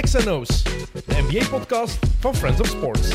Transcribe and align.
XNO's, 0.00 0.62
de 1.06 1.22
NBA-podcast 1.28 1.98
van 2.20 2.34
Friends 2.34 2.60
of 2.60 2.66
Sports. 2.66 3.08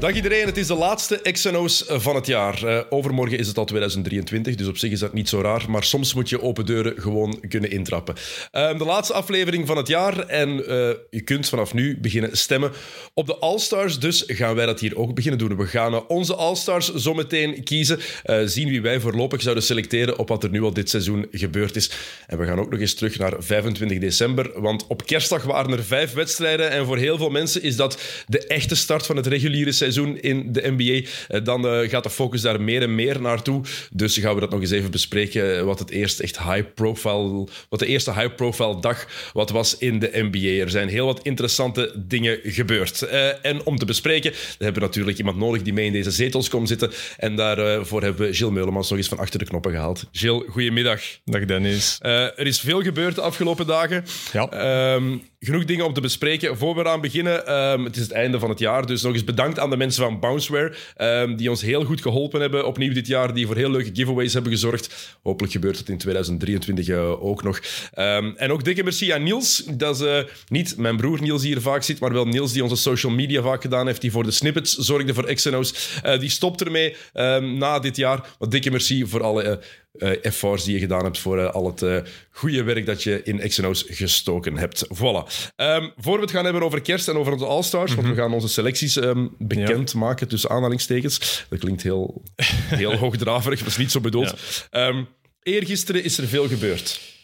Dag 0.00 0.14
iedereen, 0.14 0.46
het 0.46 0.56
is 0.56 0.66
de 0.66 0.74
laatste 0.74 1.20
XNO's 1.32 1.84
van 1.86 2.14
het 2.14 2.26
jaar. 2.26 2.64
Uh, 2.64 2.80
overmorgen 2.90 3.38
is 3.38 3.46
het 3.46 3.58
al 3.58 3.64
2023, 3.64 4.54
dus 4.54 4.66
op 4.66 4.76
zich 4.76 4.90
is 4.90 4.98
dat 4.98 5.12
niet 5.12 5.28
zo 5.28 5.40
raar. 5.40 5.64
Maar 5.68 5.84
soms 5.84 6.14
moet 6.14 6.28
je 6.28 6.42
open 6.42 6.66
deuren 6.66 6.94
gewoon 6.96 7.40
kunnen 7.48 7.70
intrappen. 7.70 8.14
Uh, 8.52 8.78
de 8.78 8.84
laatste 8.84 9.12
aflevering 9.12 9.66
van 9.66 9.76
het 9.76 9.88
jaar 9.88 10.18
en 10.18 10.48
uh, 10.48 10.64
je 11.10 11.20
kunt 11.24 11.48
vanaf 11.48 11.74
nu 11.74 11.98
beginnen 12.00 12.36
stemmen 12.36 12.72
op 13.14 13.26
de 13.26 13.36
All-Stars. 13.36 13.98
Dus 13.98 14.24
gaan 14.26 14.54
wij 14.54 14.66
dat 14.66 14.80
hier 14.80 14.98
ook 14.98 15.14
beginnen 15.14 15.38
doen. 15.38 15.56
We 15.56 15.66
gaan 15.66 16.06
onze 16.06 16.34
All-Stars 16.34 16.94
zometeen 16.94 17.64
kiezen. 17.64 17.98
zien 18.44 18.68
wie 18.68 18.82
wij 18.82 19.00
voorlopig 19.00 19.42
zouden 19.42 19.64
selecteren 19.64 20.18
op 20.18 20.28
wat 20.28 20.44
er 20.44 20.50
nu 20.50 20.62
al 20.62 20.72
dit 20.72 20.90
seizoen 20.90 21.26
gebeurd 21.30 21.76
is. 21.76 21.90
En 22.26 22.38
we 22.38 22.46
gaan 22.46 22.60
ook 22.60 22.70
nog 22.70 22.80
eens 22.80 22.94
terug 22.94 23.18
naar 23.18 23.34
25 23.38 23.98
december. 23.98 24.60
Want 24.60 24.86
op 24.86 25.06
kerstdag 25.06 25.42
waren 25.42 25.72
er 25.72 25.84
vijf 25.84 26.12
wedstrijden. 26.12 26.70
En 26.70 26.86
voor 26.86 26.96
heel 26.96 27.16
veel 27.16 27.30
mensen 27.30 27.62
is 27.62 27.76
dat 27.76 27.98
de 28.26 28.46
echte 28.46 28.74
start 28.74 29.06
van 29.06 29.16
het 29.16 29.26
reguliere 29.26 29.72
seizoen 29.72 29.86
seizoen 29.92 30.20
in 30.20 30.52
de 30.52 30.74
NBA. 30.76 31.08
Eh, 31.28 31.44
dan 31.44 31.68
eh, 31.68 31.88
gaat 31.88 32.02
de 32.02 32.10
focus 32.10 32.40
daar 32.40 32.60
meer 32.60 32.82
en 32.82 32.94
meer 32.94 33.20
naartoe. 33.20 33.62
Dus 33.92 34.16
gaan 34.16 34.34
we 34.34 34.40
dat 34.40 34.50
nog 34.50 34.60
eens 34.60 34.70
even 34.70 34.90
bespreken. 34.90 35.58
Eh, 35.58 35.62
wat 35.62 35.78
het 35.78 35.90
eerste 35.90 36.22
echt 36.22 36.42
high 36.42 36.64
profile, 36.74 37.46
wat 37.68 37.78
de 37.78 37.86
eerste 37.86 38.12
high 38.12 38.34
profile 38.34 38.80
dag 38.80 39.06
wat 39.32 39.50
was 39.50 39.78
in 39.78 39.98
de 39.98 40.10
NBA. 40.12 40.62
Er 40.62 40.70
zijn 40.70 40.88
heel 40.88 41.06
wat 41.06 41.20
interessante 41.22 41.92
dingen 41.96 42.38
gebeurd. 42.42 43.02
en 43.42 43.64
om 43.64 43.78
te 43.78 43.84
bespreken, 43.84 44.30
we 44.30 44.64
hebben 44.64 44.82
we 44.82 44.88
natuurlijk 44.88 45.18
iemand 45.18 45.36
nodig 45.36 45.62
die 45.62 45.72
mee 45.72 45.86
in 45.86 45.92
deze 45.92 46.10
zetels 46.10 46.48
komt 46.48 46.68
zitten. 46.68 46.90
En 47.16 47.36
daarvoor 47.36 48.02
hebben 48.02 48.26
we 48.26 48.34
Gilles 48.34 48.52
Meulemans 48.52 48.88
nog 48.88 48.98
eens 48.98 49.08
van 49.08 49.18
achter 49.18 49.38
de 49.38 49.44
knoppen 49.44 49.72
gehaald. 49.72 50.04
Gilles, 50.12 50.42
goedemiddag. 50.48 51.00
Dag 51.24 51.44
Dennis. 51.44 51.98
er 52.00 52.46
is 52.46 52.60
veel 52.60 52.82
gebeurd 52.82 53.14
de 53.14 53.20
afgelopen 53.20 53.66
dagen. 53.66 54.04
Ja. 54.32 54.48
Ehm, 54.48 55.16
genoeg 55.40 55.64
dingen 55.64 55.86
om 55.86 55.92
te 55.92 56.00
bespreken. 56.00 56.56
Voor 56.56 56.74
we 56.74 56.80
eraan 56.80 57.00
beginnen, 57.00 57.46
ehm, 57.46 57.84
het 57.84 57.96
is 57.96 58.02
het 58.02 58.10
einde 58.10 58.38
van 58.38 58.48
het 58.48 58.58
jaar, 58.58 58.86
dus 58.86 59.02
nog 59.02 59.12
eens 59.12 59.24
bedankt 59.24 59.58
aan 59.58 59.70
de 59.70 59.76
mensen 59.76 60.02
van 60.02 60.20
Bounceware, 60.20 60.74
um, 60.96 61.36
die 61.36 61.50
ons 61.50 61.62
heel 61.62 61.84
goed 61.84 62.02
geholpen 62.02 62.40
hebben 62.40 62.66
opnieuw 62.66 62.92
dit 62.92 63.06
jaar, 63.06 63.34
die 63.34 63.46
voor 63.46 63.56
heel 63.56 63.70
leuke 63.70 63.90
giveaways 63.92 64.32
hebben 64.32 64.52
gezorgd. 64.52 65.18
Hopelijk 65.22 65.52
gebeurt 65.52 65.78
het 65.78 65.88
in 65.88 65.98
2023 65.98 66.88
uh, 66.88 67.24
ook 67.24 67.42
nog. 67.42 67.60
Um, 67.98 68.36
en 68.36 68.52
ook 68.52 68.64
dikke 68.64 68.82
merci 68.82 69.10
aan 69.10 69.22
Niels. 69.22 69.64
Dat 69.64 70.00
is 70.00 70.06
uh, 70.06 70.18
niet 70.48 70.76
mijn 70.76 70.96
broer 70.96 71.20
Niels 71.20 71.42
die 71.42 71.52
hier 71.52 71.62
vaak 71.62 71.82
zit, 71.82 72.00
maar 72.00 72.12
wel 72.12 72.26
Niels 72.26 72.52
die 72.52 72.62
onze 72.62 72.76
social 72.76 73.12
media 73.12 73.42
vaak 73.42 73.62
gedaan 73.62 73.86
heeft, 73.86 74.00
die 74.00 74.10
voor 74.10 74.24
de 74.24 74.30
snippets 74.30 74.74
zorgde 74.74 75.14
voor 75.14 75.34
XNO's. 75.34 76.00
Uh, 76.04 76.18
die 76.18 76.30
stopt 76.30 76.60
ermee 76.64 76.96
na 77.40 77.78
dit 77.78 77.96
jaar. 77.96 78.34
Wat 78.38 78.50
dikke 78.50 78.70
merci 78.70 79.06
voor 79.06 79.22
alle 79.22 79.60
uh, 79.92 80.24
efforts 80.24 80.64
die 80.64 80.74
je 80.74 80.80
gedaan 80.80 81.04
hebt 81.04 81.18
voor 81.18 81.38
uh, 81.38 81.50
al 81.50 81.66
het 81.66 81.82
uh, 81.82 81.98
goede 82.30 82.62
werk 82.62 82.86
dat 82.86 83.02
je 83.02 83.22
in 83.22 83.48
XNO's 83.48 83.84
gestoken 83.88 84.56
hebt. 84.56 84.86
Voilà. 84.86 85.52
Um, 85.56 85.92
voor 85.96 86.14
we 86.14 86.20
het 86.20 86.30
gaan 86.30 86.44
hebben 86.44 86.62
over 86.62 86.80
kerst 86.80 87.08
en 87.08 87.16
over 87.16 87.32
onze 87.32 87.46
All-Stars, 87.46 87.94
want 87.94 88.06
we 88.06 88.12
mhm. 88.12 88.22
gaan 88.22 88.32
onze 88.32 88.48
selecties 88.48 88.96
um, 88.96 89.34
bekend 89.38 89.92
ja. 89.92 89.98
maken 89.98 90.28
tussen 90.28 90.50
aanhalingstekens. 90.50 91.46
Dat 91.48 91.58
klinkt 91.58 91.82
heel, 91.82 92.22
heel 92.66 92.96
hoogdraverig, 93.04 93.58
dat 93.58 93.68
is 93.68 93.76
niet 93.76 93.90
zo 93.90 94.00
bedoeld. 94.00 94.34
Ja. 94.70 94.86
Um, 94.86 95.08
eergisteren 95.42 96.04
is 96.04 96.18
er 96.18 96.26
veel 96.26 96.48
gebeurd. 96.48 97.16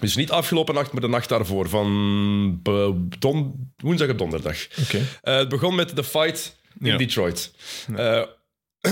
Dus 0.00 0.16
niet 0.16 0.30
afgelopen 0.30 0.74
nacht, 0.74 0.92
maar 0.92 1.00
de 1.00 1.08
nacht 1.08 1.28
daarvoor, 1.28 1.68
van 1.68 2.60
don 3.18 3.70
woensdag 3.76 4.08
op 4.08 4.18
donderdag. 4.18 4.56
Okay. 4.82 5.02
het 5.20 5.48
begon 5.48 5.74
met 5.74 5.96
de 5.96 6.04
fight 6.04 6.56
in 6.80 6.86
ja. 6.86 6.96
Detroit. 6.96 7.52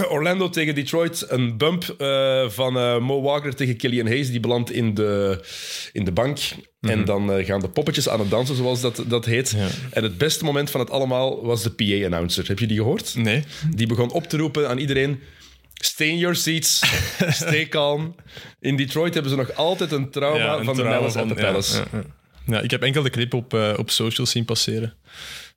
Orlando 0.16 0.48
tegen 0.48 0.74
Detroit. 0.74 1.26
Een 1.28 1.56
bump 1.56 1.94
uh, 1.98 2.48
van 2.48 2.76
uh, 2.76 2.98
Mo 2.98 3.22
Wagner 3.22 3.54
tegen 3.54 3.76
Killian 3.76 4.06
Hayes. 4.06 4.30
Die 4.30 4.40
belandt 4.40 4.70
in 4.70 4.94
de, 4.94 5.44
in 5.92 6.04
de 6.04 6.12
bank. 6.12 6.38
En 6.80 7.04
dan 7.04 7.38
uh, 7.38 7.46
gaan 7.46 7.60
de 7.60 7.68
poppetjes 7.68 8.08
aan 8.08 8.20
het 8.20 8.30
dansen, 8.30 8.56
zoals 8.56 8.80
dat, 8.80 9.04
dat 9.06 9.24
heet. 9.24 9.50
Ja. 9.50 9.68
En 9.90 10.02
het 10.02 10.18
beste 10.18 10.44
moment 10.44 10.70
van 10.70 10.80
het 10.80 10.90
allemaal 10.90 11.44
was 11.44 11.62
de 11.62 11.70
PA-announcer. 11.70 12.48
Heb 12.48 12.58
je 12.58 12.66
die 12.66 12.77
gehoord? 12.77 13.14
Nee. 13.14 13.44
Die 13.74 13.86
begon 13.86 14.12
op 14.12 14.24
te 14.24 14.36
roepen 14.36 14.68
aan 14.68 14.78
iedereen... 14.78 15.20
Stay 15.74 16.08
in 16.08 16.18
your 16.18 16.36
seats. 16.36 16.83
Stay 17.42 17.68
calm. 17.68 18.14
In 18.60 18.77
Detroit 18.77 19.14
hebben 19.14 19.33
ze 19.33 19.36
nog 19.36 19.54
altijd 19.54 19.92
een 19.92 20.10
trauma 20.10 20.44
ja, 20.44 20.56
een 20.56 20.64
van 20.64 20.74
trauma 20.74 21.08
de 21.08 21.18
at 21.18 21.28
the 21.28 21.34
Palace. 21.34 21.84
Ja, 21.92 22.02
ja, 22.46 22.60
ik 22.60 22.70
heb 22.70 22.83
enkel 22.83 23.02
de 23.02 23.10
clip 23.10 23.34
op, 23.34 23.52
op 23.77 23.90
socials 23.90 24.30
zien 24.30 24.44
passeren. 24.44 24.94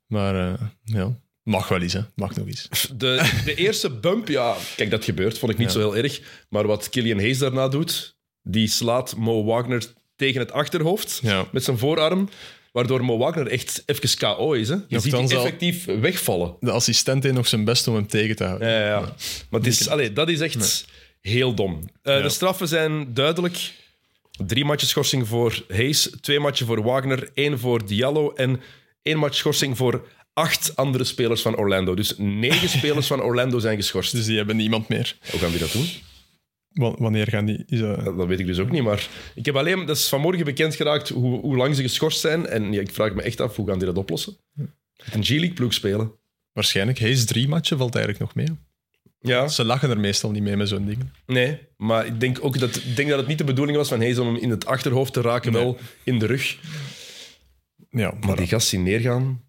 Maar 0.07 0.57
ja... 0.83 1.15
Mag 1.47 1.67
wel 1.67 1.81
eens, 1.81 1.93
hè. 1.93 2.01
Mag 2.15 2.35
nog 2.35 2.47
eens. 2.47 2.67
De, 2.95 3.41
de 3.45 3.55
eerste 3.55 3.89
bump, 3.89 4.27
ja, 4.27 4.55
kijk, 4.75 4.89
dat 4.89 5.03
gebeurt, 5.03 5.37
vond 5.37 5.51
ik 5.51 5.57
niet 5.57 5.71
zo 5.71 5.79
heel 5.79 5.97
erg. 5.97 6.21
Maar 6.49 6.67
wat 6.67 6.89
Killian 6.89 7.17
Hayes 7.17 7.37
daarna 7.37 7.67
doet, 7.67 8.15
die 8.43 8.67
slaat 8.67 9.15
Mo 9.15 9.43
Wagner 9.43 9.83
tegen 10.15 10.39
het 10.39 10.51
achterhoofd 10.51 11.21
met 11.51 11.63
zijn 11.63 11.77
voorarm. 11.77 12.29
Waardoor 12.71 13.05
Mo 13.05 13.17
Wagner 13.17 13.47
echt 13.47 13.83
even 13.85 14.17
KO 14.17 14.51
is. 14.51 14.69
Hè? 14.69 14.75
Je 14.87 14.99
ziet 14.99 15.11
hem 15.11 15.29
effectief 15.29 15.85
wegvallen. 15.85 16.55
De 16.59 16.71
assistent 16.71 17.21
deed 17.21 17.33
nog 17.33 17.47
zijn 17.47 17.63
best 17.63 17.87
om 17.87 17.95
hem 17.95 18.07
tegen 18.07 18.35
te 18.35 18.43
houden. 18.43 18.69
Ja, 18.69 18.87
ja. 18.87 18.99
Maar 19.49 19.59
het 19.59 19.67
is, 19.67 19.89
allee, 19.89 20.13
dat 20.13 20.29
is 20.29 20.39
echt 20.39 20.85
heel 21.21 21.53
dom. 21.53 21.89
Uh, 22.03 22.21
de 22.21 22.29
straffen 22.29 22.67
zijn 22.67 23.13
duidelijk. 23.13 23.73
Drie 24.45 24.65
matchen 24.65 24.87
schorsing 24.87 25.27
voor 25.27 25.63
Hayes, 25.67 26.09
twee 26.21 26.39
matchen 26.39 26.65
voor 26.65 26.83
Wagner, 26.83 27.29
één 27.33 27.59
voor 27.59 27.85
Diallo 27.85 28.33
en 28.33 28.61
één 29.01 29.17
match 29.17 29.35
schorsing 29.35 29.77
voor 29.77 30.07
acht 30.37 30.75
andere 30.75 31.03
spelers 31.03 31.41
van 31.41 31.57
Orlando. 31.57 31.95
Dus 31.95 32.13
negen 32.17 32.69
spelers 32.77 33.07
van 33.07 33.21
Orlando 33.21 33.59
zijn 33.59 33.77
geschorst. 33.77 34.11
Dus 34.11 34.25
die 34.25 34.37
hebben 34.37 34.55
niemand 34.55 34.87
meer. 34.87 35.17
Hoe 35.31 35.39
gaan 35.39 35.49
die 35.49 35.59
dat 35.59 35.71
doen? 35.71 35.87
wanneer 36.97 37.27
gaan 37.27 37.45
die... 37.45 37.63
Is 37.67 37.79
dat... 37.79 38.05
dat... 38.05 38.27
weet 38.27 38.39
ik 38.39 38.45
dus 38.45 38.59
ook 38.59 38.71
niet, 38.71 38.83
maar 38.83 39.09
ik 39.35 39.45
heb 39.45 39.55
alleen... 39.55 39.85
Dat 39.85 39.97
is 39.97 40.09
vanmorgen 40.09 40.45
bekend 40.45 40.75
geraakt 40.75 41.09
hoe, 41.09 41.39
hoe 41.39 41.55
lang 41.55 41.75
ze 41.75 41.81
geschorst 41.81 42.19
zijn. 42.19 42.45
En 42.45 42.73
ja, 42.73 42.81
ik 42.81 42.91
vraag 42.91 43.13
me 43.13 43.21
echt 43.21 43.41
af, 43.41 43.55
hoe 43.55 43.67
gaan 43.67 43.77
die 43.77 43.87
dat 43.87 43.97
oplossen? 43.97 44.37
Een 45.11 45.23
G-League 45.23 45.53
ploeg 45.53 45.73
spelen? 45.73 46.11
Waarschijnlijk. 46.53 46.99
Hij 46.99 47.09
is 47.09 47.25
drie 47.25 47.47
matchen, 47.47 47.77
valt 47.77 47.95
eigenlijk 47.95 48.25
nog 48.25 48.35
mee. 48.35 48.57
Ja. 49.19 49.47
Ze 49.47 49.65
lachen 49.65 49.89
er 49.89 49.99
meestal 49.99 50.31
niet 50.31 50.43
mee 50.43 50.55
met 50.55 50.69
zo'n 50.69 50.85
ding. 50.85 51.09
Nee, 51.25 51.59
maar 51.77 52.05
ik 52.05 52.19
denk 52.19 52.37
ook 52.41 52.59
dat, 52.59 52.75
ik 52.75 52.95
denk 52.95 53.09
dat 53.09 53.17
het 53.17 53.27
niet 53.27 53.37
de 53.37 53.43
bedoeling 53.43 53.77
was 53.77 53.87
van 53.87 53.99
Hayes 53.99 54.17
om 54.17 54.27
hem 54.27 54.35
in 54.35 54.49
het 54.49 54.65
achterhoofd 54.65 55.13
te 55.13 55.21
raken, 55.21 55.51
wel 55.51 55.77
in 56.03 56.19
de 56.19 56.25
rug. 56.25 56.57
Ja, 57.89 58.11
maar, 58.11 58.27
maar 58.27 58.35
die 58.35 58.47
gast 58.47 58.67
zien 58.67 58.83
neergaan... 58.83 59.45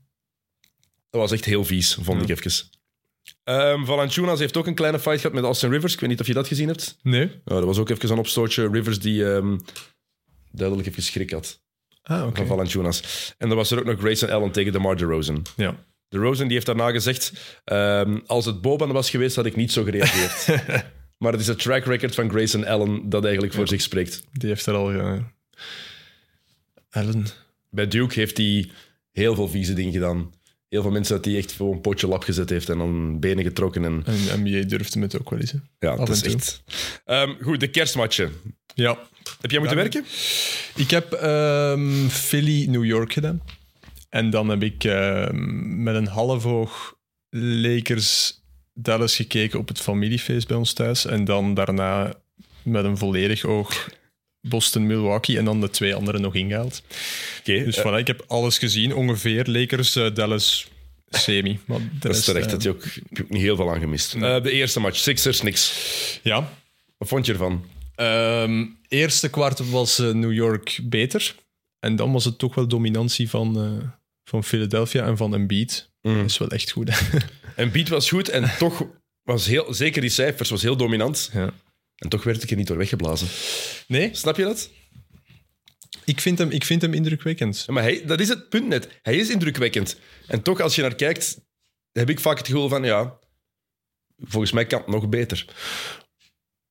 Dat 1.10 1.20
was 1.20 1.32
echt 1.32 1.44
heel 1.44 1.64
vies, 1.64 1.98
vond 2.00 2.22
ik 2.22 2.28
even. 2.28 2.68
Um, 3.44 3.86
Valanciunas 3.86 4.38
heeft 4.38 4.56
ook 4.56 4.66
een 4.66 4.74
kleine 4.74 4.98
fight 4.98 5.20
gehad 5.20 5.34
met 5.34 5.44
Austin 5.44 5.70
Rivers. 5.70 5.92
Ik 5.92 6.00
weet 6.00 6.08
niet 6.08 6.20
of 6.20 6.26
je 6.26 6.34
dat 6.34 6.46
gezien 6.46 6.68
hebt. 6.68 6.98
Nee. 7.02 7.30
Ja, 7.44 7.54
dat 7.54 7.64
was 7.64 7.78
ook 7.78 7.88
even 7.88 8.10
een 8.10 8.18
opstootje. 8.18 8.68
Rivers 8.68 8.98
die 8.98 9.24
um, 9.24 9.60
duidelijk 10.50 10.88
even 10.88 11.02
schrik 11.02 11.30
had. 11.30 11.60
Ah, 12.02 12.22
okay. 12.22 12.34
Van 12.34 12.46
Valanciunas. 12.46 13.34
En 13.38 13.48
dan 13.48 13.56
was 13.56 13.70
er 13.70 13.78
ook 13.78 13.84
nog 13.84 13.98
Grayson 13.98 14.30
Allen 14.30 14.50
tegen 14.50 14.72
DeMar 14.72 14.96
DeRozan. 14.96 15.46
Ja. 15.56 15.76
DeRozan 16.08 16.44
die 16.44 16.54
heeft 16.54 16.66
daarna 16.66 16.90
gezegd... 16.90 17.32
Um, 17.64 18.22
als 18.26 18.44
het 18.44 18.60
Boban 18.60 18.92
was 18.92 19.10
geweest, 19.10 19.36
had 19.36 19.46
ik 19.46 19.56
niet 19.56 19.72
zo 19.72 19.84
gereageerd. 19.84 20.62
maar 21.18 21.32
het 21.32 21.40
is 21.40 21.46
het 21.46 21.58
track 21.58 21.84
record 21.84 22.14
van 22.14 22.30
Grayson 22.30 22.66
Allen 22.66 23.08
dat 23.08 23.24
eigenlijk 23.24 23.54
voor 23.54 23.68
zich 23.68 23.80
spreekt. 23.80 24.22
Die 24.32 24.48
heeft 24.48 24.66
er 24.66 24.74
al... 24.74 24.92
Uh... 24.92 25.18
Allen... 26.90 27.26
Bij 27.70 27.88
Duke 27.88 28.14
heeft 28.14 28.36
hij 28.36 28.70
heel 29.12 29.34
veel 29.34 29.48
vieze 29.48 29.72
dingen 29.72 29.92
gedaan 29.92 30.32
heel 30.68 30.82
veel 30.82 30.90
mensen 30.90 31.14
dat 31.14 31.24
die 31.24 31.36
echt 31.36 31.52
voor 31.52 31.72
een 31.72 31.80
potje 31.80 32.06
lap 32.06 32.22
gezet 32.22 32.50
heeft 32.50 32.68
en 32.68 32.78
dan 32.78 33.20
benen 33.20 33.44
getrokken. 33.44 33.84
En, 33.84 34.02
en 34.04 34.42
NBA 34.42 34.68
durfde 34.68 35.00
het 35.00 35.20
ook 35.20 35.30
wel 35.30 35.38
eens. 35.38 35.52
Hè? 35.52 35.58
Ja, 35.78 35.96
dat 35.96 36.08
is 36.08 36.22
echt. 36.22 36.62
Um, 37.06 37.36
goed, 37.42 37.60
de 37.60 37.68
kerstmatchen. 37.70 38.32
Ja. 38.74 38.98
Heb 39.40 39.50
jij 39.50 39.58
moeten 39.58 39.78
werken? 39.78 40.04
Ik 40.74 40.90
heb 40.90 41.12
um, 41.22 42.08
Philly, 42.08 42.66
New 42.66 42.84
York 42.84 43.12
gedaan. 43.12 43.42
En 44.08 44.30
dan 44.30 44.48
heb 44.48 44.62
ik 44.62 44.84
um, 44.84 45.82
met 45.82 45.94
een 45.94 46.06
half 46.06 46.46
oog 46.46 46.96
Lakers 47.30 48.42
Dallas 48.74 49.16
gekeken 49.16 49.58
op 49.58 49.68
het 49.68 49.80
familiefeest 49.80 50.48
bij 50.48 50.56
ons 50.56 50.72
thuis. 50.72 51.04
En 51.04 51.24
dan 51.24 51.54
daarna 51.54 52.14
met 52.62 52.84
een 52.84 52.98
volledig 52.98 53.44
oog 53.44 53.88
Boston, 54.40 54.86
Milwaukee 54.86 55.38
en 55.38 55.44
dan 55.44 55.60
de 55.60 55.70
twee 55.70 55.94
anderen 55.94 56.20
nog 56.20 56.34
ingehaald. 56.34 56.82
Okay, 57.40 57.64
dus 57.64 57.78
uh, 57.78 57.84
voilà, 57.84 57.98
ik 57.98 58.06
heb 58.06 58.24
alles 58.26 58.58
gezien, 58.58 58.94
ongeveer. 58.94 59.46
Lakers, 59.46 59.96
uh, 59.96 60.14
Dallas, 60.14 60.68
semi. 61.08 61.58
Maar 61.66 61.80
dat 61.92 62.16
is 62.16 62.24
terecht, 62.24 62.46
uh, 62.46 62.52
dat 62.52 62.62
je 62.62 62.68
ook, 62.68 62.84
niet 63.28 63.42
heel 63.42 63.56
veel 63.56 63.70
aan 63.70 63.80
gemist. 63.80 64.20
De 64.20 64.50
eerste 64.50 64.80
match, 64.80 64.96
Sixers, 64.96 65.42
niks. 65.42 65.74
Ja. 66.22 66.52
Wat 66.96 67.08
vond 67.08 67.26
je 67.26 67.32
ervan? 67.32 67.64
Um, 67.96 68.78
eerste 68.88 69.28
kwart 69.28 69.70
was 69.70 69.98
New 69.98 70.32
York 70.32 70.80
beter. 70.82 71.34
En 71.78 71.96
dan 71.96 72.12
was 72.12 72.24
het 72.24 72.38
toch 72.38 72.54
wel 72.54 72.68
dominantie 72.68 73.28
van, 73.28 73.82
van 74.24 74.44
Philadelphia 74.44 75.06
en 75.06 75.16
van 75.16 75.34
Embiid. 75.34 75.90
Mm. 76.02 76.16
Dat 76.16 76.30
is 76.30 76.38
wel 76.38 76.48
echt 76.48 76.70
goed. 76.70 77.02
Embiid 77.56 77.88
was 77.88 78.08
goed 78.08 78.28
en 78.28 78.50
toch 78.58 78.86
was 79.22 79.46
heel, 79.46 79.74
zeker 79.74 80.00
die 80.00 80.10
cijfers, 80.10 80.50
was 80.50 80.62
heel 80.62 80.76
dominant. 80.76 81.30
Ja. 81.32 81.52
En 81.98 82.08
toch 82.08 82.24
werd 82.24 82.42
ik 82.42 82.50
er 82.50 82.56
niet 82.56 82.66
door 82.66 82.76
weggeblazen. 82.76 83.28
Nee? 83.86 84.08
Snap 84.12 84.36
je 84.36 84.42
dat? 84.42 84.70
Ik 86.04 86.20
vind 86.20 86.38
hem, 86.38 86.50
ik 86.50 86.64
vind 86.64 86.82
hem 86.82 86.94
indrukwekkend. 86.94 87.64
Ja, 87.66 87.72
maar 87.72 87.82
hij, 87.82 88.02
dat 88.06 88.20
is 88.20 88.28
het 88.28 88.48
punt 88.48 88.66
net. 88.66 88.88
Hij 89.02 89.16
is 89.16 89.30
indrukwekkend. 89.30 89.96
En 90.26 90.42
toch, 90.42 90.60
als 90.60 90.74
je 90.74 90.82
naar 90.82 90.94
kijkt, 90.94 91.40
heb 91.92 92.10
ik 92.10 92.20
vaak 92.20 92.38
het 92.38 92.46
gevoel 92.46 92.68
van, 92.68 92.84
ja, 92.84 93.18
volgens 94.18 94.52
mij 94.52 94.66
kan 94.66 94.78
het 94.78 94.88
nog 94.88 95.08
beter. 95.08 95.44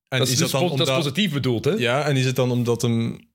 En 0.08 0.18
dat 0.18 0.26
is, 0.26 0.32
is 0.32 0.38
dus 0.38 0.50
dat, 0.50 0.68
dan 0.68 0.76
dat 0.76 0.88
is 0.88 0.94
positief 0.94 1.32
bedoeld, 1.32 1.64
hè? 1.64 1.70
Ja, 1.70 2.04
en 2.04 2.16
is 2.16 2.24
het 2.24 2.36
dan 2.36 2.50
omdat 2.50 2.82
hem 2.82 3.28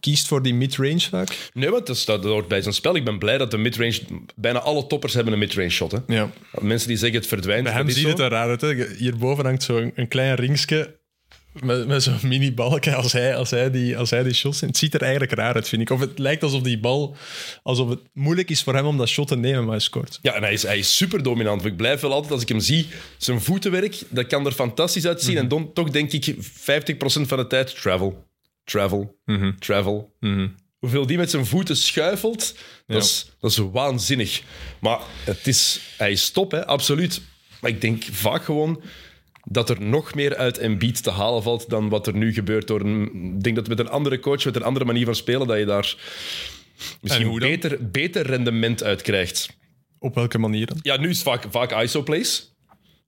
kiest 0.00 0.26
voor 0.28 0.42
die 0.42 0.54
mid-range 0.54 1.00
vaak. 1.00 1.50
Nee, 1.52 1.70
want 1.70 1.86
dat, 1.86 2.02
dat 2.06 2.24
hoort 2.24 2.48
bij 2.48 2.62
zijn 2.62 2.74
spel. 2.74 2.96
Ik 2.96 3.04
ben 3.04 3.18
blij 3.18 3.38
dat 3.38 3.50
de 3.50 3.56
midrange... 3.56 4.00
Bijna 4.36 4.58
alle 4.58 4.86
toppers 4.86 5.14
hebben 5.14 5.32
een 5.32 5.38
midrange 5.38 5.70
shot. 5.70 5.92
Hè. 5.92 5.98
Ja. 6.06 6.30
Mensen 6.60 6.88
die 6.88 6.96
zeggen 6.96 7.18
het 7.18 7.28
verdwijnt. 7.28 7.64
Bij 7.64 7.72
hem 7.72 7.86
dat 7.86 7.94
ziet 7.94 8.06
het 8.06 8.18
er 8.18 8.30
raar 8.30 8.48
uit. 8.48 8.60
Hè. 8.60 8.86
Hierboven 8.96 9.44
hangt 9.44 9.62
zo'n 9.62 9.92
een 9.94 10.08
klein 10.08 10.34
ringsje 10.34 11.00
met, 11.52 11.86
met 11.86 12.02
zo'n 12.02 12.18
mini-balkje 12.22 12.94
als 12.94 13.12
hij, 13.12 13.36
als, 13.36 13.50
hij 13.50 13.70
die, 13.70 13.98
als 13.98 14.10
hij 14.10 14.22
die 14.22 14.32
shots. 14.32 14.60
Het 14.60 14.76
ziet 14.76 14.94
er 14.94 15.02
eigenlijk 15.02 15.32
raar 15.32 15.54
uit, 15.54 15.68
vind 15.68 15.82
ik. 15.82 15.90
Of 15.90 16.00
het 16.00 16.18
lijkt 16.18 16.42
alsof 16.42 16.62
die 16.62 16.78
bal... 16.78 17.16
Alsof 17.62 17.88
het 17.88 18.00
moeilijk 18.12 18.50
is 18.50 18.62
voor 18.62 18.74
hem 18.74 18.86
om 18.86 18.96
dat 18.96 19.08
shot 19.08 19.28
te 19.28 19.36
nemen, 19.36 19.62
maar 19.62 19.70
hij 19.70 19.80
scoort. 19.80 20.18
Ja, 20.22 20.34
en 20.34 20.42
hij 20.42 20.52
is, 20.52 20.62
hij 20.62 20.78
is 20.78 20.96
super 20.96 21.22
dominant. 21.22 21.64
Ik 21.64 21.76
blijf 21.76 22.00
wel 22.00 22.12
altijd, 22.12 22.32
als 22.32 22.42
ik 22.42 22.48
hem 22.48 22.60
zie, 22.60 22.86
zijn 23.16 23.40
voetenwerk, 23.40 24.02
dat 24.08 24.26
kan 24.26 24.46
er 24.46 24.52
fantastisch 24.52 25.06
uitzien. 25.06 25.36
En 25.36 25.48
dan, 25.48 25.72
toch 25.72 25.90
denk 25.90 26.12
ik 26.12 26.34
50% 26.34 26.40
van 27.02 27.38
de 27.38 27.46
tijd 27.48 27.80
travel, 27.80 28.26
travel, 28.64 29.18
travel. 29.58 30.16
Hoeveel 30.78 31.06
die 31.06 31.16
met 31.16 31.30
zijn 31.30 31.46
voeten 31.46 31.76
schuifelt, 31.76 32.54
dat, 32.86 33.02
is, 33.02 33.30
dat 33.40 33.50
is 33.50 33.56
waanzinnig. 33.56 34.42
Maar 34.80 35.00
het 35.24 35.46
is, 35.46 35.80
hij 35.96 36.10
is 36.10 36.30
top, 36.30 36.50
hè, 36.50 36.66
absoluut. 36.66 37.20
Maar 37.60 37.70
ik 37.70 37.80
denk 37.80 38.04
vaak 38.10 38.44
gewoon 38.44 38.82
dat 39.44 39.70
er 39.70 39.82
nog 39.82 40.14
meer 40.14 40.36
uit 40.36 40.58
Embiid 40.58 41.02
te 41.02 41.10
halen 41.10 41.42
valt 41.42 41.70
dan 41.70 41.88
wat 41.88 42.06
er 42.06 42.14
nu 42.14 42.32
gebeurt. 42.32 42.66
Door 42.66 42.80
een, 42.80 43.34
ik 43.36 43.42
denk 43.42 43.56
dat 43.56 43.68
met 43.68 43.78
een 43.78 43.88
andere 43.88 44.20
coach, 44.20 44.44
met 44.44 44.56
een 44.56 44.62
andere 44.62 44.84
manier 44.84 45.04
van 45.04 45.14
spelen, 45.14 45.46
dat 45.46 45.58
je 45.58 45.64
daar 45.64 45.96
misschien 47.00 47.38
beter, 47.38 47.90
beter 47.90 48.26
rendement 48.26 48.82
uit 48.82 49.02
krijgt. 49.02 49.56
Op 49.98 50.14
welke 50.14 50.38
manier 50.38 50.66
dan? 50.66 50.78
Ja, 50.82 50.96
nu 50.96 51.08
is 51.08 51.18
het 51.18 51.26
vaak, 51.26 51.46
vaak 51.50 51.82
ISO-plays. 51.82 52.50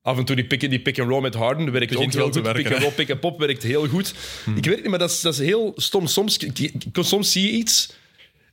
Af 0.02 0.18
en 0.18 0.24
toe 0.24 0.36
die 0.36 0.44
pick, 0.44 0.60
die 0.60 0.80
pick 0.80 0.98
and 0.98 1.08
roll 1.08 1.22
met 1.22 1.34
Harden 1.34 1.72
werkt 1.72 1.92
Begint 1.92 2.06
ook 2.06 2.12
heel 2.12 2.32
goed. 2.32 2.42
werken, 2.42 2.62
pick 2.62 2.72
and 2.72 2.82
roll, 2.82 2.92
pick 2.92 3.10
and 3.10 3.20
pop 3.20 3.38
werkt 3.38 3.62
heel 3.62 3.88
goed. 3.88 4.14
Ik 4.56 4.64
weet 4.64 4.74
het 4.74 4.80
niet, 4.80 4.90
maar 4.90 4.98
dat 4.98 5.10
is, 5.10 5.20
dat 5.20 5.32
is 5.32 5.38
heel 5.38 5.72
stom. 5.76 6.06
Soms, 6.06 6.38
soms 6.92 7.32
zie 7.32 7.42
je 7.42 7.52
iets 7.52 7.96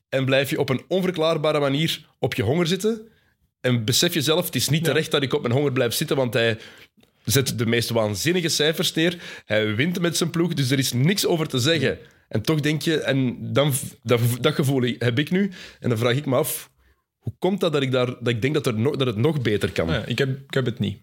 en 0.10 0.26
blijf 0.26 0.50
je 0.50 0.60
op 0.60 0.70
een 0.70 0.84
onverklaarbare 0.88 1.60
manier 1.60 2.06
op 2.20 2.34
je 2.34 2.44
honger 2.44 2.68
zitten. 2.68 3.02
En 3.62 3.86
besef 3.86 4.14
jezelf, 4.14 4.46
het 4.46 4.56
is 4.56 4.70
niet 4.70 4.84
terecht 4.84 5.12
dat 5.12 5.24
ik 5.24 5.34
op 5.34 5.42
mijn 5.42 5.54
honger 5.54 5.72
blijf 5.72 5.94
zitten, 5.94 6.16
want 6.16 6.34
hij 6.34 6.58
zet 7.24 7.58
de 7.58 7.66
meest 7.66 7.90
waanzinnige 7.90 8.50
cijfers 8.50 8.94
neer. 8.94 9.22
Hij 9.46 9.76
wint 9.76 10.00
met 10.00 10.18
zijn 10.18 10.30
ploeg, 10.30 10.54
dus 10.54 10.72
er 10.72 10.80
is 10.80 10.94
niks 10.94 11.26
over 11.26 11.48
te 11.48 11.60
zeggen. 11.60 11.98
En 12.28 12.42
toch 12.42 12.60
denk 12.60 12.82
je, 12.82 13.00
en 13.00 13.38
dan, 13.54 13.74
dat, 14.04 14.20
dat 14.42 14.54
gevoel 14.54 14.94
heb 14.98 15.20
ik 15.20 15.32
nu. 15.32 15.52
En 15.80 15.90
dan 15.90 15.98
vraag 15.98 16.16
ik 16.16 16.26
me 16.26 16.36
af, 16.36 16.70
hoe 17.20 17.34
komt 17.40 17.60
dat 17.60 17.74
dat 17.74 17.82
ik, 17.82 17.92
daar, 17.92 18.06
dat 18.06 18.28
ik 18.28 18.42
denk 18.42 18.54
dat, 18.54 18.68
er 18.68 18.80
nog 18.80 18.96
dat 18.96 19.08
het 19.08 19.16
nog 19.16 19.42
beter 19.42 19.72
kan? 19.72 19.88
Ja, 19.88 20.06
ik, 20.06 20.18
heb, 20.18 20.30
ik 20.48 20.54
heb 20.54 20.66
het 20.66 20.80
niet. 20.80 21.02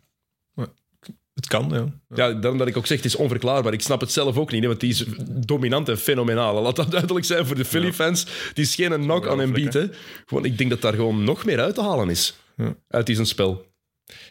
Het 1.34 1.46
kan, 1.46 1.68
ja. 1.70 2.16
Ja, 2.16 2.32
daarom 2.32 2.58
dat 2.58 2.68
ik 2.68 2.76
ook 2.76 2.86
zeg, 2.86 2.96
het 2.96 3.06
is 3.06 3.16
onverklaarbaar. 3.16 3.72
Ik 3.72 3.80
snap 3.80 4.00
het 4.00 4.12
zelf 4.12 4.36
ook 4.36 4.50
niet, 4.52 4.62
hè, 4.62 4.68
want 4.68 4.80
die 4.80 4.90
is 4.90 5.04
dominant 5.46 5.88
en 5.88 5.98
fenomenaal. 5.98 6.62
Laat 6.62 6.76
dat 6.76 6.90
duidelijk 6.90 7.26
zijn 7.26 7.46
voor 7.46 7.56
de 7.56 7.64
Philly-fans. 7.64 8.26
Die 8.54 8.64
is 8.64 8.74
geen 8.74 9.00
knock 9.00 9.26
aan 9.26 9.40
Embiid. 9.40 9.72
hè. 9.72 9.86
Gewoon, 10.26 10.44
ik 10.44 10.58
denk 10.58 10.70
dat 10.70 10.80
daar 10.80 10.94
gewoon 10.94 11.24
nog 11.24 11.44
meer 11.44 11.60
uit 11.60 11.74
te 11.74 11.82
halen 11.82 12.10
is. 12.10 12.38
Ja. 12.56 12.76
Uit 12.88 13.06
die 13.06 13.14
zijn 13.14 13.26
spel. 13.26 13.66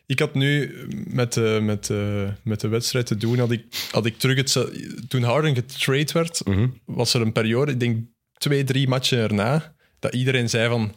Ik 0.06 0.20
had 0.20 0.34
nu 0.34 0.76
met, 1.08 1.38
eh, 1.38 1.60
met, 1.60 1.90
eh, 1.90 2.30
met 2.44 2.60
de 2.60 2.68
wedstrijd 2.68 3.06
te 3.06 3.18
doen, 3.18 3.40
had 3.40 3.52
ik, 3.52 3.66
had 3.92 4.06
ik 4.06 4.18
terug 4.18 4.38
het... 4.38 4.70
Toen 5.10 5.24
Harden 5.24 5.56
getrade 5.56 6.14
werd, 6.14 6.46
Mhm. 6.46 6.68
was 6.86 7.14
er 7.14 7.22
een 7.22 7.32
periode, 7.32 7.72
ik 7.72 7.80
denk 7.80 8.06
twee, 8.38 8.64
drie 8.64 8.88
matchen 8.88 9.18
erna, 9.18 9.76
dat 10.00 10.14
iedereen 10.14 10.50
zei 10.50 10.70
van... 10.70 10.94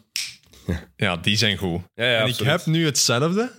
Ja, 0.96 1.16
die 1.16 1.36
zijn 1.36 1.56
goed. 1.56 1.80
Ja, 1.94 2.10
ja, 2.10 2.20
en 2.20 2.28
ik 2.28 2.36
heb 2.38 2.66
nu 2.66 2.84
hetzelfde. 2.84 3.52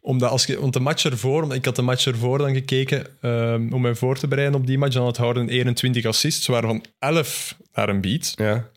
Omdat 0.00 0.30
als 0.30 0.46
je, 0.46 0.60
want 0.60 0.72
de 0.72 0.80
match 0.80 1.04
ervoor, 1.04 1.42
omdat 1.42 1.56
ik 1.56 1.64
had 1.64 1.76
de 1.76 1.82
match 1.82 2.06
ervoor 2.06 2.38
dan 2.38 2.54
gekeken 2.54 3.06
ehm, 3.20 3.72
om 3.72 3.80
mij 3.80 3.94
voor 3.94 4.18
te 4.18 4.28
bereiden 4.28 4.60
op 4.60 4.66
die 4.66 4.78
match, 4.78 4.94
dan 4.94 5.04
had 5.04 5.16
Harden 5.16 5.48
21 5.48 6.04
assists, 6.04 6.46
waarvan 6.46 6.84
11 6.98 7.56
naar 7.72 7.88
een 7.88 8.00
beat. 8.00 8.32
Ja. 8.36 8.68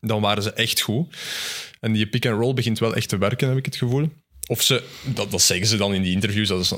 Dan 0.00 0.20
waren 0.20 0.42
ze 0.42 0.52
echt 0.52 0.80
goed. 0.80 1.16
En 1.80 1.92
die 1.92 2.06
pick-and-roll 2.06 2.54
begint 2.54 2.78
wel 2.78 2.94
echt 2.94 3.08
te 3.08 3.18
werken, 3.18 3.48
heb 3.48 3.56
ik 3.58 3.64
het 3.64 3.76
gevoel. 3.76 4.08
Of 4.46 4.62
ze, 4.62 4.82
dat, 5.02 5.30
dat 5.30 5.42
zeggen 5.42 5.66
ze 5.66 5.76
dan 5.76 5.94
in 5.94 6.02
die 6.02 6.12
interviews, 6.12 6.48
dat 6.48 6.60
is 6.60 6.72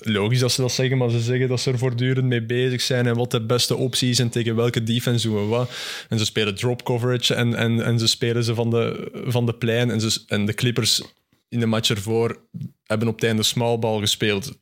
logisch 0.00 0.38
dat 0.38 0.52
ze 0.52 0.60
dat 0.60 0.72
zeggen, 0.72 0.98
maar 0.98 1.10
ze 1.10 1.20
zeggen 1.20 1.48
dat 1.48 1.60
ze 1.60 1.70
er 1.70 1.78
voortdurend 1.78 2.26
mee 2.26 2.42
bezig 2.42 2.80
zijn 2.80 3.06
en 3.06 3.16
wat 3.16 3.30
de 3.30 3.40
beste 3.40 3.76
optie 3.76 4.10
is 4.10 4.18
en 4.18 4.28
tegen 4.28 4.56
welke 4.56 4.82
defense 4.82 5.28
doen 5.28 5.40
we 5.40 5.46
wat. 5.46 5.70
En 6.08 6.18
ze 6.18 6.24
spelen 6.24 6.54
drop 6.54 6.84
coverage 6.84 7.34
en, 7.34 7.54
en, 7.54 7.84
en 7.84 7.98
ze 7.98 8.06
spelen 8.06 8.44
ze 8.44 8.54
van 8.54 8.70
de, 8.70 9.10
van 9.26 9.46
de 9.46 9.54
plein. 9.54 9.90
En, 9.90 10.00
ze, 10.00 10.22
en 10.26 10.46
de 10.46 10.54
Clippers 10.54 11.02
in 11.48 11.60
de 11.60 11.66
match 11.66 11.90
ervoor 11.90 12.40
hebben 12.84 13.08
op 13.08 13.14
het 13.14 13.24
einde 13.24 13.42
small 13.42 13.78
ball 13.78 14.00
gespeeld. 14.00 14.58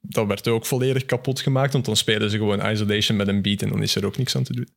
Dat 0.00 0.26
werd 0.26 0.48
ook 0.48 0.66
volledig 0.66 1.04
kapot 1.04 1.40
gemaakt, 1.40 1.72
want 1.72 1.84
dan 1.84 1.96
spelen 1.96 2.30
ze 2.30 2.36
gewoon 2.36 2.70
isolation 2.70 3.16
met 3.16 3.28
een 3.28 3.42
beat 3.42 3.62
en 3.62 3.68
dan 3.68 3.82
is 3.82 3.94
er 3.94 4.06
ook 4.06 4.16
niks 4.16 4.36
aan 4.36 4.42
te 4.42 4.52
doen. 4.52 4.68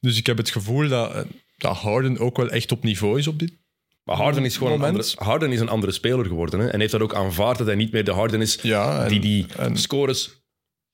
Dus 0.00 0.18
ik 0.18 0.26
heb 0.26 0.36
het 0.36 0.50
gevoel 0.50 0.88
dat, 0.88 1.26
dat 1.56 1.76
Harden 1.76 2.18
ook 2.18 2.36
wel 2.36 2.50
echt 2.50 2.72
op 2.72 2.82
niveau 2.82 3.18
is 3.18 3.26
op 3.26 3.38
dit 3.38 3.52
Maar 4.04 4.16
Harden 4.16 4.44
is 4.44 4.56
gewoon 4.56 4.72
een 4.72 4.82
andere, 4.82 5.12
Harden 5.14 5.52
is 5.52 5.60
een 5.60 5.68
andere 5.68 5.92
speler 5.92 6.24
geworden. 6.26 6.60
Hè? 6.60 6.66
En 6.68 6.80
heeft 6.80 6.92
dat 6.92 7.00
ook 7.00 7.14
aanvaard 7.14 7.58
dat 7.58 7.66
hij 7.66 7.76
niet 7.76 7.92
meer 7.92 8.04
de 8.04 8.12
Harden 8.12 8.40
is 8.40 8.58
Ja, 8.62 9.02
en- 9.02 9.08
die 9.08 9.20
die 9.20 9.46
en- 9.56 9.76
scores 9.76 10.40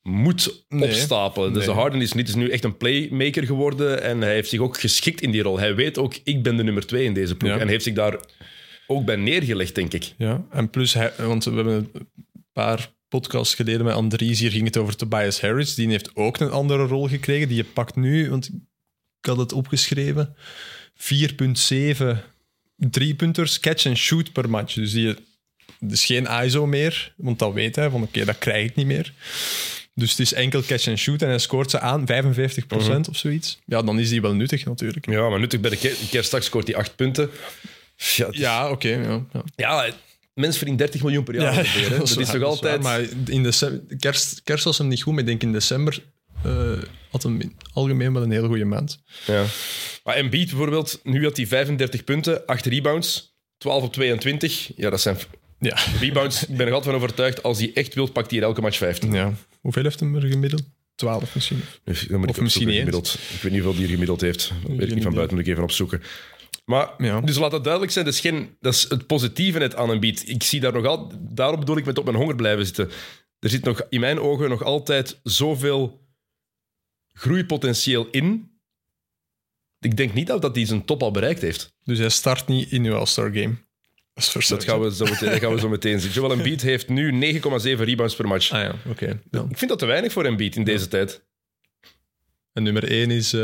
moet 0.03 0.65
Nee. 0.69 0.89
opstapelen. 0.89 1.53
Dus 1.53 1.67
Nee. 1.67 1.75
de 1.75 1.81
Harden 1.81 2.01
is, 2.01 2.13
niet, 2.13 2.29
is 2.29 2.35
nu 2.35 2.51
echt 2.51 2.65
een 2.65 2.77
playmaker 2.77 3.45
geworden 3.47 4.03
en 4.03 4.21
hij 4.21 4.33
heeft 4.33 4.49
zich 4.49 4.61
ook 4.61 4.81
geschikt 4.81 5.21
in 5.21 5.31
die 5.31 5.43
rol. 5.43 5.59
Hij 5.59 5.75
weet 5.75 5.99
ook, 5.99 6.15
ik 6.25 6.43
ben 6.43 6.57
de 6.57 6.63
nummer 6.63 6.87
twee 6.87 7.05
in 7.05 7.15
deze 7.15 7.37
ploeg. 7.37 7.51
Ja. 7.55 7.59
En 7.59 7.69
heeft 7.69 7.85
zich 7.85 7.95
daar 7.95 8.17
ook 8.87 9.05
bij 9.05 9.17
neergelegd, 9.17 9.75
denk 9.75 9.93
ik. 9.93 10.15
Ja, 10.19 10.45
en 10.51 10.71
plus, 10.71 10.95
hij, 10.95 11.13
want 11.19 11.45
we 11.45 11.55
hebben 11.55 11.75
een 11.93 12.09
paar 12.53 12.93
podcasts 13.09 13.55
geleden 13.55 13.85
met 13.85 13.95
Andries, 13.95 14.41
hier 14.41 14.51
ging 14.51 14.65
het 14.65 14.77
over 14.77 14.97
Tobias 14.97 15.41
Harris. 15.41 15.75
Die 15.75 15.89
heeft 15.89 16.11
ook 16.17 16.39
een 16.41 16.51
andere 16.51 16.87
rol 16.87 17.09
gekregen. 17.09 17.49
Die 17.49 17.57
je 17.57 17.65
pakt 17.65 17.97
nu, 17.97 18.31
want 18.31 18.47
ik 19.21 19.27
had 19.27 19.37
het 19.39 19.53
opgeschreven, 19.53 20.35
4,7 20.95 22.25
driepunters, 22.79 23.61
catch 23.61 23.87
and 23.87 23.97
shoot 23.97 24.33
per 24.33 24.51
match. 24.51 24.75
Dus 24.75 24.93
die, 24.93 25.15
dus 25.81 26.05
geen 26.05 26.27
ISO 26.45 26.67
meer, 26.67 27.13
want 27.17 27.39
dat 27.39 27.53
weet 27.53 27.77
hij, 27.77 27.91
van 27.91 28.03
oké, 28.03 28.25
dat 28.25 28.39
krijg 28.39 28.69
ik 28.71 28.75
niet 28.77 28.87
meer. 28.87 29.13
Dus 29.95 30.11
het 30.11 30.19
is 30.21 30.33
enkel 30.33 30.63
catch 30.63 30.89
and 30.89 30.99
shoot 30.99 31.23
en 31.23 31.29
hij 31.29 31.39
scoort 31.39 31.71
ze 31.71 31.81
aan, 31.81 32.07
55% 32.07 33.09
of 33.09 33.17
zoiets. 33.17 33.59
Ja, 33.67 33.83
dan 33.83 33.99
is 33.99 34.09
die 34.09 34.21
wel 34.21 34.35
nuttig 34.35 34.65
natuurlijk. 34.65 35.11
Ja, 35.11 35.29
maar 35.29 35.41
nuttig 35.41 35.61
bij 35.61 35.71
de 35.71 35.77
ke- 35.77 35.97
kerstdag 36.11 36.43
scoort 36.45 36.67
hij 36.67 36.77
acht 36.77 36.97
punten. 36.97 37.31
Ja, 37.97 38.27
het 38.27 38.35
is- 38.35 38.41
Ja, 38.41 38.71
oké. 38.71 38.89
ja, 38.89 39.25
ja. 39.33 39.43
ja, 39.57 39.91
mens 40.35 40.57
verdient 40.57 40.79
30 40.79 41.03
miljoen 41.03 41.25
per 41.25 41.35
jaar. 41.35 41.55
dat 41.99 42.19
is, 42.19 42.29
toch 42.31 42.43
altijd... 42.43 42.83
maar 42.83 43.01
in 43.27 43.43
december, 43.43 43.97
kerst, 43.99 44.41
kerst 44.45 44.65
was 44.65 44.79
hem 44.79 44.89
niet 44.89 45.03
goed, 45.03 45.13
maar 45.13 45.21
ik 45.23 45.29
denk 45.29 45.43
in 45.43 45.53
december 45.53 46.03
in 47.25 47.57
algemeen 47.73 48.13
wel 48.13 48.23
een 48.23 48.31
hele 48.31 48.47
goede 48.47 48.65
maand. 48.65 49.03
Ja. 49.27 49.45
Maar 50.05 50.15
Embiid 50.15 50.49
bijvoorbeeld, 50.49 51.01
nu 51.03 51.25
had 51.25 51.37
hij 51.37 51.47
35 51.47 52.05
punten, 52.05 52.47
8 52.47 52.67
rebounds, 52.67 53.37
12 53.59 53.83
op 53.83 53.93
22. 53.93 54.71
Ja, 54.77 54.91
dat 54.91 55.01
zijn 55.01 55.17
Ja. 55.59 55.77
rebounds. 56.01 56.47
Ik 56.47 56.57
ben 56.57 56.67
er 56.67 56.73
altijd 56.73 56.95
van 56.95 57.03
overtuigd, 57.03 57.43
als 57.43 57.59
hij 57.59 57.71
echt 57.75 57.95
wilt, 57.95 58.13
pakt 58.13 58.31
hij 58.31 58.41
elke 58.41 58.61
match 58.61 58.77
15. 58.77 59.13
ja. 59.13 59.33
Hoeveel 59.61 59.83
heeft 59.83 60.01
hem 60.01 60.17
er 60.17 60.23
gemiddeld? 60.27 60.63
12 60.95 61.35
misschien. 61.35 61.61
Dus 61.85 62.07
dan 62.07 62.19
moet 62.19 62.29
Of 62.29 62.37
ik 62.37 62.43
misschien 62.43 62.67
niet 62.67 62.77
gemiddeld. 62.77 63.15
Ik 63.35 63.43
weet 63.43 63.53
niet 63.53 63.63
hoeveel 63.63 63.73
die 63.73 63.83
er 63.85 63.91
gemiddeld 63.93 64.21
heeft. 64.21 64.53
Dat 64.67 64.77
weet 64.77 64.89
ik 64.89 64.95
niet 64.95 65.03
van 65.05 65.15
buiten, 65.15 65.37
moet 65.37 65.47
ik 65.47 65.53
even 65.53 65.63
opzoeken. 65.65 66.03
Maar, 66.65 66.91
Ja. 66.99 67.21
dus 67.21 67.39
laat 67.39 67.51
dat 67.51 67.63
duidelijk 67.65 67.93
zijn, 67.93 68.05
dat 68.05 68.15
is, 68.15 68.21
geen, 68.21 68.57
dat 68.61 68.75
is 68.75 68.87
het 68.89 69.07
positieve 69.07 69.59
net 69.59 69.75
aan 69.75 69.91
een 69.91 70.01
beat. 70.01 70.23
Ik 70.27 70.43
zie 70.43 70.61
daar 70.61 70.73
nog 70.73 70.85
al, 70.87 71.13
daarom 71.21 71.61
bedoel 71.61 71.77
ik 71.77 71.85
met 71.85 71.99
op 71.99 72.05
mijn 72.05 72.17
honger 72.17 72.35
blijven 72.37 72.65
zitten. 72.65 72.91
Er 73.39 73.49
zit 73.51 73.65
nog 73.65 73.83
in 73.89 74.01
mijn 74.01 74.21
ogen 74.21 74.49
nog 74.49 74.63
altijd 74.65 75.21
zoveel 75.23 76.07
groeipotentieel 77.19 78.09
in. 78.11 78.51
Ik 79.81 79.97
denk 79.97 80.15
niet 80.15 80.27
dat 80.27 80.43
dat 80.43 80.57
hij 80.57 80.67
zijn 80.67 80.85
top 80.85 81.03
al 81.03 81.11
bereikt 81.11 81.41
heeft. 81.41 81.75
Dus 81.85 81.99
hij 81.99 82.09
start 82.09 82.47
niet 82.47 82.71
in 82.71 82.85
uw 82.85 82.95
All-Star 82.95 83.33
game. 83.33 83.57
Dat 84.15 84.35
is 84.35 84.47
Dat 84.49 84.65
gaan 84.65 84.81
we 84.81 84.95
zo 84.95 85.05
meteen, 85.05 85.31
dat 85.31 85.39
gaan 85.41 85.55
we 85.55 85.61
zo 85.61 85.69
meteen 85.69 86.01
zien. 86.01 86.11
Joel 86.11 86.33
Embiid 86.33 86.63
heeft 86.63 86.89
nu 86.89 87.35
9,7 87.35 87.41
rebounds 87.63 88.17
per 88.17 88.29
match. 88.29 88.51
Ah 88.53 88.61
ja, 88.63 88.75
oké. 88.91 89.21
Ja. 89.31 89.47
Ik 89.49 89.59
vind 89.59 89.71
dat 89.71 89.79
te 89.79 89.87
weinig 89.87 90.13
voor 90.13 90.25
Embiid 90.25 90.57
in 90.57 90.65
deze 90.65 90.89
tijd. 90.89 91.27
En 92.53 92.63
nummer 92.63 92.85
1 92.91 93.11
is 93.11 93.33
eh 93.33 93.41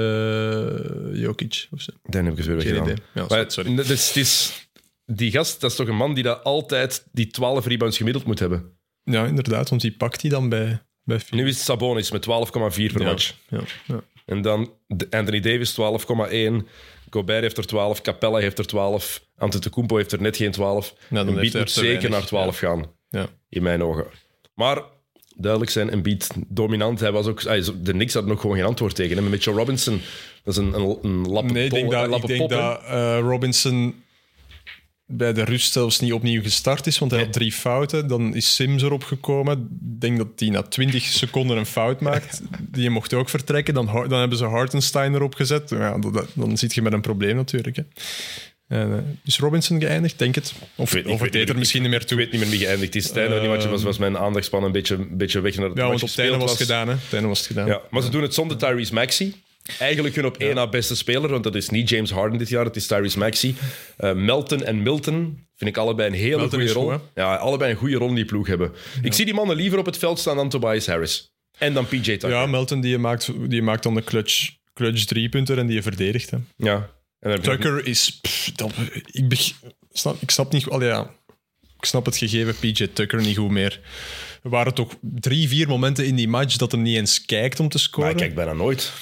Jokic. 1.22 1.66
Of 1.70 1.80
zo. 1.80 1.92
Dan 2.02 2.24
heb 2.24 2.32
ik 2.32 2.38
het 2.38 2.46
weer 2.46 2.60
Geen 2.60 2.82
idee. 2.82 2.96
Ja, 3.14 3.48
sorry. 3.48 3.78
is- 4.14 4.68
die 5.06 5.30
gast, 5.30 5.60
dat 5.60 5.70
is 5.70 5.76
toch 5.76 5.88
een 5.88 5.96
man 5.96 6.14
die 6.14 6.22
dat 6.24 6.44
altijd 6.44 7.06
die 7.12 7.26
12 7.26 7.66
rebounds 7.66 7.96
gemiddeld 7.96 8.24
moet 8.24 8.38
hebben. 8.38 8.78
Ja, 9.02 9.26
inderdaad, 9.26 9.68
want 9.68 9.80
die 9.82 9.96
pakt 9.96 10.20
hij 10.20 10.30
dan 10.30 10.48
bij. 10.48 10.82
Nu 11.04 11.46
is 11.46 11.54
het 11.54 11.64
Sabonis 11.64 12.10
met 12.10 12.26
12,4 12.26 12.92
per 12.92 13.02
match. 13.02 13.34
Ja, 13.48 13.60
ja. 13.86 14.02
En 14.24 14.42
dan 14.42 14.72
Anthony 15.10 15.40
Davis 15.40 15.76
12,1. 15.80 16.66
Gobert 17.10 17.42
heeft 17.42 17.56
er 17.56 17.66
12. 17.66 18.00
Capella 18.00 18.38
heeft 18.38 18.58
er 18.58 18.66
12. 18.66 19.24
Antetokounmpo 19.36 19.96
heeft 19.96 20.12
er 20.12 20.20
net 20.20 20.36
geen 20.36 20.50
12. 20.50 20.94
dan 21.08 21.28
Embiid 21.28 21.36
heeft 21.36 21.52
hij 21.52 21.60
moet 21.60 21.70
er 21.70 21.74
zeker 21.74 21.90
weinig, 21.92 22.10
naar 22.10 22.26
12 22.26 22.58
gaan, 22.58 22.86
ja. 23.08 23.26
in 23.48 23.62
mijn 23.62 23.82
ogen. 23.82 24.06
Maar 24.54 24.82
duidelijk 25.36 25.70
zijn, 25.70 25.90
Embiid 25.90 26.30
dominant. 26.46 27.00
Hij 27.00 27.12
was 27.12 27.26
ook, 27.26 27.42
de 27.84 27.92
Knicks 27.92 28.14
hadden 28.14 28.32
ook 28.32 28.40
gewoon 28.40 28.56
geen 28.56 28.64
antwoord 28.64 28.94
tegen 28.94 29.16
hem. 29.16 29.30
Mitchell 29.30 29.52
Robinson, 29.52 30.00
dat 30.42 30.54
is 30.54 30.60
een, 30.60 30.74
een, 30.74 30.98
een 31.02 31.52
Nee, 31.52 31.64
ik 31.64 31.70
denk 31.70 31.90
dat, 31.90 32.04
een 32.04 32.12
ik 32.12 32.26
denk 32.26 32.50
dat 32.50 32.82
eh, 32.82 33.18
Robinson 33.20 34.03
bij 35.16 35.32
de 35.32 35.44
rust 35.44 35.72
zelfs 35.72 36.00
niet 36.00 36.12
opnieuw 36.12 36.42
gestart 36.42 36.86
is, 36.86 36.98
want 36.98 37.10
hij 37.10 37.20
had 37.20 37.32
drie 37.32 37.52
fouten. 37.52 38.06
Dan 38.06 38.34
is 38.34 38.54
Sims 38.54 38.82
erop 38.82 39.04
gekomen. 39.04 39.58
Ik 39.58 40.00
denk 40.00 40.18
dat 40.18 40.28
hij 40.36 40.48
na 40.48 40.62
20 40.62 41.02
seconden 41.02 41.56
een 41.56 41.66
fout 41.66 42.00
maakt. 42.00 42.42
Die 42.72 42.90
mocht 42.90 43.14
ook 43.14 43.28
vertrekken. 43.28 43.74
Dan, 43.74 43.86
dan 43.86 44.18
hebben 44.18 44.38
ze 44.38 44.44
Hartenstein 44.44 45.14
erop 45.14 45.34
gezet. 45.34 45.70
Ja, 45.70 45.98
dan, 45.98 46.26
dan 46.34 46.56
zit 46.56 46.74
je 46.74 46.82
met 46.82 46.92
een 46.92 47.00
probleem 47.00 47.36
natuurlijk. 47.36 47.76
Hè. 47.76 47.82
En, 48.68 48.90
uh, 48.90 48.96
is 49.24 49.38
Robinson 49.38 49.80
geëindigd? 49.80 50.18
Denk 50.18 50.34
het. 50.34 50.54
Of, 50.74 50.92
weet, 50.92 51.06
of 51.06 51.20
het 51.20 51.32
deed 51.32 51.48
er 51.48 51.58
misschien 51.58 51.82
niet 51.82 51.90
meer 51.90 52.04
toe. 52.04 52.20
Ik 52.20 52.24
weet 52.24 52.32
niet 52.32 52.40
meer 52.40 52.58
wie 52.58 52.66
geëindigd 52.66 52.94
is. 52.94 53.10
Tijdens 53.10 53.42
uh, 53.42 53.58
die 53.60 53.68
was, 53.68 53.82
was 53.82 53.98
mijn 53.98 54.18
aandachtspan 54.18 54.64
een 54.64 54.72
beetje, 54.72 54.94
een 54.94 55.16
beetje 55.16 55.40
weg 55.40 55.56
naar 55.56 55.68
het 55.68 55.76
Ja, 55.76 55.86
want 55.86 56.02
op 56.02 56.08
het 56.08 56.18
einde 56.18 56.36
was 56.36 56.50
het 56.50 56.60
gedaan. 56.60 56.88
Hè? 56.88 57.20
Was 57.20 57.38
het 57.38 57.46
gedaan. 57.46 57.66
Ja, 57.66 57.80
maar 57.90 58.02
ze 58.02 58.08
doen 58.08 58.22
het 58.22 58.34
zonder 58.34 58.56
Tyrese 58.56 58.94
Maxey. 58.94 59.32
Eigenlijk 59.78 60.14
hun 60.14 60.24
op 60.24 60.36
één 60.36 60.54
na 60.54 60.68
beste 60.68 60.96
speler, 60.96 61.30
want 61.30 61.44
dat 61.44 61.54
is 61.54 61.68
niet 61.68 61.88
James 61.88 62.10
Harden 62.10 62.38
dit 62.38 62.48
jaar, 62.48 62.64
het 62.64 62.76
is 62.76 62.86
Tyrese 62.86 63.18
Maxey. 63.18 63.54
Uh, 63.98 64.12
Melton 64.12 64.64
en 64.64 64.82
Milton 64.82 65.46
vind 65.56 65.70
ik 65.70 65.76
allebei 65.76 66.08
een 66.08 66.14
hele 66.14 66.48
goede 66.48 66.72
rol. 66.72 66.90
Goed, 66.90 67.00
ja, 67.14 67.34
allebei 67.34 67.70
een 67.70 67.76
goede 67.76 67.96
rol 67.96 68.08
in 68.08 68.14
die 68.14 68.24
ploeg 68.24 68.46
hebben. 68.46 68.72
Ik 69.02 69.12
zie 69.12 69.24
die 69.24 69.34
mannen 69.34 69.56
liever 69.56 69.78
op 69.78 69.86
het 69.86 69.98
veld 69.98 70.18
staan 70.18 70.36
dan 70.36 70.48
Tobias 70.48 70.86
Harris. 70.86 71.32
En 71.58 71.74
dan 71.74 71.86
PJ 71.86 72.00
Tucker. 72.00 72.30
Ja, 72.30 72.46
Melton 72.46 72.80
die 72.80 72.98
maakt, 72.98 73.30
die 73.50 73.62
maakt 73.62 73.82
dan 73.82 73.94
de 73.94 74.04
clutch, 74.04 74.50
clutch 74.74 75.04
driepunter 75.04 75.58
en 75.58 75.66
die 75.66 75.76
je 75.76 75.82
verdedigt. 75.82 76.30
Hè. 76.30 76.38
Ja. 76.56 76.90
En 77.20 77.42
Tucker 77.42 77.86
is... 77.86 78.18
Pff, 78.22 78.52
dat, 78.52 78.72
ik, 79.04 79.28
beg, 79.28 79.52
snap, 79.92 80.16
ik 80.20 80.30
snap 80.30 80.52
niet... 80.52 80.68
Allee, 80.68 80.88
ja, 80.88 81.10
ik 81.78 81.84
snap 81.84 82.04
het 82.04 82.16
gegeven 82.16 82.56
PJ 82.56 82.86
Tucker 82.86 83.20
niet 83.20 83.36
goed 83.36 83.50
meer. 83.50 83.80
Er 84.42 84.50
waren 84.50 84.74
toch 84.74 84.96
drie, 85.00 85.48
vier 85.48 85.68
momenten 85.68 86.06
in 86.06 86.14
die 86.14 86.28
match 86.28 86.56
dat 86.56 86.72
hij 86.72 86.80
niet 86.80 86.96
eens 86.96 87.24
kijkt 87.24 87.60
om 87.60 87.68
te 87.68 87.78
scoren. 87.78 88.02
Maar 88.02 88.20
ik 88.20 88.26
kijk 88.26 88.34
bijna 88.34 88.52
nooit. 88.52 88.92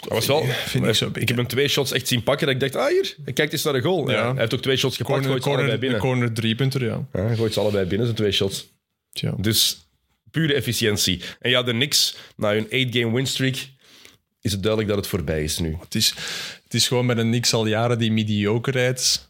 Dat 0.00 0.12
was 0.12 0.26
wel, 0.26 0.44
vind 0.44 0.86
ik, 0.86 0.94
zo 0.94 1.10
ik 1.12 1.28
heb 1.28 1.36
hem 1.36 1.46
twee 1.46 1.68
shots 1.68 1.92
echt 1.92 2.08
zien 2.08 2.22
pakken. 2.22 2.46
Dat 2.46 2.54
ik 2.54 2.60
dacht, 2.60 2.86
ah 2.86 2.92
hier, 2.92 3.14
hij 3.24 3.32
kijkt 3.32 3.52
eens 3.52 3.62
naar 3.62 3.72
de 3.72 3.80
goal. 3.80 4.10
Ja. 4.10 4.16
Ja, 4.16 4.30
hij 4.30 4.40
heeft 4.40 4.54
ook 4.54 4.62
twee 4.62 4.76
shots 4.76 4.96
gepakt, 4.96 5.12
corner, 5.12 5.30
gooit 5.30 5.42
ze 5.42 5.48
corner, 5.48 5.68
allebei 5.68 5.90
binnen. 5.90 6.08
corner 6.08 6.32
drie 6.32 6.54
punten, 6.54 6.84
ja. 6.84 7.06
Ja, 7.12 7.26
hij 7.26 7.36
gooit 7.36 7.52
ze 7.52 7.60
allebei 7.60 7.84
binnen, 7.86 8.06
zijn 8.06 8.18
twee 8.18 8.32
shots. 8.32 8.66
Tja. 9.12 9.34
Dus 9.36 9.86
pure 10.30 10.54
efficiëntie. 10.54 11.20
En 11.40 11.50
ja, 11.50 11.62
de 11.62 11.72
Knicks, 11.72 12.16
na 12.36 12.52
hun 12.52 12.66
8-game 12.66 13.12
winstreak, 13.12 13.56
is 14.40 14.52
het 14.52 14.62
duidelijk 14.62 14.92
dat 14.92 15.00
het 15.00 15.10
voorbij 15.10 15.42
is 15.44 15.58
nu. 15.58 15.76
Het 15.80 15.94
is, 15.94 16.14
het 16.64 16.74
is 16.74 16.88
gewoon 16.88 17.06
met 17.06 17.18
een 17.18 17.26
Knicks 17.26 17.52
al 17.52 17.66
jaren 17.66 17.98
die 17.98 18.12
mediokerheid. 18.12 19.28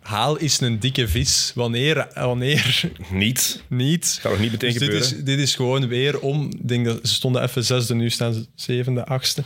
Haal 0.00 0.36
is 0.36 0.60
een 0.60 0.80
dikke 0.80 1.08
vis. 1.08 1.52
Wanneer? 1.54 2.08
wanneer 2.14 2.90
Niet. 3.10 3.62
niet. 3.68 4.18
Gaat 4.20 4.32
nog 4.32 4.40
niet 4.40 4.50
meteen 4.50 4.70
Dus 4.70 4.78
dit, 4.78 4.88
gebeuren. 4.88 5.18
is, 5.18 5.24
dit 5.24 5.38
is 5.38 5.54
gewoon 5.54 5.88
weer 5.88 6.20
om. 6.20 6.50
Ik 6.50 6.68
denk 6.68 6.84
dat 6.84 6.98
ze 7.02 7.14
stonden 7.14 7.42
even 7.42 7.64
zesde, 7.64 7.94
nu 7.94 8.10
staan 8.10 8.34
ze 8.34 8.46
zevende, 8.54 9.04
achtste. 9.04 9.42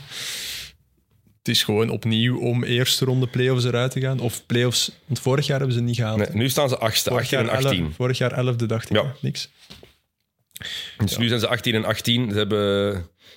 Het 1.47 1.55
is 1.55 1.63
gewoon 1.63 1.89
opnieuw 1.89 2.39
om 2.39 2.63
eerste 2.63 3.05
ronde 3.05 3.27
playoffs 3.27 3.65
eruit 3.65 3.91
te 3.91 3.99
gaan. 3.99 4.19
Of 4.19 4.45
playoffs, 4.45 4.91
want 5.05 5.19
vorig 5.19 5.47
jaar 5.47 5.57
hebben 5.57 5.75
ze 5.75 5.81
niet 5.81 5.95
gehaald. 5.95 6.17
Nee, 6.17 6.27
nu 6.31 6.49
staan 6.49 6.69
ze 6.69 6.77
achtste, 6.77 7.09
vorig, 7.09 7.23
18 7.23 7.39
en 7.39 7.45
jaar 7.45 7.55
18. 7.65 7.83
elf- 7.83 7.95
vorig 7.95 8.17
jaar 8.17 8.31
elfde, 8.31 8.65
dacht 8.65 8.89
ik. 8.89 8.95
Ja. 8.95 9.13
Niks. 9.21 9.49
Dus 10.97 11.17
nu 11.17 11.27
zijn 11.27 11.39
ze 11.39 11.47
18 11.47 11.75
en 11.75 11.85
18. 11.85 12.31
Ze, 12.31 12.37
hebben, 12.37 12.93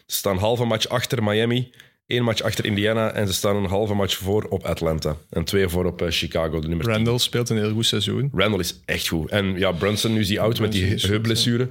ze 0.07 0.17
staan 0.17 0.37
halve 0.39 0.65
match 0.65 0.89
achter 0.89 1.23
Miami, 1.23 1.71
één 2.07 2.23
match 2.23 2.43
achter 2.43 2.65
Indiana 2.65 3.11
en 3.13 3.27
ze 3.27 3.33
staan 3.33 3.57
een 3.57 3.65
halve 3.69 3.95
match 3.95 4.17
voor 4.17 4.45
op 4.45 4.63
Atlanta. 4.65 5.17
En 5.31 5.45
twee 5.45 5.69
voor 5.69 5.85
op 5.85 6.03
eh, 6.03 6.09
Chicago, 6.11 6.61
de 6.61 6.69
nummer 6.69 6.87
10. 6.87 6.95
Randall 6.95 7.19
speelt 7.19 7.49
een 7.49 7.57
heel 7.57 7.73
goed 7.73 7.87
seizoen. 7.87 8.31
Randall 8.35 8.61
is 8.61 8.75
echt 8.85 9.09
goed. 9.09 9.31
En 9.31 9.59
ja, 9.59 9.73
Brunson, 9.73 10.13
nu 10.13 10.21
is 10.21 10.29
hij 10.29 10.39
oud 10.41 10.61
met 10.61 10.73
die 10.73 10.85
heupblessure. 10.85 11.71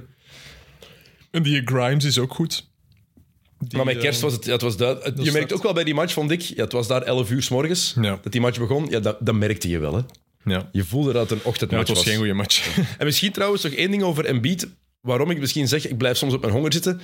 En 1.30 1.42
die 1.42 1.62
Grimes 1.64 2.04
is 2.04 2.18
ook 2.18 2.34
goed. 2.34 2.68
Maar 3.76 3.84
met 3.84 3.98
kerst 3.98 4.18
eh, 4.18 4.24
was 4.24 4.32
het, 4.32 4.44
ja, 4.44 4.52
het 4.52 4.62
was 4.62 4.76
duidelijk. 4.76 5.22
Je 5.22 5.32
merkt 5.32 5.52
ook 5.52 5.62
wel 5.62 5.72
bij 5.72 5.84
die 5.84 5.94
match, 5.94 6.12
vond 6.12 6.30
ik, 6.30 6.40
ja, 6.40 6.62
het 6.62 6.72
was 6.72 6.86
daar 6.86 7.02
11 7.02 7.30
uur 7.30 7.42
s 7.42 7.48
morgens, 7.48 7.94
Ja. 8.00 8.18
dat 8.22 8.32
die 8.32 8.40
match 8.40 8.58
begon. 8.58 8.86
Ja, 8.90 9.00
dat, 9.00 9.16
dat 9.20 9.34
merkte 9.34 9.68
je 9.68 9.78
wel. 9.78 9.94
Hè. 9.94 10.00
Ja. 10.44 10.68
Je 10.72 10.84
voelde 10.84 11.12
dat 11.12 11.22
het 11.22 11.30
een 11.30 11.40
Ja, 11.44 11.48
ochtendmatch 11.50 11.88
het 11.88 11.96
was 11.96 12.06
geen 12.06 12.16
goede 12.16 12.32
match. 12.32 12.76
En 12.98 13.06
misschien 13.06 13.32
trouwens 13.32 13.62
nog 13.62 13.72
één 13.72 13.90
ding 13.90 14.02
over 14.02 14.24
Embiid, 14.24 14.68
waarom 15.00 15.30
ik 15.30 15.38
misschien 15.38 15.68
zeg, 15.68 15.88
ik 15.88 15.96
blijf 15.98 16.16
soms 16.16 16.34
op 16.34 16.40
mijn 16.40 16.52
honger 16.52 16.72
zitten. 16.72 17.00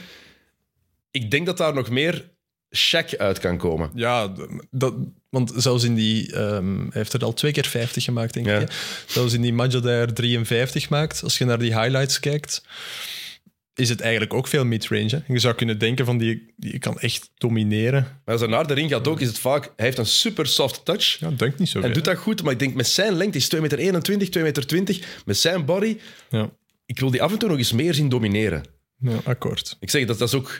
Ik 1.10 1.30
denk 1.30 1.46
dat 1.46 1.56
daar 1.56 1.74
nog 1.74 1.90
meer 1.90 2.28
Shaq 2.76 3.16
uit 3.18 3.38
kan 3.38 3.56
komen. 3.56 3.90
Ja, 3.94 4.28
d- 4.32 4.46
dat, 4.70 4.94
want 5.30 5.52
zelfs 5.56 5.84
in 5.84 5.94
die... 5.94 6.32
ehm, 6.32 6.78
hij 6.78 6.88
heeft 6.90 7.12
er 7.12 7.24
al 7.24 7.32
twee 7.34 7.52
keer 7.52 7.66
50 7.66 8.04
gemaakt, 8.04 8.34
denk 8.34 8.46
Ja. 8.46 8.58
ik. 8.58 8.68
hè. 8.68 8.74
Zelfs 9.06 9.32
in 9.32 9.40
die 9.42 9.52
match 9.52 9.72
dat 9.72 9.84
hij 9.84 10.00
er 10.00 10.14
53 10.14 10.88
maakt, 10.88 11.22
als 11.22 11.38
je 11.38 11.44
naar 11.44 11.58
die 11.58 11.78
highlights 11.80 12.20
kijkt, 12.20 12.62
is 13.78 13.88
het 13.88 14.00
eigenlijk 14.00 14.34
ook 14.34 14.46
veel 14.46 14.64
midrange. 14.64 15.22
Je 15.28 15.38
zou 15.38 15.54
kunnen 15.54 15.78
denken 15.78 16.04
van, 16.04 16.18
die, 16.18 16.52
die 16.56 16.78
kan 16.78 16.98
echt 16.98 17.30
domineren. 17.34 18.02
Maar 18.02 18.34
als 18.34 18.40
hij 18.40 18.50
naar 18.50 18.66
de 18.66 18.74
ring 18.74 18.90
gaat 18.90 19.08
ook, 19.08 19.20
is 19.20 19.26
het 19.26 19.38
vaak... 19.38 19.64
Hij 19.76 19.86
heeft 19.86 19.98
een 19.98 20.06
super 20.06 20.46
soft 20.46 20.84
touch. 20.84 21.18
Ja, 21.18 21.30
denk 21.30 21.58
niet 21.58 21.68
zo 21.68 21.78
En 21.78 21.84
veel. 21.84 21.92
doet 21.92 22.04
dat 22.04 22.16
goed, 22.16 22.42
maar 22.42 22.52
ik 22.52 22.58
denk 22.58 22.74
met 22.74 22.88
zijn 22.88 23.12
lengte, 23.12 23.38
is 23.38 23.54
2,21 23.54 23.60
meter, 23.60 23.78
21, 23.78 24.28
2,20 24.28 24.42
meter, 24.42 24.66
20, 24.66 25.22
met 25.24 25.36
zijn 25.36 25.64
body, 25.64 25.96
Ja, 26.30 26.50
ik 26.86 26.98
wil 26.98 27.10
die 27.10 27.22
af 27.22 27.32
en 27.32 27.38
toe 27.38 27.48
nog 27.48 27.58
eens 27.58 27.72
meer 27.72 27.94
zien 27.94 28.08
domineren. 28.08 28.64
ja, 28.98 29.20
akkoord. 29.24 29.76
Ik 29.80 29.90
zeg, 29.90 30.06
dat, 30.06 30.18
dat 30.18 30.28
is 30.28 30.34
ook... 30.34 30.58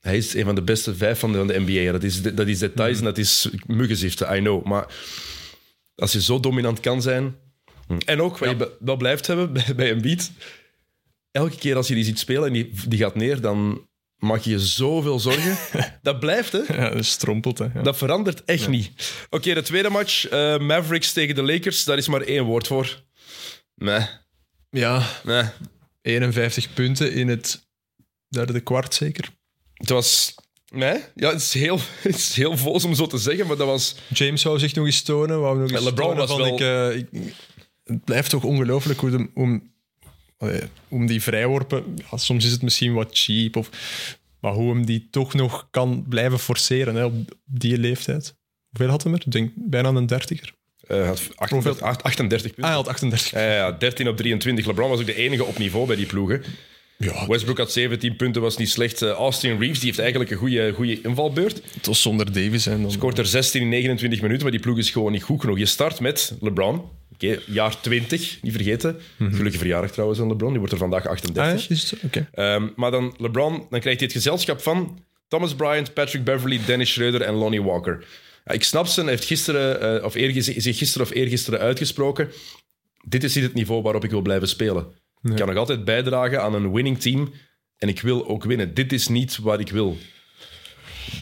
Hij 0.00 0.16
is 0.16 0.34
een 0.34 0.44
van 0.44 0.54
de 0.54 0.62
beste 0.62 0.94
vijf 0.94 1.18
van 1.18 1.32
de, 1.32 1.38
van 1.38 1.46
de 1.46 1.60
NBA. 1.60 1.92
Dat 1.92 2.02
is, 2.02 2.22
dat 2.22 2.46
is 2.46 2.58
details 2.58 2.98
en 2.98 3.04
dat 3.04 3.18
is 3.18 3.48
muggenziften, 3.66 4.36
I 4.36 4.38
know. 4.40 4.64
Maar 4.64 4.86
als 5.94 6.12
je 6.12 6.22
zo 6.22 6.40
dominant 6.40 6.80
kan 6.80 7.02
zijn... 7.02 7.34
En 8.04 8.20
ook, 8.20 8.38
wat 8.38 8.50
je 8.50 8.76
wel 8.80 8.96
blijft 8.96 9.26
hebben 9.26 9.52
bij, 9.52 9.74
bij 9.76 9.90
een 9.90 10.00
beat... 10.02 10.30
Elke 11.36 11.56
keer 11.56 11.76
als 11.76 11.88
je 11.88 11.94
die 11.94 12.04
ziet 12.04 12.18
spelen 12.18 12.46
en 12.46 12.52
die, 12.52 12.70
die 12.88 12.98
gaat 12.98 13.14
neer, 13.14 13.40
dan 13.40 13.86
maak 14.16 14.40
je 14.40 14.50
je 14.50 14.58
zoveel 14.60 15.18
zorgen. 15.20 15.56
dat 16.02 16.20
blijft, 16.20 16.52
hè? 16.52 16.58
Ja, 16.58 16.90
dat 16.90 17.04
strompelt, 17.04 17.58
hè. 17.58 17.64
Ja. 17.74 17.82
Dat 17.82 17.96
verandert 17.96 18.44
echt 18.44 18.68
niet. 18.68 19.12
Oké, 19.30 19.54
de 19.54 19.62
tweede 19.62 19.90
match. 19.90 20.28
eh, 20.28 20.58
Mavericks 20.58 21.12
tegen 21.12 21.34
de 21.34 21.42
Lakers. 21.42 21.84
Daar 21.84 21.96
is 21.98 22.08
maar 22.08 22.20
één 22.20 22.44
woord 22.44 22.66
voor. 22.66 23.02
Nee, 23.74 24.06
ja, 24.70 25.02
nee. 25.24 25.42
51 26.02 26.74
punten 26.74 27.12
in 27.12 27.28
het 27.28 27.66
derde 28.28 28.60
kwart 28.60 28.94
zeker. 28.94 29.28
Het 29.72 29.88
was... 29.88 30.34
Nee, 30.72 31.00
ja, 31.14 31.30
het 31.32 31.40
is 31.40 31.52
heel, 31.54 31.78
het 32.02 32.14
is 32.16 32.34
heel 32.34 32.56
vols 32.56 32.84
om 32.84 32.94
zo 32.94 33.06
te 33.06 33.18
zeggen, 33.18 33.46
maar 33.46 33.56
dat 33.56 33.66
was... 33.66 33.94
James 34.12 34.42
wou 34.42 34.58
zich 34.58 34.74
nog 34.74 34.86
eens 34.86 35.02
tonen. 35.02 35.40
Wou 35.40 35.58
nog 35.58 35.70
eens 35.70 35.80
LeBron 35.82 36.08
tonen 36.08 36.26
was 36.28 36.36
wel- 36.36 36.46
ik, 36.46 36.60
eh, 36.60 36.96
ik- 36.96 37.34
het 37.84 38.04
blijft 38.04 38.30
toch 38.30 38.44
ongelooflijk 38.44 39.00
hoe 39.00 39.10
de, 39.10 39.28
allee, 39.34 39.74
om 40.88 41.06
die 41.06 41.22
vrijworpen... 41.22 41.84
Ja, 42.10 42.16
soms 42.16 42.44
is 42.44 42.50
het 42.50 42.62
misschien 42.62 42.92
wat 42.94 43.08
cheap, 43.12 43.56
of, 43.56 43.70
maar 44.40 44.52
hoe 44.52 44.74
hem 44.74 44.86
die 44.86 45.08
toch 45.10 45.34
nog 45.34 45.68
kan 45.70 46.04
blijven 46.08 46.38
forceren 46.38 46.94
hè, 46.94 47.04
op 47.04 47.14
die 47.44 47.78
leeftijd. 47.78 48.34
Hoeveel 48.68 48.90
had 48.90 49.02
hij 49.02 49.12
er? 49.12 49.22
Ik 49.24 49.32
denk 49.32 49.50
bijna 49.54 49.88
een 49.88 50.06
dertiger. 50.06 50.54
eh, 50.86 51.06
had 51.06 51.20
38, 51.34 52.02
38 52.02 52.42
punten. 52.42 52.62
Ah, 52.62 52.68
hij 52.68 52.76
had 52.78 52.88
38. 52.88 53.30
Ja, 53.30 53.40
ja, 53.40 53.52
ja, 53.54 53.72
13 53.72 54.08
op 54.08 54.16
23. 54.16 54.66
LeBron 54.66 54.90
was 54.90 55.00
ook 55.00 55.06
de 55.06 55.14
enige 55.14 55.44
op 55.44 55.58
niveau 55.58 55.86
bij 55.86 55.96
die 55.96 56.06
ploegen. 56.06 56.42
Ja, 56.98 57.26
Westbrook 57.26 57.58
had 57.58 57.72
17 57.72 58.16
punten, 58.16 58.42
was 58.42 58.56
niet 58.56 58.70
slecht. 58.70 59.02
Eh, 59.02 59.10
Austin 59.10 59.58
Reeves 59.58 59.78
die 59.78 59.86
heeft 59.86 59.98
eigenlijk 59.98 60.30
een 60.30 60.36
goede, 60.36 60.72
goede 60.72 61.00
invalbeurt. 61.00 61.60
het 61.74 61.86
was 61.86 62.02
zonder 62.02 62.32
Davis. 62.32 62.64
Hè, 62.64 62.80
dan, 62.80 62.90
Scoort 62.90 63.18
er 63.18 63.26
16 63.26 63.60
in 63.62 63.68
29 63.68 64.20
minuten, 64.20 64.42
maar 64.42 64.52
die 64.52 64.60
ploeg 64.60 64.78
is 64.78 64.90
gewoon 64.90 65.12
niet 65.12 65.22
goed 65.22 65.40
genoeg. 65.40 65.58
Je 65.58 65.66
start 65.66 66.00
met 66.00 66.32
LeBron. 66.40 66.82
Oké, 67.16 67.38
jaar 67.46 67.80
20, 67.80 68.42
niet 68.42 68.52
vergeten. 68.52 68.96
Gelukkige 69.18 69.58
verjaardag 69.58 69.90
trouwens 69.90 70.20
aan 70.20 70.28
LeBron. 70.28 70.48
Die 70.48 70.58
wordt 70.58 70.72
er 70.72 70.78
vandaag 70.78 71.06
38. 71.06 71.64
Ah, 71.64 71.70
is. 71.70 71.94
Ehm, 72.32 72.68
maar 72.76 72.90
dan 72.90 73.14
LeBron, 73.18 73.52
dan 73.52 73.80
krijgt 73.80 73.98
hij 74.00 74.08
het 74.08 74.12
gezelschap 74.12 74.60
van 74.60 74.98
Thomas 75.28 75.54
Bryant, 75.54 75.94
Patrick 75.94 76.24
Beverly, 76.24 76.60
Dennis 76.66 76.92
Schroeder 76.92 77.22
en 77.22 77.34
Lonnie 77.34 77.62
Walker. 77.62 78.04
Ja, 78.44 78.52
ik 78.52 78.64
snap 78.64 78.86
ze, 78.86 79.00
hij 79.00 79.10
heeft 79.10 79.24
gisteren, 79.24 79.80
eh, 79.98 80.04
of 80.04 80.14
eergez- 80.14 80.56
zich 80.56 80.78
gisteren 80.78 81.06
of 81.06 81.12
eergisteren 81.12 81.60
uitgesproken. 81.60 82.30
Dit 83.04 83.24
is 83.24 83.34
niet 83.34 83.44
het 83.44 83.54
niveau 83.54 83.82
waarop 83.82 84.04
ik 84.04 84.10
wil 84.10 84.22
blijven 84.22 84.48
spelen. 84.48 84.86
Ik 85.22 85.36
kan 85.36 85.46
nog 85.48 85.56
altijd 85.56 85.84
bijdragen 85.84 86.42
aan 86.42 86.54
een 86.54 86.72
winning 86.72 87.00
team 87.00 87.32
en 87.76 87.88
ik 87.88 88.00
wil 88.00 88.28
ook 88.28 88.44
winnen. 88.44 88.74
Dit 88.74 88.92
is 88.92 89.08
niet 89.08 89.38
wat 89.38 89.60
ik 89.60 89.68
wil. 89.70 89.96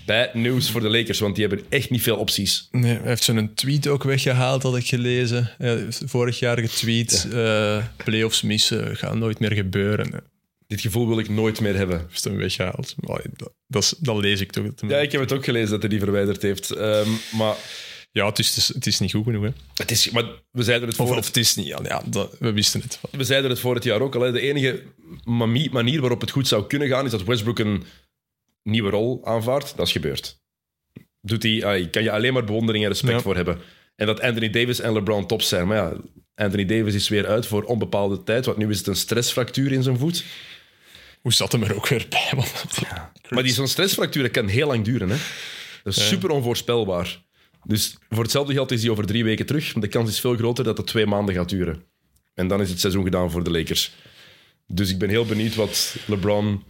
Bad 0.06 0.34
news 0.34 0.70
voor 0.70 0.80
de 0.80 0.88
Lakers, 0.90 1.18
want 1.18 1.36
die 1.36 1.46
hebben 1.46 1.64
echt 1.68 1.90
niet 1.90 2.02
veel 2.02 2.16
opties. 2.16 2.68
Nee, 2.70 2.96
hij 2.96 3.08
heeft 3.08 3.22
zo'n 3.22 3.54
tweet 3.54 3.86
ook 3.86 4.02
weggehaald, 4.02 4.62
had 4.62 4.76
ik 4.76 4.86
gelezen. 4.86 5.50
Hij 5.58 5.86
vorig 6.06 6.38
jaar 6.38 6.58
getweet, 6.58 7.28
eh 7.32 7.84
playoffs 8.04 8.42
missen, 8.42 8.96
gaat 8.96 9.14
nooit 9.14 9.38
meer 9.38 9.52
gebeuren. 9.52 10.10
Hij 10.10 10.20
Dit 10.66 10.80
gevoel 10.80 11.08
wil 11.08 11.18
ik 11.18 11.28
nooit 11.28 11.60
meer 11.60 11.76
hebben. 11.76 12.06
heeft 12.08 12.24
hem 12.24 12.36
weggehaald. 12.36 12.94
Maar 12.96 13.22
dat, 13.36 13.52
dat, 13.66 13.82
is- 13.82 13.94
dat 13.98 14.16
lees 14.16 14.40
ik 14.40 14.52
toch. 14.52 14.64
Ja, 14.88 14.98
ik 14.98 15.12
heb 15.12 15.20
het 15.20 15.32
ook 15.32 15.44
gelezen 15.44 15.70
dat 15.70 15.80
hij 15.80 15.88
die 15.90 15.98
verwijderd 15.98 16.42
heeft. 16.42 16.70
Ehm, 16.70 17.08
maar 17.36 17.54
Ja, 18.12 18.26
het 18.26 18.38
is, 18.38 18.70
het 18.74 18.86
is 18.86 18.98
niet 18.98 19.10
goed 19.12 19.24
genoeg. 19.24 19.42
Hè. 19.44 19.50
het 19.74 19.90
is, 19.90 20.10
maar 20.10 20.24
we 20.50 20.62
zeiden 20.62 20.88
het 20.88 20.96
voor 20.96 21.16
of 21.16 21.26
het 21.26 21.36
is 21.36 21.54
niet. 21.54 21.66
Ja, 21.66 21.78
ja, 21.82 22.02
dat, 22.06 22.36
we 22.38 22.52
wisten 22.52 22.80
het. 22.80 22.98
We 23.10 23.24
zeiden 23.24 23.50
het 23.50 23.60
voor 23.60 23.74
het 23.74 23.84
jaar 23.84 24.00
ook 24.00 24.14
al. 24.14 24.20
hè. 24.20 24.32
De 24.32 24.40
enige 24.40 24.82
manier 25.70 26.00
waarop 26.00 26.20
het 26.20 26.30
goed 26.30 26.48
zou 26.48 26.66
kunnen 26.66 26.88
gaan, 26.88 27.04
is 27.04 27.10
dat 27.10 27.22
Westbrook 27.24 27.58
een 27.58 27.82
nieuwe 28.64 28.90
rol 28.90 29.20
aanvaardt. 29.24 29.76
Dat 29.76 29.86
is 29.86 29.92
gebeurd. 29.92 30.42
Doet 31.20 31.42
hij, 31.42 31.64
ah, 31.64 31.90
kan 31.90 32.02
je 32.02 32.10
alleen 32.10 32.32
maar 32.32 32.44
bewondering 32.44 32.84
en 32.84 32.90
respect 32.90 33.12
Ja. 33.14 33.20
voor 33.20 33.36
hebben. 33.36 33.58
En 33.96 34.06
dat 34.06 34.20
Anthony 34.20 34.50
Davis 34.50 34.80
en 34.80 34.92
LeBron 34.92 35.26
top 35.26 35.42
zijn. 35.42 35.66
Maar 35.66 35.76
ja, 35.76 35.96
Anthony 36.34 36.64
Davis 36.64 36.94
is 36.94 37.08
weer 37.08 37.26
uit 37.26 37.46
voor 37.46 37.62
onbepaalde 37.62 38.22
tijd. 38.22 38.44
Want 38.46 38.58
nu 38.58 38.70
is 38.70 38.78
het 38.78 38.86
een 38.86 38.96
stressfractuur 38.96 39.72
in 39.72 39.82
zijn 39.82 39.98
voet. 39.98 40.24
Hoe 41.20 41.32
zat 41.32 41.52
hem 41.52 41.62
er 41.62 41.74
ook 41.76 41.88
weer 41.88 42.06
bij? 42.08 42.30
Want, 42.34 42.64
Maar 43.28 43.42
die 43.42 43.52
zo'n 43.52 43.68
stressfractuur 43.68 44.22
dat 44.22 44.32
kan 44.32 44.48
heel 44.48 44.66
lang 44.66 44.84
duren. 44.84 45.08
Hè? 45.10 45.16
Dat 45.82 45.96
is 45.96 46.08
super 46.08 46.30
onvoorspelbaar. 46.30 47.22
Dus 47.66 47.96
voor 48.08 48.22
hetzelfde 48.22 48.52
geld 48.52 48.70
is 48.70 48.82
hij 48.82 48.90
over 48.90 49.06
drie 49.06 49.24
weken 49.24 49.46
terug. 49.46 49.72
Maar 49.74 49.82
de 49.82 49.88
kans 49.88 50.10
is 50.10 50.20
veel 50.20 50.36
groter 50.36 50.64
dat 50.64 50.76
het 50.76 50.86
twee 50.86 51.06
maanden 51.06 51.34
gaat 51.34 51.48
duren. 51.48 51.82
En 52.34 52.48
dan 52.48 52.60
is 52.60 52.70
het 52.70 52.80
seizoen 52.80 53.04
gedaan 53.04 53.30
voor 53.30 53.44
de 53.44 53.50
Lakers. 53.50 53.92
Dus 54.66 54.90
ik 54.90 54.98
ben 54.98 55.08
heel 55.08 55.24
benieuwd 55.26 55.54
wat 55.54 55.96
LeBron 56.06 56.62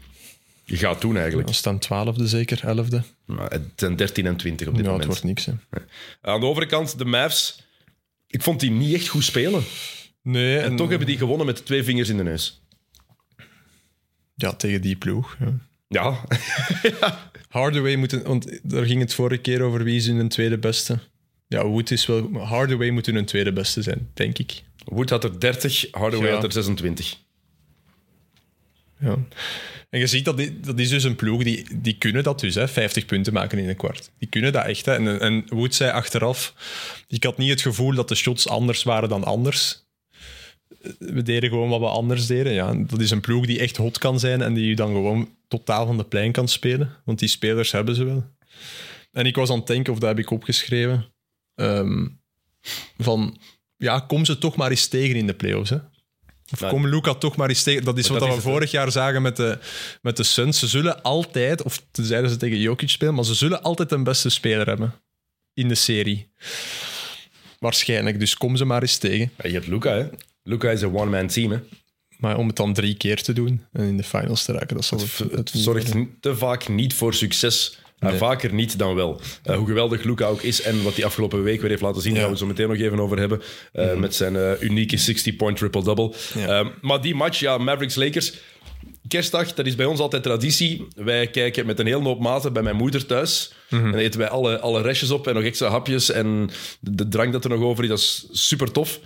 gaat 0.64 1.00
doen 1.00 1.16
eigenlijk. 1.16 1.48
We 1.48 1.54
staan 1.54 1.78
twaalfde 1.78 2.26
zeker, 2.28 2.64
elfde. 2.64 3.02
Maar 3.24 3.50
het 3.50 3.62
zijn 3.76 3.96
13 3.96 4.26
en 4.26 4.36
20 4.36 4.66
op 4.68 4.74
dit 4.76 4.84
Ja, 4.84 4.90
het 4.92 5.00
moment. 5.00 5.20
wordt 5.22 5.36
niks. 5.38 5.46
Hè. 5.46 5.80
Aan 6.20 6.40
de 6.40 6.46
overkant, 6.46 6.98
de 6.98 7.04
Mavs. 7.04 7.62
Ik 8.26 8.42
vond 8.42 8.60
die 8.60 8.70
niet 8.70 8.94
echt 8.94 9.08
goed 9.08 9.24
spelen. 9.24 9.62
Nee, 10.22 10.58
En 10.58 10.76
toch 10.76 10.88
hebben 10.88 11.06
die 11.06 11.18
gewonnen 11.18 11.46
met 11.46 11.66
twee 11.66 11.82
vingers 11.82 12.08
in 12.08 12.16
de 12.16 12.22
neus. 12.22 12.62
Ja, 14.34 14.52
tegen 14.52 14.80
die 14.80 14.96
ploeg. 14.96 15.36
Ja. 15.40 15.52
Ja, 15.88 16.24
Hardaway 17.48 17.96
moet... 17.96 18.22
Want 18.22 18.58
daar 18.62 18.84
ging 18.84 19.00
het 19.00 19.14
vorige 19.14 19.40
keer 19.40 19.62
over 19.62 19.84
wie 19.84 19.96
is 19.96 20.06
hun 20.06 20.28
tweede 20.28 20.58
beste. 20.58 20.98
Ja, 21.48 21.66
Wood 21.66 21.90
is 21.90 22.06
wel... 22.06 22.30
Hardaway 22.38 22.90
moet 22.90 23.06
hun 23.06 23.24
tweede 23.24 23.52
beste 23.52 23.82
zijn, 23.82 24.10
denk 24.14 24.38
ik. 24.38 24.62
Wood 24.84 25.10
had 25.10 25.24
er 25.24 25.40
30, 25.40 25.86
Hardaway 25.90 26.28
Ja. 26.28 26.34
had 26.34 26.44
er 26.44 26.52
26. 26.52 27.18
Ja. 28.98 29.16
En 29.94 30.00
je 30.00 30.06
ziet 30.06 30.24
dat 30.24 30.40
dat 30.60 30.78
is 30.78 30.88
dus 30.88 31.04
een 31.04 31.16
ploeg 31.16 31.42
die, 31.42 31.66
die 31.74 31.98
kunnen 31.98 32.22
dat 32.22 32.40
dus, 32.40 32.54
hè, 32.54 32.68
50 32.68 33.04
punten 33.04 33.32
maken 33.32 33.58
in 33.58 33.68
een 33.68 33.76
kwart. 33.76 34.10
Die 34.18 34.28
kunnen 34.28 34.52
dat 34.52 34.64
echt. 34.64 34.86
Hè. 34.86 34.94
En, 34.94 35.20
en 35.20 35.44
Wood 35.48 35.74
zei 35.74 35.90
achteraf, 35.90 36.54
ik 37.08 37.24
had 37.24 37.38
niet 37.38 37.50
het 37.50 37.60
gevoel 37.60 37.94
dat 37.94 38.08
de 38.08 38.14
shots 38.14 38.48
anders 38.48 38.82
waren 38.82 39.08
dan 39.08 39.24
anders. 39.24 39.86
We 40.98 41.22
deden 41.22 41.50
gewoon 41.50 41.68
wat 41.68 41.80
we 41.80 41.86
anders 41.86 42.26
deden. 42.26 42.52
Ja, 42.52 42.74
dat 42.74 43.00
is 43.00 43.10
een 43.10 43.20
ploeg 43.20 43.46
die 43.46 43.58
echt 43.58 43.76
hot 43.76 43.98
kan 43.98 44.20
zijn 44.20 44.42
en 44.42 44.54
die 44.54 44.66
je 44.66 44.76
dan 44.76 44.92
gewoon 44.92 45.28
totaal 45.48 45.86
van 45.86 45.96
de 45.96 46.04
plein 46.04 46.32
kan 46.32 46.48
spelen. 46.48 46.90
Want 47.04 47.18
die 47.18 47.28
spelers 47.28 47.72
hebben 47.72 47.94
ze 47.94 48.04
wel. 48.04 48.24
En 49.12 49.26
ik 49.26 49.36
was 49.36 49.50
aan 49.50 49.58
het 49.58 49.66
denken, 49.66 49.92
of 49.92 49.98
dat 49.98 50.08
heb 50.08 50.18
ik 50.18 50.30
opgeschreven, 50.30 51.14
ehm, 51.54 52.06
van 52.98 53.38
ja, 53.76 54.00
kom 54.00 54.24
ze 54.24 54.38
toch 54.38 54.56
maar 54.56 54.70
eens 54.70 54.88
tegen 54.88 55.16
in 55.16 55.26
de 55.26 55.34
playoffs. 55.34 55.70
Hè. 55.70 55.78
Of 56.52 56.68
kom 56.68 56.86
Luca 56.86 57.14
toch 57.14 57.36
maar 57.36 57.48
eens 57.48 57.62
tegen. 57.62 57.84
Dat 57.84 57.98
is 57.98 58.08
wat 58.08 58.20
dat 58.20 58.28
we 58.28 58.34
is 58.34 58.42
vorig 58.42 58.70
jaar 58.70 58.92
zagen 58.92 59.22
met 59.22 59.36
de, 59.36 59.58
met 60.02 60.16
de 60.16 60.22
Suns. 60.22 60.58
Ze 60.58 60.66
zullen 60.66 61.02
altijd, 61.02 61.62
of 61.62 61.82
zeiden 61.92 62.30
ze 62.30 62.36
tegen 62.36 62.58
Jokic 62.58 62.88
spelen, 62.88 63.14
maar 63.14 63.24
ze 63.24 63.34
zullen 63.34 63.62
altijd 63.62 63.92
een 63.92 64.04
beste 64.04 64.28
speler 64.28 64.66
hebben 64.66 64.94
in 65.54 65.68
de 65.68 65.74
serie. 65.74 66.28
Waarschijnlijk, 67.58 68.18
dus 68.18 68.36
kom 68.36 68.56
ze 68.56 68.64
maar 68.64 68.82
eens 68.82 68.96
tegen. 68.96 69.30
Ja, 69.42 69.48
je 69.48 69.54
hebt 69.54 69.66
Luca, 69.66 69.90
hè? 69.90 70.06
Luca 70.42 70.70
is 70.70 70.82
een 70.82 70.94
one-man 70.94 71.26
team, 71.26 71.50
hè? 71.50 71.58
Maar 72.18 72.36
om 72.36 72.46
het 72.46 72.56
dan 72.56 72.72
drie 72.72 72.96
keer 72.96 73.22
te 73.22 73.32
doen 73.32 73.64
en 73.72 73.84
in 73.84 73.96
de 73.96 74.02
finals 74.02 74.44
te 74.44 74.52
raken, 74.52 74.76
dat 74.76 74.84
zal 74.84 74.98
het, 74.98 75.18
Het 75.32 75.50
zorgt 75.54 75.92
te 76.20 76.36
vaak 76.36 76.68
niet 76.68 76.94
voor 76.94 77.14
succes. 77.14 77.78
Nee. 78.10 78.18
Vaker 78.18 78.52
niet 78.54 78.78
dan 78.78 78.94
wel. 78.94 79.20
Uh, 79.46 79.56
hoe 79.56 79.66
geweldig 79.66 80.02
Luca 80.02 80.26
ook 80.26 80.42
is 80.42 80.62
en 80.62 80.82
wat 80.82 80.94
hij 80.94 81.04
afgelopen 81.04 81.42
week 81.42 81.60
weer 81.60 81.70
heeft 81.70 81.82
laten 81.82 82.02
zien, 82.02 82.14
Ja. 82.14 82.18
daar 82.18 82.28
gaan 82.28 82.38
we 82.38 82.44
het 82.46 82.56
zo 82.58 82.64
meteen 82.64 82.78
nog 82.78 82.86
even 82.86 83.04
over 83.04 83.18
hebben. 83.18 83.42
Uh, 83.72 83.94
Met 83.94 84.14
zijn 84.14 84.34
uh, 84.34 84.50
unieke 84.60 84.98
60-point 84.98 85.56
triple-double. 85.56 86.12
Ja. 86.34 86.58
Um, 86.58 86.70
maar 86.80 87.00
die 87.00 87.14
match, 87.14 87.38
ja, 87.40 87.58
Mavericks-Lakers. 87.58 88.32
Kerstdag, 89.08 89.54
dat 89.54 89.66
is 89.66 89.74
bij 89.74 89.86
ons 89.86 90.00
altijd 90.00 90.22
traditie. 90.22 90.86
Wij 90.96 91.26
kijken 91.26 91.66
met 91.66 91.78
een 91.78 91.86
heel 91.86 92.02
hoop 92.02 92.20
maten 92.20 92.52
bij 92.52 92.62
mijn 92.62 92.76
moeder 92.76 93.06
thuis. 93.06 93.52
En 93.70 93.82
dan 93.82 93.94
eten 93.94 94.20
wij 94.20 94.28
alle, 94.28 94.58
alle 94.60 94.82
restjes 94.82 95.10
op 95.10 95.26
en 95.26 95.34
nog 95.34 95.42
extra 95.42 95.68
hapjes. 95.68 96.10
En 96.10 96.50
de, 96.80 96.94
de 96.94 97.08
drank 97.08 97.32
dat 97.32 97.44
er 97.44 97.50
nog 97.50 97.60
over 97.62 97.82
is, 97.84 97.88
dat 97.90 97.98
is 97.98 98.26
super 98.30 98.72
tof. 98.72 99.00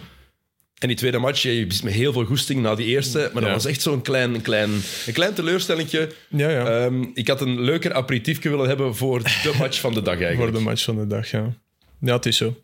En 0.79 0.89
die 0.89 0.97
tweede 0.97 1.19
match, 1.19 1.43
je 1.43 1.67
bent 1.67 1.83
met 1.83 1.93
heel 1.93 2.13
veel 2.13 2.25
goesting 2.25 2.61
na 2.63 2.75
die 2.75 2.87
eerste. 2.87 3.19
Maar 3.19 3.33
dat 3.43 3.45
Ja. 3.51 3.53
was 3.57 3.65
echt 3.65 3.83
zo'n 3.83 4.03
klein, 4.03 4.35
een 4.35 4.43
klein, 4.43 4.71
een 5.07 5.13
klein 5.13 5.35
teleurstellingje. 5.35 6.11
Ja, 6.29 6.51
ja. 6.51 6.85
Ehm, 6.85 7.05
ik 7.15 7.29
had 7.29 7.41
een 7.41 7.61
leuker 7.61 7.93
aperitiefje 7.93 8.49
willen 8.51 8.69
hebben 8.69 8.97
voor 8.97 9.23
de 9.23 9.53
match 9.59 9.81
van 9.81 9.95
de 9.95 10.03
dag 10.03 10.15
voor 10.17 10.25
eigenlijk. 10.25 10.57
de 10.57 10.63
match 10.63 10.85
van 10.85 10.97
de 10.97 11.07
dag, 11.07 11.31
ja. 11.31 11.55
Ja, 12.01 12.15
het 12.17 12.27
is 12.27 12.37
zo. 12.37 12.57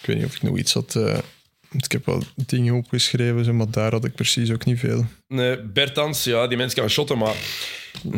Ik 0.00 0.06
weet 0.06 0.16
niet 0.16 0.24
of 0.26 0.34
ik 0.34 0.42
nog 0.42 0.58
iets 0.58 0.72
had... 0.72 0.94
eh, 0.96 1.18
ik 1.70 1.92
heb 1.92 2.06
wel 2.06 2.22
dingen 2.34 2.74
opgeschreven, 2.74 3.56
maar 3.56 3.70
daar 3.70 3.90
had 3.90 4.04
ik 4.04 4.14
precies 4.14 4.50
ook 4.50 4.64
niet 4.64 4.78
veel. 4.78 5.06
Nee, 5.28 5.62
Bertans, 5.62 6.24
ja, 6.24 6.46
die 6.46 6.56
mens 6.56 6.74
kan 6.74 6.88
shotten, 6.88 7.18
maar 7.18 7.34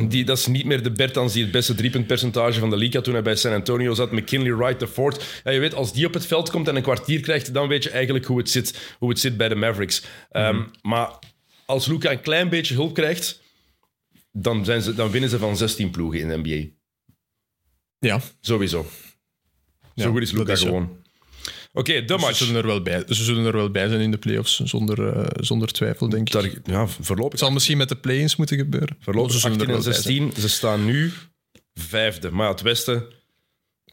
die, 0.08 0.24
dat 0.24 0.38
is 0.38 0.46
niet 0.46 0.64
meer 0.64 0.82
de 0.82 0.90
Bertans 0.90 1.32
die 1.32 1.42
het 1.42 1.52
beste 1.52 1.74
driepuntpercentage 1.74 2.60
van 2.60 2.70
de 2.70 2.76
league 2.76 2.94
had 2.94 3.04
toen 3.04 3.12
hij 3.14 3.22
bij 3.22 3.36
San 3.36 3.52
Antonio 3.52 3.94
zat. 3.94 4.12
McKinley 4.12 4.54
Wright, 4.54 4.80
de 4.80 4.88
fourth. 4.88 5.40
Ja, 5.44 5.50
je 5.50 5.58
weet, 5.60 5.74
als 5.74 5.92
die 5.92 6.06
op 6.06 6.14
het 6.14 6.26
veld 6.26 6.50
komt 6.50 6.68
en 6.68 6.76
een 6.76 6.82
kwartier 6.82 7.20
krijgt, 7.20 7.54
dan 7.54 7.68
weet 7.68 7.82
je 7.84 7.90
eigenlijk 7.90 8.24
hoe 8.24 8.38
het 8.38 8.50
zit, 8.50 8.94
hoe 8.98 9.08
het 9.08 9.18
zit 9.18 9.36
bij 9.36 9.48
de 9.48 9.54
Mavericks. 9.54 10.02
Ehm, 10.30 10.62
Maar 10.82 11.18
als 11.66 11.86
Luca 11.86 12.10
een 12.10 12.20
klein 12.20 12.48
beetje 12.48 12.74
hulp 12.74 12.94
krijgt, 12.94 13.42
dan, 14.32 14.64
zijn 14.64 14.82
ze, 14.82 14.94
dan 14.94 15.10
winnen 15.10 15.30
ze 15.30 15.38
van 15.38 15.56
16 15.56 15.90
ploegen 15.90 16.20
in 16.20 16.28
de 16.28 16.36
NBA. 16.36 16.68
Ja, 17.98 18.20
Sowieso. 18.40 18.86
Ja, 19.94 20.02
Zo 20.02 20.10
goed 20.10 20.22
is 20.22 20.32
Luca 20.32 20.54
gewoon. 20.56 20.99
Oké, 21.72 22.04
de 22.04 22.14
ze 22.14 22.24
match. 22.24 22.36
zullen, 22.36 22.54
er 22.56 22.66
wel 22.66 22.82
bij, 22.82 23.02
ze 23.08 23.24
zullen 23.24 23.44
er 23.46 23.52
wel 23.56 23.70
bij 23.70 23.88
zijn 23.88 24.00
in 24.00 24.10
de 24.10 24.18
playoffs, 24.18 24.60
zonder, 24.60 25.16
eh, 25.16 25.26
zonder 25.44 25.68
twijfel, 25.72 26.08
denk 26.08 26.26
ik. 26.26 26.32
Daar, 26.32 26.50
ja, 26.64 26.86
voorlopig 26.86 27.30
Het 27.30 27.40
zal 27.40 27.50
misschien 27.50 27.76
met 27.76 27.88
de 27.88 27.96
play-ins 27.96 28.36
moeten 28.36 28.56
gebeuren. 28.56 28.96
Voorlopig 29.00 29.32
Ze 29.32 29.38
zullen 29.38 29.56
18 29.56 29.70
er 29.74 29.76
en 29.76 29.82
wel 29.84 29.92
bij 29.92 30.02
zijn. 30.02 30.22
16. 30.32 30.42
Ze 30.42 30.48
staan 30.48 30.84
nu 30.84 31.12
vijfde. 31.74 32.30
Maar 32.30 32.44
ja, 32.46 32.50
het 32.52 32.60
Westen, 32.60 33.04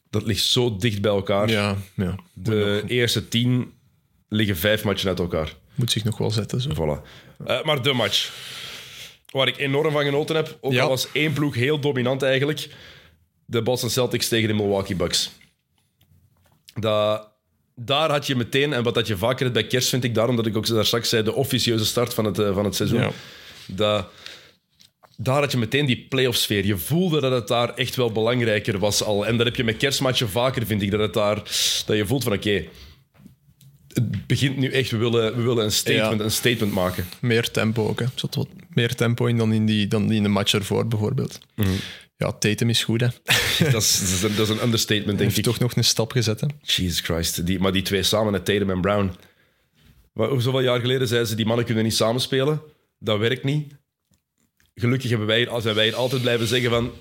dat 0.09 0.25
ligt 0.25 0.43
zo 0.43 0.75
dicht 0.77 1.01
bij 1.01 1.11
elkaar. 1.11 1.49
Ja, 1.49 1.75
ja. 1.95 2.15
De 2.33 2.83
eerste 2.87 3.27
tien 3.27 3.73
liggen 4.29 4.57
vijf 4.57 4.83
matchen 4.83 5.09
uit 5.09 5.19
elkaar. 5.19 5.53
Moet 5.75 5.91
zich 5.91 6.03
nog 6.03 6.17
wel 6.17 6.31
zetten. 6.31 6.61
Zo. 6.61 6.69
Voilà. 6.73 7.07
Eh, 7.45 7.63
maar 7.63 7.81
de 7.81 7.93
match. 7.93 8.31
Waar 9.31 9.47
ik 9.47 9.57
enorm 9.57 9.91
van 9.91 10.03
genoten 10.03 10.35
heb. 10.35 10.57
Ook 10.61 10.71
Ja. 10.73 10.83
al 10.83 10.89
was 10.89 11.07
één 11.11 11.33
ploeg 11.33 11.55
heel 11.55 11.79
dominant 11.79 12.21
eigenlijk. 12.21 12.69
De 13.45 13.61
Boston 13.61 13.89
Celtics 13.89 14.27
tegen 14.27 14.47
de 14.47 14.53
Milwaukee 14.53 14.95
Bucks. 14.95 15.31
Dat, 16.73 17.29
daar 17.79 18.09
had 18.11 18.27
je 18.27 18.35
meteen, 18.35 18.73
en 18.73 18.83
wat 18.83 18.93
dat 18.93 19.07
je 19.07 19.17
vaker 19.17 19.41
hebt 19.41 19.53
bij 19.53 19.67
kerst, 19.67 19.89
vind 19.89 20.03
ik 20.03 20.15
daarom 20.15 20.35
dat 20.35 20.45
ik 20.45 20.57
ook 20.57 20.67
daar 20.67 20.85
straks 20.85 21.09
zei, 21.09 21.23
de 21.23 21.33
officieuze 21.33 21.85
start 21.85 22.13
van 22.13 22.25
het, 22.25 22.39
eh, 22.39 22.53
van 22.53 22.65
het 22.65 22.75
seizoen. 22.75 22.99
Ja. 22.99 23.11
Dat, 23.65 24.07
daar 25.17 25.41
had 25.41 25.51
je 25.51 25.57
meteen 25.57 25.85
die 25.85 26.05
playoff 26.09 26.37
sfeer. 26.37 26.65
Je 26.65 26.77
voelde 26.77 27.21
dat 27.21 27.31
het 27.31 27.47
daar 27.47 27.73
echt 27.73 27.95
wel 27.95 28.11
belangrijker 28.11 28.79
was 28.79 29.03
al. 29.03 29.25
En 29.25 29.37
dat 29.37 29.45
heb 29.45 29.55
je 29.55 29.63
met 29.63 29.77
kerstmatchen 29.77 30.29
vaker, 30.29 30.65
vind 30.65 30.81
ik. 30.81 30.91
Dat, 30.91 30.99
het 30.99 31.13
daar, 31.13 31.35
dat 31.85 31.97
je 31.97 32.05
voelt 32.05 32.23
van, 32.23 32.33
oké, 32.33 32.63
het 33.93 34.27
begint 34.27 34.57
nu 34.57 34.71
echt, 34.71 34.91
we 34.91 34.97
willen, 34.97 35.35
we 35.35 35.41
willen 35.41 35.63
een, 35.63 35.71
statement, 35.71 36.19
Ja. 36.19 36.25
een 36.25 36.31
statement 36.31 36.73
maken. 36.73 37.05
Meer 37.19 37.51
tempo 37.51 37.87
ook. 37.87 37.99
Hè. 37.99 38.05
Er 38.05 38.11
zat 38.15 38.35
wat 38.35 38.47
meer 38.69 38.95
tempo 38.95 39.25
in 39.25 39.37
dan 39.37 39.53
in, 39.53 39.65
die, 39.65 39.87
dan 39.87 40.11
in 40.11 40.23
de 40.23 40.29
match 40.29 40.53
ervoor, 40.53 40.87
bijvoorbeeld. 40.87 41.39
Mhm. 41.55 41.69
Ja, 42.17 42.31
Tatum 42.31 42.69
is 42.69 42.83
goed, 42.83 43.01
hè. 43.01 43.07
Dat 43.71 43.81
is, 43.81 43.99
dat 43.99 44.09
is 44.09 44.23
een, 44.23 44.35
dat 44.35 44.49
is 44.49 44.55
een 44.55 44.63
understatement, 44.63 45.07
denk 45.17 45.19
heeft 45.19 45.37
ik. 45.37 45.43
toch 45.43 45.59
nog 45.59 45.75
een 45.75 45.83
stap 45.83 46.11
gezet, 46.11 46.41
hè. 46.41 46.47
Jesus 46.61 46.99
Christ. 46.99 47.45
Die, 47.45 47.59
maar 47.59 47.71
die 47.71 47.81
twee 47.81 48.03
samen, 48.03 48.33
hè, 48.33 48.39
Tatum 48.39 48.69
en 48.69 48.81
Brown. 48.81 49.11
Wat- 50.13 50.41
Zoveel 50.43 50.61
jaar 50.61 50.79
geleden 50.79 51.07
zeiden 51.07 51.29
ze, 51.29 51.35
die 51.35 51.45
mannen 51.45 51.65
kunnen 51.65 51.83
niet 51.83 51.95
samenspelen. 51.95 52.61
Dat 52.99 53.19
werkt 53.19 53.43
niet. 53.43 53.73
Gelukkig 54.75 55.09
hebben 55.09 55.27
wij, 55.27 55.49
zijn 55.61 55.75
wij 55.75 55.83
hier 55.85 55.95
altijd 55.95 56.21
blijven 56.21 56.47
zeggen 56.47 56.69
van... 56.69 56.91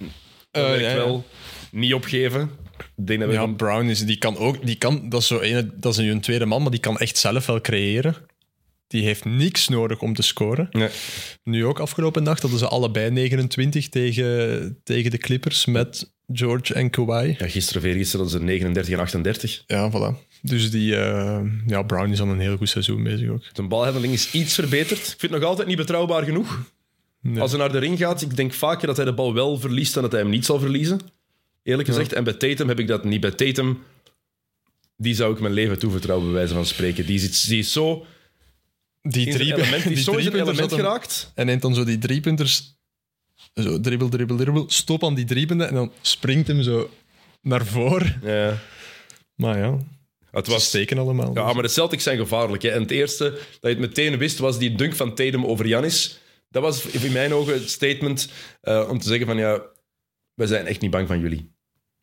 Dat 0.51 0.65
Eh, 0.65 0.69
werkt 0.71 0.83
ja, 0.85 0.91
ja. 0.91 0.97
wel. 0.97 1.25
Niet 1.71 1.95
opgeven. 1.95 2.51
Ik 3.07 3.31
Ja, 3.31 3.47
Brown 3.47 3.87
is, 3.89 4.05
die 4.05 4.19
kan 4.19 4.37
ook, 4.37 4.67
die 4.67 4.77
kan, 4.77 5.09
dat 5.09 5.21
is 5.21 5.27
zo 5.27 5.41
ene, 5.41 5.71
dat 5.77 5.93
is 5.99 5.99
een 5.99 6.21
tweede 6.21 6.47
man, 6.47 6.63
maar 6.63 6.71
die 6.71 6.81
kan 6.81 6.99
echt 6.99 7.17
zelf 7.19 7.47
wel 7.47 7.61
creëren. 7.61 8.17
Die 8.87 9.03
heeft 9.03 9.25
niks 9.25 9.69
nodig 9.69 10.01
om 10.01 10.15
te 10.15 10.23
scoren. 10.23 10.69
Nee. 10.71 10.89
Nu 11.43 11.65
ook 11.65 11.79
afgelopen 11.79 12.23
nacht 12.23 12.43
hadden 12.43 12.59
ze 12.59 12.69
allebei 12.69 13.11
29 13.11 13.89
tegen, 13.89 14.81
tegen 14.85 15.11
de 15.11 15.19
Clippers 15.19 15.67
met 15.67 16.13
George 16.33 16.75
en 16.75 16.91
Kawhi. 16.91 17.35
Ja, 17.39 17.49
gisteren 17.49 17.83
of 17.83 17.89
eergisteren 17.89 18.21
hadden 18.21 18.41
ze 18.41 18.47
39 18.47 18.93
en 18.93 19.01
38. 19.01 19.65
Ja, 19.67 19.91
voilà. 19.91 20.39
Dus 20.43 20.71
die, 20.71 20.97
eh, 20.97 21.41
ja, 21.67 21.83
Brown 21.83 22.11
is 22.11 22.21
aan 22.21 22.29
een 22.29 22.41
heel 22.41 22.57
goed 22.57 22.69
seizoen 22.69 23.03
bezig 23.03 23.29
ook. 23.29 23.55
De 23.55 23.63
balhandeling 23.63 24.13
is 24.13 24.31
iets 24.33 24.55
verbeterd. 24.55 24.99
Ik 24.99 25.05
vind 25.19 25.21
het 25.21 25.31
nog 25.31 25.43
altijd 25.43 25.69
niet 25.69 25.77
betrouwbaar 25.77 26.23
genoeg. 26.23 26.65
Nee. 27.21 27.41
Als 27.41 27.51
hij 27.51 27.61
naar 27.61 27.73
de 27.73 27.79
ring 27.79 27.99
gaat, 27.99 28.23
ik 28.23 28.37
denk 28.37 28.53
vaker 28.53 28.87
dat 28.87 28.97
hij 28.97 29.05
de 29.05 29.15
bal 29.15 29.35
wel 29.35 29.59
verliest 29.59 29.95
dan 29.95 30.03
dat 30.03 30.13
hij 30.13 30.21
hem 30.21 30.31
niet 30.31 30.45
zal 30.45 30.59
verliezen. 30.59 31.01
Eerlijk 31.63 31.89
gezegd. 31.89 32.13
En 32.13 32.25
bij 32.25 32.33
Tatum 32.33 32.69
heb 32.69 32.79
ik 32.79 32.87
dat 32.87 33.05
niet. 33.05 33.21
Bij 33.21 33.31
Tatum, 33.31 33.83
die 34.97 35.15
zou 35.15 35.33
ik 35.33 35.41
mijn 35.41 35.53
leven 35.55 35.79
toevertrouwen, 35.79 36.27
bij 36.27 36.35
wijze 36.35 36.55
van 36.55 36.67
spreken. 36.67 37.07
Die 37.07 37.21
is, 37.21 37.43
die 37.43 37.59
is 37.59 37.73
zo 37.73 38.07
Die 39.09 39.33
drie, 39.33 39.55
element, 39.55 39.89
die 39.89 39.97
zo 39.97 40.17
element 40.17 40.73
geraakt. 40.73 41.33
En 41.35 41.47
neemt 41.47 41.63
dan 41.63 41.75
zo 41.75 41.85
die 41.85 41.99
driepunters, 41.99 42.79
zo 43.55 43.81
dribbel, 43.81 44.09
dribbel, 44.09 44.37
dribbel, 44.37 44.65
stop 44.69 45.05
aan 45.05 45.15
die 45.15 45.25
driepunten 45.25 45.69
en 45.69 45.75
dan 45.75 45.93
springt 46.01 46.47
hem 46.49 46.63
zo 46.63 46.91
naar 47.43 47.67
voren. 47.67 48.21
Ja. 48.23 48.59
Maar 49.35 49.59
ja, 49.59 49.79
Het 50.31 50.47
was 50.47 50.65
steken 50.65 50.99
allemaal. 50.99 51.35
Ja, 51.35 51.53
maar 51.53 51.63
de 51.63 51.69
Celtics 51.69 52.03
zijn 52.03 52.19
gevaarlijk. 52.19 52.63
Hè. 52.63 52.69
En 52.69 52.83
het 52.83 52.91
eerste 52.91 53.31
dat 53.31 53.41
je 53.61 53.69
het 53.69 53.79
meteen 53.79 54.19
wist, 54.19 54.39
was 54.39 54.59
die 54.59 54.75
dunk 54.75 54.95
van 54.95 55.15
Tatum 55.15 55.47
over 55.47 55.67
Janis. 55.67 56.19
Dat 56.51 56.63
was 56.63 56.87
in 56.87 57.13
mijn 57.13 57.33
ogen 57.35 57.53
het 57.55 57.71
statement 57.71 58.29
eh, 58.61 58.89
om 58.91 58.99
te 58.99 59.09
zeggen 59.09 59.27
van 59.27 59.37
ja, 59.37 59.63
wij 60.35 60.47
zijn 60.47 60.67
echt 60.67 60.81
niet 60.81 60.91
bang 60.91 61.07
van 61.09 61.21
jullie. 61.21 61.55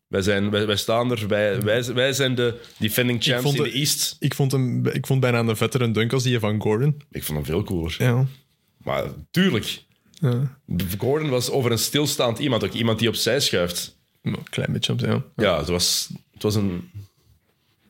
Wij, 0.06 0.22
zijn, 0.22 0.50
wij, 0.50 0.66
wij 0.66 0.76
staan 0.76 1.10
er, 1.10 1.28
wij, 1.28 1.60
wij, 1.62 1.84
wij 1.94 2.12
zijn 2.12 2.34
de 2.34 2.60
defending 2.78 3.22
champs 3.22 3.52
in 3.54 3.62
het- 3.62 3.72
de 3.72 3.78
East. 3.78 4.16
Ik 4.18 4.34
vond, 4.34 4.52
hem, 4.52 4.86
ik 4.86 5.06
vond 5.06 5.20
bijna 5.20 5.38
een 5.38 5.56
vettere 5.56 5.90
dunk 5.90 6.12
als 6.12 6.22
die 6.22 6.38
van 6.38 6.60
Gordon. 6.60 7.02
Ik 7.10 7.22
vond 7.24 7.38
hem 7.38 7.46
veel 7.46 7.62
cooler. 7.62 7.94
Ja. 7.98 8.26
Maar 8.82 9.04
tuurlijk, 9.30 9.82
ja. 10.10 10.58
Gordon 10.98 11.28
was 11.30 11.50
over 11.50 11.70
een 11.72 11.78
stilstaand 11.78 12.38
iemand, 12.38 12.64
ook 12.64 12.72
iemand 12.72 12.98
die 12.98 13.08
opzij 13.08 13.40
schuift. 13.40 13.96
Maar 14.22 14.32
Een 14.32 14.48
klein 14.50 14.72
beetje, 14.72 14.94
ja. 14.96 15.22
Ja, 15.36 15.58
het 15.58 15.68
was, 15.68 16.08
het 16.32 16.42
was 16.42 16.54
een... 16.54 16.90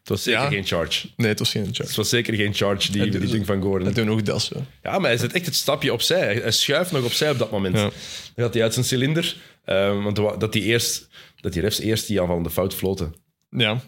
Het 0.01 0.09
was 0.13 0.23
zeker 0.23 0.41
Ja. 0.41 0.49
geen 0.49 0.65
charge. 0.65 1.09
Nee, 1.17 1.29
het 1.29 1.39
was 1.39 1.51
geen 1.51 1.67
Het 1.67 1.77
charge. 1.77 1.97
was 1.97 2.09
zeker 2.09 2.35
geen 2.35 2.55
charge, 2.55 2.93
die, 2.93 3.11
die 3.11 3.27
ding 3.31 3.47
van 3.47 3.63
Gordon. 3.63 3.89
En 3.89 3.95
toen 3.95 4.11
ook 4.11 4.25
dat 4.25 4.43
zo. 4.43 4.65
Ja, 4.83 4.99
maar 4.99 5.11
hij 5.11 5.19
zet 5.19 5.33
echt 5.33 5.47
het 5.47 5.55
stapje 5.55 5.93
opzij. 5.93 6.21
Hij- 6.21 6.35
Hij 6.35 6.51
schuift 6.51 6.93
nog 6.93 7.05
opzij 7.05 7.31
op 7.31 7.39
dat 7.39 7.51
moment. 7.51 7.77
Ja. 7.77 7.83
Dan 7.83 7.93
gaat 8.45 8.55
hij 8.55 8.63
uit 8.63 8.73
zijn 8.73 8.85
cilinder. 8.85 9.37
eh, 9.65 10.03
want 10.03 10.19
wa- 10.19 10.37
dat 10.37 10.53
die, 10.53 10.63
eerst, 10.63 11.09
dat 11.45 11.53
die 11.53 11.63
refs 11.63 11.79
eerst 11.79 12.07
die 12.07 12.21
aanvallende 12.21 12.51
fout 12.51 12.75
floten. 12.75 13.15
Ja. 13.51 13.81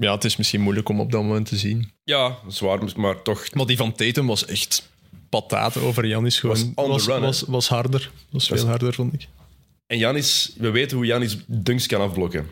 Ja, 0.00 0.12
het 0.14 0.24
is 0.24 0.36
misschien 0.36 0.60
moeilijk 0.60 0.88
om 0.88 1.00
op 1.00 1.12
dat 1.12 1.22
moment 1.22 1.48
te 1.48 1.56
zien. 1.56 1.92
Ja, 2.04 2.38
zwaar, 2.48 2.78
maar 2.96 3.22
toch. 3.22 3.54
Maar 3.54 3.66
die 3.66 3.76
van 3.76 3.92
Tatum 3.92 4.26
was 4.26 4.46
echt 4.46 4.88
patat 5.28 5.76
over 5.76 6.06
Janis. 6.06 6.40
Was 6.40 6.58
Gewoon 6.58 6.72
on 6.74 6.84
the 6.84 6.90
was, 6.90 7.06
run, 7.06 7.20
was, 7.20 7.42
was 7.42 7.68
harder. 7.68 8.10
Was 8.30 8.46
veel 8.46 8.66
harder, 8.66 8.94
vond 8.94 9.12
ik. 9.12 9.28
En 9.86 9.98
Janis, 9.98 10.52
we 10.56 10.70
weten 10.70 10.96
hoe 10.96 11.06
Janis 11.06 11.36
dunks 11.46 11.86
kan 11.86 12.00
afblokken. 12.00 12.46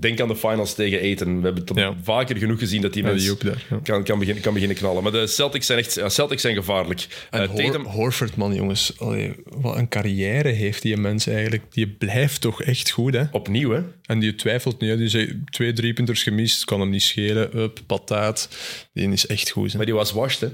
Denk 0.00 0.20
aan 0.20 0.28
de 0.28 0.36
finals 0.36 0.74
tegen 0.74 1.00
Eten. 1.00 1.36
We 1.38 1.44
hebben 1.44 1.64
het 1.64 1.76
Ja. 1.78 1.96
vaker 2.02 2.36
genoeg 2.36 2.58
gezien 2.58 2.80
dat 2.82 2.92
die 2.92 3.02
Ja, 3.02 3.08
mens 3.08 3.22
die 3.22 3.30
ook 3.32 3.40
daar. 3.44 3.66
Ja. 3.70 3.80
kan, 3.82 4.04
kan, 4.04 4.18
beginnen, 4.18 4.42
kan 4.42 4.52
beginnen 4.52 4.76
knallen. 4.78 5.02
Maar 5.02 5.12
de 5.12 5.26
Celtics 5.26 5.66
zijn 5.66 5.78
echt 5.78 6.00
Celtics 6.06 6.42
zijn 6.42 6.54
gevaarlijk. 6.54 7.26
En 7.30 7.42
Eh, 7.42 7.48
Hor- 7.48 7.80
Horford, 7.86 8.36
man, 8.36 8.54
jongens. 8.54 8.92
Allee, 8.98 9.32
wat 9.44 9.76
een 9.76 9.88
carrière 9.88 10.48
heeft 10.48 10.82
die 10.82 10.96
mens 10.96 11.26
eigenlijk. 11.26 11.62
Die 11.72 11.88
blijft 11.88 12.40
toch 12.40 12.62
echt 12.62 12.90
goed, 12.90 13.14
hè? 13.14 13.24
opnieuw, 13.32 13.70
hè? 13.70 13.82
En 14.06 14.18
die 14.18 14.34
twijfelt 14.34 14.80
niet. 14.80 14.90
Hè? 14.90 14.96
Die 14.96 15.08
zei 15.08 15.42
twee 15.50 15.72
driepunters 15.72 16.22
gemist, 16.22 16.64
kan 16.64 16.80
hem 16.80 16.90
niet 16.90 17.02
schelen. 17.02 17.58
Up, 17.58 17.80
pataat. 17.86 18.48
Die 18.92 19.08
is 19.12 19.26
echt 19.26 19.50
goed. 19.50 19.70
Hè? 19.70 19.76
Maar 19.76 19.86
die 19.86 19.94
was 19.94 20.12
washed, 20.12 20.40
hè? 20.40 20.48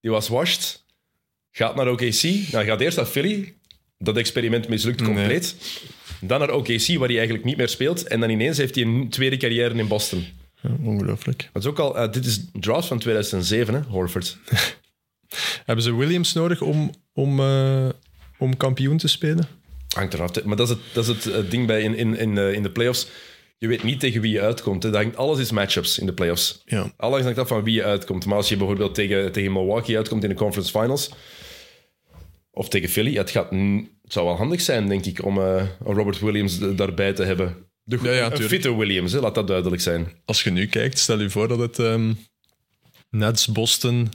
Die 0.00 0.10
was 0.10 0.28
washed. 0.28 0.84
Gaat 1.50 1.74
naar 1.76 1.88
OKC. 1.90 2.22
Nou, 2.22 2.64
gaat 2.64 2.80
eerst 2.80 2.96
naar 2.96 3.06
Philly. 3.06 3.54
Dat 3.98 4.16
experiment 4.16 4.68
mislukt 4.68 5.02
compleet. 5.02 5.56
Dan 6.24 6.38
naar 6.38 6.50
OKC, 6.50 6.86
waar 6.86 7.08
hij 7.08 7.16
eigenlijk 7.16 7.44
niet 7.44 7.56
meer 7.56 7.68
speelt. 7.68 8.06
En 8.06 8.20
dan 8.20 8.30
ineens 8.30 8.56
heeft 8.56 8.74
hij 8.74 8.84
een 8.84 9.08
tweede 9.08 9.36
carrière 9.36 9.74
in 9.74 9.88
Boston. 9.88 10.24
Ja, 10.60 10.70
ongelooflijk. 10.82 11.50
Dat 11.52 11.62
is 11.62 11.68
ook 11.68 11.78
al... 11.78 11.96
eh, 11.98 12.12
dit 12.12 12.26
is 12.26 12.44
draft 12.52 12.88
van 12.88 12.98
2007, 12.98 13.74
hè, 13.74 13.80
Horford. 13.80 14.38
Hebben 15.66 15.84
ze 15.84 15.96
Williams 15.96 16.32
nodig 16.32 16.60
om, 16.60 16.90
om, 17.12 17.40
eh, 17.40 17.88
om 18.38 18.56
kampioen 18.56 18.96
te 18.96 19.08
spelen? 19.08 19.48
Hangt 19.94 20.14
eraf. 20.14 20.44
Maar 20.44 20.56
dat 20.56 20.68
is 20.68 20.74
het, 20.74 20.82
dat 20.92 21.08
is 21.08 21.24
het 21.24 21.34
eh, 21.34 21.50
ding 21.50 21.66
bij 21.66 21.82
in, 21.82 21.96
in, 21.96 22.18
in, 22.18 22.38
in 22.38 22.62
de 22.62 22.70
playoffs. 22.70 23.06
Je 23.58 23.68
weet 23.68 23.82
niet 23.82 24.00
tegen 24.00 24.20
wie 24.20 24.32
je 24.32 24.40
uitkomt. 24.40 24.82
Hè. 24.82 24.90
Dat 24.90 25.02
hangt, 25.02 25.16
alles 25.16 25.38
is 25.38 25.50
matchups 25.50 25.98
in 25.98 26.06
de 26.06 26.12
playoffs. 26.12 26.62
Ja. 26.64 26.92
Alles 26.96 27.22
hangt 27.22 27.38
af 27.38 27.48
van 27.48 27.64
wie 27.64 27.74
je 27.74 27.84
uitkomt. 27.84 28.26
Maar 28.26 28.36
als 28.36 28.48
je 28.48 28.56
bijvoorbeeld 28.56 28.94
tegen, 28.94 29.32
tegen 29.32 29.52
Milwaukee 29.52 29.96
uitkomt 29.96 30.22
in 30.22 30.28
de 30.28 30.34
conference 30.34 30.78
finals... 30.78 31.10
Of 32.54 32.68
tegen 32.68 32.88
Philly, 32.88 33.14
het, 33.16 33.30
gaat, 33.30 33.50
het 33.50 34.12
zou 34.12 34.26
wel 34.26 34.36
handig 34.36 34.60
zijn, 34.60 34.88
denk 34.88 35.04
ik, 35.04 35.24
om 35.24 35.38
eh, 35.38 35.62
Robert 35.84 36.18
Williams 36.20 36.58
daarbij 36.76 37.12
te 37.12 37.22
hebben. 37.24 37.56
De, 37.82 37.98
Ja, 38.02 38.10
ja, 38.10 38.24
een 38.24 38.30
tuurlijk. 38.30 38.48
fitte 38.50 38.76
Williams, 38.76 39.12
hè, 39.12 39.20
laat 39.20 39.34
dat 39.34 39.46
duidelijk 39.46 39.82
zijn. 39.82 40.08
Als 40.24 40.42
je 40.42 40.50
nu 40.50 40.66
kijkt, 40.66 40.98
stel 40.98 41.20
je 41.20 41.30
voor 41.30 41.48
dat 41.48 41.58
het 41.58 41.78
ehm, 41.78 42.12
Nets, 43.10 43.46
Boston, 43.46 44.12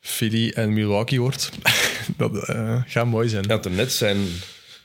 Philly 0.00 0.48
en 0.50 0.72
Milwaukee 0.72 1.20
wordt. 1.20 1.50
dat 2.16 2.48
eh, 2.48 2.82
gaat 2.86 3.06
mooi 3.06 3.28
zijn. 3.28 3.44
Ja, 3.48 3.56
de 3.56 3.70
Nets 3.70 3.98
zijn 3.98 4.18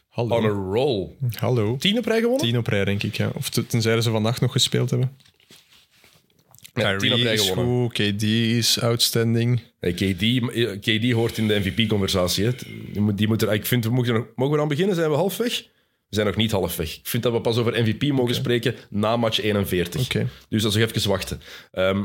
Hallo. 0.09 0.35
on 0.37 0.45
a 0.45 0.73
roll. 0.73 1.07
Hallo. 1.39 1.77
Tien 1.77 1.97
op 1.97 2.05
rij 2.05 2.19
gewonnen? 2.19 2.45
Tien 2.45 2.57
op 2.57 2.67
rij, 2.67 2.85
denk 2.85 3.03
ik. 3.03 3.17
Ja. 3.17 3.31
Of 3.33 3.49
tenzij 3.49 4.01
ze 4.01 4.11
vannacht 4.11 4.41
nog 4.41 4.51
gespeeld 4.51 4.89
hebben. 4.89 5.17
Ja, 6.79 6.95
Kyrie 6.95 7.31
is 7.31 7.49
goed, 7.49 7.93
KD 7.93 8.23
is 8.23 8.81
outstanding. 8.81 9.61
Hey, 9.79 9.93
KD, 9.93 10.23
KD 10.79 11.11
hoort 11.11 11.37
in 11.37 11.47
de 11.47 11.59
MVP-conversatie. 11.59 12.49
Die 12.91 13.01
moet, 13.01 13.17
die 13.17 13.27
moet 13.27 13.41
er, 13.41 13.53
ik 13.53 13.65
vind, 13.65 13.85
we 13.85 13.91
mogen, 13.91 14.27
mogen 14.35 14.55
we 14.55 14.61
aan 14.61 14.67
beginnen? 14.67 14.95
Zijn 14.95 15.09
we 15.09 15.15
halfweg? 15.15 15.67
We 16.09 16.15
zijn 16.15 16.27
nog 16.27 16.35
niet 16.35 16.51
halfweg. 16.51 16.95
Ik 16.95 17.07
vind 17.07 17.23
dat 17.23 17.31
we 17.31 17.41
pas 17.41 17.57
over 17.57 17.81
MVP 17.81 18.11
mogen 18.11 18.35
spreken 18.35 18.75
na 18.89 19.17
match 19.17 19.41
41. 19.41 20.01
Oké. 20.01 20.27
Dus 20.49 20.61
dat 20.61 20.71
is 20.71 20.77
nog 20.77 20.89
even 20.89 21.09
wachten. 21.09 21.41
Ehm, 21.71 22.03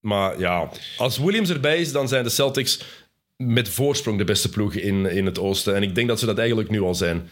maar 0.00 0.38
ja, 0.38 0.70
als 0.96 1.18
Williams 1.18 1.50
erbij 1.50 1.78
is, 1.78 1.92
dan 1.92 2.08
zijn 2.08 2.24
de 2.24 2.30
Celtics 2.30 2.80
met 3.36 3.68
voorsprong 3.68 4.18
de 4.18 4.24
beste 4.24 4.48
ploeg 4.48 4.74
in, 4.74 5.06
in 5.06 5.26
het 5.26 5.38
oosten. 5.38 5.74
En 5.74 5.82
ik 5.82 5.94
denk 5.94 6.08
dat 6.08 6.18
ze 6.18 6.26
dat 6.26 6.38
eigenlijk 6.38 6.70
nu 6.70 6.80
al 6.80 6.94
zijn. 6.94 7.28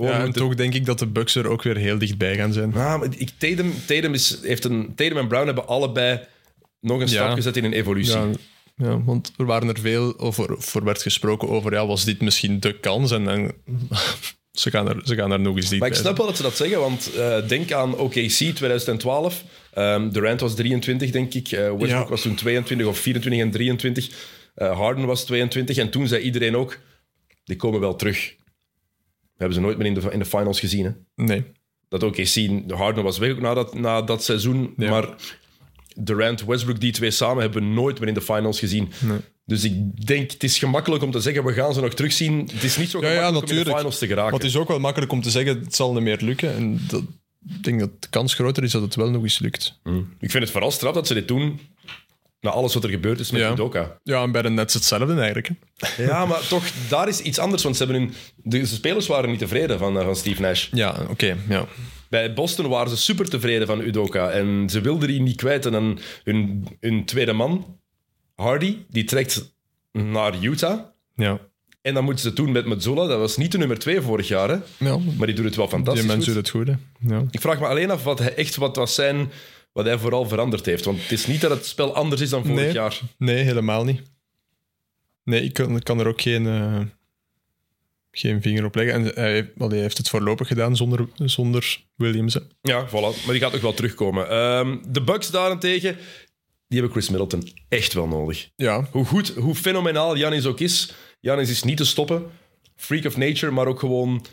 Gewoon 0.00 0.18
Ja, 0.18 0.24
en 0.24 0.32
toch 0.32 0.54
denk 0.54 0.74
ik 0.74 0.84
dat 0.84 0.98
de 0.98 1.06
Bucks 1.06 1.34
er 1.34 1.48
ook 1.48 1.62
weer 1.62 1.76
heel 1.76 1.98
dichtbij 1.98 2.36
gaan 2.36 2.52
zijn. 2.52 2.74
Ah, 2.74 2.98
maar 2.98 3.08
ik, 3.16 3.30
Tatum, 3.38 3.72
Tatum, 3.86 4.14
is, 4.14 4.38
heeft 4.42 4.64
een, 4.64 4.92
Tatum 4.94 5.16
en 5.18 5.26
Brown 5.28 5.46
hebben 5.46 5.66
allebei 5.66 6.20
nog 6.80 7.00
een 7.00 7.08
stap 7.08 7.28
Ja. 7.28 7.34
gezet 7.34 7.56
in 7.56 7.64
een 7.64 7.72
evolutie. 7.72 8.12
Ja, 8.16 8.30
ja, 8.76 9.02
want 9.02 9.32
er 9.36 9.44
waren 9.44 9.68
er 9.68 9.80
veel 9.80 10.18
over, 10.18 10.54
voor 10.58 10.84
werd 10.84 11.02
gesproken 11.02 11.48
over, 11.48 11.72
ja, 11.72 11.86
was 11.86 12.04
dit 12.04 12.20
misschien 12.20 12.60
de 12.60 12.78
kans? 12.80 13.10
En, 13.10 13.28
en 13.28 13.52
ze, 14.52 14.70
gaan 14.70 14.88
er, 14.88 15.00
ze 15.04 15.14
gaan 15.14 15.30
er 15.32 15.40
nog 15.40 15.56
eens 15.56 15.68
dicht 15.68 15.80
Maar 15.80 15.90
ik 15.90 15.94
snap 15.96 16.16
wel 16.16 16.26
dat 16.26 16.36
ze 16.36 16.42
dat 16.42 16.56
zeggen, 16.56 16.80
want 16.80 17.14
eh, 17.14 17.48
denk 17.48 17.72
aan 17.72 17.98
OKC 17.98 18.30
2012. 18.54 19.44
Ehm, 19.74 20.10
Durant 20.10 20.40
was 20.40 20.54
23, 20.54 21.10
denk 21.10 21.34
ik. 21.34 21.52
Eh, 21.52 21.58
Westbrook 21.58 21.88
Ja. 21.88 22.06
was 22.08 22.22
toen 22.22 22.34
22 22.34 22.86
of 22.86 22.98
24 22.98 23.42
en 23.42 23.50
23. 23.50 24.10
Eh, 24.54 24.76
Harden 24.78 25.04
was 25.04 25.24
22 25.24 25.76
en 25.76 25.90
toen 25.90 26.08
zei 26.08 26.22
iedereen 26.22 26.56
ook, 26.56 26.78
die 27.44 27.56
komen 27.56 27.80
wel 27.80 27.96
terug. 27.96 28.34
We 29.40 29.46
hebben 29.46 29.54
ze 29.54 29.60
nooit 29.60 29.78
meer 29.78 29.86
in 29.86 29.94
de, 29.94 30.10
in 30.12 30.18
de 30.18 30.24
finals 30.24 30.60
gezien. 30.60 30.84
Hè? 30.84 31.24
Nee. 31.24 31.44
Dat 31.88 32.02
OKC, 32.02 32.50
Harden 32.68 33.04
was 33.04 33.18
weg 33.18 33.30
ook 33.30 33.40
na 33.40 33.54
dat, 33.54 33.74
na 33.74 34.02
dat 34.02 34.24
seizoen, 34.24 34.74
Ja. 34.76 34.90
maar 34.90 35.08
Durant, 35.94 36.44
Westbrook, 36.44 36.80
die 36.80 36.92
twee 36.92 37.10
samen 37.10 37.42
hebben 37.42 37.62
we 37.62 37.68
nooit 37.68 37.98
meer 37.98 38.08
in 38.08 38.14
de 38.14 38.20
finals 38.20 38.58
gezien. 38.58 38.92
Dus 39.44 39.64
ik 39.64 40.06
denk, 40.06 40.30
het 40.30 40.42
is 40.44 40.58
gemakkelijk 40.58 41.02
om 41.02 41.10
te 41.10 41.20
zeggen, 41.20 41.44
we 41.44 41.52
gaan 41.52 41.74
ze 41.74 41.80
nog 41.80 41.94
terugzien. 41.94 42.48
Het 42.52 42.62
is 42.62 42.76
niet 42.76 42.90
zo 42.90 43.00
Ja, 43.00 43.10
ja, 43.10 43.26
gemakkelijk 43.26 43.50
om 43.50 43.56
in 43.58 43.64
de 43.64 43.76
finals 43.76 43.98
te 43.98 44.06
geraken. 44.06 44.30
Maar 44.30 44.40
het 44.40 44.48
is 44.48 44.56
ook 44.56 44.68
wel 44.68 44.78
makkelijk 44.80 45.12
om 45.12 45.22
te 45.22 45.30
zeggen, 45.30 45.60
het 45.60 45.74
zal 45.74 45.92
niet 45.92 46.02
meer 46.02 46.18
lukken. 46.20 46.54
En 46.54 46.80
dat, 46.88 47.02
ik 47.48 47.64
denk 47.64 47.80
dat 47.80 48.02
de 48.02 48.08
kans 48.08 48.34
groter 48.34 48.62
is 48.62 48.72
dat 48.72 48.82
het 48.82 48.94
wel 48.94 49.10
nog 49.10 49.22
eens 49.22 49.38
lukt. 49.38 49.80
Ik 50.18 50.30
vind 50.30 50.42
het 50.42 50.50
vooral 50.52 50.70
straf 50.70 50.94
dat 50.94 51.06
ze 51.06 51.14
dit 51.14 51.28
doen 51.28 51.60
na 52.40 52.50
alles 52.50 52.74
wat 52.74 52.84
er 52.84 52.90
gebeurd 52.90 53.20
is 53.20 53.30
met 53.30 53.40
Ja. 53.40 53.52
Udoka. 53.52 53.98
Ja, 54.02 54.22
en 54.22 54.32
bij 54.32 54.42
de 54.42 54.50
Nets 54.50 54.74
hetzelfde 54.74 55.14
eigenlijk. 55.14 55.50
Hè. 55.76 56.04
Ja, 56.04 56.26
maar 56.26 56.46
toch, 56.48 56.64
daar 56.88 57.08
is 57.08 57.20
iets 57.20 57.38
anders. 57.38 57.62
Want 57.62 57.76
ze 57.76 57.84
hebben 57.84 58.02
hun, 58.02 58.12
de 58.36 58.66
spelers 58.66 59.06
waren 59.06 59.30
niet 59.30 59.38
tevreden 59.38 59.78
van, 59.78 59.98
eh, 59.98 60.04
van 60.04 60.16
Steve 60.16 60.40
Nash. 60.40 60.68
Ja, 60.72 61.06
oké. 61.08 61.36
ja. 61.48 61.66
Bij 62.08 62.32
Boston 62.32 62.68
waren 62.68 62.90
ze 62.90 62.96
super 62.96 63.28
tevreden 63.28 63.66
van 63.66 63.80
Udoka. 63.80 64.30
En 64.30 64.68
ze 64.70 64.80
wilden 64.80 65.08
die 65.08 65.20
niet 65.20 65.36
kwijt. 65.36 65.66
En 65.66 65.72
dan 65.72 65.98
hun, 66.24 66.66
hun 66.80 67.04
tweede 67.04 67.32
man, 67.32 67.78
Hardy, 68.34 68.76
die 68.88 69.04
trekt 69.04 69.54
naar 69.92 70.34
Utah. 70.44 70.80
Ja. 71.14 71.38
En 71.82 71.94
dan 71.94 72.04
moeten 72.04 72.22
ze 72.22 72.28
het 72.28 72.36
doen 72.36 72.52
met 72.52 72.64
Mazzola. 72.66 73.06
Dat 73.06 73.18
was 73.18 73.36
niet 73.36 73.52
de 73.52 73.58
nummer 73.58 73.78
twee 73.78 74.00
vorig 74.00 74.28
jaar, 74.28 74.48
hè? 74.48 74.56
ja. 74.78 74.98
maar 75.16 75.26
die 75.26 75.36
doet 75.36 75.44
het 75.44 75.56
wel 75.56 75.66
Die 75.66 75.74
fantastisch 75.74 76.06
mensen 76.06 76.32
goed. 76.34 76.52
doen 76.52 76.62
het 76.64 76.78
goed. 76.78 77.06
Hè. 77.08 77.14
Ja. 77.16 77.24
Ik 77.30 77.40
vraag 77.40 77.60
me 77.60 77.66
alleen 77.66 77.90
af 77.90 78.04
wat 78.04 78.18
hij 78.18 78.34
echt 78.34 78.56
wat 78.56 78.76
was 78.76 78.94
zijn... 78.94 79.30
Wat 79.72 79.84
hij 79.84 79.98
vooral 79.98 80.28
veranderd 80.28 80.66
heeft. 80.66 80.84
Want 80.84 81.02
het 81.02 81.12
is 81.12 81.26
niet 81.26 81.40
dat 81.40 81.50
het 81.50 81.66
spel 81.66 81.94
anders 81.94 82.20
is 82.20 82.30
dan 82.30 82.44
vorig 82.44 82.60
Nee. 82.64 82.72
jaar. 82.72 83.00
Nee, 83.18 83.42
helemaal 83.44 83.84
niet. 83.84 84.02
Nee, 85.24 85.42
ik 85.42 85.52
kan, 85.52 85.80
kan 85.82 86.00
er 86.00 86.06
ook 86.06 86.20
geen, 86.20 86.46
eh, 86.46 86.80
geen 88.10 88.42
vinger 88.42 88.64
op 88.64 88.74
leggen. 88.74 88.94
En 88.94 89.04
hij, 89.14 89.52
hij 89.58 89.78
heeft 89.78 89.98
het 89.98 90.08
voorlopig 90.08 90.48
gedaan 90.48 90.76
zonder, 90.76 91.06
zonder 91.14 91.84
Williams. 91.96 92.34
hè. 92.34 92.40
Ja, 92.62 92.88
voilà. 92.88 92.92
Maar 93.24 93.32
die 93.32 93.40
gaat 93.40 93.52
nog 93.52 93.60
wel 93.60 93.74
terugkomen. 93.74 94.28
Ehm, 94.30 94.76
de 94.88 95.02
Bucks 95.02 95.30
daarentegen, 95.30 95.96
die 96.68 96.78
hebben 96.78 96.90
Chris 96.90 97.08
Middleton 97.08 97.48
echt 97.68 97.92
wel 97.92 98.06
nodig. 98.06 98.48
Ja, 98.56 98.88
Hoe 98.90 99.04
goed, 99.04 99.28
hoe 99.28 99.54
fenomenaal 99.54 100.16
Janis 100.16 100.46
ook 100.46 100.60
is. 100.60 100.92
Janis 101.20 101.50
is 101.50 101.62
niet 101.62 101.76
te 101.76 101.84
stoppen. 101.84 102.24
Freak 102.76 103.04
of 103.04 103.16
nature, 103.16 103.52
maar 103.52 103.66
ook 103.66 103.78
gewoon... 103.78 104.24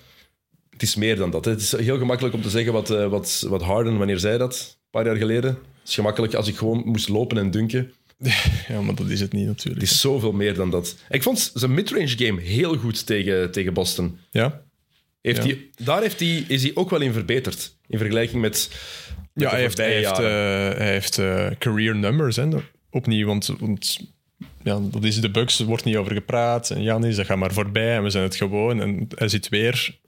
Het 0.70 0.82
is 0.82 0.96
meer 0.96 1.16
dan 1.16 1.30
dat. 1.32 1.46
hè. 1.46 1.52
Het 1.52 1.62
is 1.62 1.72
heel 1.78 1.98
gemakkelijk 1.98 2.36
om 2.36 2.42
te 2.42 2.50
zeggen 2.50 2.74
wat, 2.74 2.90
eh, 2.90 3.08
wat, 3.08 3.46
wat 3.50 3.62
Harden, 3.62 3.98
wanneer 3.98 4.20
zei 4.20 4.38
dat? 4.38 4.80
Paar 4.98 5.06
jaar 5.06 5.16
geleden. 5.16 5.50
Het 5.50 5.88
is 5.88 5.94
gemakkelijk 5.94 6.34
als 6.34 6.48
ik 6.48 6.56
gewoon 6.56 6.82
moest 6.86 7.10
lopen 7.10 7.38
en 7.38 7.52
dunken. 7.52 7.94
ja, 8.68 8.82
maar 8.82 8.96
dat 8.96 9.10
is 9.10 9.20
het 9.20 9.34
niet 9.34 9.46
natuurlijk. 9.46 9.82
Het 9.82 9.92
is 9.92 10.02
zoveel 10.02 10.32
meer 10.32 10.54
dan 10.54 10.70
dat. 10.72 10.96
Ik 11.10 11.24
vond 11.24 11.52
zijn 11.54 11.74
midrange 11.74 12.18
game 12.18 12.42
heel 12.42 12.78
goed 12.78 13.06
tegen, 13.06 13.52
tegen 13.52 13.74
Boston. 13.74 14.20
Ja, 14.32 14.62
Heeft 15.22 15.38
Ja. 15.38 15.44
hij, 15.44 15.70
daar 15.84 16.02
heeft 16.02 16.20
hij, 16.20 16.46
is 16.48 16.64
hij 16.64 16.72
ook 16.74 16.90
wel 16.90 17.02
in 17.02 17.14
verbeterd. 17.14 17.76
In 17.88 17.98
vergelijking 17.98 18.42
met, 18.42 18.70
met 19.34 19.44
ja 19.44 19.50
hij 19.50 19.60
heeft, 19.60 19.78
hij 19.78 19.94
heeft, 19.94 20.20
eh, 20.20 20.78
hij 20.78 20.92
heeft 20.92 21.18
eh, 21.18 21.48
career 21.60 21.96
numbers 21.96 22.36
hè, 22.36 22.48
opnieuw. 22.90 23.28
Want, 23.28 23.54
want 23.60 24.00
ja, 24.64 24.80
dat 24.92 25.04
is 25.04 25.22
de 25.22 25.32
Bucks, 25.32 25.60
er 25.60 25.66
wordt 25.66 25.84
niet 25.84 25.96
over 25.98 26.14
gepraat. 26.14 26.70
En 26.70 26.82
Janis, 26.82 27.16
dat 27.16 27.26
gaat 27.26 27.38
maar 27.38 27.54
voorbij 27.54 27.96
en 27.96 28.04
we 28.04 28.10
zijn 28.10 28.24
het 28.24 28.36
gewoon. 28.36 28.82
En 28.82 29.08
hij 29.16 29.28
zit 29.28 29.50
weer 29.50 30.00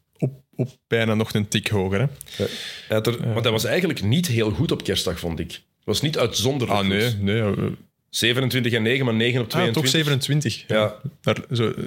op, 0.59 0.69
bijna 0.87 1.13
nog 1.13 1.33
een 1.33 1.47
tik 1.47 1.67
hoger. 1.67 1.99
Hè. 1.99 2.45
Had 2.87 3.07
er, 3.07 3.33
Want 3.33 3.43
hij 3.43 3.51
was 3.51 3.63
eigenlijk 3.63 4.01
niet 4.01 4.27
heel 4.27 4.51
goed 4.51 4.71
op 4.71 4.83
kerstdag, 4.83 5.19
vond 5.19 5.39
ik. 5.39 5.51
Het 5.51 5.85
was 5.85 6.01
niet 6.01 6.17
uitzonderlijk 6.17 6.79
Ah, 6.79 6.87
nee. 6.87 7.13
nee 7.19 7.35
ja, 7.35 7.53
we- 7.53 7.71
27 8.09 8.73
en 8.73 8.81
9, 8.81 9.05
maar 9.05 9.13
9 9.13 9.39
op 9.39 9.45
ah, 9.45 9.51
22. 9.51 9.81
toch 9.81 9.91
27. 9.91 10.63
Ja. 10.67 10.95
Daar, 11.21 11.37
zo, 11.51 11.71
eh, 11.71 11.83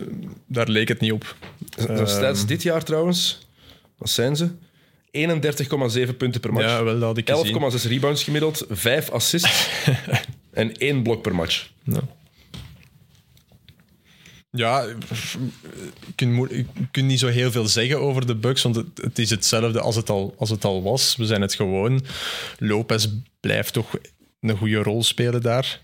daar 0.47 0.69
leek 0.69 0.89
het 0.89 1.01
niet 1.01 1.13
op. 1.13 1.37
Stats 2.05 2.47
dit 2.47 2.63
jaar 2.63 2.85
trouwens, 2.85 3.47
wat 3.99 4.11
zijn 4.11 4.37
ze? 4.37 4.49
31,7 5.11 6.17
punten 6.17 6.41
per 6.41 6.53
match. 6.53 6.67
Ja, 6.67 6.85
wel, 6.85 6.95
dat 6.95 7.03
had 7.03 7.19
ik 7.19 7.31
gezien. 7.31 7.73
11,6 7.83 7.89
rebounds 7.89 8.25
gemiddeld, 8.25 8.65
5 8.71 9.11
assists 9.11 9.69
en 10.53 10.77
1 10.77 11.03
blok 11.03 11.23
per 11.23 11.35
match. 11.35 11.71
Ja. 11.85 12.01
Ja, 14.57 14.85
je 16.17 16.65
kunt 16.91 17.07
niet 17.07 17.19
zo 17.19 17.27
heel 17.27 17.51
veel 17.51 17.67
zeggen 17.67 18.01
over 18.01 18.27
de 18.27 18.35
Bucks, 18.35 18.63
want 18.63 18.77
het, 18.95 19.19
is 19.19 19.31
hetzelfde 19.31 19.81
als 19.81 19.97
het, 19.97 20.11
al, 20.11 20.35
als 20.39 20.51
het 20.51 20.65
al 20.65 20.83
was. 20.83 21.17
We 21.17 21.27
zijn 21.27 21.41
het 21.41 21.55
gewoon. 21.55 22.05
Lopez 22.59 23.07
blijft 23.41 23.73
toch 23.73 23.95
een 24.41 24.57
goede 24.57 24.77
rol 24.83 25.03
spelen 25.03 25.43
daar. 25.43 25.83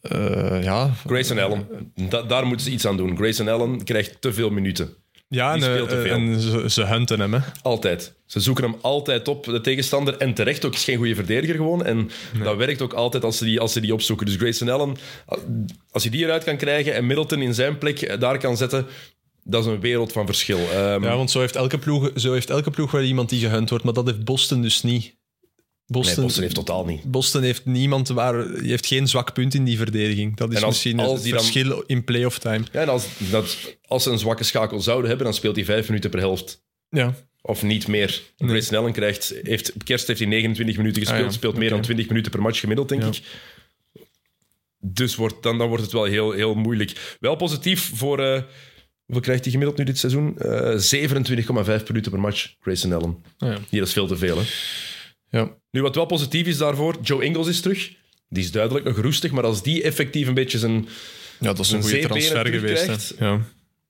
Eh, 0.00 0.62
ja, 0.62 0.90
Grayson 1.06 1.38
Allen, 1.38 1.66
da- 2.08 2.22
daar 2.22 2.46
moeten 2.46 2.66
ze 2.66 2.72
iets 2.72 2.86
aan 2.86 2.96
doen. 2.96 3.16
Grayson 3.16 3.48
Allen 3.48 3.84
krijgt 3.84 4.20
te 4.20 4.32
veel 4.32 4.50
minuten. 4.50 4.94
Ja 5.34 5.54
en, 5.54 5.62
eh, 5.62 5.88
veel. 5.88 6.04
en 6.04 6.40
ze, 6.40 6.70
ze 6.70 6.84
hunten 6.84 7.20
hem. 7.20 7.34
Hè. 7.34 7.40
Altijd. 7.62 8.14
Ze 8.26 8.40
zoeken 8.40 8.64
hem 8.64 8.76
altijd 8.80 9.28
op, 9.28 9.44
de 9.44 9.60
tegenstander. 9.60 10.16
En 10.16 10.34
terecht 10.34 10.64
ook, 10.64 10.74
is 10.74 10.84
geen 10.84 10.96
goede 10.96 11.14
verdediger 11.14 11.54
gewoon. 11.54 11.84
En 11.84 12.10
dat 12.42 12.56
werkt 12.56 12.82
ook 12.82 12.92
altijd 12.92 13.24
als 13.24 13.38
ze, 13.38 13.44
die, 13.44 13.60
als 13.60 13.72
ze 13.72 13.80
die 13.80 13.92
opzoeken. 13.92 14.26
Dus 14.26 14.36
Grayson 14.36 14.68
Allen, 14.68 14.96
als 15.90 16.02
je 16.02 16.10
die 16.10 16.24
eruit 16.24 16.44
kan 16.44 16.56
krijgen 16.56 16.94
en 16.94 17.06
Middleton 17.06 17.42
in 17.42 17.54
zijn 17.54 17.78
plek 17.78 18.02
eh, 18.02 18.20
daar 18.20 18.38
kan 18.38 18.56
zetten, 18.56 18.86
dat 19.44 19.64
is 19.64 19.70
een 19.70 19.80
wereld 19.80 20.12
van 20.12 20.26
verschil. 20.26 20.58
Ehm, 20.58 21.02
Ja, 21.02 21.16
want 21.16 21.30
zo 21.30 21.40
heeft, 21.40 21.56
elke 21.56 21.78
ploeg, 21.78 22.10
zo 22.16 22.32
heeft 22.32 22.50
elke 22.50 22.70
ploeg 22.70 22.90
wel 22.90 23.02
iemand 23.02 23.28
die 23.28 23.40
gehunt 23.40 23.70
wordt, 23.70 23.84
maar 23.84 23.94
dat 23.94 24.06
heeft 24.06 24.24
Boston 24.24 24.62
dus 24.62 24.82
niet. 24.82 25.14
Nee, 25.86 26.02
Boston, 26.14 26.42
heeft 26.42 26.54
totaal 26.54 26.84
niet. 26.84 27.02
Boston 27.10 27.42
heeft 27.42 27.64
niemand 27.64 28.08
waar, 28.08 28.48
heeft 28.50 28.86
geen 28.86 29.08
zwak 29.08 29.32
punt 29.32 29.54
in 29.54 29.64
die 29.64 29.76
verdediging. 29.76 30.36
Dat 30.36 30.50
is 30.52 30.56
als- 30.62 30.64
misschien 30.66 30.98
als 31.00 31.20
het 31.22 31.30
dan- 31.30 31.38
verschil 31.40 31.80
in 31.86 32.04
playoff 32.04 32.38
time. 32.38 32.64
Ja, 32.72 32.80
en 32.80 32.88
als, 32.88 33.06
dat, 33.30 33.76
als 33.86 34.02
ze 34.02 34.10
een 34.10 34.18
zwakke 34.18 34.44
schakel 34.44 34.80
zouden 34.80 35.06
hebben, 35.08 35.26
dan 35.26 35.34
speelt 35.34 35.56
hij 35.56 35.64
vijf 35.64 35.88
minuten 35.88 36.10
per 36.10 36.18
helft. 36.20 36.62
Ja, 36.88 37.14
Of 37.42 37.62
niet 37.62 37.88
meer. 37.88 38.22
Grayson 38.36 38.78
Allen 38.78 38.92
krijgt, 38.92 39.34
heeft, 39.42 39.72
kerst 39.84 40.06
heeft 40.06 40.18
hij 40.18 40.28
29 40.28 40.76
minuten 40.76 41.02
gespeeld, 41.02 41.24
Ah, 41.24 41.30
ja. 41.30 41.36
speelt 41.36 41.56
meer 41.56 41.70
dan 41.70 41.80
20 41.80 42.08
minuten 42.08 42.30
per 42.32 42.42
match 42.42 42.60
gemiddeld, 42.60 42.88
denk 42.88 43.02
Ja. 43.02 43.08
ik. 43.08 43.22
Dus 44.78 45.14
wordt, 45.14 45.42
dan, 45.42 45.58
dan 45.58 45.68
wordt 45.68 45.82
het 45.82 45.92
wel 45.92 46.04
heel, 46.04 46.30
heel 46.32 46.54
moeilijk. 46.54 47.16
Wel 47.20 47.36
positief 47.36 47.90
voor... 47.94 48.18
eh, 48.20 48.42
hoeveel 49.04 49.22
krijgt 49.22 49.42
hij 49.42 49.52
gemiddeld 49.52 49.78
nu 49.78 49.84
dit 49.84 49.98
seizoen? 49.98 50.38
Eh 50.38 50.78
27,5 50.78 51.86
minuten 51.86 52.10
per 52.10 52.20
match, 52.20 52.54
Grayson 52.60 52.92
Allen. 52.92 53.24
Ah, 53.38 53.48
ja. 53.48 53.58
Hier, 53.68 53.78
dat 53.78 53.88
is 53.88 53.94
veel 53.94 54.06
te 54.06 54.16
veel, 54.16 54.36
hè. 54.38 54.44
ja. 55.38 55.56
Nu, 55.74 55.82
wat 55.82 55.94
wel 55.94 56.04
positief 56.06 56.46
is 56.46 56.56
daarvoor, 56.58 56.96
Joe 57.02 57.24
Ingles 57.24 57.46
is 57.48 57.60
terug. 57.60 57.92
Die 58.28 58.42
is 58.42 58.50
duidelijk 58.50 58.84
nog 58.84 58.96
roestig, 58.96 59.30
maar 59.30 59.44
als 59.44 59.62
die 59.62 59.82
effectief 59.82 60.28
een 60.28 60.34
beetje 60.34 60.58
zijn... 60.58 60.88
ja 61.40 61.46
dat 61.52 61.58
is 61.58 61.70
een 61.70 61.82
goede 61.82 61.98
transfer 62.00 62.46
geweest. 62.46 63.14
Ja. 63.18 63.40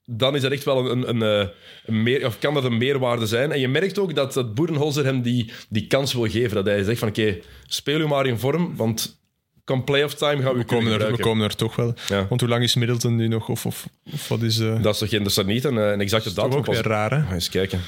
dan 0.04 0.34
is 0.34 0.42
dat 0.42 0.52
echt 0.52 0.64
wel 0.64 0.90
een, 0.90 1.08
een, 1.08 1.22
een, 1.22 1.40
eh, 1.46 1.48
een 1.86 2.02
meer, 2.02 2.26
of 2.26 2.38
kan 2.38 2.54
dat 2.54 2.64
een 2.64 2.78
meerwaarde 2.78 3.26
zijn. 3.26 3.52
En 3.52 3.60
je 3.60 3.68
merkt 3.68 3.98
ook 3.98 4.14
dat, 4.14 4.32
dat 4.32 4.54
Boerenholzer 4.54 5.04
hem 5.04 5.22
die, 5.22 5.52
die 5.68 5.86
kans 5.86 6.12
wil 6.12 6.28
geven. 6.30 6.54
Dat 6.54 6.66
hij 6.66 6.82
zegt 6.82 6.98
van, 6.98 7.08
oké, 7.08 7.38
speel 7.66 8.00
u 8.00 8.06
maar 8.06 8.26
in 8.26 8.38
vorm, 8.38 8.76
want 8.76 9.18
come 9.64 9.82
playoff 9.82 10.14
time 10.14 10.42
gaan 10.42 10.52
we, 10.52 10.58
We, 10.58 10.64
komen 10.64 11.00
er, 11.00 11.10
we 11.16 11.22
komen 11.22 11.44
er 11.44 11.56
toch 11.56 11.76
wel. 11.76 11.94
Ja. 12.08 12.26
Want 12.28 12.40
hoe 12.40 12.50
lang 12.50 12.62
is 12.62 12.74
Middleton 12.74 13.16
nu 13.16 13.28
nog? 13.28 13.48
Of, 13.48 13.66
of, 13.66 13.86
of 14.12 14.28
wat 14.28 14.42
is... 14.42 14.58
eh 14.58 14.82
Dat 14.82 14.92
is 14.92 14.98
toch 15.00 15.08
geen, 15.08 15.22
dat 15.22 15.32
staat 15.32 15.46
niet 15.46 15.64
een, 15.64 15.78
eh, 15.78 15.90
een 15.90 16.00
exacte 16.00 16.34
datum. 16.34 16.58
ook 16.58 16.64
pas- 16.64 16.74
weer 16.74 16.86
raar, 16.86 17.10
hè? 17.10 17.22
Ga 17.26 17.34
eens 17.34 17.48
kijken. 17.48 17.80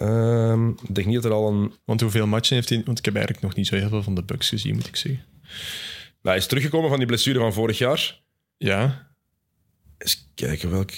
Ehm, 0.00 0.68
ik 0.68 0.94
denk 0.94 1.06
niet 1.06 1.14
dat 1.16 1.24
er 1.24 1.32
al 1.32 1.48
een... 1.48 1.72
Want 1.84 2.00
hoeveel 2.00 2.26
matchen 2.26 2.54
heeft 2.54 2.68
hij... 2.68 2.82
Want 2.84 2.98
ik 2.98 3.04
heb 3.04 3.14
eigenlijk 3.14 3.44
nog 3.44 3.54
niet 3.54 3.66
zo 3.66 3.74
heel 3.76 3.88
veel 3.88 4.02
van 4.02 4.14
de 4.14 4.22
Bucks 4.22 4.48
gezien, 4.48 4.74
moet 4.74 4.86
ik 4.86 4.96
zeggen. 4.96 5.24
Nou, 6.22 6.34
hij 6.34 6.36
is 6.36 6.46
teruggekomen 6.46 6.88
van 6.88 6.98
die 6.98 7.06
blessure 7.06 7.38
van 7.38 7.52
vorig 7.52 7.78
jaar. 7.78 8.20
Ja, 8.56 9.08
Eens 9.98 10.30
kijken, 10.34 10.70
welk... 10.70 10.90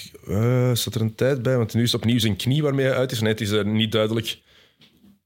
staat 0.77 0.95
er 0.95 1.01
een 1.01 1.15
tijd 1.15 1.41
bij? 1.41 1.57
Want 1.57 1.73
nu 1.73 1.83
is 1.83 1.91
het 1.91 2.01
opnieuw 2.01 2.19
zijn 2.19 2.35
knie 2.35 2.63
waarmee 2.63 2.85
hij 2.85 2.95
uit 2.95 3.11
is. 3.11 3.19
Nee, 3.19 3.31
het 3.31 3.41
is 3.41 3.51
eh, 3.51 3.63
niet 3.63 3.91
duidelijk 3.91 4.41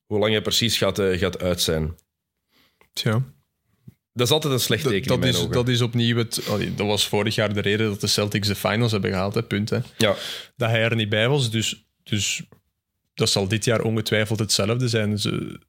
hoe 0.06 0.20
lang 0.20 0.32
hij 0.32 0.42
precies 0.42 0.78
gaat, 0.78 1.00
eh, 1.00 1.18
gaat 1.20 1.40
uit 1.40 1.62
zijn. 1.62 1.96
tja. 2.94 3.24
Dat 4.14 4.28
is 4.28 4.34
altijd 4.34 4.54
een 4.54 4.60
slecht 4.60 4.84
Dat, 4.84 4.92
teken 4.92 5.08
dat, 5.08 5.20
mijn 5.20 5.34
is, 5.34 5.40
ogen. 5.40 5.52
dat 5.52 5.68
is 5.68 5.82
opnieuw 5.82 6.18
het... 6.18 6.42
dat 6.76 6.88
was 6.88 7.08
vorig 7.08 7.36
jaar 7.36 7.54
de 7.54 7.62
reden 7.62 7.88
dat 7.88 8.02
de 8.02 8.08
Celtics 8.08 8.48
de 8.48 8.56
finals 8.56 8.92
hebben 8.92 9.12
gehaald, 9.12 9.34
hè, 9.34 9.44
punt. 9.44 9.70
Hè. 9.70 9.80
Ja, 9.98 10.16
Dat 10.56 10.70
hij 10.70 10.82
er 10.82 10.96
niet 10.96 11.10
bij 11.10 11.30
was, 11.30 11.52
dus, 11.52 11.88
dus 12.04 12.44
dat 13.18 13.30
zal 13.30 13.48
dit 13.48 13.66
jaar 13.66 13.82
ongetwijfeld 13.82 14.40
hetzelfde 14.40 14.88
zijn. 14.88 15.20
Ze, 15.20 15.60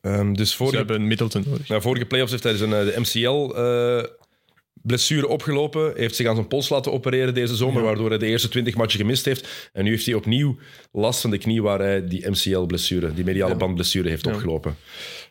ehm, 0.00 0.32
dus 0.32 0.50
ze 0.50 0.56
vorige, 0.56 0.76
hebben 0.76 1.06
Middleton 1.06 1.44
nodig. 1.46 1.68
nou, 1.68 1.82
vorige 1.82 2.04
playoffs 2.06 2.30
heeft 2.32 2.42
hij 2.44 2.52
dus 2.52 2.60
een, 2.60 2.72
eh, 2.72 2.84
de 2.84 3.00
MCL-blessure 3.00 5.28
opgelopen. 5.28 5.92
Heeft 5.96 6.16
zich 6.16 6.26
aan 6.26 6.34
zijn 6.34 6.48
pols 6.48 6.68
laten 6.68 6.92
opereren 6.92 7.34
deze 7.34 7.56
zomer, 7.56 7.80
Ja. 7.80 7.86
waardoor 7.86 8.08
hij 8.08 8.18
de 8.18 8.26
eerste 8.26 8.48
20 8.48 8.74
matchen 8.74 9.00
gemist 9.00 9.24
heeft. 9.24 9.70
En 9.72 9.84
nu 9.84 9.90
heeft 9.90 10.06
hij 10.06 10.14
opnieuw 10.14 10.58
last 10.92 11.20
van 11.20 11.30
de 11.30 11.38
knie 11.38 11.62
waar 11.62 11.78
hij 11.78 12.06
die 12.08 12.30
MCL-blessure, 12.30 13.14
die 13.14 13.24
mediale 13.24 13.52
Ja. 13.52 13.58
bandblessure, 13.58 14.08
heeft 14.08 14.24
Ja. 14.24 14.32
opgelopen. 14.32 14.76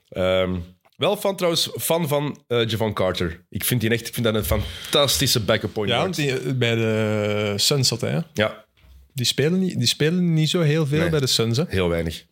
Ehm, 0.09 0.55
wel 0.97 1.17
fan 1.17 1.35
trouwens, 1.35 1.69
fan 1.79 2.07
van 2.07 2.43
eh 2.47 2.67
Javon 2.67 2.93
Carter. 2.93 3.45
Ik 3.49 3.63
vind, 3.63 3.81
die 3.81 3.89
echt, 3.89 4.07
ik 4.07 4.13
vind 4.13 4.25
dat 4.25 4.35
een 4.35 4.43
fantastische 4.43 5.39
backup 5.39 5.73
point 5.73 5.89
Ja, 5.91 5.97
guard. 5.99 6.15
want 6.17 6.27
die, 6.43 6.53
bij 6.55 6.75
de 6.75 7.53
Suns 7.57 7.87
zat 7.87 8.01
hij. 8.01 8.11
hè. 8.11 8.19
Ja, 8.33 8.65
Die 9.13 9.25
spelen 9.25 9.59
niet, 9.59 9.77
die 9.77 9.87
spelen 9.87 10.33
niet 10.33 10.49
zo 10.49 10.61
heel 10.61 10.85
veel 10.87 10.99
Nee. 10.99 11.09
bij 11.09 11.19
de 11.19 11.27
Suns. 11.27 11.57
Hè. 11.57 11.63
heel 11.67 11.89
weinig. 11.89 12.25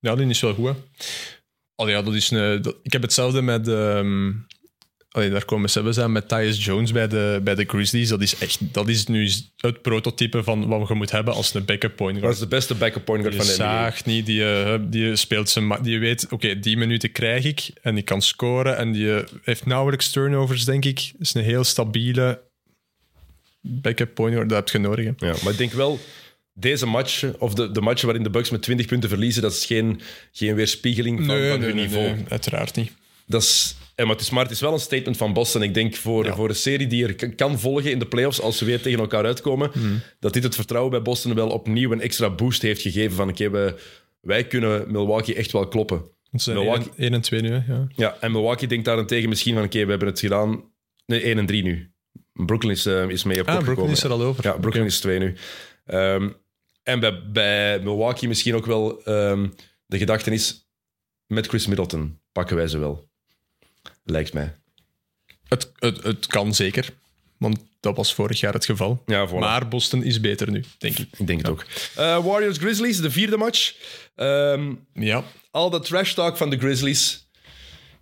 Ja, 0.00 0.14
die 0.16 0.26
is 0.28 0.40
wel 0.40 0.54
goed. 0.54 0.66
Hè. 0.68 0.74
Allee, 1.74 1.94
ja, 1.94 2.02
dat 2.02 2.14
is 2.14 2.30
een, 2.30 2.62
dat- 2.62 2.76
ik 2.82 2.92
heb 2.92 3.02
hetzelfde 3.02 3.42
met... 3.42 3.68
allee, 5.08 5.30
daar 5.30 5.44
komen 5.44 5.70
ze 5.70 5.82
hebben 5.82 6.12
met 6.12 6.28
Tyus 6.28 6.64
Jones 6.64 6.92
bij 6.92 7.08
de, 7.08 7.40
bij 7.44 7.54
de 7.54 7.64
Grizzlies. 7.64 8.08
Dat 8.08 8.20
is, 8.22 8.38
echt, 8.38 8.58
dat 8.74 8.88
is 8.88 9.06
nu 9.06 9.30
het 9.56 9.82
prototype 9.82 10.42
van 10.42 10.66
wat 10.68 10.88
je 10.88 10.94
moet 10.94 11.10
hebben 11.10 11.34
als 11.34 11.54
een 11.54 11.64
backup 11.64 11.96
point 11.96 12.12
Dat 12.14 12.22
guard. 12.22 12.34
is 12.34 12.40
de 12.40 12.48
beste 12.48 12.74
backup 12.74 13.04
point 13.04 13.20
guard 13.22 13.36
Die 13.36 13.46
van 13.46 13.56
de 13.56 13.62
NBA. 13.62 13.72
zaagt 13.72 14.06
niet, 14.06 14.26
die, 14.26 14.52
eh, 14.52 14.78
die 14.88 15.16
speelt 15.16 15.48
zijn... 15.48 15.78
Die 15.82 15.98
weet, 15.98 16.26
oké, 16.30 16.58
die 16.58 16.76
minuten 16.76 17.12
krijg 17.12 17.44
ik 17.44 17.70
en 17.82 17.94
die 17.94 18.04
kan 18.04 18.22
scoren. 18.22 18.76
En 18.76 18.92
die 18.92 19.14
eh, 19.14 19.26
heeft 19.42 19.66
nauwelijks 19.66 20.10
turnovers, 20.10 20.64
denk 20.64 20.84
ik. 20.84 20.94
Dat 21.12 21.20
is 21.26 21.34
een 21.34 21.42
heel 21.42 21.64
stabiele 21.64 22.42
backup 23.60 24.14
point 24.14 24.34
guard. 24.34 24.48
Dat 24.48 24.58
heb 24.58 24.68
je 24.68 24.88
nodig. 24.88 25.04
hè. 25.04 25.26
Ja, 25.26 25.34
maar 25.42 25.52
ik 25.52 25.58
denk 25.58 25.72
wel, 25.72 25.98
deze 26.52 26.86
match, 26.86 27.24
of 27.38 27.54
de, 27.54 27.70
de 27.70 27.80
matchen 27.80 28.06
waarin 28.06 28.24
de 28.24 28.30
Bucks 28.30 28.50
met 28.50 28.62
20 28.62 28.86
punten 28.86 29.08
verliezen, 29.08 29.42
dat 29.42 29.52
is 29.52 29.66
geen, 29.66 30.00
geen 30.32 30.54
weerspiegeling 30.54 31.16
van, 31.18 31.26
van 31.26 31.60
hun 31.60 31.76
niveau. 31.76 32.16
uiteraard 32.28 32.76
niet. 32.76 32.92
Dat 33.26 33.42
is, 33.42 33.76
en 33.94 34.06
maar, 34.06 34.14
het 34.14 34.24
is, 34.24 34.30
maar 34.30 34.42
het 34.42 34.52
is 34.52 34.60
wel 34.60 34.72
een 34.72 34.78
statement 34.78 35.16
van 35.16 35.32
Boston. 35.32 35.62
Ik 35.62 35.74
denk 35.74 35.94
voor, 35.96 36.24
Ja. 36.24 36.34
voor 36.34 36.48
een 36.48 36.54
serie 36.54 36.86
die 36.86 37.06
er 37.06 37.34
kan 37.34 37.58
volgen 37.58 37.90
in 37.90 37.98
de 37.98 38.06
playoffs, 38.06 38.40
als 38.40 38.58
ze 38.58 38.64
weer 38.64 38.80
tegen 38.82 38.98
elkaar 38.98 39.24
uitkomen, 39.24 39.70
Hmm. 39.72 40.00
dat 40.20 40.32
dit 40.32 40.42
het 40.42 40.54
vertrouwen 40.54 40.90
bij 40.92 41.02
Boston 41.02 41.34
wel 41.34 41.48
opnieuw 41.50 41.92
een 41.92 42.00
extra 42.00 42.30
boost 42.30 42.62
heeft 42.62 42.82
gegeven 42.82 43.16
van 43.16 43.28
oké, 43.28 43.50
we- 43.50 43.74
wij 44.20 44.46
kunnen 44.46 44.92
Milwaukee 44.92 45.34
echt 45.34 45.52
wel 45.52 45.68
kloppen. 45.68 46.02
Ze 46.32 46.38
zijn 46.38 46.56
Milwaukee- 46.56 46.90
1 46.96 47.14
en 47.14 47.20
2 47.20 47.40
nu, 47.40 47.48
hè, 47.50 47.72
ja. 47.72 47.86
Ja, 47.96 48.16
en 48.20 48.32
Milwaukee 48.32 48.68
denkt 48.68 48.84
daarentegen 48.84 49.28
misschien 49.28 49.54
van 49.54 49.64
oké, 49.64 49.84
we 49.84 49.90
hebben 49.90 50.08
het 50.08 50.20
gedaan. 50.20 50.64
Nee, 51.06 51.24
1 51.26 51.38
en 51.38 51.46
3 51.46 51.62
nu. 51.62 51.90
Brooklyn 52.46 52.72
is, 52.72 52.86
eh, 52.86 53.08
is 53.08 53.24
mee 53.24 53.40
op 53.40 53.46
Ah, 53.46 53.52
Brooklyn 53.52 53.74
gekomen. 53.74 53.96
is 53.96 54.02
er 54.02 54.10
al 54.10 54.22
over. 54.22 54.44
Ja, 54.44 54.52
Brooklyn 54.52 54.84
is 54.84 55.00
2 55.00 55.18
nu. 55.18 55.34
Ehm, 55.86 56.28
en 56.82 57.00
bij, 57.00 57.22
bij 57.30 57.80
Milwaukee 57.80 58.28
misschien 58.28 58.54
ook 58.54 58.66
wel 58.66 59.02
ehm, 59.04 59.48
de 59.86 59.98
gedachte 59.98 60.30
is, 60.30 60.68
met 61.26 61.46
Chris 61.46 61.66
Middleton 61.66 62.20
pakken 62.32 62.56
wij 62.56 62.68
ze 62.68 62.78
wel. 62.78 63.08
Lijkt 64.04 64.32
mij. 64.32 64.56
Het, 65.48 65.72
het, 65.78 66.02
het 66.02 66.26
kan 66.26 66.54
zeker, 66.54 66.90
want 67.38 67.58
dat 67.80 67.96
was 67.96 68.14
vorig 68.14 68.40
jaar 68.40 68.52
het 68.52 68.64
geval. 68.64 69.02
Ja, 69.06 69.28
voilà. 69.28 69.32
Maar 69.38 69.68
Boston 69.68 70.02
is 70.02 70.20
beter 70.20 70.50
nu, 70.50 70.64
denk 70.78 70.98
ik. 70.98 71.08
Ik 71.18 71.26
denk 71.26 71.40
het 71.40 71.48
ook. 71.50 71.64
Eh, 71.96 72.24
Warriors 72.24 72.58
Grizzlies, 72.58 73.00
de 73.00 73.10
vierde 73.10 73.36
match. 73.36 73.74
Ehm, 74.14 74.74
Ja, 74.94 75.24
al 75.50 75.70
dat 75.70 75.84
trash 75.84 76.12
talk 76.12 76.36
van 76.36 76.50
de 76.50 76.58
Grizzlies. 76.58 77.28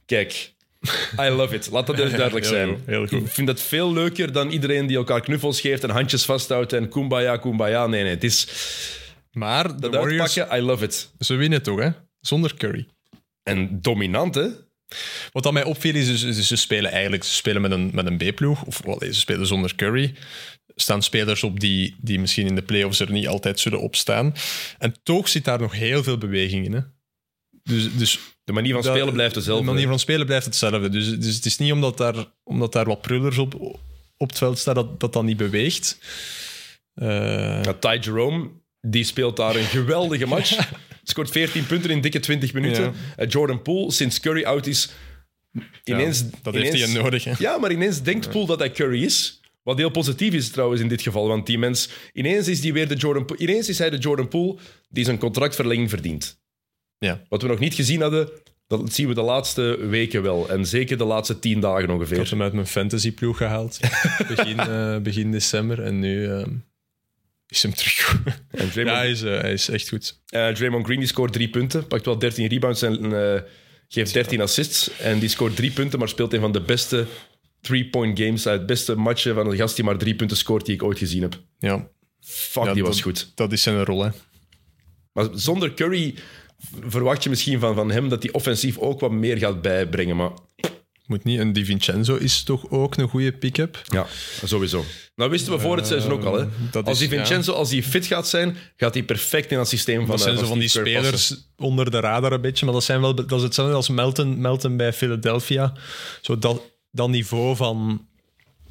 Kijk, 0.07 0.55
I 1.21 1.29
love 1.29 1.55
it. 1.55 1.69
Laat 1.71 1.87
dat 1.87 1.97
dus 1.97 2.11
duidelijk 2.23 2.47
Heel 2.47 2.55
zijn. 2.55 2.69
goed, 2.69 2.81
heel 2.87 3.07
goed. 3.07 3.21
Ik 3.21 3.29
vind 3.33 3.47
dat 3.47 3.61
veel 3.61 3.93
leuker 3.93 4.33
dan 4.33 4.51
iedereen 4.51 4.87
die 4.87 4.97
elkaar 4.97 5.21
knuffels 5.21 5.61
geeft 5.61 5.85
en 5.85 5.91
handjes 5.91 6.25
vasthoudt 6.25 6.73
en 6.73 6.89
kumbaya, 6.89 7.37
kumbaya. 7.37 7.87
Nee, 7.87 8.03
nee, 8.03 8.11
het 8.11 8.25
is 8.25 8.49
maar 9.33 9.77
de 9.77 9.81
dat 9.81 9.95
Warriors, 9.95 10.39
uitpakken. 10.39 10.65
I 10.65 10.67
love 10.67 10.85
it. 10.85 11.11
ze 11.19 11.35
winnen 11.35 11.63
toch, 11.63 11.79
hè? 11.81 11.89
Zonder 12.21 12.55
Curry. 12.55 12.87
En 13.43 13.79
dominant, 13.81 14.35
hè? 14.35 14.47
Wat 15.33 15.43
dat 15.43 15.53
mij 15.53 15.65
opviel 15.65 15.95
is, 15.95 16.07
dus, 16.07 16.23
is 16.23 16.47
ze 16.47 16.57
spelen 16.57 16.91
eigenlijk 16.91 17.25
ze 17.25 17.35
spelen 17.35 17.63
met 17.63 17.71
een, 17.71 17.91
met 17.95 18.07
een 18.07 18.17
B-ploeg. 18.17 18.65
Of 18.65 18.83
wel, 18.85 18.99
ze 19.01 19.13
spelen 19.13 19.47
zonder 19.47 19.75
Curry. 19.75 20.15
Er 20.67 20.83
staan 20.83 21.03
spelers 21.03 21.43
op 21.43 21.61
die, 21.61 21.97
die 22.01 22.21
misschien 22.21 22.47
in 22.47 22.55
de 22.55 22.63
playoffs 22.63 23.01
er 23.01 23.11
niet 23.11 23.29
altijd 23.29 23.61
zullen 23.61 23.81
opstaan. 23.81 24.35
En 24.79 24.95
toch 25.03 25.29
zit 25.29 25.45
daar 25.45 25.61
nog 25.61 25.73
heel 25.73 26.03
veel 26.03 26.19
beweging 26.19 26.65
in. 26.65 26.73
Hè? 26.73 26.81
Dus, 27.67 27.97
dus 27.97 28.19
De 28.45 28.53
manier 28.53 28.73
van 28.73 28.83
dat- 28.83 28.95
spelen 28.95 29.13
blijft 29.13 29.35
dezelfde. 29.35 29.65
De 29.65 29.71
manier 29.73 29.89
van 29.89 29.99
spelen 29.99 30.27
blijft 30.27 30.47
hetzelfde. 30.47 30.89
Dus, 30.89 31.19
dus 31.19 31.35
het 31.35 31.45
is 31.45 31.59
niet 31.59 31.73
omdat 31.73 31.97
daar, 31.97 32.15
omdat 32.45 32.73
daar 32.73 32.85
wat 32.85 33.01
prullers 33.01 33.39
op, 33.39 33.55
op 34.17 34.29
het 34.29 34.39
veld 34.39 34.59
staan 34.59 34.75
dat 34.75 35.01
dat, 35.01 35.13
dan 35.13 35.25
niet 35.25 35.37
beweegt. 35.37 35.99
Ja, 36.95 37.73
Ty 37.73 37.99
Jerome, 38.01 38.51
die 38.81 39.05
speelt 39.05 39.37
daar 39.37 39.57
een 39.57 39.65
geweldige 39.65 40.27
match. 40.27 40.71
Scoort 41.03 41.31
14 41.31 41.67
punten 41.67 41.91
in 41.91 42.01
dikke 42.01 42.21
20 42.21 42.53
minuten. 42.53 42.83
Ja. 42.83 42.93
Eh, 43.17 43.29
Jordan 43.29 43.63
Poole, 43.63 43.93
sinds 43.93 44.21
Curry 44.21 44.45
out 44.45 44.67
is, 44.67 44.91
ineens... 45.85 46.31
dat 46.43 46.55
ineens, 46.55 46.75
heeft 46.75 46.93
hij 46.93 47.03
nodig. 47.03 47.25
Hè? 47.25 47.33
Ja, 47.39 47.59
maar 47.59 47.73
ineens 47.73 48.03
denkt 48.03 48.31
Poole 48.31 48.47
dat 48.47 48.59
hij 48.59 48.71
Curry 48.71 49.03
is. 49.05 49.41
Wat 49.63 49.79
heel 49.79 49.91
positief 49.91 50.35
is 50.35 50.51
trouwens 50.51 50.81
in 50.81 50.89
dit 50.89 51.03
geval. 51.03 51.29
Want 51.29 51.47
die 51.47 51.59
mens... 51.59 51.89
Ineens 52.13 52.49
is, 52.49 52.61
die 52.61 52.73
weer 52.73 52.89
de 52.89 52.95
Jordan 52.95 53.29
ineens 53.37 53.69
is 53.69 53.79
hij 53.79 53.91
de 53.91 53.99
Jordan 53.99 54.29
Poole 54.29 54.57
die 54.89 55.05
zijn 55.05 55.19
contractverlenging 55.19 55.91
verdient. 55.91 56.39
Ja. 56.99 57.23
Wat 57.29 57.43
we 57.43 57.49
nog 57.49 57.59
niet 57.59 57.75
gezien 57.75 58.01
hadden 58.01 58.29
Dat 58.67 58.93
zien 58.93 59.09
we 59.09 59.15
de 59.15 59.23
laatste 59.23 59.87
weken 59.89 60.23
wel. 60.23 60.49
En 60.49 60.67
zeker 60.67 60.99
de 60.99 61.05
laatste 61.05 61.39
tien 61.39 61.61
dagen 61.61 61.83
Ik 61.83 61.89
had 61.89 61.97
ongeveer. 61.97 62.31
hem 62.31 62.43
uit 62.43 62.53
mijn 62.53 62.67
fantasyploeg 62.67 63.37
gehaald. 63.37 63.79
begin, 64.37 64.59
eh, 64.59 64.99
begin 64.99 65.31
december. 65.33 65.83
En 65.83 65.99
nu 65.99 66.27
ehm, 66.33 66.51
is 67.49 67.63
hem 67.63 67.75
terug. 67.75 68.21
En 68.51 68.65
ja, 68.67 68.71
Draymond, 68.73 68.97
hij 68.97 69.11
is, 69.11 69.23
eh, 69.23 69.41
hij 69.41 69.53
is 69.53 69.69
echt 69.69 69.89
goed. 69.89 70.21
eh, 70.27 70.49
Draymond 70.49 70.85
Green 70.85 70.99
die 70.99 71.09
scoort 71.09 71.33
drie 71.33 71.51
punten, 71.51 71.87
pakt 71.87 72.05
wel 72.05 72.19
13 72.19 72.47
rebounds 72.47 72.83
en 72.83 73.05
eh, 73.35 73.41
geeft 73.89 74.13
13 74.13 74.41
assists. 74.41 74.91
En 74.99 75.19
die 75.19 75.29
scoort 75.29 75.57
drie 75.57 75.71
punten, 75.71 75.99
maar 75.99 76.09
speelt 76.09 76.33
een 76.33 76.41
van 76.41 76.53
de 76.53 76.61
beste 76.61 77.07
three-point 77.61 78.19
games, 78.19 78.47
uit 78.47 78.59
het 78.59 78.67
beste 78.67 78.95
matchen 78.95 79.35
van 79.35 79.47
een 79.51 79.57
gast 79.57 79.77
die 79.77 79.85
maar 79.85 79.99
drie 79.99 80.15
punten 80.15 80.37
scoort 80.37 80.67
die 80.67 80.75
ik 80.75 80.83
ooit 80.83 80.99
gezien 80.99 81.23
heb. 81.23 81.41
Ja, 81.59 81.89
Fuck, 82.21 82.65
Ja, 82.65 82.73
die 82.75 82.83
was 82.83 82.95
dat- 82.95 83.03
goed. 83.03 83.33
dat 83.35 83.53
is 83.53 83.63
zijn 83.63 83.85
rol. 83.85 84.03
Hè. 84.05 84.11
Maar 85.13 85.27
zonder 85.33 85.75
Curry 85.75 86.15
verwacht 86.87 87.23
je 87.23 87.29
misschien 87.31 87.61
van, 87.61 87.75
van 87.75 87.91
hem 87.91 88.09
dat 88.09 88.23
hij 88.23 88.33
offensief 88.33 88.79
ook 88.79 89.01
wat 89.01 89.11
meer 89.11 89.39
gaat 89.39 89.63
bijbrengen. 89.63 90.17
Maar 90.17 90.31
Moet 91.07 91.25
niet. 91.25 91.39
En 91.39 91.53
Di 91.53 91.65
Vincenzo 91.65 92.17
is 92.17 92.43
toch 92.43 92.71
ook 92.71 92.97
een 92.97 93.09
goede 93.09 93.33
pick-up? 93.33 93.83
ja, 93.85 94.07
sowieso. 94.45 94.85
Nou 95.17 95.31
wisten 95.31 95.53
we 95.53 95.59
voor 95.59 95.77
het 95.77 95.87
seizoen 95.87 96.13
ook 96.13 96.25
al. 96.25 96.39
Hè. 96.39 96.47
dat 96.71 96.87
Als 96.87 97.01
is- 97.01 97.09
die 97.09 97.19
Vincenzo, 97.19 97.53
als 97.53 97.71
hij 97.71 97.83
fit 97.83 98.07
gaat 98.07 98.29
zijn, 98.29 98.57
gaat 98.77 98.95
hij 98.95 99.03
perfect 99.03 99.51
in 99.53 99.59
het 99.59 99.69
systeem 99.69 99.99
van 100.01 100.07
Dat 100.07 100.21
zijn 100.21 100.35
eh, 100.35 100.41
zo 100.41 100.47
van 100.47 100.59
die 100.59 100.69
spelers 100.69 101.11
passen. 101.11 101.39
onder 101.57 101.91
de 101.91 102.01
radar 102.01 102.33
een 102.33 102.41
beetje. 102.41 102.65
Maar 102.65 102.75
dat, 102.75 102.85
zijn 102.85 103.01
wel, 103.01 103.15
dat 103.15 103.33
is 103.33 103.43
hetzelfde 103.43 103.75
als 103.75 103.89
Melton, 103.89 104.41
Melton 104.41 104.77
bij 104.77 104.93
Philadelphia. 104.93 105.73
Zo 106.23 106.39
dat, 106.39 106.63
dat 106.91 107.09
niveau 107.09 107.57
van, 107.57 108.07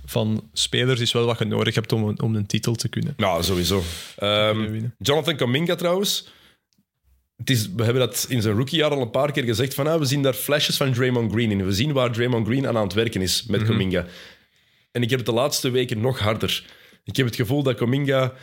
van 0.05 0.49
spelers 0.53 0.99
is 0.99 1.11
wel 1.11 1.25
wat 1.25 1.39
je 1.39 1.45
nodig 1.45 1.75
hebt 1.75 1.91
om 1.91 2.03
een, 2.07 2.21
om 2.21 2.35
een 2.35 2.45
titel 2.45 2.75
te 2.75 2.87
kunnen. 2.89 3.13
Ja, 3.17 3.41
sowieso. 3.41 3.83
Ehm. 4.17 4.81
Jonathan 4.97 5.35
Kaminga 5.35 5.75
trouwens. 5.75 6.27
Het 7.35 7.49
is, 7.49 7.69
we 7.75 7.83
hebben 7.83 8.01
dat 8.01 8.25
in 8.29 8.41
zijn 8.41 8.55
rookiejaar 8.55 8.89
al 8.91 9.01
een 9.01 9.09
paar 9.09 9.31
keer 9.31 9.43
gezegd. 9.43 9.73
Van, 9.73 9.87
ah, 9.87 9.99
we 9.99 10.05
zien 10.05 10.21
daar 10.21 10.33
flashes 10.33 10.77
van 10.77 10.93
Draymond 10.93 11.31
Green 11.31 11.51
in. 11.51 11.65
We 11.65 11.71
zien 11.73 11.91
waar 11.93 12.11
Draymond 12.11 12.47
Green 12.47 12.67
aan 12.67 12.77
aan 12.77 12.83
het 12.83 12.93
werken 12.93 13.21
is 13.21 13.45
met 13.47 13.61
Mhm. 13.61 13.69
Kaminga. 13.69 14.05
En 14.91 15.01
ik 15.01 15.09
heb 15.09 15.19
het 15.19 15.27
de 15.27 15.33
laatste 15.33 15.69
weken 15.69 16.01
nog 16.01 16.19
harder. 16.19 16.65
Ik 17.03 17.15
heb 17.15 17.25
het 17.25 17.35
gevoel 17.35 17.63
dat 17.63 17.75
Kaminga 17.75 18.33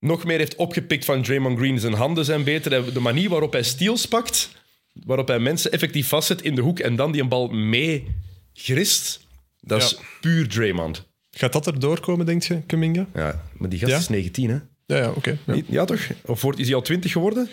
nog 0.00 0.24
meer 0.24 0.38
heeft 0.38 0.54
opgepikt 0.56 1.04
van 1.04 1.22
Draymond 1.22 1.58
Green. 1.58 1.78
Zijn 1.78 1.92
handen 1.92 2.24
zijn 2.24 2.44
beter. 2.44 2.92
De 2.94 3.00
manier 3.00 3.28
waarop 3.28 3.52
hij 3.52 3.62
steals 3.62 4.06
pakt, 4.06 4.50
waarop 4.92 5.28
hij 5.28 5.38
mensen 5.38 5.72
effectief 5.72 6.08
vastzet 6.08 6.42
in 6.42 6.54
de 6.54 6.60
hoek 6.62 6.78
en 6.78 6.96
dan 6.96 7.12
die 7.12 7.22
een 7.22 7.28
bal 7.28 7.48
mee 7.48 8.14
grist, 8.52 9.26
dat 9.60 9.82
is 9.82 9.98
puur 10.20 10.48
Draymond. 10.48 11.06
Gaat 11.30 11.52
dat 11.52 11.66
er 11.66 11.78
doorkomen, 11.80 12.26
denk 12.26 12.42
je, 12.42 12.62
Kaminga? 12.66 13.06
Ja, 13.14 13.42
maar 13.58 13.68
die 13.68 13.78
gast 13.78 13.92
Ja? 13.92 13.98
is 13.98 14.08
19, 14.08 14.50
hè? 14.50 14.58
Ja, 14.86 14.96
ja 14.96 15.10
oké. 15.10 15.38
Ja. 15.66 15.84
Toch? 15.84 16.06
Of 16.24 16.42
wordt, 16.42 16.58
is 16.58 16.66
hij 16.66 16.74
al 16.74 16.82
20 16.82 17.12
geworden? 17.12 17.48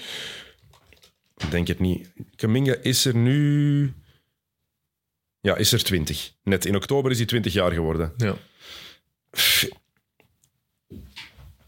Ik 1.37 1.51
denk 1.51 1.67
het 1.67 1.79
niet. 1.79 2.11
Kaminga 2.35 2.75
is 2.81 3.05
er 3.05 3.15
nu... 3.15 3.93
Ja, 5.41 5.55
is 5.55 5.71
er 5.71 5.83
20. 5.83 6.33
Net 6.43 6.65
in 6.65 6.75
oktober 6.75 7.11
is 7.11 7.17
hij 7.17 7.25
20 7.25 7.53
jaar 7.53 7.71
geworden. 7.71 8.13
Ja. 8.17 8.35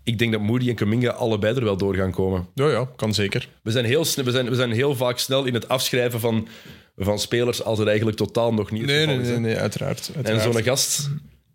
Ik 0.04 0.18
denk 0.18 0.32
dat 0.32 0.42
Moody 0.42 0.70
en 0.70 0.76
Kaminga 0.76 1.10
allebei 1.10 1.56
er 1.56 1.64
wel 1.64 1.78
door 1.78 1.96
gaan 1.96 2.12
komen. 2.12 2.48
ja, 2.54 2.70
ja, 2.70 2.90
kan 2.96 3.14
zeker. 3.14 3.50
We 3.64 3.72
zijn 3.72 3.86
heel, 3.86 4.06
we 4.16 4.32
zijn, 4.32 4.50
we 4.50 4.56
zijn 4.56 4.72
heel 4.72 4.96
vaak 4.96 5.18
snel 5.18 5.46
in 5.46 5.54
het 5.54 5.68
afschrijven 5.68 6.20
van, 6.20 6.48
van 6.96 7.20
spelers 7.20 7.64
als 7.64 7.80
het 7.80 7.88
eigenlijk 7.88 8.18
totaal 8.18 8.54
nog 8.54 8.72
niet 8.72 8.86
Nee, 8.86 9.06
nee, 9.06 9.18
nee, 9.18 9.38
nee 9.38 9.58
uiteraard. 9.58 10.12
En 10.24 10.42
zo'n 10.42 10.64
gast, 10.64 11.10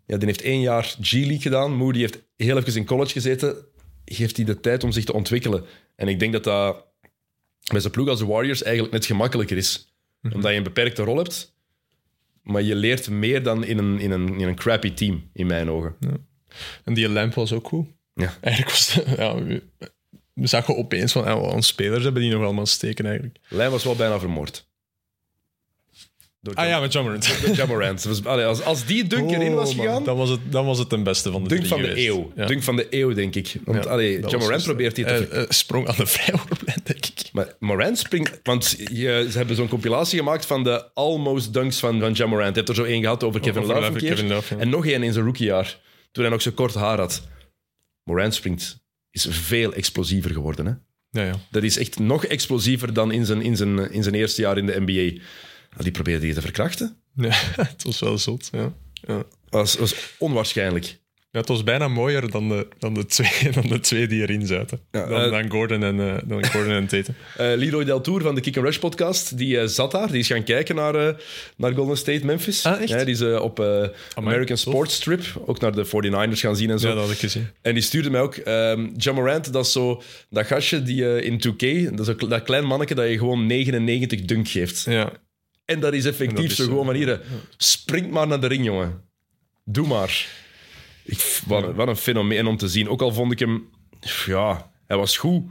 ja, 0.05 0.17
die 0.17 0.27
heeft 0.27 0.41
één 0.41 0.61
jaar 0.61 0.95
G-League 1.01 1.41
gedaan. 1.41 1.75
Moody 1.75 1.99
heeft 1.99 2.19
heel 2.35 2.57
even 2.57 2.75
in 2.75 2.85
college 2.85 3.11
gezeten. 3.11 3.55
Geeft 4.11 4.35
hij 4.35 4.45
de 4.45 4.59
tijd 4.59 4.83
om 4.83 4.91
zich 4.91 5.03
te 5.05 5.13
ontwikkelen. 5.13 5.65
En 5.95 6.07
ik 6.07 6.19
denk 6.19 6.33
dat 6.33 6.43
dat 6.43 6.85
met 7.71 7.81
zijn 7.81 7.93
ploeg 7.93 8.07
als 8.07 8.19
de 8.19 8.25
Warriors 8.25 8.63
eigenlijk 8.63 8.93
net 8.93 9.05
gemakkelijker 9.05 9.57
is. 9.57 9.93
Omdat 10.33 10.51
je 10.51 10.57
een 10.57 10.63
beperkte 10.63 11.03
rol 11.03 11.17
hebt. 11.17 11.53
Maar 12.43 12.61
je 12.61 12.75
leert 12.75 13.09
meer 13.09 13.43
dan 13.43 13.63
in 13.63 13.77
een, 13.77 13.99
in 13.99 14.11
een, 14.11 14.39
in 14.39 14.47
een 14.47 14.55
crappy 14.55 14.93
team, 14.93 15.29
in 15.33 15.47
mijn 15.47 15.69
ogen. 15.69 15.95
En 16.83 16.93
die 16.93 17.09
lamp 17.09 17.33
was 17.33 17.53
ook 17.53 17.67
goed. 17.67 17.87
Ja. 18.13 18.33
Eigenlijk 18.41 18.75
was 18.75 18.93
het- 18.93 19.17
ja, 19.17 19.43
we, 20.33 20.47
zagen 20.47 20.77
opeens 20.77 21.11
van, 21.11 21.23
ah, 21.25 21.41
wat 21.53 21.63
spelers 21.65 22.03
hebben 22.03 22.21
die 22.21 22.31
nog 22.31 22.43
allemaal 22.43 22.65
steken 22.65 23.05
eigenlijk. 23.05 23.37
Lijn 23.49 23.71
was 23.71 23.83
wel 23.83 23.95
bijna 23.95 24.19
vermoord. 24.19 24.67
Door 26.41 26.53
Ah 26.55 26.67
ja, 26.67 26.79
met 26.79 26.93
John 26.93 27.05
Morant. 27.05 27.41
Door 27.45 27.55
Ja 27.55 27.65
Morant. 27.65 28.03
Was- 28.03 28.25
allee, 28.25 28.45
als, 28.45 28.61
als 28.63 28.85
die 28.85 29.07
dunk 29.07 29.31
erin 29.31 29.53
was 29.53 29.69
Oh, 29.69 29.75
man, 29.75 29.85
gegaan... 29.85 30.03
Dan 30.03 30.17
was, 30.17 30.29
het, 30.29 30.39
dan 30.49 30.65
was 30.65 30.79
het 30.79 30.89
ten 30.89 31.03
beste 31.03 31.31
van 31.31 31.43
de 31.43 31.49
Dunk 31.49 31.65
van 31.65 31.81
de 31.81 31.87
geweest. 31.87 32.07
eeuw. 32.07 32.31
Ja. 32.35 32.45
Dunk 32.45 32.63
van 32.63 32.75
de 32.75 32.87
eeuw, 32.89 33.13
denk 33.13 33.35
ik. 33.35 33.55
Want 33.65 33.83
Ja, 33.83 33.89
allee, 33.89 34.19
dus- 34.19 34.63
probeert 34.63 34.95
hier 34.97 35.05
te 35.05 35.27
Eh, 35.27 35.41
eh, 35.41 35.45
sprong 35.49 35.87
aan 35.87 35.95
de 35.97 36.05
vrijworplijn, 36.15 36.79
denk 36.83 37.05
ik. 37.05 37.29
Maar 37.31 37.55
Morant 37.59 37.97
springt... 37.97 38.39
Want 38.43 38.75
je, 38.77 39.27
ze 39.31 39.37
hebben 39.37 39.55
zo'n 39.55 39.67
compilatie 39.67 40.17
gemaakt 40.19 40.45
van 40.45 40.63
de 40.63 40.93
almost 40.93 41.53
dunks 41.53 41.79
van, 41.79 41.99
van 41.99 42.11
Ja 42.13 42.25
Morant. 42.25 42.49
Je 42.49 42.55
hebt 42.55 42.69
er 42.69 42.75
zo 42.75 42.83
één 42.83 43.01
gehad 43.01 43.23
over 43.23 43.39
Kevin 43.39 43.61
over 43.61 43.73
Love 43.73 43.85
een 43.87 43.93
Love, 43.93 44.05
keer. 44.05 44.15
Kevin 44.15 44.27
Love, 44.27 44.55
ja. 44.55 44.61
En 44.61 44.69
nog 44.69 44.85
één 44.85 45.03
in 45.03 45.13
zijn 45.13 45.25
rookiejaar. 45.25 45.79
Toen 46.11 46.23
hij 46.23 46.31
nog 46.31 46.41
zo 46.41 46.51
kort 46.51 46.73
haar 46.73 46.97
had. 46.99 47.27
Morant 48.03 48.33
springt... 48.33 48.79
Is 49.11 49.27
veel 49.29 49.73
explosiever 49.73 50.31
geworden, 50.31 50.65
hè? 50.65 50.71
Ja, 51.21 51.27
ja. 51.27 51.39
Dat 51.51 51.63
is 51.63 51.77
echt 51.77 51.99
nog 51.99 52.25
explosiever 52.25 52.93
dan 52.93 53.11
in 53.11 53.25
zijn, 53.25 53.41
in 53.41 53.57
zijn, 53.57 53.91
in 53.91 54.03
zijn 54.03 54.15
eerste 54.15 54.41
jaar 54.41 54.57
in 54.57 54.65
de 54.65 54.81
NBA. 54.85 55.21
Die 55.77 55.91
probeerde 55.91 56.27
je 56.27 56.33
te 56.33 56.41
verkrachten. 56.41 56.95
ja 57.15 57.29
het 57.55 57.83
was 57.83 57.99
wel 57.99 58.17
zot. 58.17 58.49
Ja. 58.51 58.73
Ja. 59.07 59.15
Dat 59.15 59.25
was, 59.61 59.75
was 59.75 59.95
onwaarschijnlijk. 60.17 60.97
Ja, 61.31 61.39
het 61.39 61.47
was 61.47 61.63
bijna 61.63 61.87
mooier 61.87 62.31
dan 62.31 62.49
de, 62.49 62.67
dan 62.79 62.93
de, 62.93 63.05
twee, 63.05 63.51
dan 63.61 63.67
de 63.67 63.79
twee 63.79 64.07
die 64.07 64.21
erin 64.21 64.47
zaten. 64.47 64.79
Ja, 64.91 65.05
dan, 65.07 65.21
eh, 65.21 65.31
dan 65.31 65.49
Gordon 65.49 65.83
en, 65.83 65.99
eh, 65.99 66.15
dan 66.25 66.45
Gordon 66.45 66.73
en 66.73 66.87
Tatum. 66.87 67.15
Eh 67.37 67.51
Leroy 67.55 67.83
Del 67.85 68.01
Tour 68.01 68.21
van 68.21 68.35
de 68.35 68.41
Kick 68.41 68.57
and 68.57 68.65
Rush 68.65 68.77
podcast, 68.77 69.37
die 69.37 69.59
eh, 69.59 69.67
zat 69.67 69.91
daar. 69.91 70.07
Die 70.11 70.19
is 70.19 70.27
gaan 70.27 70.43
kijken 70.43 70.75
naar, 70.75 70.95
eh, 70.95 71.13
naar 71.57 71.73
Golden 71.73 71.97
State 71.97 72.25
Memphis. 72.25 72.65
Ah, 72.65 72.81
echt? 72.81 72.89
Ja, 72.89 73.03
die 73.03 73.13
is 73.13 73.21
op 73.21 73.59
eh, 73.59 73.83
American. 74.13 74.57
Sports 74.57 74.99
Trip 74.99 75.21
ook 75.45 75.59
naar 75.59 75.71
de 75.71 75.85
49ers 75.85 76.39
gaan 76.39 76.55
zien 76.55 76.69
en 76.69 76.79
zo. 76.79 76.87
Ja, 76.87 76.93
dat 76.93 77.03
had 77.03 77.13
ik 77.13 77.19
gezien. 77.19 77.47
En 77.61 77.73
die 77.73 77.83
stuurde 77.83 78.09
mij 78.09 78.21
ook... 78.21 78.35
ehm 78.35 78.87
John 78.97 79.17
Morant, 79.19 79.53
dat 79.53 79.65
is 79.65 79.71
zo 79.71 80.01
dat 80.29 80.45
gastje 80.45 80.83
die 80.83 81.15
eh, 81.15 81.25
in 81.25 81.41
2K... 81.47 81.89
Dat 81.95 82.07
is 82.07 82.09
ook 82.13 82.29
dat 82.29 82.43
klein 82.43 82.65
manneke 82.65 82.95
dat 82.95 83.09
je 83.09 83.17
gewoon 83.17 83.45
99 83.45 84.21
dunk 84.21 84.47
geeft. 84.47 84.83
Ja. 84.83 85.11
En 85.69 85.79
dat 85.79 85.93
is 85.93 86.05
effectief 86.05 86.35
dat 86.41 86.45
is, 86.51 86.55
zo 86.55 86.63
gewoon 86.63 86.79
eh, 86.79 86.85
van 86.85 86.95
hier. 86.95 87.11
eh, 87.11 87.19
Spring 87.57 88.11
maar 88.11 88.27
naar 88.27 88.41
de 88.41 88.47
ring, 88.47 88.65
jongen. 88.65 89.01
Doe 89.65 89.87
maar. 89.87 90.27
Ik, 91.03 91.41
wat, 91.45 91.73
wat 91.75 91.87
een 91.87 91.95
fenomeen 91.95 92.47
om 92.47 92.57
te 92.57 92.67
zien. 92.67 92.89
Ook 92.89 93.01
al 93.01 93.13
vond 93.13 93.31
ik 93.31 93.39
hem... 93.39 93.69
Ja, 94.25 94.71
hij 94.87 94.97
was 94.97 95.17
goed. 95.17 95.43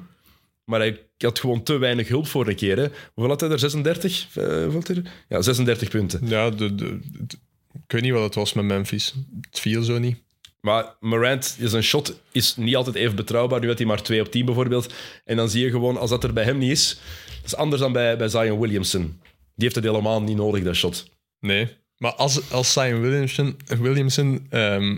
Maar 0.65 0.81
hij 0.81 1.01
had 1.19 1.39
gewoon 1.39 1.63
te 1.63 1.77
weinig 1.79 2.09
hulp 2.09 2.27
voor 2.27 2.49
een 2.49 2.57
keer. 2.57 2.77
Hè. 2.77 2.87
Hoeveel 3.15 3.31
had 3.33 3.41
hij 3.41 3.51
er? 3.51 3.59
36? 3.59 4.27
Eh, 4.35 4.45
hoeveel 4.45 4.73
had 4.73 4.87
hij 4.87 4.97
er? 4.97 5.03
Ja, 5.29 5.43
36 5.43 5.89
punten. 5.89 6.21
Ja, 6.29 6.51
de, 6.51 6.75
de, 6.75 6.99
de- 7.13 7.37
ik 7.73 7.93
weet 7.93 8.03
niet 8.03 8.13
wat 8.13 8.23
het 8.23 8.35
was 8.35 8.53
met 8.53 8.65
Memphis. 8.65 9.15
Het 9.51 9.61
viel 9.61 9.83
zo 9.83 9.99
niet. 9.99 10.17
Maar 10.61 10.95
Morant, 11.01 11.57
zijn 11.61 11.83
shot 11.83 12.21
is 12.33 12.57
niet 12.57 12.77
altijd 12.77 12.97
even 12.97 13.17
betrouwbaar. 13.17 13.61
Nu 13.61 13.69
had 13.69 13.79
hij 13.79 13.87
maar 13.87 14.03
2 14.03 14.21
op 14.21 14.31
10 14.31 14.45
bijvoorbeeld. 14.45 14.93
En 15.25 15.37
dan 15.37 15.51
zie 15.51 15.65
je 15.65 15.71
gewoon, 15.71 15.97
als 15.97 16.11
dat 16.11 16.25
er 16.25 16.33
bij 16.33 16.45
hem 16.45 16.59
niet 16.59 16.71
is... 16.71 17.01
Dat 17.37 17.45
is 17.47 17.55
anders 17.57 17.81
dan 17.83 17.93
bij, 17.93 18.17
bij 18.17 18.29
Zion 18.29 18.61
Williamson. 18.61 19.21
Die 19.59 19.67
heeft 19.67 19.75
het 19.75 19.85
helemaal 19.85 20.23
niet 20.23 20.37
nodig, 20.37 20.65
dat 20.65 20.75
shot. 20.75 21.11
Nee. 21.41 21.69
Maar 21.97 22.13
als, 22.13 22.53
als 22.53 22.73
Zion 22.73 23.01
Williamson, 23.01 23.57
Williamson 23.79 24.47
ehm, 24.51 24.97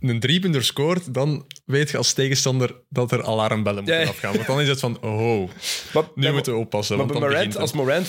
een 0.00 0.20
driepunter 0.20 0.64
scoort, 0.64 1.14
dan 1.14 1.46
weet 1.64 1.90
je 1.90 1.96
als 1.96 2.12
tegenstander 2.12 2.74
dat 2.88 3.12
er 3.12 3.24
alarmbellen 3.24 3.82
moeten 3.82 4.00
Ja, 4.00 4.08
afgaan. 4.08 4.34
Want 4.34 4.46
dan 4.46 4.60
is 4.60 4.68
het 4.68 4.80
van, 4.80 5.02
oh, 5.02 5.50
Maar, 5.94 6.04
nu 6.14 6.32
moeten 6.32 6.52
we 6.52 6.58
oppassen. 6.58 6.96
maar 6.96 7.06
Want 7.06 7.20
dan 7.20 7.30
Morant, 7.30 7.56
als 7.56 7.72
Morant 7.72 8.06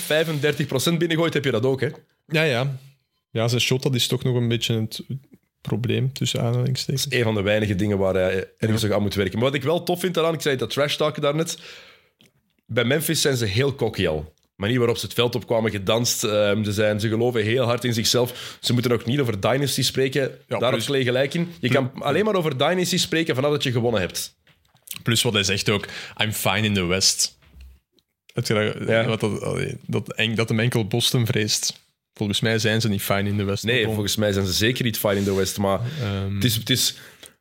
35% 0.94 0.96
binnengooit, 0.98 1.34
heb 1.34 1.44
je 1.44 1.50
dat 1.50 1.64
ook, 1.64 1.80
hè? 1.80 1.88
Ja, 2.26 2.42
ja. 2.42 2.78
Ja, 3.30 3.48
zijn 3.48 3.60
shot, 3.60 3.82
dat 3.82 3.94
is 3.94 4.06
toch 4.06 4.22
nog 4.22 4.36
een 4.36 4.48
beetje 4.48 4.80
het 4.80 5.00
probleem, 5.60 6.12
tussen 6.12 6.40
aanhalingstekens. 6.40 7.06
een 7.08 7.22
van 7.22 7.34
de 7.34 7.42
weinige 7.42 7.74
dingen 7.74 7.98
waar 7.98 8.14
hij 8.14 8.50
ergens 8.58 8.82
nog 8.82 8.92
aan 8.92 9.02
moet 9.02 9.14
werken. 9.14 9.34
Maar 9.38 9.46
wat 9.46 9.56
ik 9.56 9.62
wel 9.62 9.82
tof 9.82 10.00
vind 10.00 10.14
daaraan, 10.14 10.34
ik 10.34 10.40
zei 10.40 10.56
dat 10.56 10.70
trash 10.70 10.96
talken 10.96 11.22
daarnet. 11.22 11.58
Bij 12.66 12.84
Memphis 12.84 13.20
zijn 13.20 13.36
ze 13.36 13.44
heel 13.44 13.74
cocky 13.74 14.06
al. 14.06 14.34
De 14.58 14.64
manier 14.64 14.78
waarop 14.78 14.96
ze 14.98 15.04
het 15.06 15.14
veld 15.14 15.34
opkwamen, 15.34 15.70
gedanst. 15.70 16.24
ehm, 16.24 16.64
ze, 16.64 16.72
zijn, 16.72 17.00
ze 17.00 17.08
geloven 17.08 17.42
heel 17.42 17.64
hard 17.64 17.84
in 17.84 17.94
zichzelf. 17.94 18.56
Ze 18.60 18.72
moeten 18.72 18.92
ook 18.92 19.04
niet 19.04 19.20
over 19.20 19.40
Dynasty 19.40 19.82
spreken. 19.82 20.38
Daar 20.46 20.58
plus- 20.58 20.70
heb 20.70 20.80
Clay 20.84 21.02
gelijk 21.04 21.34
in. 21.34 21.52
Je 21.60 21.68
kan 21.68 21.90
alleen 21.94 22.24
maar 22.24 22.34
over 22.34 22.58
Dynasty 22.58 22.96
spreken 22.98 23.34
vanaf 23.34 23.50
dat 23.50 23.62
je 23.62 23.72
gewonnen 23.72 24.00
hebt. 24.00 24.36
Plus 25.02 25.22
wat 25.22 25.32
hij 25.32 25.42
zegt 25.42 25.68
ook, 25.70 25.86
I'm 26.22 26.32
fine 26.32 26.60
in 26.62 26.74
the 26.74 26.84
West. 26.84 27.38
Dat, 28.32 28.46
Ja. 28.46 29.04
wat 29.06 29.20
dat, 29.20 29.40
dat, 29.86 30.14
dat 30.34 30.48
hem 30.48 30.60
enkel 30.60 30.86
Boston 30.86 31.26
vreest. 31.26 31.86
Volgens 32.14 32.40
mij 32.40 32.58
zijn 32.58 32.80
ze 32.80 32.88
niet 32.88 33.02
fine 33.02 33.28
in 33.28 33.36
the 33.36 33.44
West. 33.44 33.64
Nee, 33.64 33.84
volgens 33.84 34.16
mij 34.16 34.32
zijn 34.32 34.46
ze 34.46 34.52
zeker 34.52 34.84
niet 34.84 34.98
fine 34.98 35.16
in 35.16 35.24
the 35.24 35.34
West. 35.34 35.58
Maar 35.58 35.80
ehm, 36.02 36.34
het 36.34 36.44
is, 36.44 36.54
het 36.54 36.70
is, 36.70 36.96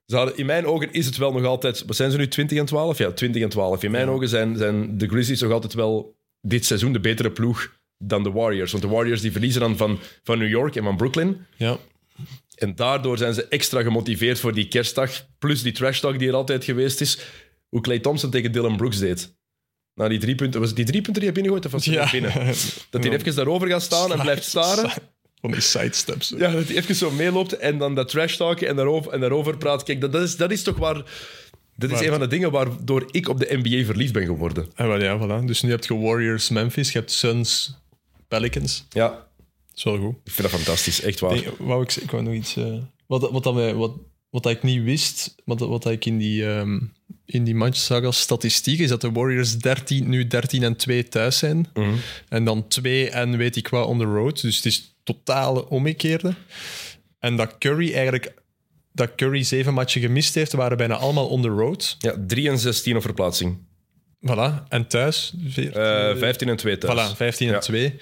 ze 0.05 0.15
hadden, 0.15 0.37
in 0.37 0.45
mijn 0.45 0.65
ogen 0.65 0.91
is 0.93 1.05
het 1.05 1.17
wel 1.17 1.31
nog 1.31 1.45
altijd... 1.45 1.83
Wat 1.85 1.95
zijn 1.95 2.11
ze 2.11 2.17
nu, 2.17 2.27
20 2.27 2.57
en 2.57 2.65
12? 2.65 2.97
Ja, 2.97 3.11
20 3.11 3.41
en 3.41 3.49
12. 3.49 3.83
In 3.83 3.91
mijn 3.91 4.09
ogen 4.09 4.29
zijn, 4.29 4.57
zijn 4.57 4.97
de 4.97 5.07
Grizzlies 5.07 5.41
nog 5.41 5.51
altijd 5.51 5.73
wel 5.73 6.16
dit 6.41 6.65
seizoen 6.65 6.93
de 6.93 6.99
betere 6.99 7.31
ploeg 7.31 7.75
dan 7.97 8.23
de 8.23 8.31
Warriors. 8.31 8.71
Want 8.71 8.83
de 8.83 8.89
Warriors 8.89 9.21
die 9.21 9.31
verliezen 9.31 9.61
dan 9.61 9.77
van, 9.77 9.99
van 10.23 10.37
New 10.37 10.49
York 10.49 10.75
en 10.75 10.83
van 10.83 10.97
Brooklyn. 10.97 11.45
ja. 11.55 11.77
En 12.55 12.75
daardoor 12.75 13.17
zijn 13.17 13.33
ze 13.33 13.47
extra 13.47 13.81
gemotiveerd 13.81 14.39
voor 14.39 14.53
die 14.53 14.67
kerstdag. 14.67 15.25
Plus 15.39 15.61
die 15.61 15.71
trash 15.71 15.99
talk 15.99 16.19
die 16.19 16.27
er 16.27 16.33
altijd 16.33 16.63
geweest 16.63 17.01
is. 17.01 17.19
Hoe 17.69 17.81
Clay 17.81 17.99
Thompson 17.99 18.29
tegen 18.29 18.51
Dylan 18.51 18.77
Brooks 18.77 18.97
deed. 18.99 19.35
Na 19.93 20.07
die 20.07 20.19
drie 20.19 20.35
punten, 20.35 20.59
was 20.59 20.69
het 20.69 20.77
die 20.77 20.85
drie 20.85 21.01
punten 21.01 21.21
die 21.21 21.31
hij 21.31 21.41
binnengooit 21.41 21.65
of 21.65 21.71
was 21.71 21.85
het 21.85 21.93
Ja. 21.93 22.11
binnen? 22.11 22.31
Dat 22.89 23.03
hij 23.03 23.13
even 23.13 23.35
daarover 23.35 23.67
gaat 23.67 23.81
staan 23.81 24.11
en 24.11 24.19
blijft 24.21 24.43
staren. 24.43 24.89
Van 25.41 25.51
die 25.51 25.61
sidesteps. 25.61 26.33
Ja, 26.37 26.51
dat 26.51 26.67
hij 26.67 26.75
even 26.75 26.95
zo 26.95 27.11
meeloopt 27.11 27.57
en 27.57 27.77
dan 27.77 27.95
dat 27.95 28.09
trash 28.09 28.35
talken 28.35 28.67
en 28.67 28.75
daarover, 28.75 29.11
en 29.11 29.19
daarover 29.19 29.57
praat. 29.57 29.83
Kijk, 29.83 30.01
dat, 30.01 30.11
dat, 30.11 30.21
is, 30.21 30.35
dat 30.35 30.51
is 30.51 30.63
toch 30.63 30.77
waar... 30.77 31.03
Dat 31.77 31.91
is 31.91 31.99
een 31.99 32.09
van 32.09 32.19
de 32.19 32.27
dingen 32.27 32.51
waardoor 32.51 33.05
ik 33.11 33.29
op 33.29 33.39
de 33.39 33.57
NBA 33.63 33.85
verliefd 33.85 34.13
ben 34.13 34.25
geworden. 34.25 34.67
En 34.75 34.87
wel, 34.87 35.01
ja, 35.01 35.19
voilà. 35.19 35.45
Dus 35.45 35.61
nu 35.61 35.69
heb 35.69 35.83
je 35.85 35.97
Warriors 35.97 36.49
Memphis, 36.49 36.91
je 36.91 36.97
hebt 36.97 37.11
Suns 37.11 37.77
Pelicans. 38.27 38.85
Ja, 38.89 39.07
Dat 39.07 39.27
is 39.75 39.83
wel 39.83 39.97
goed. 39.97 40.15
ik 40.23 40.31
vind 40.31 40.49
dat 40.51 40.59
fantastisch. 40.59 41.01
Echt 41.01 41.19
waar. 41.19 41.35
Ik, 41.35 41.49
wou 41.57 41.83
ik, 41.83 41.95
ik 41.95 42.11
wou 42.11 42.23
nog 42.23 42.33
iets... 42.33 42.55
eh, 42.55 42.77
wat, 43.07 43.29
wat, 43.31 43.43
dat 43.43 43.53
mij, 43.53 43.73
wat, 43.73 43.91
wat 44.29 44.43
dat 44.43 44.51
ik 44.51 44.63
niet 44.63 44.83
wist, 44.83 45.35
wat, 45.45 45.59
wat 45.59 45.83
dat 45.83 45.91
ik 45.91 46.05
in 46.05 46.17
die, 46.17 46.47
ehm, 46.49 46.79
in 47.25 47.43
die 47.43 47.55
match 47.55 47.77
zag 47.79 48.03
als 48.03 48.19
statistiek, 48.19 48.79
is 48.79 48.89
dat 48.89 49.01
de 49.01 49.11
Warriors 49.11 49.57
13, 49.57 50.09
nu 50.09 50.27
13 50.27 50.63
en 50.63 50.75
2 50.75 51.07
thuis 51.07 51.37
zijn. 51.37 51.69
Mhm. 51.73 51.93
En 52.29 52.43
dan 52.43 52.67
2 52.67 53.09
en 53.09 53.37
weet 53.37 53.55
ik 53.55 53.67
wat 53.67 53.87
on 53.87 53.97
the 53.99 54.03
road. 54.05 54.41
Dus 54.41 54.55
het 54.55 54.65
is 54.65 54.95
totale 55.03 55.69
omgekeerde. 55.69 56.33
En 57.19 57.35
dat 57.35 57.55
Curry 57.57 57.93
eigenlijk... 57.93 58.33
Dat 58.97 59.15
Curry 59.15 59.43
zeven 59.43 59.73
matchen 59.73 60.01
gemist 60.01 60.35
heeft, 60.35 60.51
waren 60.53 60.77
bijna 60.77 60.95
allemaal 60.95 61.27
on 61.27 61.41
the 61.41 61.47
road. 61.47 61.95
Ja, 61.99 62.15
3 62.27 62.49
en 62.49 62.59
16 62.59 62.95
op 62.95 63.01
verplaatsing. 63.01 63.57
Voilà. 64.31 64.67
En 64.69 64.87
thuis? 64.87 65.33
veert- 65.47 65.75
Eh 65.75 66.15
15 66.17 66.49
en 66.49 66.55
2 66.55 66.77
thuis. 66.77 67.11
Voilà, 67.13 67.15
15 67.15 67.47
en 67.47 67.53
Ja. 67.53 67.59
2. 67.59 67.95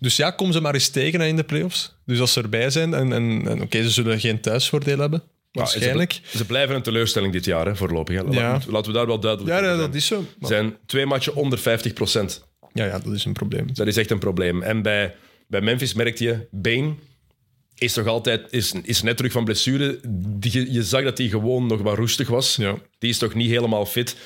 Dus 0.00 0.16
ja, 0.16 0.30
kom 0.30 0.52
ze 0.52 0.60
maar 0.60 0.74
eens 0.74 0.88
tegen 0.88 1.20
in 1.20 1.36
de 1.36 1.44
playoffs. 1.44 1.96
Dus 2.06 2.20
als 2.20 2.32
ze 2.32 2.42
erbij 2.42 2.70
zijn, 2.70 2.94
en, 2.94 3.12
en, 3.12 3.48
en 3.48 3.62
oké, 3.62 3.82
ze 3.82 3.90
zullen 3.90 4.20
geen 4.20 4.40
thuisvoordeel 4.40 4.98
hebben, 4.98 5.22
waarschijnlijk. 5.52 6.12
Ja, 6.12 6.20
ze, 6.30 6.36
ze 6.36 6.44
blijven 6.44 6.74
een 6.76 6.82
teleurstelling 6.82 7.32
dit 7.32 7.44
jaar, 7.44 7.66
hè, 7.66 7.76
voorlopig. 7.76 8.16
Hè. 8.16 8.22
Laten, 8.22 8.40
Ja. 8.40 8.60
laten 8.66 8.92
we 8.92 8.96
daar 8.98 9.06
wel 9.06 9.20
duidelijk 9.20 9.58
Ja, 9.58 9.64
ja, 9.70 9.76
dat 9.76 9.94
is 9.94 10.06
zo. 10.06 10.24
Er 10.40 10.46
zijn 10.46 10.76
twee 10.86 11.06
matchen 11.06 11.34
onder 11.34 11.58
50% 11.58 11.62
Ja, 12.72 12.84
ja, 12.84 12.98
dat 12.98 13.12
is 13.12 13.24
een 13.24 13.32
probleem. 13.32 13.66
Dat 13.74 13.86
is 13.86 13.96
echt 13.96 14.10
een 14.10 14.18
probleem. 14.18 14.62
En 14.62 14.82
bij, 14.82 15.14
bij 15.48 15.60
Memphis 15.60 15.94
merkte 15.94 16.24
je, 16.24 16.46
Bane 16.50 16.94
is 17.78 17.92
toch 17.92 18.06
altijd 18.06 18.46
is, 18.52 18.72
is 18.82 19.02
net 19.02 19.16
terug 19.16 19.32
van 19.32 19.44
blessure. 19.44 20.00
Die, 20.08 20.72
je- 20.72 20.82
zag 20.82 21.02
dat 21.04 21.18
hij 21.18 21.28
gewoon 21.28 21.66
nog 21.66 21.80
wat 21.82 21.96
roestig 21.96 22.28
was. 22.28 22.56
Ja. 22.56 22.74
Die 22.98 23.10
is 23.10 23.18
toch 23.18 23.34
niet 23.34 23.50
helemaal 23.50 23.86
fit. 23.86 24.16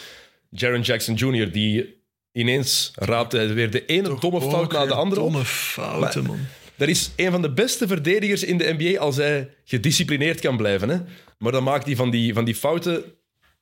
Jaron 0.51 0.81
Jackson 0.81 1.15
Jr., 1.15 1.53
die 1.53 1.97
ineens 2.33 2.91
raapte 2.95 3.53
weer 3.53 3.71
de 3.71 3.85
ene 3.87 4.17
domme 4.21 4.41
fout 4.41 4.73
na 4.73 4.87
de 4.87 4.95
andere 4.95 5.21
op. 5.21 5.31
Domme 5.33 5.45
fouten, 5.47 6.25
man. 6.25 6.39
Dat 6.77 6.89
is 6.89 7.11
een 7.17 7.31
van 7.31 7.43
de 7.43 7.53
beste 7.53 7.87
verdedigers 7.87 8.43
in 8.45 8.59
de 8.59 8.75
NBA 8.79 8.99
als 9.01 9.17
hij 9.17 9.49
gedisciplineerd 9.65 10.41
kan 10.41 10.57
blijven. 10.57 10.89
Hè? 10.89 10.99
Maar 11.39 11.53
dan 11.53 11.63
maakt 11.63 11.87
hij 11.87 11.97
van 11.97 12.11
die, 12.11 12.35
van 12.35 12.45
die 12.45 12.55
fouten 12.55 13.05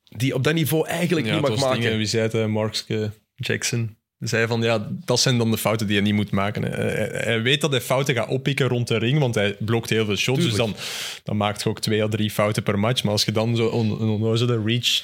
die 0.03 0.33
op 0.35 0.43
dat 0.43 0.53
niveau 0.53 0.87
eigenlijk 0.87 1.27
Ja, 1.27 1.33
niet 1.33 1.41
mag 1.41 1.59
maken. 1.59 1.81
dingen, 1.81 1.97
wie 1.97 2.05
zei 2.05 2.23
het, 2.29 2.47
Markske 2.47 3.11
Jackson. 3.35 3.96
Zei 4.19 4.47
van, 4.47 4.61
ja, 4.61 4.87
dat 5.05 5.19
zijn 5.19 5.37
dan 5.37 5.51
de 5.51 5.57
fouten 5.57 5.87
die 5.87 5.95
hij 5.95 6.05
niet 6.05 6.15
moet 6.15 6.31
maken. 6.31 6.63
Hij, 6.63 7.09
hij 7.11 7.41
weet 7.41 7.61
dat 7.61 7.71
hij 7.71 7.81
fouten 7.81 8.15
gaat 8.15 8.29
oppikken 8.29 8.67
rond 8.67 8.87
de 8.87 8.97
ring, 8.97 9.19
want 9.19 9.35
hij 9.35 9.55
blokt 9.59 9.89
heel 9.89 10.05
veel 10.05 10.15
shots. 10.15 10.43
Dus 10.43 10.53
dan, 10.53 10.75
dan 11.23 11.37
maakt 11.37 11.63
je 11.63 11.69
ook 11.69 11.79
twee 11.79 12.03
of 12.03 12.09
drie 12.09 12.31
fouten 12.31 12.63
per 12.63 12.79
match. 12.79 13.03
Maar 13.03 13.11
als 13.11 13.25
je 13.25 13.31
dan 13.31 13.55
zo 13.55 13.67
on- 13.67 14.01
een 14.01 14.09
onnozele 14.09 14.61
reach... 14.65 15.03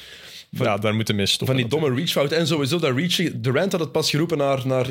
ja, 0.49 0.77
daar 0.77 0.95
moeten 0.95 1.15
mee 1.15 1.25
stoppen. 1.25 1.47
Van 1.47 1.55
die 1.55 1.67
domme 1.67 1.95
reachfout. 1.95 2.31
En 2.31 2.47
sowieso 2.47 2.79
dat 2.79 2.95
reach. 2.95 3.31
Durant 3.35 3.71
had 3.71 3.81
het 3.81 3.91
pas 3.91 4.09
geroepen 4.09 4.37
naar, 4.37 4.67
naar, 4.67 4.87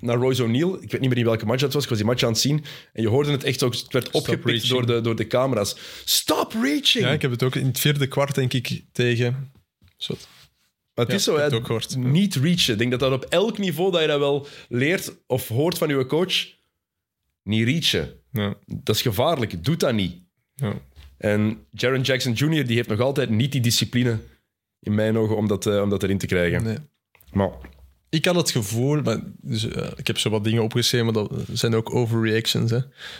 naar 0.00 0.16
Royce 0.16 0.42
O'Neal. 0.42 0.82
Ik 0.82 0.90
weet 0.90 1.00
niet 1.00 1.10
meer 1.10 1.18
in 1.18 1.24
welke 1.24 1.46
match 1.46 1.60
dat 1.60 1.72
was. 1.72 1.82
Ik 1.82 1.88
was 1.88 1.98
die 1.98 2.06
match 2.06 2.22
aan 2.22 2.30
het 2.30 2.40
zien. 2.40 2.64
En 2.92 3.02
je 3.02 3.08
hoorde 3.08 3.30
het 3.30 3.44
echt 3.44 3.62
ook. 3.62 3.72
Het 3.74 3.92
werd 3.92 4.10
opgepikt 4.10 4.44
reaching. 4.44 4.70
door 4.70 4.86
de, 4.86 5.00
door 5.00 5.16
de 5.16 5.26
camera's. 5.26 5.76
Stop 6.04 6.52
reaching! 6.62 7.04
Ja, 7.04 7.10
ik 7.10 7.22
heb 7.22 7.30
het 7.30 7.42
ook 7.42 7.54
in 7.54 7.66
het 7.66 7.80
vierde 7.80 8.06
kwart, 8.06 8.34
denk 8.34 8.52
ik, 8.52 8.82
tegen... 8.92 9.50
maar 10.94 11.04
het 11.04 11.08
ja, 11.08 11.14
is 11.14 11.24
zo, 11.24 11.38
het 11.74 11.96
niet 11.96 12.34
reachen. 12.34 12.72
Ik 12.72 12.78
denk 12.78 12.90
dat 12.90 13.00
dat 13.00 13.12
op 13.12 13.24
elk 13.24 13.58
niveau 13.58 13.90
dat 13.92 14.00
je 14.00 14.06
dat 14.06 14.18
wel 14.18 14.46
leert 14.68 15.12
of 15.26 15.48
hoort 15.48 15.78
van 15.78 15.88
je 15.88 16.06
coach. 16.06 16.34
Niet 17.42 17.64
reachen. 17.66 18.12
Ja, 18.32 18.54
Dat 18.66 18.94
is 18.94 19.02
gevaarlijk. 19.02 19.64
Doe 19.64 19.76
dat 19.76 19.94
niet. 19.94 20.16
ja. 20.54 20.74
En 21.18 21.66
Jaron 21.70 22.00
Jackson 22.00 22.32
Jr. 22.32 22.66
die 22.66 22.76
heeft 22.76 22.88
nog 22.88 23.00
altijd 23.00 23.30
niet 23.30 23.52
die 23.52 23.60
discipline, 23.60 24.18
in 24.80 24.94
mijn 24.94 25.18
ogen, 25.18 25.36
om 25.36 25.48
dat, 25.48 25.66
eh, 25.66 25.80
om 25.82 25.90
dat 25.90 26.02
erin 26.02 26.18
te 26.18 26.26
krijgen. 26.26 26.62
Nee. 26.62 26.76
Maar 27.32 27.50
Ik 28.08 28.24
had 28.24 28.34
het 28.34 28.50
gevoel, 28.50 29.02
maar, 29.02 29.20
dus, 29.40 29.68
eh, 29.68 29.90
ik 29.96 30.06
heb 30.06 30.18
zo 30.18 30.30
wat 30.30 30.44
dingen 30.44 30.62
opgeschreven, 30.62 31.12
maar 31.12 31.14
dat 31.28 31.44
zijn 31.52 31.74
ook 31.74 31.94
overreactions, 31.94 32.70
hè, 32.70 32.78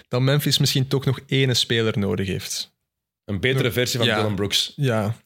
dat 0.08 0.20
Memphis 0.20 0.58
misschien 0.58 0.88
toch 0.88 1.04
nog 1.04 1.20
één 1.26 1.56
speler 1.56 1.98
nodig 1.98 2.26
heeft. 2.26 2.70
een 3.24 3.40
betere 3.40 3.72
versie 3.72 3.98
van. 3.98 4.08
Dylan 4.08 4.34
Brooks. 4.34 4.72
Ja, 4.76 5.16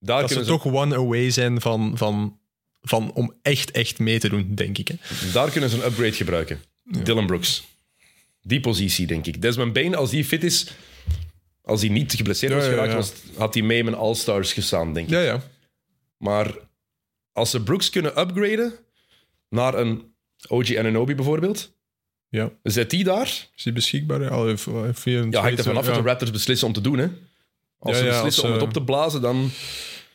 Daar 0.00 0.20
dat 0.20 0.30
ze 0.30 0.44
toch 0.44 0.66
one 0.66 0.96
away 0.96 1.30
zijn 1.30 1.60
van, 1.60 1.92
van, 1.96 2.38
van 2.80 3.12
om 3.12 3.34
echt, 3.42 3.70
echt 3.70 3.98
mee 3.98 4.18
te 4.18 4.28
doen, 4.28 4.54
denk 4.54 4.78
ik. 4.78 4.88
Hè. 4.88 4.94
daar 5.32 5.50
kunnen 5.50 5.70
ze 5.70 5.76
een 5.76 5.84
upgrade 5.84 6.12
gebruiken. 6.12 6.60
Dylan 6.84 7.26
Brooks. 7.26 7.68
Die 8.42 8.60
positie, 8.60 9.06
denk 9.06 9.26
ik. 9.26 9.42
Desmond 9.42 9.72
Bain, 9.72 9.94
als 9.94 10.10
die 10.10 10.24
fit 10.24 10.44
is, 10.44 10.66
als 11.62 11.80
hij 11.80 11.90
niet 11.90 12.12
geblesseerd 12.12 12.52
Ja, 12.52 12.58
was 12.58 12.66
ja, 12.66 12.72
geraakt, 12.72 12.90
ja. 12.90 12.96
was, 12.96 13.12
had 13.36 13.54
hij 13.54 13.62
mee 13.62 13.84
met 13.84 13.94
All-Stars 13.94 14.52
gestaan, 14.52 14.94
denk 14.94 15.06
ik. 15.06 15.12
Ja, 15.12 15.20
ja. 15.20 15.42
Maar 16.16 16.54
als 17.32 17.50
ze 17.50 17.62
Brooks 17.62 17.90
kunnen 17.90 18.20
upgraden 18.20 18.72
naar 19.48 19.74
een 19.74 20.14
OG 20.48 20.76
Ananobi 20.76 21.14
bijvoorbeeld, 21.14 21.72
ja. 22.28 22.50
zet 22.62 22.90
die 22.90 23.04
daar. 23.04 23.26
Is 23.56 23.62
die 23.62 23.72
beschikbaar? 23.72 24.30
Al 24.30 24.48
Ja, 25.04 25.40
hangt 25.40 25.58
er 25.58 25.64
vanaf 25.64 25.86
ja. 25.86 25.90
wat 25.92 26.02
de 26.02 26.08
Raptors 26.08 26.30
beslissen 26.30 26.66
om 26.66 26.72
te 26.72 26.80
doen. 26.80 26.98
Hè. 26.98 27.08
Als 27.80 27.96
ze 27.98 28.04
ja, 28.04 28.10
beslissen 28.10 28.42
als 28.42 28.52
om 28.52 28.58
het 28.58 28.66
op 28.66 28.72
te 28.72 28.82
blazen, 28.82 29.20
dan... 29.20 29.50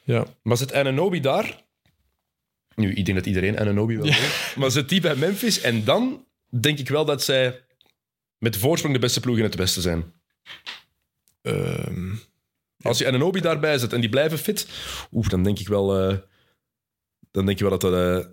Ja. 0.03 0.25
Maar 0.41 0.57
zet 0.57 0.73
Ananobi 0.73 1.19
daar... 1.19 1.63
Nu, 2.75 2.93
ik 2.93 3.05
denk 3.05 3.17
dat 3.17 3.27
iedereen 3.27 3.59
Ananobi 3.59 3.97
wel 3.97 4.05
weet. 4.05 4.53
Maar 4.55 4.71
zet 4.71 4.89
die 4.89 5.01
bij 5.01 5.15
Memphis 5.15 5.61
en 5.61 5.83
dan 5.83 6.25
denk 6.49 6.79
ik 6.79 6.89
wel 6.89 7.05
dat 7.05 7.23
zij 7.23 7.63
met 8.37 8.57
voorsprong 8.57 8.93
de 8.93 8.99
beste 8.99 9.19
ploeg 9.19 9.37
in 9.37 9.43
het 9.43 9.55
Westen 9.55 9.81
zijn. 9.81 10.13
Ehm, 11.41 12.13
Als 12.81 12.97
je 12.97 13.07
Ananobi 13.07 13.39
daarbij 13.41 13.77
zet 13.77 13.93
en 13.93 14.01
die 14.01 14.09
blijven 14.09 14.37
fit, 14.37 14.67
oef, 15.11 15.27
dan 15.27 15.43
denk 15.43 15.59
ik 15.59 15.67
wel, 15.67 15.99
eh, 15.99 16.17
dan 17.31 17.45
denk 17.45 17.57
je 17.57 17.69
wel 17.69 17.79
dat 17.79 17.91
dat 17.91 18.23
eh, 18.25 18.31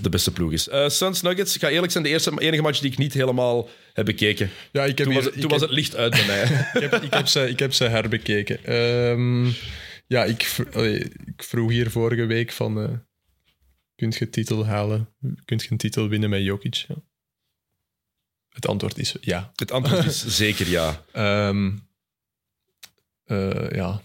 de 0.00 0.08
beste 0.08 0.32
ploeg 0.32 0.52
is. 0.52 0.68
Eh 0.68 0.88
Suns 0.88 1.22
Nuggets, 1.22 1.54
ik 1.54 1.60
ga 1.60 1.68
eerlijk 1.68 1.92
zijn, 1.92 2.04
de 2.04 2.10
eerste, 2.10 2.40
enige 2.40 2.62
match 2.62 2.80
die 2.80 2.90
ik 2.92 2.98
niet 2.98 3.12
helemaal 3.12 3.68
heb 3.92 4.04
bekeken. 4.04 4.50
ja, 4.72 4.84
ik 4.84 4.98
heb, 4.98 5.06
Toen, 5.06 5.14
was, 5.16 5.24
het, 5.24 5.34
ik 5.34 5.40
toen 5.40 5.50
was 5.50 5.60
heb- 5.60 5.68
het 5.68 5.78
licht 5.78 5.96
uit 5.96 6.10
bij 6.12 6.26
mij. 6.26 6.42
ik, 6.82 6.90
heb, 6.90 7.02
ik, 7.02 7.12
heb 7.14 7.26
ze, 7.26 7.48
ik 7.48 7.58
heb 7.58 7.72
ze 7.72 7.84
herbekeken. 7.84 8.64
Ehm, 8.64 9.50
ja, 10.06 10.24
ik, 10.24 10.42
ik 11.26 11.42
vroeg 11.42 11.70
hier 11.70 11.90
vorige 11.90 12.24
week 12.24 12.52
van... 12.52 12.80
eh 12.82 12.92
kunt 13.96 14.16
je 14.16 14.30
titel 14.30 14.66
halen? 14.66 15.08
Kunt 15.44 15.62
je 15.62 15.70
een 15.70 15.76
titel 15.76 16.08
winnen 16.08 16.30
met 16.30 16.42
Jokic? 16.42 16.74
Ja. 16.88 16.94
Het 18.48 18.66
antwoord 18.66 18.98
is 18.98 19.14
ja. 19.20 19.52
Het 19.54 19.70
antwoord 19.70 20.04
is 20.04 20.26
zeker 20.36 20.68
ja. 20.68 21.04
Ehm, 21.12 21.72
eh, 23.24 23.70
ja. 23.70 24.02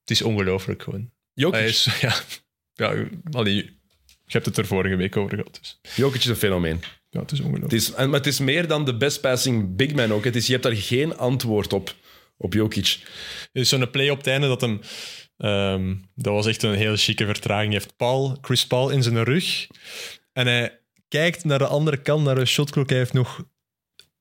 Het 0.00 0.10
is 0.10 0.22
ongelooflijk 0.22 0.82
gewoon. 0.82 1.10
Jokic, 1.32 1.58
Hij 1.60 1.68
is, 1.68 1.84
ja, 2.00 2.14
ja 2.74 3.04
allee, 3.30 3.79
je 4.32 4.38
hebt 4.38 4.46
het 4.46 4.56
er 4.56 4.66
vorige 4.66 4.96
week 4.96 5.16
over 5.16 5.36
gehad. 5.36 5.58
Dus. 5.60 5.80
Jokic 5.96 6.20
is 6.20 6.26
een 6.26 6.36
fenomeen. 6.36 6.80
Ja, 7.10 7.20
het 7.20 7.32
is 7.32 7.38
ongelooflijk. 7.38 7.72
Het 7.72 7.80
is, 7.80 7.92
en, 7.92 8.10
maar 8.10 8.18
het 8.18 8.28
is 8.28 8.38
meer 8.38 8.66
dan 8.66 8.84
de 8.84 8.96
best 8.96 9.20
passing 9.20 9.76
big 9.76 9.94
man 9.94 10.12
ook. 10.12 10.24
Het 10.24 10.36
is, 10.36 10.46
je 10.46 10.52
hebt 10.52 10.64
daar 10.64 10.76
geen 10.76 11.16
antwoord 11.16 11.72
op, 11.72 11.94
op 12.36 12.52
Jokic. 12.52 12.98
Er 13.52 13.60
is 13.60 13.68
zo'n 13.68 13.90
play 13.90 14.10
op 14.10 14.16
het 14.16 14.26
einde 14.26 14.46
dat 14.46 14.60
hem... 14.60 14.80
ehm, 15.36 15.94
dat 16.14 16.32
was 16.32 16.46
echt 16.46 16.62
een 16.62 16.74
heel 16.74 16.96
chique 16.96 17.26
vertraging. 17.26 17.72
Hij 17.72 17.80
heeft 17.82 17.96
Paul, 17.96 18.38
Chris 18.40 18.66
Paul 18.66 18.90
in 18.90 19.02
zijn 19.02 19.24
rug. 19.24 19.66
En 20.32 20.46
hij 20.46 20.80
kijkt 21.08 21.44
naar 21.44 21.58
de 21.58 21.66
andere 21.66 21.96
kant, 21.96 22.24
naar 22.24 22.34
de 22.34 22.44
shotklok. 22.44 22.88
Hij 22.88 22.98
heeft 22.98 23.12
nog 23.12 23.44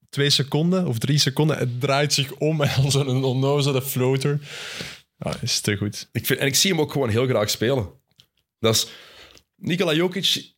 twee 0.10 0.30
seconden 0.30 0.88
of 0.88 0.97
drie 0.97 1.18
seconden. 1.18 1.57
Hij 1.57 1.70
draait 1.80 2.14
zich 2.14 2.34
om 2.34 2.62
en 2.62 2.82
dan 2.82 2.91
zo'n 2.91 3.24
onnozele 3.24 3.82
floater. 3.82 4.39
Ja, 5.18 5.36
is 5.41 5.60
te 5.60 5.78
goed. 5.78 6.10
Ik 6.12 6.26
vind, 6.26 6.39
en 6.39 6.47
ik 6.47 6.55
zie 6.55 6.72
hem 6.72 6.80
ook 6.80 6.91
gewoon 6.91 7.10
heel 7.10 7.28
graag 7.28 7.49
spelen. 7.49 7.89
Dat 8.60 8.76
is... 8.76 8.88
Nikola 9.60 9.93
Jokic, 9.93 10.53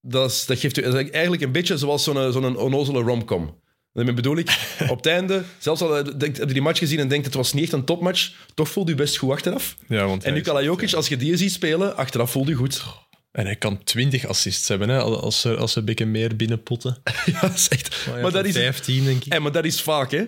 dat, 0.00 0.30
is, 0.30 0.46
dat 0.46 0.58
geeft 0.58 0.78
u 0.78 0.82
eigenlijk 0.82 1.42
een 1.42 1.52
beetje 1.52 1.76
zoals 1.76 2.04
zo'n 2.04 2.32
zo'n 2.32 2.56
onnozele 2.56 3.00
romcom. 3.00 3.60
Daarmee 3.92 4.14
bedoel 4.14 4.36
ik, 4.36 4.58
op 4.88 4.96
het 4.96 5.06
einde, 5.06 5.44
zelfs 5.58 5.80
al 5.80 6.04
denkt, 6.18 6.38
heb 6.38 6.48
je 6.48 6.52
die 6.52 6.62
match 6.62 6.78
gezien 6.78 6.98
en 6.98 7.08
denkt 7.08 7.24
het 7.26 7.34
was 7.34 7.52
niet 7.52 7.62
echt 7.62 7.72
een 7.72 7.84
topmatch, 7.84 8.32
toch 8.54 8.68
voelt 8.68 8.90
u 8.90 8.94
best 8.94 9.16
goed 9.16 9.30
achteraf. 9.30 9.76
Ja, 9.88 10.06
want 10.06 10.24
En 10.24 10.30
hij 10.30 10.38
Nikola 10.38 10.62
Jokic, 10.62 10.92
als 10.92 11.08
je 11.08 11.16
die 11.16 11.36
ziet 11.36 11.52
spelen, 11.52 11.96
achteraf 11.96 12.30
voelt 12.30 12.48
u 12.48 12.54
goed. 12.54 12.84
En 13.32 13.44
hij 13.44 13.56
kan 13.56 13.84
20 13.84 14.26
assists 14.26 14.68
hebben, 14.68 14.88
hè, 14.88 15.00
als 15.00 15.40
ze, 15.40 15.56
als 15.56 15.72
ze 15.72 15.78
een 15.78 15.84
beetje 15.84 16.06
meer 16.06 16.36
binnenpotten. 16.36 17.02
Ja, 17.32 17.40
dat 17.40 17.54
is 17.54 17.68
echt... 17.68 18.06
Maar 18.22 18.32
dat 18.32 18.44
is, 18.44 18.54
15, 18.54 19.04
denk 19.04 19.24
ik. 19.24 19.32
en, 19.32 19.42
maar 19.42 19.52
dat 19.52 19.64
is 19.64 19.80
vaak, 19.80 20.10
hè. 20.10 20.24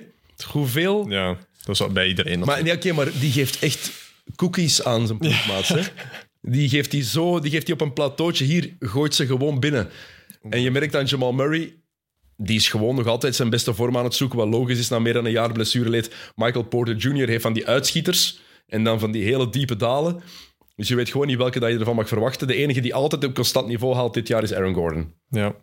Hoeveel... 0.46 1.08
Ja, 1.08 1.36
dat 1.64 1.80
is 1.80 1.92
bij 1.92 2.08
iedereen. 2.08 2.38
Maar, 2.38 2.62
nee, 2.62 2.74
oké, 2.74 2.92
maar 2.92 3.08
die 3.20 3.32
geeft 3.32 3.58
echt 3.58 3.90
cookies 4.36 4.84
aan 4.84 5.06
zijn 5.06 5.18
ploegmaats. 5.18 5.68
hè. 5.68 5.80
Die 6.40 6.68
geeft 6.68 6.90
die 6.90 7.02
zo, 7.02 7.40
die 7.40 7.50
geeft 7.50 7.66
die 7.66 7.74
op 7.74 7.80
een 7.80 7.92
plateautje. 7.92 8.44
Hier 8.44 8.76
gooit 8.78 9.14
ze 9.14 9.26
gewoon 9.26 9.60
binnen. 9.60 9.88
En 10.48 10.60
je 10.60 10.70
merkt 10.70 10.96
aan 10.96 11.04
Jamal 11.04 11.32
Murray, 11.32 11.74
die 12.36 12.56
is 12.56 12.68
gewoon 12.68 12.94
nog 12.94 13.06
altijd 13.06 13.34
zijn 13.34 13.50
beste 13.50 13.74
vorm 13.74 13.96
aan 13.96 14.04
het 14.04 14.14
zoeken. 14.14 14.38
Wat 14.38 14.48
logisch 14.48 14.78
is 14.78 14.88
na 14.88 14.98
meer 14.98 15.12
dan 15.12 15.24
een 15.24 15.32
jaar 15.32 15.52
blessure 15.52 15.90
leed. 15.90 16.14
Michael 16.34 16.64
Porter 16.64 16.96
Jr. 16.96 17.28
heeft 17.28 17.42
van 17.42 17.52
die 17.52 17.66
uitschieters 17.66 18.40
en 18.66 18.84
dan 18.84 18.98
van 18.98 19.10
die 19.10 19.24
hele 19.24 19.50
diepe 19.50 19.76
dalen. 19.76 20.22
Dus 20.76 20.88
je 20.88 20.94
weet 20.94 21.10
gewoon 21.10 21.26
niet 21.26 21.36
welke 21.36 21.60
dat 21.60 21.70
je 21.70 21.78
ervan 21.78 21.94
mag 21.94 22.08
verwachten. 22.08 22.46
De 22.46 22.54
enige 22.54 22.80
die 22.80 22.94
altijd 22.94 23.24
op 23.24 23.34
constant 23.34 23.66
niveau 23.66 23.94
haalt 23.94 24.14
dit 24.14 24.28
jaar 24.28 24.42
is 24.42 24.52
Aaron 24.52 24.74
Gordon. 24.74 25.14
Ja, 25.28 25.54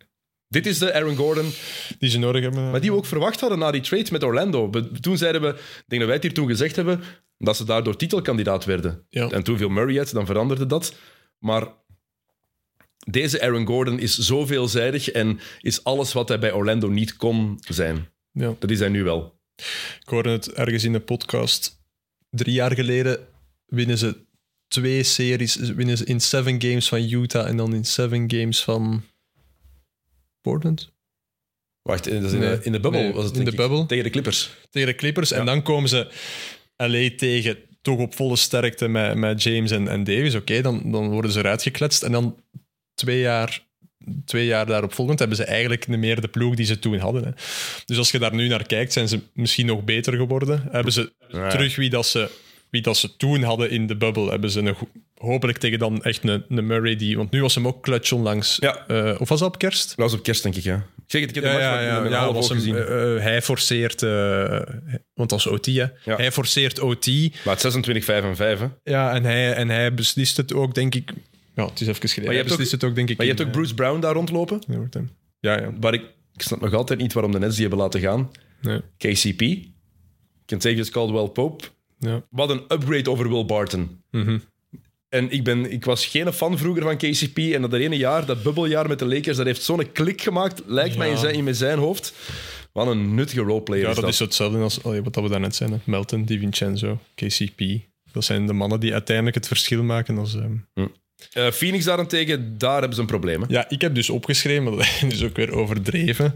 Dit 0.50 0.66
is 0.66 0.78
de 0.78 0.94
Aaron 0.94 1.16
Gordon 1.16 1.52
die 2.00 2.10
ze 2.10 2.20
nodig 2.20 2.42
hebben. 2.42 2.72
Maar 2.72 2.82
die 2.82 2.92
we 2.92 2.98
ook 2.98 3.06
verwacht 3.06 3.40
hadden 3.40 3.60
na 3.60 3.72
die 3.72 3.82
trade 3.82 4.12
met 4.12 4.24
Orlando. 4.24 4.70
Toen 5.00 5.18
zeiden 5.18 5.42
we, 5.42 5.48
ik 5.48 5.84
denk 5.88 6.02
dat 6.02 6.06
wij 6.06 6.14
het 6.14 6.24
hier 6.24 6.34
toen 6.34 6.48
gezegd 6.48 6.76
hebben, 6.76 7.04
dat 7.38 7.58
ze 7.58 7.64
daardoor 7.64 7.96
titelkandidaat 7.96 8.66
werden. 8.66 9.06
Ja. 9.10 9.30
En 9.30 9.44
toen 9.44 9.58
viel 9.58 9.70
Murray 9.70 9.98
uit, 9.98 10.12
dan 10.14 10.26
veranderde 10.26 10.66
dat. 10.66 10.96
Maar 11.40 11.68
deze 13.10 13.42
Aaron 13.42 13.66
Gordon 13.66 14.00
is 14.00 14.18
zo 14.18 14.46
veelzijdig 14.46 15.10
en 15.10 15.40
is 15.62 15.84
alles 15.84 16.14
wat 16.14 16.28
hij 16.28 16.40
bij 16.40 16.52
Orlando 16.52 16.88
niet 16.88 17.16
kon 17.16 17.58
zijn. 17.68 18.10
Ja. 18.32 18.56
Dat 18.60 18.70
is 18.72 18.80
hij 18.80 18.90
nu 18.90 19.04
wel. 19.04 19.40
Ik 20.02 20.08
hoorde 20.10 20.30
het 20.30 20.52
ergens 20.52 20.84
in 20.84 20.92
de 20.92 21.00
podcast. 21.00 21.80
Drie 22.30 22.54
jaar 22.54 22.74
geleden 22.74 23.28
winnen 23.66 23.98
ze 23.98 24.26
twee 24.68 25.04
series. 25.04 25.56
Winnen 25.56 25.98
ze 25.98 26.06
in 26.06 26.20
seven 26.22 26.62
games 26.62 26.88
van 26.88 27.02
Utah 27.10 27.48
en 27.48 27.58
dan 27.58 27.74
in 27.74 27.86
seven 27.86 28.32
games 28.32 28.64
van 28.64 29.04
Portland. 30.42 30.92
Wacht, 31.82 32.08
is 32.08 32.32
in, 32.34 32.40
Nee. 32.40 32.58
de, 32.58 32.64
in 32.64 32.72
de 32.72 32.80
bubbel 32.80 33.02
Nee, 33.02 33.14
was 33.14 33.26
het 33.26 33.38
in 33.38 33.46
de 33.46 33.52
ik. 33.52 33.88
Tegen 33.88 34.04
de 34.04 34.10
Clippers. 34.10 34.50
Tegen 34.70 34.88
de 34.88 34.96
Clippers. 34.96 35.30
Ja. 35.30 35.36
En 35.38 35.46
dan 35.46 35.64
komen 35.64 35.90
ze 35.90 36.12
LA 36.78 37.10
tegen, 37.18 37.58
toch 37.82 38.00
op 38.00 38.16
volle 38.16 38.36
sterkte 38.36 38.88
met, 38.88 39.16
met 39.16 39.44
James 39.44 39.72
en, 39.72 39.88
en 39.88 40.04
Davis. 40.04 40.36
Oké, 40.36 40.62
dan, 40.62 40.92
dan 40.92 41.10
worden 41.10 41.32
ze 41.32 41.40
eruit 41.40 41.62
gekletst. 41.62 42.04
En 42.04 42.12
dan 42.12 42.44
twee 42.96 43.20
jaar, 43.20 43.66
twee 44.26 44.46
jaar 44.46 44.66
daarop 44.66 44.94
volgend 44.94 45.20
hebben 45.20 45.38
ze 45.38 45.44
eigenlijk 45.44 45.88
niet 45.88 46.00
meer 46.00 46.22
de 46.22 46.28
ploeg 46.28 46.56
die 46.56 46.66
ze 46.66 46.80
toen 46.80 46.98
hadden. 46.98 47.24
Hè. 47.24 47.32
Dus 47.86 47.98
als 47.98 48.12
je 48.12 48.20
daar 48.20 48.36
nu 48.36 48.48
naar 48.48 48.66
kijkt, 48.66 48.94
zijn 48.94 49.08
ze 49.08 49.20
misschien 49.34 49.66
nog 49.66 49.84
beter 49.84 50.14
geworden. 50.14 50.64
Hebben 50.72 50.94
ze 50.94 51.14
Ja. 51.28 51.50
terug 51.50 51.76
wie 51.76 51.90
dat 51.90 52.06
ze, 52.06 52.30
wie 52.70 52.82
dat 52.82 52.98
ze 52.98 53.16
toen 53.16 53.44
hadden 53.44 53.70
in 53.70 53.88
de 53.88 53.96
bubbel. 53.98 54.30
Hebben 54.30 54.52
ze 54.52 54.60
een, 54.60 54.76
hopelijk 55.18 55.58
tegen 55.58 55.80
dan 55.80 56.04
echt 56.04 56.24
een, 56.24 56.44
een 56.50 56.66
Murray 56.68 56.96
die... 56.96 57.18
Want 57.18 57.32
nu 57.32 57.42
was 57.42 57.56
hem 57.56 57.68
ook 57.68 57.84
clutch 57.84 58.12
onlangs. 58.12 58.58
Ja. 58.60 58.88
Eh, 58.88 59.22
of 59.22 59.30
was 59.30 59.40
dat 59.40 59.48
op 59.48 59.58
kerst? 59.58 59.88
Dat 59.88 59.98
was 59.98 60.14
op 60.14 60.24
kerst, 60.24 60.44
denk 60.44 60.56
ik, 60.56 60.64
ja. 60.64 60.76
Ik 60.76 61.04
zeg 61.14 61.22
het, 61.22 61.30
ik 61.30 61.36
heb 61.36 61.44
de 61.44 61.50
Ja, 61.60 62.00
match 62.00 62.10
ja, 62.10 62.34
was 62.34 62.50
hem, 62.50 62.58
gezien. 62.58 62.76
eh, 62.76 63.24
hij 63.24 63.42
forceert, 63.42 64.02
want 65.14 65.30
dat 65.30 65.40
is 65.40 65.48
OT, 65.48 65.66
hè. 65.66 65.72
Ja. 65.72 66.16
Hij 66.16 66.32
forceert 66.32 66.80
OT. 66.80 67.08
maar 67.08 67.54
het 67.54 67.62
26, 67.62 68.04
5 68.06 68.24
en 68.24 68.36
5, 68.36 68.60
hè. 68.60 68.68
Ja, 68.84 69.14
en 69.14 69.24
hij, 69.24 69.54
en 69.54 69.70
hij 69.70 69.94
beslist 69.94 70.38
het 70.38 70.54
ook, 70.54 70.74
denk 70.76 70.96
ik. 70.96 71.12
Ja, 71.56 71.66
het 71.66 71.82
is 71.82 71.88
even 71.88 71.94
geleden. 72.10 72.24
Maar 72.24 72.24
je 72.24 72.28
hij 72.28 72.36
hebt 72.38 72.48
beslist 72.50 72.72
het 72.72 72.84
ook, 72.84 72.96
denk 72.96 73.10
ik. 73.10 73.18
Maar 73.18 73.26
je 73.26 73.32
hebt 73.34 73.46
ook 73.46 73.52
Bruce 73.52 73.74
Brown 73.74 74.00
daar 74.00 74.14
rondlopen. 74.14 74.62
Ja, 75.40 75.60
ja. 75.60 75.72
Waar 75.80 75.94
ik, 75.94 76.02
ik 76.34 76.42
snap 76.42 76.62
nog 76.62 76.74
altijd 76.74 77.00
niet 77.00 77.14
waarom 77.14 77.32
de 77.32 77.40
Nets 77.40 77.54
die 77.54 77.62
hebben 77.68 77.80
laten 77.80 78.00
gaan. 78.00 78.32
Nee. 78.62 78.82
KCP. 78.98 79.66
Kentavious 80.46 80.90
Caldwell 80.90 81.28
Pope. 81.28 81.64
ja. 82.00 82.22
Wat 82.30 82.50
een 82.50 82.62
upgrade 82.68 83.10
over 83.12 83.30
Will 83.30 83.46
Barton. 83.46 84.02
Mhm. 84.12 84.38
En 85.10 85.32
ik, 85.32 85.44
ben, 85.44 85.72
ik 85.72 85.86
was 85.86 86.06
geen 86.06 86.34
fan 86.34 86.58
vroeger 86.58 86.84
van 86.84 86.98
KCP. 86.98 87.38
En 87.38 87.62
dat 87.62 87.74
ene 87.74 87.98
jaar, 87.98 88.26
dat 88.26 88.44
bubbeljaar 88.44 88.88
met 88.88 89.00
de 89.00 89.06
Lakers, 89.06 89.38
dat 89.38 89.46
heeft 89.46 89.64
zo'n 89.64 89.92
klik 89.92 90.22
gemaakt, 90.22 90.62
lijkt 90.66 90.98
mij 90.98 91.08
in 91.08 91.14
Ja. 91.14 91.20
zijn, 91.20 91.48
in 91.48 91.56
zijn 91.56 91.78
hoofd. 91.80 92.14
Wat 92.72 92.88
een 92.88 93.16
nuttige 93.16 93.42
roleplayer 93.42 93.84
ja, 93.84 93.90
is 93.90 93.96
dat 93.96 94.04
dat. 94.04 94.14
is 94.14 94.20
hetzelfde 94.20 94.58
als 94.60 94.80
wat 94.82 95.16
we 95.16 95.30
daarnet 95.30 95.56
zeiden. 95.56 95.82
Melton, 95.84 96.26
DiVincenzo, 96.26 97.00
KCP. 97.16 97.62
Dat 98.12 98.24
zijn 98.24 98.46
de 98.48 98.54
mannen 98.54 98.80
die 98.80 98.94
uiteindelijk 98.94 99.36
het 99.36 99.48
verschil 99.48 99.84
maken. 99.84 100.18
Als, 100.18 100.36
ehm, 100.36 100.88
Eh, 101.34 101.52
Phoenix 101.52 101.84
daarentegen, 101.86 102.58
daar 102.58 102.78
hebben 102.78 102.94
ze 102.96 103.02
een 103.02 103.08
probleem. 103.08 103.42
hè. 103.42 103.48
Ja, 103.50 103.70
ik 103.70 103.82
heb 103.82 103.96
dus 103.96 104.10
opgeschreven, 104.10 104.64
maar 104.64 104.74
dat 104.74 105.12
is 105.14 105.24
ook 105.24 105.36
weer 105.36 105.52
overdreven. 105.52 106.34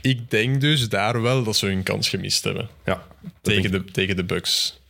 Ik 0.00 0.30
denk 0.30 0.60
dus 0.60 0.88
daar 0.88 1.22
wel 1.22 1.42
dat 1.44 1.56
ze 1.56 1.66
hun 1.66 1.82
kans 1.82 2.08
gemist 2.08 2.44
hebben. 2.44 2.68
Ja. 2.84 3.06
Tegen 3.42 3.70
de, 3.70 3.84
tegen 3.84 4.16
de 4.16 4.24
Bucks. 4.24 4.80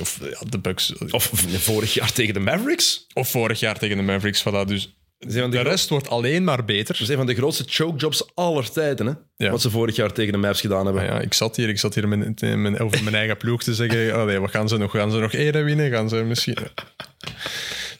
Of 0.00 0.18
ja, 0.22 0.48
de 0.48 0.58
Bucks. 0.58 0.94
Of 1.10 1.30
vorig 1.44 1.94
jaar 1.94 2.12
tegen 2.12 2.34
de 2.34 2.40
Mavericks. 2.40 3.06
Of 3.12 3.30
vorig 3.30 3.60
jaar 3.60 3.78
tegen 3.78 3.96
de 3.96 4.02
Mavericks. 4.02 4.44
Voilà, 4.48 4.66
dus 4.66 4.94
de, 5.18 5.48
de 5.48 5.60
rest 5.60 5.88
wordt 5.88 6.08
alleen 6.08 6.44
maar 6.44 6.64
beter. 6.64 6.96
ze 6.96 7.04
zijn 7.04 7.16
van 7.18 7.26
de 7.26 7.34
grootste 7.34 7.64
chokejobs 7.66 8.34
aller 8.34 8.70
tijden. 8.70 9.06
Hè? 9.06 9.12
Ja. 9.36 9.50
Wat 9.50 9.60
ze 9.60 9.70
vorig 9.70 9.96
jaar 9.96 10.12
tegen 10.12 10.32
de 10.32 10.38
Mavs 10.38 10.60
gedaan 10.60 10.84
hebben. 10.84 11.02
Maar 11.02 11.14
ja, 11.14 11.20
ik 11.20 11.34
zat 11.34 11.56
hier, 11.56 11.68
ik 11.68 11.78
zat 11.78 11.94
hier 11.94 12.08
mijn, 12.08 12.34
mijn, 12.40 12.78
over 12.78 13.02
mijn 13.02 13.14
eigen 13.14 13.36
ploeg 13.36 13.62
te 13.62 13.74
zeggen. 13.74 14.12
Allee, 14.20 14.38
wat 14.38 14.50
gaan 14.50 14.68
ze 14.68 14.76
nog? 14.76 14.90
Gaan 14.90 15.10
ze 15.10 15.18
nog 15.18 15.32
ere 15.32 15.62
winnen? 15.62 15.90
Gaan 15.90 16.08
ze 16.08 16.16
misschien... 16.16 16.56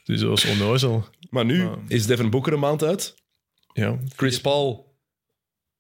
Dus 0.05 0.20
dat 0.20 0.28
was 0.28 0.45
onnozel. 0.45 1.05
Maar 1.31 1.45
nu 1.45 1.68
is 1.89 2.07
Devin 2.07 2.31
Booker 2.31 2.53
een 2.53 2.59
maand 2.59 2.85
uit. 2.85 3.14
Ja, 3.72 3.99
Chris 4.16 4.41
Paul, 4.41 4.89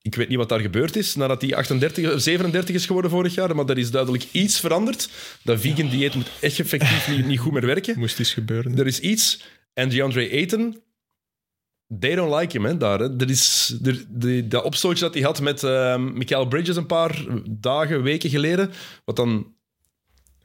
ik 0.02 0.14
weet 0.14 0.28
niet 0.28 0.38
wat 0.38 0.48
daar 0.48 0.60
gebeurd 0.60 0.96
is 0.96 1.14
nadat 1.14 1.42
hij 1.42 1.54
38, 1.54 2.12
of 2.14 2.20
37 2.20 2.74
is 2.74 2.86
geworden 2.86 3.10
vorig 3.10 3.34
jaar, 3.34 3.56
maar 3.56 3.68
er 3.68 3.78
is 3.78 3.90
duidelijk 3.90 4.26
iets 4.32 4.60
veranderd. 4.60 5.10
Dat 5.42 5.60
vegan 5.60 5.88
dieet 5.88 6.14
moet 6.14 6.30
echt 6.40 6.58
effectief 6.60 7.08
niet, 7.08 7.26
niet 7.26 7.38
goed 7.38 7.52
meer 7.52 7.66
werken. 7.66 7.98
moest 7.98 8.20
iets 8.20 8.32
gebeuren. 8.32 8.78
Er 8.78 8.86
is 8.86 9.00
iets. 9.00 9.44
En 9.74 9.88
DeAndre 9.88 10.30
Ayton, 10.30 10.80
they 11.98 12.14
don't 12.14 12.34
like 12.34 12.56
him, 12.56 12.64
hè, 12.64 12.76
daar. 12.76 12.98
Hè. 12.98 13.16
Er 13.20 13.30
is, 13.30 13.76
er, 13.84 14.04
de, 14.08 14.48
dat 14.48 14.64
opstootje 14.64 15.04
dat 15.04 15.14
hij 15.14 15.22
had 15.22 15.40
met 15.40 15.62
ehm 15.62 16.12
Michael 16.12 16.46
Bridges 16.46 16.76
een 16.76 16.86
paar 16.86 17.24
dagen, 17.50 18.02
weken 18.02 18.30
geleden, 18.30 18.70
wat 19.04 19.16
dan 19.16 19.54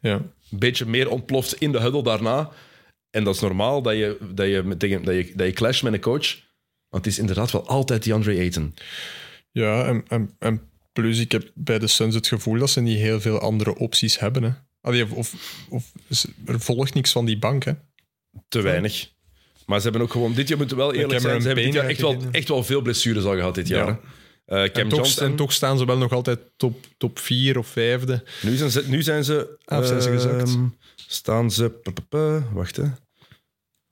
Ja. 0.01 0.13
een 0.51 0.59
beetje 0.59 0.85
meer 0.85 1.09
ontploft 1.09 1.55
in 1.55 1.71
de 1.71 1.79
huddle 1.79 2.03
daarna. 2.03 2.49
En 3.09 3.23
dat 3.23 3.35
is 3.35 3.41
normaal 3.41 3.81
dat 3.81 3.93
je, 3.93 4.17
dat 4.33 4.47
je, 4.47 4.63
met, 4.63 4.79
tegen, 4.79 5.03
dat 5.03 5.15
je, 5.15 5.31
dat 5.35 5.47
je 5.47 5.53
clasht 5.53 5.83
met 5.83 5.93
een 5.93 5.99
coach. 5.99 6.35
Want 6.89 7.05
het 7.05 7.13
is 7.13 7.19
inderdaad 7.19 7.51
wel 7.51 7.67
altijd 7.67 8.03
DeAndre 8.03 8.37
Ayton. 8.37 8.73
Ja, 9.55 9.85
en, 9.85 10.03
en, 10.07 10.35
en 10.39 10.61
plus 10.93 11.19
ik 11.19 11.31
heb 11.31 11.51
bij 11.53 11.79
de 11.79 11.87
Suns 11.87 12.15
het 12.15 12.27
gevoel 12.27 12.59
dat 12.59 12.69
ze 12.69 12.81
niet 12.81 12.97
heel 12.97 13.21
veel 13.21 13.39
andere 13.39 13.75
opties 13.77 14.19
hebben. 14.19 14.43
Hè. 14.43 14.49
Allee, 14.81 15.13
of, 15.15 15.33
of, 15.69 15.91
er 16.45 16.59
volgt 16.59 16.93
niks 16.93 17.11
van 17.11 17.25
die 17.25 17.39
bank. 17.39 17.63
Hè. 17.63 17.73
Te 18.47 18.61
weinig. 18.61 19.11
Maar 19.65 19.77
ze 19.77 19.83
hebben 19.83 20.01
ook 20.01 20.11
gewoon... 20.11 20.33
Dit 20.33 20.47
jaar 20.47 20.57
moeten 20.57 20.77
we 20.77 20.83
wel 20.83 20.93
eerlijk 20.93 21.19
zijn. 21.19 21.41
Ze 21.41 21.47
hebben 21.47 21.65
dit 21.65 21.73
jaar 21.73 21.85
echt 21.85 22.01
wel, 22.01 22.17
echt 22.31 22.47
wel 22.47 22.63
veel 22.63 22.81
blessures 22.81 23.23
al 23.23 23.35
gehad 23.35 23.55
dit 23.55 23.67
jaar. 23.67 23.87
Ja. 23.87 23.99
Eh, 24.45 24.71
Cam 24.71 24.83
En 24.83 24.89
toch, 24.89 24.99
Johnson. 24.99 25.25
en 25.27 25.35
toch 25.35 25.53
staan 25.53 25.77
ze 25.77 25.85
wel 25.85 25.97
nog 25.97 26.11
altijd 26.11 26.39
top, 26.57 26.85
top 26.97 27.19
4 27.19 27.57
of 27.57 27.67
vijfde. 27.67 28.23
Nu 28.41 28.55
zijn 28.55 28.71
ze... 28.71 28.83
Nu 28.87 29.03
zijn 29.03 29.23
ze, 29.23 29.57
Ah, 29.65 29.79
of 29.79 29.85
zijn 29.87 30.01
ze 30.01 30.09
ehm, 30.09 30.19
gezakt? 30.19 30.57
Staan 30.95 31.51
ze... 31.51 31.69
p- 31.69 31.93
p- 31.93 32.09
p- 32.09 32.43
Wacht, 32.53 32.75
hè. 32.75 32.85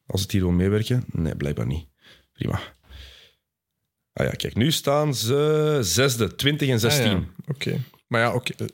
Als 0.05 0.22
het 0.22 0.32
hier 0.32 0.41
wil 0.41 0.51
meewerken. 0.51 1.03
Nee, 1.11 1.36
blijkbaar 1.36 1.68
niet. 1.68 1.88
Prima. 2.34 2.61
Ah 4.14 4.26
ja, 4.26 4.32
kijk. 4.32 4.55
Nu 4.55 4.72
staan 4.72 5.16
ze 5.16 5.80
zesde. 5.82 6.36
20 6.36 6.70
en 6.70 6.80
16. 6.80 7.03
Ah, 7.05 7.11
ja. 7.11 7.24
Oké. 7.47 7.78
Maar 8.07 8.22
ja, 8.22 8.34
oké. 8.34 8.53
eh, 8.57 8.68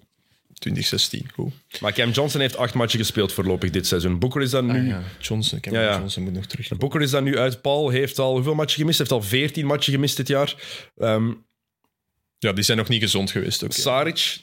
2016, 0.53 1.25
goed. 1.33 1.53
Maar 1.81 1.93
Cam 1.93 2.09
Johnson 2.11 2.41
heeft 2.41 2.57
acht 2.57 2.73
matchen 2.73 2.99
gespeeld 2.99 3.33
voorlopig 3.33 3.69
dit 3.69 3.87
seizoen. 3.87 4.19
Booker 4.19 4.41
is 4.41 4.49
dan 4.49 4.65
nu... 4.65 4.79
Ah, 4.79 4.87
ja. 4.87 5.01
Johnson, 5.19 5.59
Cameron 5.59 5.85
Ja, 5.85 5.91
ja. 5.91 5.97
Johnson 5.99 6.23
moet 6.23 6.33
nog 6.33 6.45
terug. 6.45 6.77
Booker 6.77 7.01
is 7.01 7.11
dan 7.11 7.23
nu 7.23 7.37
uit. 7.37 7.61
Paul 7.61 7.89
heeft 7.89 8.19
al 8.19 8.33
hoeveel 8.33 8.55
matchen 8.55 8.79
gemist? 8.79 8.97
Heeft 8.97 9.11
al 9.11 9.21
14 9.21 9.65
matchen 9.65 9.93
gemist 9.93 10.17
dit 10.17 10.27
jaar. 10.27 10.55
Ehm 10.97 11.31
Ja, 12.37 12.51
die 12.53 12.63
zijn 12.63 12.77
nog 12.77 12.87
niet 12.87 13.01
gezond 13.01 13.31
geweest. 13.31 13.63
Oké. 13.63 13.73
Saric, 13.73 14.37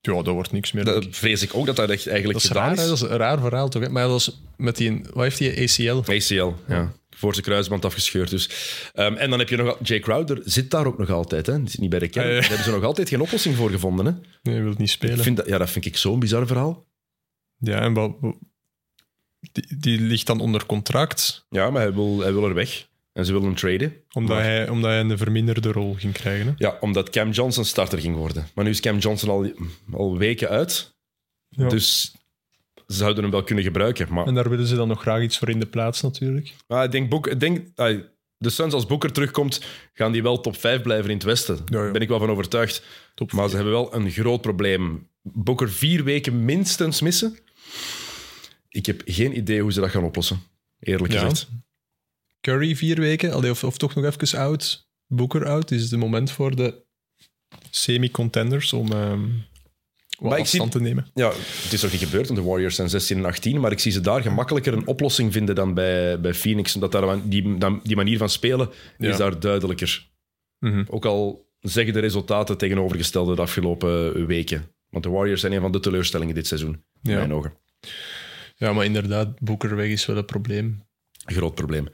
Ja, 0.00 0.12
dat 0.12 0.26
wordt 0.26 0.52
niks 0.52 0.72
meer. 0.72 0.84
dat 0.84 1.06
vrees 1.10 1.42
ik 1.42 1.54
ook 1.54 1.66
dat 1.66 1.76
dat 1.76 1.90
echt 1.90 2.06
eigenlijk 2.06 2.32
dat 2.32 2.42
is 2.42 2.48
gedaan 2.48 2.68
raar, 2.68 2.76
hè? 2.76 2.82
is. 2.82 2.88
dat 2.88 2.96
is 2.96 3.02
een 3.10 3.16
raar 3.16 3.40
verhaal 3.40 3.68
toch? 3.68 3.82
hè? 3.82 3.88
Maar 3.88 4.02
dat 4.02 4.12
was 4.12 4.40
met 4.56 4.76
die, 4.76 5.02
wat 5.12 5.22
heeft 5.22 5.38
die 5.38 5.88
ACL? 5.90 6.10
ACL, 6.12 6.52
ja. 6.68 6.92
Voor 7.14 7.32
zijn 7.32 7.44
kruisband 7.44 7.84
afgescheurd. 7.84 8.30
Dus. 8.30 8.50
Ehm, 8.92 9.14
en 9.14 9.30
dan 9.30 9.38
heb 9.38 9.48
je 9.48 9.56
nog... 9.56 9.78
Jay 9.82 10.00
Crowder 10.00 10.40
zit 10.44 10.70
daar 10.70 10.86
ook 10.86 10.98
nog 10.98 11.10
altijd. 11.10 11.46
Hè. 11.46 11.58
Die 11.60 11.70
zit 11.70 11.80
niet 11.80 11.90
bij 11.90 11.98
de 11.98 12.08
kern. 12.08 12.26
Ah. 12.26 12.32
Daar 12.32 12.48
hebben 12.48 12.64
ze 12.64 12.70
nog 12.70 12.84
altijd 12.84 13.08
geen 13.08 13.20
oplossing 13.20 13.56
voor 13.56 13.70
gevonden. 13.70 14.06
Hè. 14.06 14.12
Nee, 14.42 14.54
hij 14.54 14.64
wil 14.64 14.74
niet 14.78 14.90
spelen. 14.90 15.16
Ik 15.16 15.22
vind 15.22 15.36
dat, 15.36 15.46
ja, 15.46 15.58
dat 15.58 15.70
vind 15.70 15.84
ik 15.84 15.96
zo'n 15.96 16.18
bizar 16.20 16.46
verhaal. 16.46 16.86
Ja, 17.58 17.80
en 17.80 17.92
wat, 17.92 18.16
wat- 18.20 18.36
die, 19.52 19.76
die 19.78 20.00
ligt 20.00 20.26
dan 20.26 20.40
onder 20.40 20.66
contract, 20.66 21.46
Ja, 21.50 21.70
maar 21.70 21.82
hij 21.82 21.94
wil, 21.94 22.18
hij 22.20 22.32
wil 22.32 22.44
er 22.44 22.54
weg. 22.54 22.88
En 23.12 23.24
ze 23.26 23.32
willen 23.32 23.46
hem 23.46 23.56
traden. 23.56 23.94
omdat, 24.12 24.36
Maar- 24.36 24.44
hij, 24.46 24.68
omdat 24.68 24.90
hij 24.90 25.00
een 25.00 25.18
verminderde 25.18 25.72
rol 25.72 25.94
ging 25.94 26.12
krijgen. 26.12 26.46
Hè? 26.46 26.52
Ja, 26.56 26.76
omdat 26.80 27.10
Cam 27.10 27.30
Johnson 27.30 27.64
starter 27.64 27.98
ging 28.00 28.16
worden. 28.16 28.48
Maar 28.54 28.64
nu 28.64 28.70
is 28.70 28.80
Cam 28.80 28.98
Johnson 28.98 29.28
al, 29.28 29.52
al 29.92 30.18
weken 30.18 30.48
uit. 30.48 30.94
Ja. 31.48 31.68
Dus 31.68 32.14
ze 32.86 32.94
zouden 32.96 33.22
hem 33.22 33.32
wel 33.32 33.42
kunnen 33.44 33.64
gebruiken. 33.64 34.12
Maar 34.12 34.26
En 34.26 34.34
daar 34.34 34.50
willen 34.50 34.66
ze 34.66 34.76
dan 34.76 34.88
nog 34.88 35.00
graag 35.00 35.22
iets 35.22 35.38
voor 35.38 35.48
in 35.48 35.60
de 35.60 35.66
plaats, 35.66 36.00
natuurlijk. 36.02 36.54
Maar 36.66 36.84
ik 36.84 36.90
denk, 36.90 37.10
Boek, 37.10 37.26
ik 37.26 37.40
denk 37.40 37.66
de 38.36 38.50
Suns 38.50 38.74
als 38.74 38.86
Booker 38.86 39.12
terugkomt, 39.12 39.60
gaan 39.92 40.12
die 40.12 40.22
wel 40.22 40.40
top 40.40 40.56
5 40.56 40.82
blijven 40.82 41.10
in 41.10 41.16
het 41.16 41.24
Westen. 41.24 41.54
Ja, 41.54 41.62
ja. 41.66 41.82
Daar 41.82 41.92
ben 41.92 42.00
ik 42.00 42.08
wel 42.08 42.18
van 42.18 42.30
overtuigd. 42.30 42.82
Top 43.14 43.32
Maar 43.32 43.48
ze 43.48 43.54
hebben 43.54 43.72
wel 43.72 43.94
een 43.94 44.10
groot 44.10 44.40
probleem. 44.40 45.08
Booker 45.22 45.70
vier 45.70 46.04
weken 46.04 46.44
minstens 46.44 47.00
missen. 47.00 47.38
Ik 48.68 48.86
heb 48.86 49.02
geen 49.04 49.36
idee 49.36 49.60
hoe 49.60 49.72
ze 49.72 49.80
dat 49.80 49.90
gaan 49.90 50.04
oplossen. 50.04 50.40
Eerlijk 50.80 51.12
Ja. 51.12 51.20
gezegd. 51.20 51.48
Curry 52.40 52.76
vier 52.76 53.00
weken, 53.00 53.32
allee, 53.32 53.50
of, 53.50 53.64
of 53.64 53.76
toch 53.78 53.94
nog 53.94 54.04
even 54.04 54.38
oud. 54.38 54.88
Booker 55.06 55.46
oud. 55.46 55.70
Is 55.70 55.90
het 55.90 56.00
moment 56.00 56.30
voor 56.30 56.56
de 56.56 56.82
semi-contenders 57.70 58.72
om 58.72 58.92
ehm 58.92 59.28
wat 60.18 60.30
Maar 60.30 60.38
ik 60.38 60.46
zie- 60.46 60.60
afstand 60.60 60.70
te 60.84 60.88
nemen. 60.90 61.06
Ja, 61.14 61.28
het 61.62 61.72
is 61.72 61.82
nog 61.82 61.90
niet 61.92 62.00
gebeurd, 62.02 62.26
want 62.28 62.38
de 62.40 62.46
Warriors 62.46 62.74
zijn 62.74 62.88
16 62.90 63.18
en 63.18 63.24
18. 63.24 63.60
Maar 63.60 63.72
ik 63.72 63.78
zie 63.78 63.92
ze 63.92 64.00
daar 64.00 64.22
gemakkelijker 64.22 64.72
een 64.72 64.86
oplossing 64.86 65.32
vinden 65.32 65.54
dan 65.54 65.74
bij, 65.74 66.20
bij 66.20 66.34
Phoenix. 66.34 66.74
Omdat 66.74 66.92
daar, 66.92 67.28
die, 67.28 67.58
die 67.82 67.96
manier 67.96 68.18
van 68.18 68.28
spelen 68.30 68.70
Ja. 68.98 69.10
is 69.10 69.16
daar 69.16 69.40
duidelijker. 69.40 70.08
Mhm. 70.58 70.84
Ook 70.88 71.04
al 71.04 71.48
zeggen 71.60 71.92
de 71.92 72.00
resultaten 72.00 72.58
tegenovergestelde 72.58 73.34
de 73.34 73.42
afgelopen 73.42 74.26
weken. 74.26 74.68
Want 74.88 75.04
de 75.04 75.10
Warriors 75.10 75.40
zijn 75.40 75.52
een 75.52 75.60
van 75.60 75.72
de 75.72 75.80
teleurstellingen 75.80 76.34
dit 76.34 76.46
seizoen, 76.46 76.84
in 77.02 77.10
Ja. 77.12 77.16
mijn 77.18 77.32
ogen. 77.34 77.52
Ja, 78.56 78.72
maar 78.72 78.84
inderdaad, 78.84 79.40
Boeker 79.40 79.76
weg 79.76 79.88
is 79.88 80.06
wel 80.06 80.16
een 80.16 80.24
probleem. 80.24 80.82
Groot 81.24 81.54
probleem. 81.54 81.88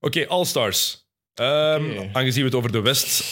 Oké, 0.00 0.26
All-Stars. 0.28 1.06
Ehm. 1.34 1.84
Aangezien 2.12 2.40
we 2.42 2.48
het 2.48 2.54
over 2.54 2.72
de 2.72 2.80
West, 2.80 3.24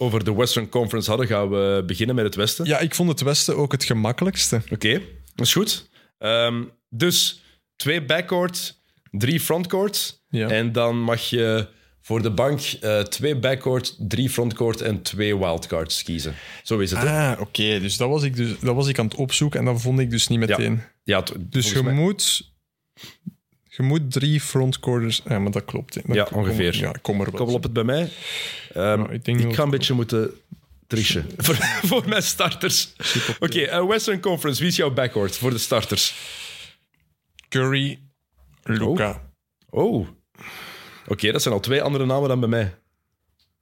over 0.00 0.24
de 0.24 0.34
Western 0.34 0.68
Conference 0.68 1.08
hadden, 1.08 1.26
gaan 1.28 1.50
we 1.50 1.82
beginnen 1.86 2.14
met 2.14 2.24
het 2.24 2.34
Westen. 2.34 2.64
Ja, 2.66 2.78
ik 2.78 2.94
vond 2.94 3.08
het 3.08 3.20
Westen 3.20 3.56
ook 3.56 3.72
het 3.72 3.84
gemakkelijkste. 3.84 4.62
Oké, 4.70 4.92
dat 5.34 5.46
is 5.46 5.52
goed. 5.52 5.88
Ehm, 6.18 6.64
dus 6.88 7.42
twee 7.76 8.04
backcourt, 8.04 8.80
drie 9.10 9.40
frontcourt. 9.40 10.22
Ja. 10.28 10.48
En 10.48 10.72
dan 10.72 11.00
mag 11.00 11.20
je 11.20 11.68
voor 12.00 12.22
de 12.22 12.30
bank 12.30 12.60
eh, 12.60 13.00
twee 13.00 13.36
backcourt, 13.38 13.96
drie 13.98 14.30
frontcourt 14.30 14.80
en 14.80 15.02
twee 15.02 15.38
wildcards 15.38 16.02
kiezen. 16.02 16.34
Zo 16.62 16.78
is 16.78 16.90
het. 16.90 17.04
Ah, 17.04 17.36
oké. 17.40 17.80
Dus, 17.80 17.96
dat 17.96 18.08
was 18.08 18.22
ik 18.22 18.36
dus 18.36 18.58
dat 18.60 18.74
was 18.74 18.88
ik 18.88 18.98
aan 18.98 19.04
het 19.04 19.14
opzoeken 19.14 19.58
en 19.58 19.64
dat 19.64 19.80
vond 19.80 19.98
ik 19.98 20.10
dus 20.10 20.28
niet 20.28 20.38
meteen. 20.38 20.82
Ja, 21.04 21.24
Dus 21.38 21.72
je 21.72 21.82
mij- 21.82 21.92
moet, 21.94 22.52
je 23.76 23.82
moet 23.82 24.12
drie 24.12 24.40
frontcourters... 24.40 25.20
Ja, 25.28 25.38
maar 25.38 25.50
dat 25.50 25.64
klopt. 25.64 25.94
Dat 26.06 26.16
Ja, 26.16 26.24
kom- 26.24 26.38
ongeveer. 26.38 26.76
Ja, 26.76 26.88
ik 26.94 27.02
kom 27.02 27.20
er 27.20 27.30
wel. 27.32 27.46
Op 27.46 27.62
het 27.62 27.72
bij 27.72 27.84
mij. 27.84 28.10
Ehm, 28.74 29.00
Ja, 29.00 29.08
ik 29.10 29.26
ik 29.26 29.54
ga 29.54 29.62
een 29.62 29.70
beetje 29.70 29.94
moeten 29.94 30.30
trichen 30.86 31.26
voor, 31.36 31.54
voor 31.82 32.08
mijn 32.08 32.22
starters. 32.22 32.92
Oké, 33.38 33.60
eh, 33.60 33.86
Western 33.86 34.20
Conference. 34.20 34.60
Wie 34.60 34.70
is 34.70 34.76
jouw 34.76 34.90
backcourt 34.90 35.36
voor 35.36 35.50
de 35.50 35.58
starters? 35.58 36.14
Curry, 37.48 37.98
Luca. 38.62 39.22
Oh, 39.70 40.08
oké, 41.06 41.32
dat 41.32 41.42
zijn 41.42 41.54
al 41.54 41.60
twee 41.60 41.82
andere 41.82 42.06
namen 42.06 42.28
dan 42.28 42.40
bij 42.40 42.48
mij. 42.48 42.74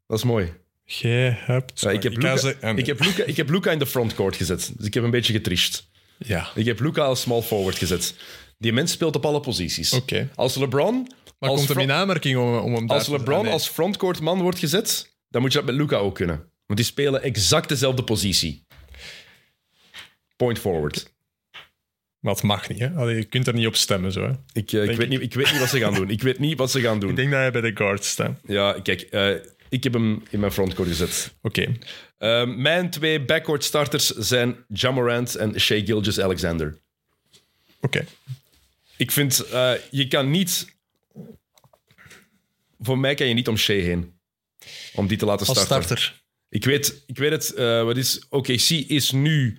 Dat 0.07 0.19
is 0.19 0.25
mooi. 0.25 0.53
Jij 0.85 1.39
hebt... 1.41 1.81
Ja, 1.81 1.91
ik, 1.91 2.03
heb 2.03 2.13
Luca, 2.15 2.37
ze- 2.37 2.57
en- 2.61 2.79
ik, 2.79 2.87
heb 2.87 3.01
Luca, 3.05 3.23
ik 3.25 3.37
heb 3.37 3.51
Luca 3.51 3.71
in 3.71 3.79
de 3.79 3.87
frontcourt 3.87 4.37
gezet. 4.37 4.73
Dus 4.77 4.87
ik 4.87 4.95
heb 4.95 5.03
een 5.05 5.11
beetje 5.11 5.33
getricht. 5.33 5.89
Ja, 6.19 6.49
Ik 6.55 6.65
heb 6.67 6.81
Luca 6.81 7.03
als 7.03 7.21
small 7.21 7.43
forward 7.43 7.77
gezet. 7.79 8.15
Die 8.59 8.73
mens 8.73 8.93
speelt 8.93 9.17
op 9.17 9.25
alle 9.27 9.41
posities. 9.41 9.93
oké. 9.93 10.29
Als 10.35 10.55
LeBron, 10.55 11.13
Maar 11.39 11.51
als, 11.51 11.59
komt 11.67 11.71
er 11.77 11.83
in 11.83 11.93
aanmerking 11.93 12.37
om, 12.37 12.55
om 12.57 12.75
hem 12.75 12.91
als 12.91 13.05
te- 13.05 13.11
LeBron 13.11 13.43
nee. 13.43 13.53
als 13.53 13.69
frontcourt 13.69 14.21
man 14.21 14.41
wordt 14.41 14.59
gezet, 14.59 15.17
dan 15.29 15.41
moet 15.43 15.53
je 15.53 15.59
dat 15.59 15.67
met 15.67 15.77
Luca 15.77 15.97
ook 15.97 16.15
kunnen. 16.15 16.37
Want 16.67 16.79
die 16.81 16.85
spelen 16.89 17.23
exact 17.23 17.69
dezelfde 17.69 18.03
positie. 18.05 18.67
Point 20.37 20.59
forward. 20.59 21.13
Maar 22.21 22.35
het 22.35 22.43
mag 22.43 22.69
niet, 22.69 22.79
hè. 22.79 22.91
Allee, 22.91 23.17
je 23.17 23.25
kunt 23.25 23.47
er 23.47 23.55
niet 23.55 23.67
op 23.67 23.77
stemmen, 23.77 24.13
zo, 24.13 24.23
hè. 24.23 24.31
Ik, 24.53 24.73
eh, 24.73 24.83
ik, 24.83 24.89
weet 24.89 25.01
ik. 25.01 25.09
niet, 25.09 25.21
ik 25.21 25.35
weet 25.35 25.51
niet 25.51 25.61
wat 25.61 25.69
ze 25.69 25.79
gaan 25.79 25.95
doen. 25.95 26.11
Ik 26.11 26.23
weet 26.23 26.39
niet 26.39 26.59
wat 26.59 26.71
ze 26.71 26.81
gaan 26.81 26.99
doen. 27.01 27.11
Ik 27.11 27.17
denk 27.17 27.31
dat 27.31 27.39
hij 27.41 27.51
bij 27.51 27.61
de 27.61 27.77
guards 27.77 28.09
staat. 28.09 28.39
Ja, 28.47 28.81
kijk, 28.83 29.01
eh, 29.01 29.31
ik 29.69 29.85
heb 29.85 29.93
hem 29.93 30.23
in 30.31 30.41
mijn 30.41 30.53
frontcourt 30.53 30.89
gezet. 30.89 31.35
Oké. 31.43 31.77
Eh, 32.19 32.47
mijn 32.47 32.91
twee 32.91 33.25
backcourt 33.25 33.65
starters 33.65 34.07
zijn 34.07 34.57
Jamorant 34.69 35.35
en 35.35 35.61
Shea 35.61 35.85
Gilgis-Alexander. 35.85 36.79
Oké. 37.81 38.05
Ik 38.99 39.11
vind, 39.11 39.41
eh, 39.41 39.73
je 39.91 40.09
kan 40.09 40.31
niet... 40.31 40.77
Voor 42.81 42.99
mij 42.99 43.15
kan 43.15 43.27
je 43.27 43.35
niet 43.35 43.49
om 43.49 43.57
Shea 43.57 43.83
heen. 43.83 44.19
Om 44.95 45.07
die 45.07 45.17
te 45.19 45.25
laten 45.25 45.47
Als 45.47 45.61
starten. 45.61 45.85
starter. 45.85 46.23
Ik 46.49 46.65
weet, 46.65 47.03
ik 47.07 47.19
weet 47.19 47.31
het. 47.31 47.55
eh, 47.55 47.83
wat 47.85 47.97
is... 47.97 48.27
OKC 48.29 48.69
is 48.71 49.11
nu 49.11 49.59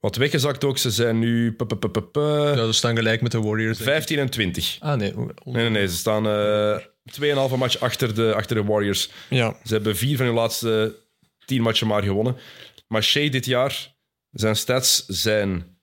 wat 0.00 0.16
weggezakt 0.16 0.64
ook. 0.64 0.78
Ze 0.78 0.90
zijn 0.90 1.18
nu 1.18 1.52
p- 1.52 1.66
p- 1.80 2.10
p- 2.12 2.16
Ja, 2.16 2.66
ze 2.66 2.72
staan 2.72 2.96
gelijk 2.96 3.20
met 3.22 3.32
de 3.32 3.40
Warriors. 3.40 3.78
denk 3.78 3.88
ik. 3.90 3.94
15 3.96 4.18
en 4.18 4.30
20. 4.30 4.76
Ah, 4.80 4.98
nee. 4.98 5.12
Nee, 5.16 5.26
nee, 5.44 5.70
nee. 5.70 5.88
Ze 5.88 5.96
staan 5.96 6.26
eh 6.26 6.78
2,5 7.50 7.56
match 7.58 7.78
achter 7.80 8.14
de, 8.14 8.34
achter 8.34 8.56
de 8.56 8.64
Warriors. 8.64 9.10
Ja. 9.30 9.56
Ze 9.64 9.74
hebben 9.74 9.96
vier 9.96 10.16
van 10.16 10.26
hun 10.26 10.34
laatste 10.34 10.96
tien 11.44 11.62
matchen 11.62 11.86
maar 11.86 12.02
gewonnen. 12.02 12.36
Maar 12.88 13.02
Shea 13.02 13.30
dit 13.30 13.44
jaar, 13.46 13.94
zijn 14.30 14.56
stats 14.56 15.04
zijn... 15.06 15.75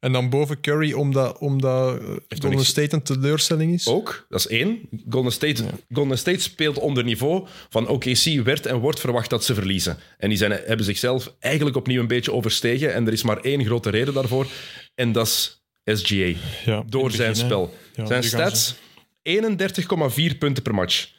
En 0.00 0.12
dan 0.12 0.30
boven 0.30 0.60
Curry, 0.60 0.92
omdat, 0.92 1.38
omdat 1.38 2.00
Golden 2.28 2.64
State 2.64 2.94
een 2.94 3.02
teleurstelling 3.02 3.72
is. 3.72 3.86
Ook, 3.86 4.26
dat 4.28 4.38
is 4.38 4.46
één. 4.46 4.88
Golden 5.08 5.32
State, 5.32 5.64
Golden 5.92 6.18
State 6.18 6.40
speelt 6.40 6.78
onder 6.78 7.04
niveau 7.04 7.46
van 7.70 7.88
OKC 7.88 8.40
werd 8.44 8.66
en 8.66 8.76
wordt 8.76 9.00
verwacht 9.00 9.30
dat 9.30 9.44
ze 9.44 9.54
verliezen. 9.54 9.98
En 10.18 10.28
die 10.28 10.38
zijn, 10.38 10.50
hebben 10.50 10.84
zichzelf 10.86 11.34
eigenlijk 11.38 11.76
opnieuw 11.76 12.00
een 12.00 12.06
beetje 12.06 12.32
overstegen. 12.32 12.94
En 12.94 13.06
er 13.06 13.12
is 13.12 13.22
maar 13.22 13.40
één 13.40 13.64
grote 13.64 13.90
reden 13.90 14.14
daarvoor. 14.14 14.46
En 14.94 15.12
dat 15.12 15.26
is 15.26 15.62
SGA. 15.84 16.32
Ja, 16.64 16.82
Door 16.86 17.10
zijn 17.10 17.30
begin, 17.30 17.46
spel. 17.46 17.74
Ja, 17.94 18.06
zijn 18.06 18.22
stats, 18.22 18.74
31,4 19.22 20.38
punten 20.38 20.62
per 20.62 20.74
match. 20.74 21.16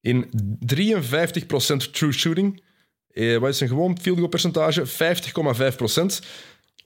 In 0.00 0.30
53% 0.74 1.90
true 1.92 2.12
shooting. 2.12 2.62
Eh, 3.08 3.36
wat 3.36 3.50
is 3.50 3.60
een 3.60 3.68
gewoon 3.68 3.98
field 4.00 4.16
goal 4.16 4.28
percentage? 4.28 4.86
50,5%. 4.86 6.26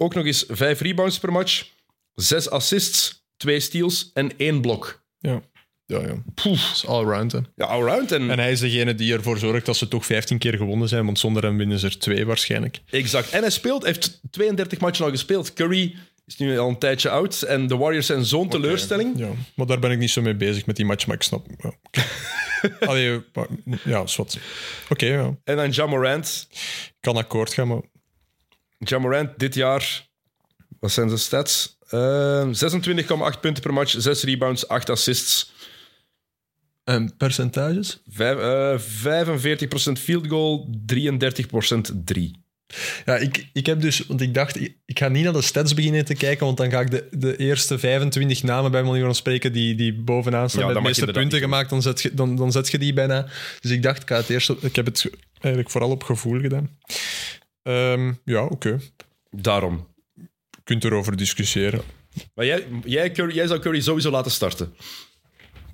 Ook 0.01 0.14
nog 0.14 0.24
eens 0.26 0.44
5 0.49 0.80
rebounds 0.80 1.18
per 1.18 1.32
match. 1.32 1.66
6 2.14 2.51
assists, 2.51 3.26
2 3.36 3.61
steals 3.61 4.11
en 4.14 4.30
1 4.36 4.61
blok. 4.61 5.05
Ja. 5.18 5.42
Ja, 5.86 6.01
ja. 6.01 6.22
Dat 6.34 6.46
is 6.55 6.84
all-round, 6.86 7.32
hè. 7.32 7.38
Ja, 7.55 7.64
allround. 7.66 8.12
En, 8.12 8.30
En 8.30 8.38
hij 8.38 8.53
is 8.53 8.61
degene 8.61 8.94
die 8.94 9.12
ervoor 9.12 9.38
zorgt 9.38 9.66
dat 9.66 9.76
ze 9.76 9.88
toch 9.88 10.07
15 10.07 10.38
keer 10.38 10.57
gewonnen 10.57 10.88
zijn, 10.88 11.05
want 11.05 11.18
zonder 11.18 11.42
hem 11.42 11.57
winnen 11.57 11.78
ze 11.78 11.86
er 11.86 11.99
twee 11.99 12.26
waarschijnlijk. 12.26 12.80
exact. 12.90 13.30
En 13.30 13.40
hij 13.40 13.51
speelt, 13.51 13.84
heeft 13.84 14.20
32 14.30 14.80
matchen 14.80 15.05
al 15.05 15.11
gespeeld. 15.11 15.53
Curry 15.53 15.96
is 16.26 16.36
nu 16.36 16.59
al 16.59 16.68
een 16.68 16.78
tijdje 16.78 17.11
oud. 17.11 17.42
En 17.42 17.66
de 17.66 17.76
Warriors 17.76 18.07
zijn 18.07 18.24
zo'n 18.24 18.49
teleurstelling. 18.49 19.18
Ja, 19.18 19.28
maar 19.55 19.66
daar 19.66 19.78
ben 19.78 19.90
ik 19.90 19.99
niet 19.99 20.11
zo 20.11 20.22
mee 20.22 20.34
bezig 20.34 20.66
met 20.66 20.76
die 20.76 20.84
match, 20.84 21.07
maar 21.07 21.16
ik 21.16 21.22
snap. 21.22 21.46
Ja. 21.59 21.72
Allee, 22.88 23.20
maar- 23.32 23.49
ja, 23.84 24.05
wat. 24.16 24.38
Oké, 24.88 25.07
ja. 25.07 25.36
En 25.44 25.57
dan 25.57 25.70
Jamorant. 25.70 26.46
Ik 26.51 26.96
kan 27.01 27.16
akkoord 27.16 27.53
gaan, 27.53 27.68
maar 27.68 27.80
Jamorant 28.79 29.39
dit 29.39 29.55
jaar, 29.55 30.07
wat 30.81 30.91
zijn 30.93 31.09
zijn 31.09 31.20
stats? 31.20 31.76
Eh, 31.89 32.49
26,8 32.53 33.41
punten 33.41 33.62
per 33.62 33.72
match, 33.72 33.95
6 33.99 34.22
rebounds, 34.22 34.68
8 34.68 34.91
assists, 34.91 35.53
En 36.85 37.16
percentages? 37.16 38.03
vijf- 38.09 38.39
eh, 38.39 38.79
45% 38.79 39.99
field 39.99 40.26
goal, 40.26 40.68
33% 40.87 41.93
3. 42.05 42.47
Ja, 43.05 43.16
ik, 43.16 43.49
ik 43.53 43.66
heb 43.66 43.81
dus, 43.81 44.07
want 44.07 44.20
ik 44.20 44.35
dacht, 44.35 44.61
ik, 44.61 44.76
ik 44.87 44.99
ga 44.99 45.09
niet 45.09 45.24
naar 45.24 45.33
de 45.33 45.43
stats 45.43 45.74
beginnen 45.74 46.05
te 46.05 46.14
kijken, 46.14 46.47
want 46.47 46.57
dan 46.59 46.70
ga 46.70 46.81
ik 46.81 46.91
de, 46.91 47.09
de 47.11 47.37
eerste 47.37 47.79
25 47.79 48.43
namen 48.43 48.70
bij 48.70 48.83
manier 48.83 49.05
van 49.05 49.14
spreken 49.14 49.53
die, 49.53 49.74
die 49.74 49.95
bovenaan 49.95 50.49
staan 50.51 50.61
Ja, 50.61 50.66
met 50.66 50.76
de 50.76 50.83
meeste 50.83 51.07
punten 51.07 51.39
gemaakt, 51.41 51.70
dan 51.70 51.83
zet, 51.83 52.03
je, 52.03 52.14
dan, 52.14 52.37
dan 52.37 52.53
zet 52.53 52.68
je 52.68 52.79
die 52.79 52.93
bijna. 52.93 53.29
Dus 53.61 53.70
ik 53.70 53.83
dacht, 53.83 54.03
ik, 54.03 54.09
ga 54.09 54.16
het 54.16 54.29
eerst, 54.31 54.51
ik 54.61 54.76
heb 54.76 54.87
het 54.87 55.11
eigenlijk 55.41 55.72
vooral 55.72 55.91
op 55.91 56.03
gevoel 56.03 56.41
gedaan. 56.41 56.79
Ehm, 57.68 58.12
ja, 58.24 58.44
oké. 58.44 58.78
Daarom. 59.30 59.86
Je 60.14 60.60
kunt 60.64 60.84
erover 60.84 61.16
discussiëren. 61.16 61.80
Maar 62.34 62.46
jij, 62.46 62.66
jij, 62.84 63.12
Curry, 63.12 63.34
jij 63.34 63.46
zou 63.46 63.60
Curry 63.60 63.80
sowieso 63.80 64.10
laten 64.10 64.30
starten. 64.30 64.74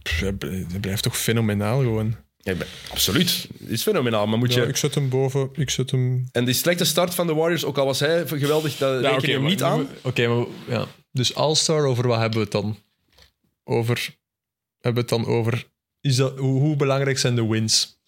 Pff, 0.03 0.21
hij 0.21 0.33
bl- 0.33 0.47
hij 0.47 0.79
blijft 0.81 1.03
toch 1.03 1.17
fenomenaal 1.19 1.81
gewoon. 1.81 2.17
Ja, 2.37 2.55
absoluut. 2.91 3.49
Is 3.67 3.83
fenomenaal, 3.83 4.27
maar 4.27 4.39
moet 4.39 4.53
Ja, 4.55 4.63
je... 4.63 4.69
ik 4.69 4.77
zet 4.77 4.95
hem 4.95 5.09
boven. 5.09 5.51
Ik 5.53 5.71
zet 5.71 5.91
hem. 5.91 6.29
En 6.33 6.45
die 6.45 6.55
slechte 6.55 6.85
start 6.85 7.15
van 7.15 7.27
de 7.27 7.35
Warriors, 7.35 7.65
ook 7.65 7.79
al 7.79 7.87
was 7.87 8.01
hij 8.01 8.27
geweldig, 8.27 8.77
dat 8.77 9.01
reken 9.05 9.29
je 9.29 9.35
hem 9.35 9.45
niet 9.45 9.63
aan. 9.63 9.89
Oké, 10.03 10.27
maar 10.29 10.47
ja. 10.69 10.87
Dus 11.13 11.35
All-Star, 11.35 11.85
over 11.85 12.07
wat 12.07 12.19
hebben 12.19 12.39
we 12.39 12.43
het 12.45 12.53
dan? 12.53 12.79
Over. 13.65 14.17
Hebben 14.81 15.05
we 15.07 15.15
het 15.15 15.25
dan 15.25 15.35
over. 15.35 15.67
Is 16.01 16.17
dat, 16.17 16.39
hoe, 16.39 16.61
hoe 16.61 16.77
belangrijk 16.77 17.19
zijn 17.19 17.35
de 17.35 17.47
wins? 17.47 17.99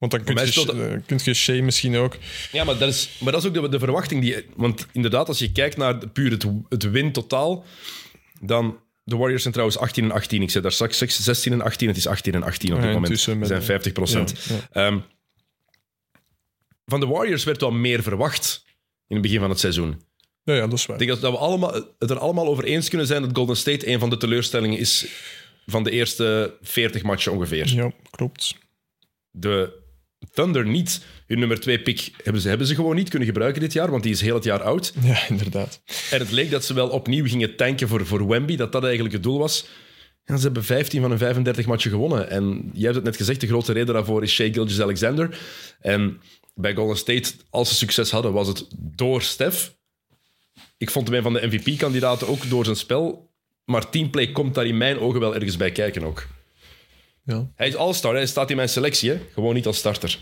Want 0.00 0.12
dan 0.12 0.24
kun 0.24 0.34
je, 0.36 0.46
speelt 0.46 0.68
eh, 0.68 0.92
kunt 1.06 1.24
je 1.24 1.34
Shea 1.34 1.62
misschien 1.62 1.96
ook. 1.96 2.16
Ja, 2.52 2.64
maar 2.64 2.78
dat 2.78 2.88
is, 2.88 3.10
maar 3.20 3.32
dat 3.32 3.42
is 3.42 3.48
ook 3.48 3.54
de, 3.54 3.68
de 3.68 3.78
verwachting. 3.78 4.20
Die, 4.22 4.36
want 4.56 4.86
inderdaad, 4.92 5.28
als 5.28 5.38
je 5.38 5.52
kijkt 5.52 5.76
naar 5.76 6.00
de- 6.00 6.08
puur 6.08 6.30
het, 6.30 6.46
het 6.68 6.90
win 6.90 7.12
totaal, 7.12 7.64
dan... 8.40 8.78
De 9.04 9.16
Warriors 9.16 9.40
zijn 9.42 9.54
trouwens 9.54 9.80
18 9.80 10.04
en 10.04 10.10
18. 10.10 10.42
Ik 10.42 10.50
zei 10.50 10.62
daar 10.62 10.72
straks 10.72 10.98
6 10.98 11.20
16 11.24 11.52
en 11.52 11.60
18. 11.60 11.88
Het 11.88 11.96
is 11.96 12.06
18 12.06 12.34
en 12.34 12.42
18 12.42 12.70
op 12.70 12.76
dit 12.76 12.86
Ja, 12.88 12.92
moment. 12.94 13.20
Ze 13.20 13.38
zijn 13.42 13.62
50 13.62 13.92
procent. 13.92 14.44
Ja, 14.48 14.54
ja. 14.54 14.86
Ehm, 14.86 14.98
van 16.86 17.00
de 17.00 17.06
Warriors 17.06 17.44
werd 17.44 17.60
wel 17.60 17.70
meer 17.70 18.02
verwacht 18.02 18.64
in 19.08 19.16
het 19.16 19.22
begin 19.22 19.40
van 19.40 19.50
het 19.50 19.58
seizoen. 19.58 20.02
Ja, 20.42 20.54
ja, 20.54 20.60
dat 20.66 20.72
is 20.78 20.86
waar. 20.86 21.00
Ik 21.00 21.06
denk 21.06 21.20
dat, 21.20 21.30
dat 21.30 21.40
we 21.40 21.46
allemaal, 21.46 21.72
het 21.98 22.10
er 22.10 22.18
allemaal 22.18 22.46
over 22.46 22.64
eens 22.64 22.88
kunnen 22.88 23.06
zijn 23.06 23.22
dat 23.22 23.30
Golden 23.36 23.56
State 23.56 23.88
een 23.88 23.98
van 23.98 24.10
de 24.10 24.16
teleurstellingen 24.16 24.78
is 24.78 25.06
van 25.66 25.82
de 25.84 25.90
eerste 25.90 26.56
40 26.62 27.02
matchen 27.02 27.32
ongeveer. 27.32 27.68
Ja, 27.74 27.92
klopt. 28.10 28.54
De 29.30 29.79
Thunder 30.32 30.66
niet. 30.66 31.04
Hun 31.26 31.38
nummer 31.38 31.60
2 31.60 31.80
pick 31.80 32.10
hebben 32.22 32.42
ze, 32.42 32.48
hebben 32.48 32.66
ze 32.66 32.74
gewoon 32.74 32.96
niet 32.96 33.08
kunnen 33.08 33.28
gebruiken 33.28 33.60
dit 33.60 33.72
jaar, 33.72 33.90
want 33.90 34.02
die 34.02 34.12
is 34.12 34.20
heel 34.20 34.34
het 34.34 34.44
jaar 34.44 34.62
oud. 34.62 34.92
Ja, 35.02 35.28
inderdaad. 35.28 35.82
En 36.10 36.18
het 36.18 36.30
leek 36.30 36.50
dat 36.50 36.64
ze 36.64 36.74
wel 36.74 36.88
opnieuw 36.88 37.26
gingen 37.26 37.56
tanken 37.56 37.88
voor, 37.88 38.06
voor 38.06 38.28
Wemby, 38.28 38.56
dat 38.56 38.72
dat 38.72 38.84
eigenlijk 38.84 39.14
het 39.14 39.22
doel 39.22 39.38
was. 39.38 39.66
En 40.24 40.38
ze 40.38 40.44
hebben 40.44 40.64
15 40.64 41.00
van 41.00 41.10
hun 41.10 41.18
35 41.18 41.66
matchen 41.66 41.90
gewonnen. 41.90 42.30
En 42.30 42.70
jij 42.72 42.82
hebt 42.82 42.94
het 42.94 43.04
net 43.04 43.16
gezegd, 43.16 43.40
de 43.40 43.46
grote 43.46 43.72
reden 43.72 43.94
daarvoor 43.94 44.22
is 44.22 44.32
Shea 44.32 44.52
Gilgeous-Alexander. 44.52 45.38
En 45.80 46.20
bij 46.54 46.74
Golden 46.74 46.96
State, 46.96 47.32
als 47.50 47.68
ze 47.68 47.74
succes 47.74 48.10
hadden, 48.10 48.32
was 48.32 48.48
het 48.48 48.66
door 48.76 49.22
Steph. 49.22 49.72
Ik 50.76 50.90
vond 50.90 51.08
hem 51.08 51.16
een 51.16 51.22
van 51.22 51.32
de 51.32 51.46
MVP-kandidaten 51.46 52.28
ook 52.28 52.48
door 52.48 52.64
zijn 52.64 52.76
spel. 52.76 53.30
Maar 53.64 53.90
teamplay 53.90 54.32
komt 54.32 54.54
daar 54.54 54.66
in 54.66 54.76
mijn 54.76 54.98
ogen 54.98 55.20
wel 55.20 55.34
ergens 55.34 55.56
bij 55.56 55.72
kijken 55.72 56.04
ook. 56.04 56.26
Ja, 57.30 57.50
Hij 57.54 57.68
is 57.68 57.76
all-star, 57.76 58.14
hij 58.14 58.26
staat 58.26 58.50
in 58.50 58.56
mijn 58.56 58.68
selectie, 58.68 59.10
hè? 59.10 59.20
gewoon 59.34 59.54
niet 59.54 59.66
als 59.66 59.76
starter. 59.78 60.18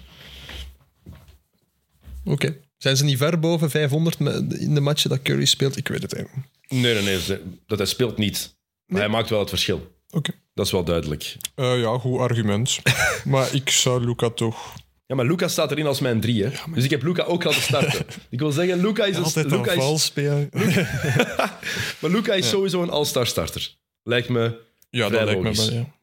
oké. 2.24 2.56
Zijn 2.78 2.96
ze 2.96 3.04
niet 3.04 3.16
ver 3.18 3.38
boven 3.38 3.70
500 3.70 4.18
met- 4.18 4.52
in 4.54 4.74
de 4.74 4.80
matchen 4.80 5.10
dat 5.10 5.22
Curry 5.22 5.44
speelt? 5.44 5.76
Ik 5.76 5.88
weet 5.88 6.02
het 6.02 6.14
eigenlijk 6.14 6.46
niet. 6.68 6.80
Nee, 6.82 7.02
nee, 7.02 7.18
nee. 7.28 7.38
Dat 7.66 7.78
hij 7.78 7.86
speelt 7.86 8.18
niet. 8.18 8.56
Maar 8.86 9.00
hij 9.00 9.08
maakt 9.10 9.28
wel 9.30 9.38
het 9.38 9.48
verschil. 9.48 9.96
Oké. 10.10 10.30
Dat 10.54 10.66
is 10.66 10.72
wel 10.72 10.84
duidelijk. 10.84 11.36
Eh, 11.54 11.80
ja, 11.80 11.98
goed 11.98 12.18
argument. 12.20 12.78
maar 13.24 13.54
ik 13.54 13.70
zou 13.70 14.04
Luca 14.04 14.30
toch... 14.30 14.74
Ja, 15.06 15.14
maar 15.14 15.26
Luca 15.26 15.48
staat 15.48 15.70
erin 15.70 15.86
als 15.86 16.00
mijn 16.00 16.20
drie. 16.20 16.44
Hè? 16.44 16.50
Dus 16.74 16.84
ik 16.84 16.90
heb 16.90 17.02
Luca 17.02 17.22
ook 17.22 17.44
laten 17.44 17.62
starten. 17.62 18.06
ik 18.30 18.38
wil 18.38 18.52
zeggen, 18.52 18.80
Luca 18.80 19.04
is, 19.04 19.16
een, 19.16 19.22
Altijd 19.24 19.50
Luca 19.50 19.72
een 19.72 19.92
is, 19.92 20.12
maar 22.00 22.10
Luca 22.10 22.32
is 22.34 22.48
sowieso 22.48 22.82
een 22.82 22.90
all-star 22.90 23.26
starter. 23.26 23.74
Lijkt 24.02 24.28
me, 24.28 24.60
Ja, 24.90 25.06
Vrij 25.08 25.24
dat 25.24 25.28
lijkt 25.42 25.42
me 25.42 25.66
wel, 25.66 25.72
ja. 25.72 25.96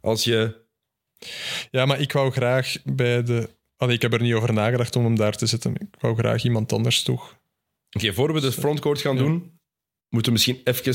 Als 0.00 0.24
je... 0.24 0.68
Ja, 1.70 1.86
maar 1.86 2.00
ik 2.00 2.12
wou 2.12 2.30
graag 2.32 2.76
bij 2.84 3.22
de... 3.22 3.48
Allee, 3.76 3.94
ik 3.94 4.02
heb 4.02 4.12
er 4.12 4.22
niet 4.22 4.34
over 4.34 4.52
nagedacht 4.52 4.96
om 4.96 5.04
hem 5.04 5.16
daar 5.16 5.36
te 5.36 5.46
zetten. 5.46 5.74
Ik 5.74 6.00
wou 6.00 6.16
graag 6.16 6.44
iemand 6.44 6.72
anders 6.72 7.02
toch. 7.02 7.38
Oké, 7.90 8.12
voor 8.12 8.32
we 8.32 8.40
de 8.40 8.52
frontcourt 8.52 9.00
gaan 9.00 9.16
doen, 9.16 9.32
moeten 10.08 10.32
we 10.32 10.38
misschien 10.38 10.60
even 10.64 10.94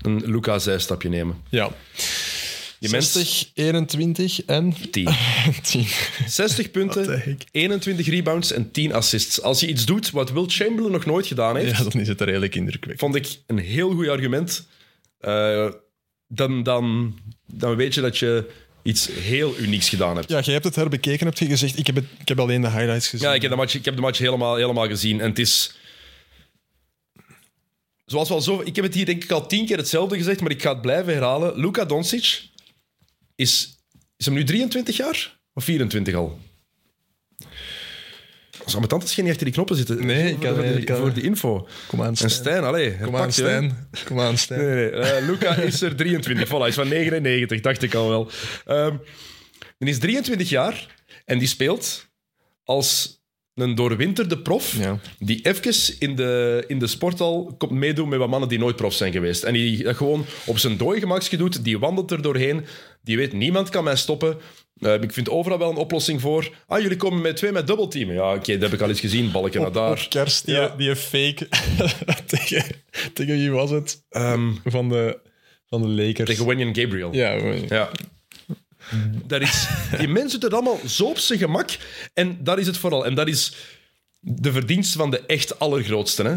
een 0.00 0.30
Luca 0.30 0.58
zijstapje 0.58 1.08
nemen. 1.08 1.42
Ja. 1.50 1.70
Die 2.78 2.90
mens 2.90 3.12
60, 3.12 3.50
21 3.54 4.44
en 4.44 4.74
10. 4.90 5.08
10. 5.62 5.86
60 6.26 6.70
punten, 6.70 7.06
Wat 7.06 7.14
de 7.14 7.30
heck? 7.30 7.44
21 7.50 8.06
rebounds 8.06 8.52
en 8.52 8.70
10 8.70 8.92
assists. 8.94 9.42
Als 9.42 9.60
je 9.60 9.66
iets 9.66 9.84
doet 9.86 10.10
wat 10.10 10.30
Will 10.30 10.44
Chamberlain 10.46 10.92
nog 10.92 11.04
nooit 11.04 11.26
gedaan 11.26 11.56
heeft, 11.56 11.76
Ja, 11.76 11.82
dan 11.84 12.00
is 12.00 12.08
het 12.08 12.20
er 12.20 12.26
redelijk 12.26 12.54
indrukwekkend. 12.54 12.98
vond 13.00 13.14
ik 13.14 13.42
een 13.46 13.58
heel 13.58 13.90
goed 13.94 14.08
argument. 14.08 14.66
Eh, 15.18 15.68
dan, 16.34 16.62
dan, 16.62 17.14
dan 17.46 17.76
weet 17.76 17.94
je 17.94 18.00
dat 18.00 18.18
je 18.18 18.50
iets 18.82 19.06
heel 19.06 19.58
unieks 19.58 19.88
gedaan 19.88 20.16
hebt. 20.16 20.28
Ja, 20.28 20.40
jij 20.40 20.52
hebt 20.52 20.64
het 20.64 20.76
herbekeken, 20.76 21.26
heb 21.26 21.38
je 21.38 21.46
gezegd. 21.46 21.78
Ik 21.78 21.86
heb, 21.86 21.96
het, 21.96 22.04
ik 22.18 22.28
heb 22.28 22.40
alleen 22.40 22.60
de 22.60 22.70
highlights 22.70 23.08
gezien. 23.08 23.28
Ja, 23.28 23.34
ik 23.34 23.42
heb 23.42 23.50
de 23.50 23.56
match, 23.56 23.74
ik 23.74 23.84
heb 23.84 23.94
de 23.94 24.00
match 24.00 24.18
helemaal, 24.18 24.56
helemaal 24.56 24.88
gezien. 24.88 25.20
En 25.20 25.28
het 25.28 25.38
is... 25.38 25.74
Zoals 28.04 28.28
wel 28.28 28.40
zo... 28.40 28.62
Ik 28.64 28.76
heb 28.76 28.84
het 28.84 28.94
hier 28.94 29.06
denk 29.06 29.24
ik 29.24 29.30
al 29.30 29.46
tien 29.46 29.66
keer 29.66 29.76
hetzelfde 29.76 30.16
gezegd, 30.16 30.40
maar 30.40 30.50
ik 30.50 30.62
ga 30.62 30.72
het 30.72 30.80
blijven 30.80 31.12
herhalen. 31.12 31.60
Luka 31.60 31.84
Doncic 31.84 32.48
is... 33.34 33.76
Is 34.16 34.24
hem 34.24 34.34
nu 34.34 34.44
23 34.44 34.96
jaar? 34.96 35.38
Of 35.54 35.64
24 35.64 36.14
al? 36.14 36.38
Zou 38.64 38.76
mijn 38.76 38.88
tante 38.88 39.06
geen 39.06 39.28
achter 39.28 39.44
die 39.44 39.52
knoppen 39.52 39.76
zitten? 39.76 40.06
Nee, 40.06 40.30
ik 40.32 40.40
kan- 40.40 40.54
voor, 40.54 40.64
ik 40.64 40.76
die, 40.76 40.84
kan- 40.84 40.96
voor 40.96 41.12
die 41.12 41.22
info. 41.22 41.68
Kom 41.86 42.00
aan, 42.02 42.06
En 42.08 42.16
Stijn. 42.16 42.30
Stijn, 42.30 42.64
allee. 42.64 42.96
Kom 43.02 43.16
aan, 43.16 43.26
je. 43.26 43.32
Stijn. 43.32 43.88
Kom 44.04 44.20
aan, 44.20 44.38
Stijn. 44.38 44.60
Nee, 44.60 44.74
nee. 44.74 44.90
Eh, 44.90 45.26
Luca 45.26 45.54
is 45.56 45.82
er 45.82 45.96
23. 45.96 46.46
Voilà, 46.48 46.50
hij 46.50 46.68
is 46.68 46.74
van 46.74 46.88
99, 46.88 47.60
dacht 47.60 47.82
ik 47.82 47.94
al 47.94 48.08
wel. 48.08 48.30
Die 49.78 49.88
is 49.88 49.98
23 49.98 50.48
jaar 50.48 50.86
en 51.24 51.38
die 51.38 51.48
speelt 51.48 52.06
als 52.64 53.20
een 53.54 53.74
doorwinterde 53.74 54.38
prof 54.38 54.76
Ja. 54.78 54.98
die 55.18 55.40
even 55.46 55.94
in 55.98 56.16
de, 56.16 56.64
in 56.66 56.78
de 56.78 56.86
sporthal 56.86 57.54
komt 57.58 57.70
meedoen 57.72 58.08
met 58.08 58.18
wat 58.18 58.28
mannen 58.28 58.48
die 58.48 58.58
nooit 58.58 58.76
prof 58.76 58.94
zijn 58.94 59.12
geweest. 59.12 59.42
En 59.42 59.52
die 59.52 59.82
dat 59.82 59.96
gewoon 59.96 60.24
op 60.46 60.58
zijn 60.58 60.76
dooi 60.76 61.00
gemakje 61.00 61.36
doet, 61.36 61.64
die 61.64 61.78
wandelt 61.78 62.10
er 62.10 62.22
doorheen, 62.22 62.64
die 63.02 63.16
weet, 63.16 63.32
niemand 63.32 63.68
kan 63.68 63.84
mij 63.84 63.96
stoppen. 63.96 64.36
Eh, 64.82 65.02
ik 65.02 65.12
vind 65.12 65.28
overal 65.28 65.58
wel 65.58 65.70
een 65.70 65.76
oplossing 65.76 66.20
voor. 66.20 66.50
Ah, 66.66 66.80
jullie 66.80 66.96
komen 66.96 67.20
met 67.20 67.36
twee 67.36 67.52
met 67.52 67.66
dubbelteamen. 67.66 68.14
Ja, 68.14 68.34
oké, 68.34 68.52
dat 68.52 68.62
heb 68.62 68.72
ik 68.72 68.80
al 68.80 68.88
eens 68.88 69.00
gezien, 69.00 69.30
balken 69.30 69.60
naar 69.60 69.72
daar. 69.72 69.90
op 69.90 70.06
kerst, 70.10 70.44
die, 70.46 70.54
Ja. 70.54 70.74
die 70.76 70.96
fake... 70.96 71.48
tegen, 72.26 72.64
tegen 73.12 73.36
wie 73.36 73.50
was 73.50 73.70
het? 73.70 74.02
Ehm, 74.08 74.50
Van 74.64 74.88
de, 74.88 75.18
van 75.66 75.82
de 75.82 75.88
Lakers. 75.88 76.28
tegen 76.30 76.46
Wenyan 76.46 76.74
Gabriel. 76.74 77.14
Ja, 77.14 77.32
Ja. 77.68 77.90
Dat 79.26 79.40
is, 79.40 79.66
die 79.98 80.08
mensen 80.08 80.40
doen 80.40 80.50
het 80.50 80.58
allemaal 80.60 80.80
zo 80.88 81.04
op 81.04 81.18
zijn 81.18 81.38
gemak. 81.38 81.70
En 82.14 82.38
dat 82.44 82.58
is 82.58 82.66
het 82.66 82.76
vooral. 82.76 83.06
En 83.06 83.14
dat 83.14 83.28
is 83.28 83.54
de 84.20 84.52
verdienste 84.52 84.98
van 84.98 85.10
de 85.10 85.20
echt 85.26 85.58
allergrootste. 85.58 86.22
Hè? 86.22 86.36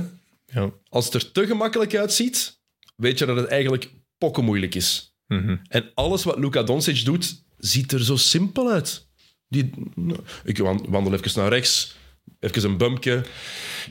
ja. 0.59 0.69
Als 0.89 1.05
het 1.05 1.13
er 1.13 1.31
te 1.31 1.45
gemakkelijk 1.45 1.95
uitziet, 1.95 2.59
weet 2.95 3.19
je 3.19 3.25
dat 3.25 3.35
het 3.37 3.47
eigenlijk 3.47 3.89
pokkenmoeilijk 4.17 4.75
is. 4.75 5.15
Mhm. 5.27 5.55
En 5.67 5.91
alles 5.93 6.23
wat 6.23 6.37
Luka 6.39 6.63
Doncic 6.63 7.05
doet, 7.05 7.43
ziet 7.65 7.91
er 7.91 8.03
zo 8.03 8.15
simpel 8.15 8.71
uit. 8.71 9.07
Die, 9.49 9.69
ik 10.43 10.57
wan- 10.57 10.85
wandel 10.89 11.13
even 11.13 11.41
naar 11.41 11.49
rechts, 11.49 11.95
even 12.39 12.63
een 12.69 12.77
bumpje, 12.77 13.23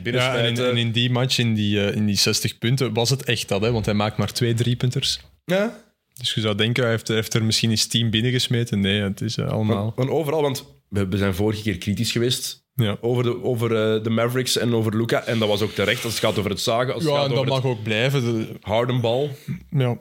Ja, 0.05 0.37
en 0.37 0.45
in, 0.57 0.65
en 0.65 0.77
in 0.77 0.93
die 0.93 1.11
match, 1.11 1.39
in 1.39 1.55
die, 1.55 1.87
eh, 1.87 1.97
in 1.97 2.07
die 2.07 2.17
60 2.17 2.59
punten, 2.59 2.93
was 2.93 3.11
het 3.11 3.25
echt 3.25 3.49
dat, 3.49 3.61
hè? 3.61 3.73
want 3.73 3.85
hij 3.85 3.95
maakt 3.95 4.17
maar 4.17 4.33
twee 4.33 4.55
driepunters. 4.55 5.21
Ja, 5.45 5.83
Dus 6.15 6.35
je 6.35 6.41
zou 6.41 6.55
denken, 6.55 6.83
hij 6.83 6.93
heeft, 6.93 7.09
heeft 7.09 7.35
er 7.35 7.45
misschien 7.45 7.71
eens 7.71 7.87
10 7.87 8.11
binnengesmeten. 8.11 8.81
Nee, 8.81 9.01
het 9.01 9.21
is 9.21 9.37
eh, 9.37 9.49
allemaal... 9.49 9.93
van 9.97 10.11
overal, 10.11 10.43
want 10.43 10.65
we, 10.89 11.07
we 11.09 11.17
zijn 11.17 11.35
vorige 11.35 11.63
keer 11.63 11.79
kritisch 11.79 12.13
geweest 12.13 12.65
Ja, 12.75 12.97
over, 13.01 13.23
de, 13.23 13.43
over 13.43 13.95
eh, 13.97 14.03
de 14.03 14.11
Mavericks 14.11 14.57
en 14.57 14.75
over 14.75 14.97
Luca. 14.97 15.23
En 15.25 15.39
dat 15.39 15.49
was 15.49 15.61
ook 15.61 15.73
terecht 15.73 16.05
als 16.05 16.13
het 16.15 16.23
gaat 16.25 16.39
over 16.39 16.51
het 16.51 16.61
zagen, 16.61 16.95
als 16.95 17.03
het 17.03 17.13
ja 17.13 17.19
gaat 17.19 17.29
en 17.29 17.35
dat 17.35 17.47
mag 17.47 17.65
ook 17.65 17.83
blijven. 17.83 18.23
De- 18.23 18.57
Hardenbal. 18.61 19.31
ja. 19.71 19.99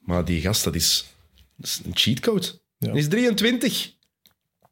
Maar 0.00 0.24
die 0.24 0.40
gast, 0.40 0.64
dat 0.64 0.74
is, 0.74 1.04
dat 1.56 1.66
is 1.66 1.80
een 1.84 1.96
cheatcode. 1.96 2.59
Ja. 2.84 2.90
Hij 2.90 2.98
is 2.98 3.08
23. 3.08 3.92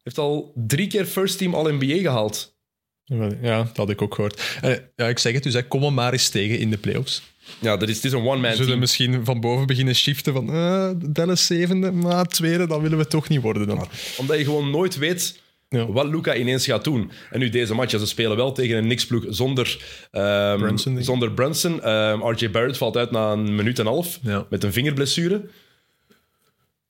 Heeft 0.03 0.17
al 0.17 0.51
drie 0.55 0.87
keer 0.87 1.05
first 1.05 1.37
team 1.37 1.53
All-NBA 1.55 1.97
gehaald. 1.97 2.57
ja, 3.41 3.63
dat 3.63 3.77
had 3.77 3.89
ik 3.89 4.01
ook 4.01 4.15
gehoord. 4.15 4.57
Eh, 4.61 4.75
ja, 4.95 5.07
ik 5.07 5.19
zeg 5.19 5.33
het 5.33 5.43
dus, 5.43 5.53
hè, 5.53 5.67
kom 5.67 5.83
hem 5.83 5.93
maar 5.93 6.11
eens 6.13 6.29
tegen 6.29 6.59
in 6.59 6.69
de 6.69 6.77
playoffs. 6.77 7.21
Ja, 7.59 7.77
dat 7.77 7.89
is, 7.89 7.95
het 7.95 8.05
is 8.05 8.11
een 8.11 8.19
one-man 8.19 8.41
We 8.41 8.49
zullen 8.49 8.65
team. 8.67 8.79
misschien 8.79 9.25
van 9.25 9.39
boven 9.39 9.67
beginnen 9.67 9.95
shiften 9.95 10.33
van 10.33 10.49
eh, 10.53 10.89
Dallas 11.09 11.45
zevende, 11.45 11.91
maar 11.91 12.25
tweede, 12.25 12.67
dat 12.67 12.81
willen 12.81 12.97
we 12.97 13.07
toch 13.07 13.29
niet 13.29 13.41
worden 13.41 13.67
dan. 13.67 13.87
Omdat 14.17 14.37
je 14.37 14.43
gewoon 14.43 14.69
nooit 14.71 14.97
weet 14.97 15.39
Ja. 15.69 15.91
wat 15.91 16.05
Luca 16.07 16.35
ineens 16.35 16.65
gaat 16.65 16.83
doen. 16.83 17.11
En 17.31 17.39
nu 17.39 17.49
deze 17.49 17.73
match, 17.73 17.91
ja, 17.91 17.97
ze 17.97 18.05
spelen 18.05 18.37
wel 18.37 18.51
tegen 18.51 18.77
een 18.77 18.83
Knicks-ploeg 18.83 19.25
zonder 19.29 19.83
ehm, 20.11 20.57
Brunson. 20.59 21.03
Zonder 21.03 21.31
Brunson. 21.31 21.81
Ehm, 21.81 22.21
RJ 22.27 22.49
Barrett 22.51 22.77
valt 22.77 22.97
uit 22.97 23.11
na 23.11 23.31
een 23.31 23.55
minuut 23.55 23.79
en 23.79 23.85
een 23.85 23.91
half 23.91 24.19
Ja. 24.21 24.45
met 24.49 24.63
een 24.63 24.73
vingerblessure. 24.73 25.49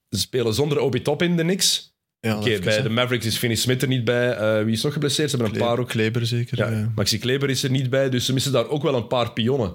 Ze 0.09 0.19
spelen 0.19 0.53
zonder 0.53 0.79
Obi 0.79 1.01
Toppin, 1.01 1.37
de 1.37 1.43
Knicks. 1.43 1.97
Ja, 2.19 2.37
Oké, 2.37 2.59
bij 2.59 2.75
hè. 2.75 2.81
de 2.83 2.89
Mavericks 2.89 3.25
is 3.25 3.37
Finney 3.37 3.57
Smith 3.57 3.81
er 3.81 3.87
niet 3.87 4.03
bij. 4.03 4.31
Eh, 4.35 4.63
wie 4.63 4.73
is 4.73 4.81
nog 4.83 4.93
geblesseerd? 4.93 5.29
Ze 5.29 5.35
hebben 5.37 5.55
een 5.55 5.61
paar 5.67 5.79
ook. 5.79 5.87
Kleber 5.89 6.25
zeker. 6.25 6.57
Ja, 6.57 6.69
ja. 6.69 6.91
Maxi 6.95 7.19
Kleber 7.19 7.49
is 7.49 7.63
er 7.63 7.69
niet 7.71 7.89
bij, 7.89 8.09
dus 8.09 8.25
ze 8.25 8.33
missen 8.33 8.51
daar 8.51 8.67
ook 8.69 8.83
wel 8.83 8.95
een 8.95 9.07
paar 9.07 9.31
pionnen. 9.31 9.69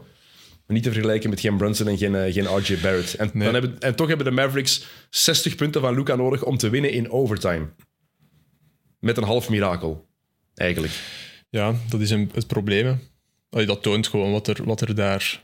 Maar 0.66 0.76
niet 0.76 0.82
te 0.82 0.92
vergelijken 0.92 1.30
met 1.30 1.40
geen 1.40 1.56
Brunson 1.56 1.88
en 1.88 1.98
geen, 1.98 2.14
eh, 2.14 2.32
geen 2.32 2.56
RJ 2.56 2.78
Barrett. 2.82 3.14
En, 3.14 3.30
Nee. 3.32 3.44
dan 3.44 3.52
hebben, 3.62 3.80
en 3.80 3.94
toch 3.94 4.08
hebben 4.08 4.26
de 4.26 4.32
Mavericks 4.32 4.84
60 5.10 5.54
punten 5.54 5.80
van 5.80 5.94
Luca 5.94 6.14
nodig 6.14 6.42
om 6.44 6.56
te 6.56 6.68
winnen 6.70 6.90
in 6.92 7.10
overtime. 7.10 7.68
Met 9.00 9.16
een 9.16 9.22
half 9.24 9.48
mirakel, 9.48 10.06
eigenlijk. 10.54 10.92
Ja, 11.50 11.74
dat 11.88 12.00
is 12.00 12.10
een, 12.10 12.30
het 12.34 12.46
probleem. 12.46 12.98
hè. 13.50 13.64
Dat 13.66 13.82
toont 13.82 14.06
gewoon 14.08 14.32
wat 14.32 14.46
er, 14.48 14.64
wat 14.64 14.80
er 14.80 14.94
daar... 14.94 15.43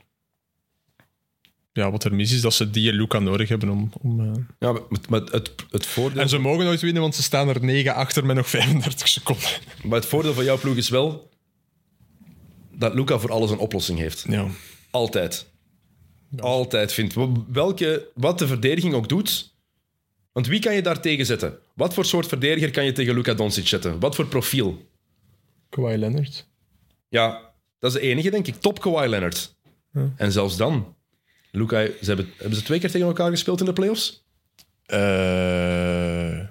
Ja, 1.73 1.91
wat 1.91 2.03
er 2.03 2.15
mis 2.15 2.31
is, 2.31 2.41
dat 2.41 2.53
ze 2.53 2.69
die 2.69 2.93
Luca 2.93 3.19
nodig 3.19 3.49
hebben 3.49 3.69
om... 3.69 3.91
om 4.01 4.19
eh, 4.19 4.41
Ja, 4.59 4.71
maar, 4.71 4.81
maar 5.09 5.21
het, 5.21 5.51
het, 5.69 5.85
voordeel, 5.85 6.21
En 6.21 6.29
ze 6.29 6.37
mogen 6.37 6.65
nooit 6.65 6.81
winnen, 6.81 7.01
want 7.01 7.15
ze 7.15 7.23
staan 7.23 7.49
er 7.49 7.63
9 7.63 7.95
achter 7.95 8.25
met 8.25 8.35
nog 8.35 8.49
35 8.49 9.07
seconden. 9.07 9.49
maar 9.83 9.99
het 9.99 10.09
voordeel 10.09 10.33
van 10.33 10.43
jouw 10.43 10.57
ploeg 10.57 10.75
is 10.75 10.89
wel 10.89 11.29
dat 12.71 12.93
Luca 12.93 13.19
voor 13.19 13.31
alles 13.31 13.51
een 13.51 13.57
oplossing 13.57 13.99
heeft. 13.99 14.25
Ja. 14.27 14.47
Altijd. 14.91 15.49
Altijd 16.37 16.93
vindt. 16.93 17.15
Welke, 17.47 18.07
wat 18.13 18.39
de 18.39 18.47
verdediging 18.47 18.93
ook 18.93 19.09
doet. 19.09 19.53
Want 20.31 20.47
wie 20.47 20.59
kan 20.59 20.75
je 20.75 20.81
daar 20.81 21.01
tegen 21.01 21.25
zetten? 21.25 21.57
Wat 21.73 21.93
voor 21.93 22.05
soort 22.05 22.27
verdediger 22.27 22.71
kan 22.71 22.85
je 22.85 22.91
tegen 22.91 23.13
Luka 23.13 23.33
Doncic 23.33 23.67
zetten? 23.67 23.99
Wat 23.99 24.15
voor 24.15 24.25
profiel? 24.25 24.89
Kawhi 25.69 25.97
Leonard. 25.97 26.47
Ja, 27.09 27.51
dat 27.79 27.93
is 27.93 28.01
de 28.01 28.07
enige, 28.07 28.29
denk 28.29 28.47
ik. 28.47 28.55
Top 28.55 28.79
Kawhi 28.79 29.07
Leonard. 29.07 29.55
En 30.15 30.31
zelfs 30.31 30.57
dan. 30.57 30.95
Luka, 31.51 31.85
ze 31.85 32.05
hebben, 32.05 32.33
hebben 32.37 32.57
ze 32.57 32.63
twee 32.63 32.79
keer 32.79 32.91
tegen 32.91 33.07
elkaar 33.07 33.29
gespeeld 33.29 33.59
in 33.59 33.65
de 33.65 33.73
playoffs? 33.73 34.25
Eh 34.85 36.49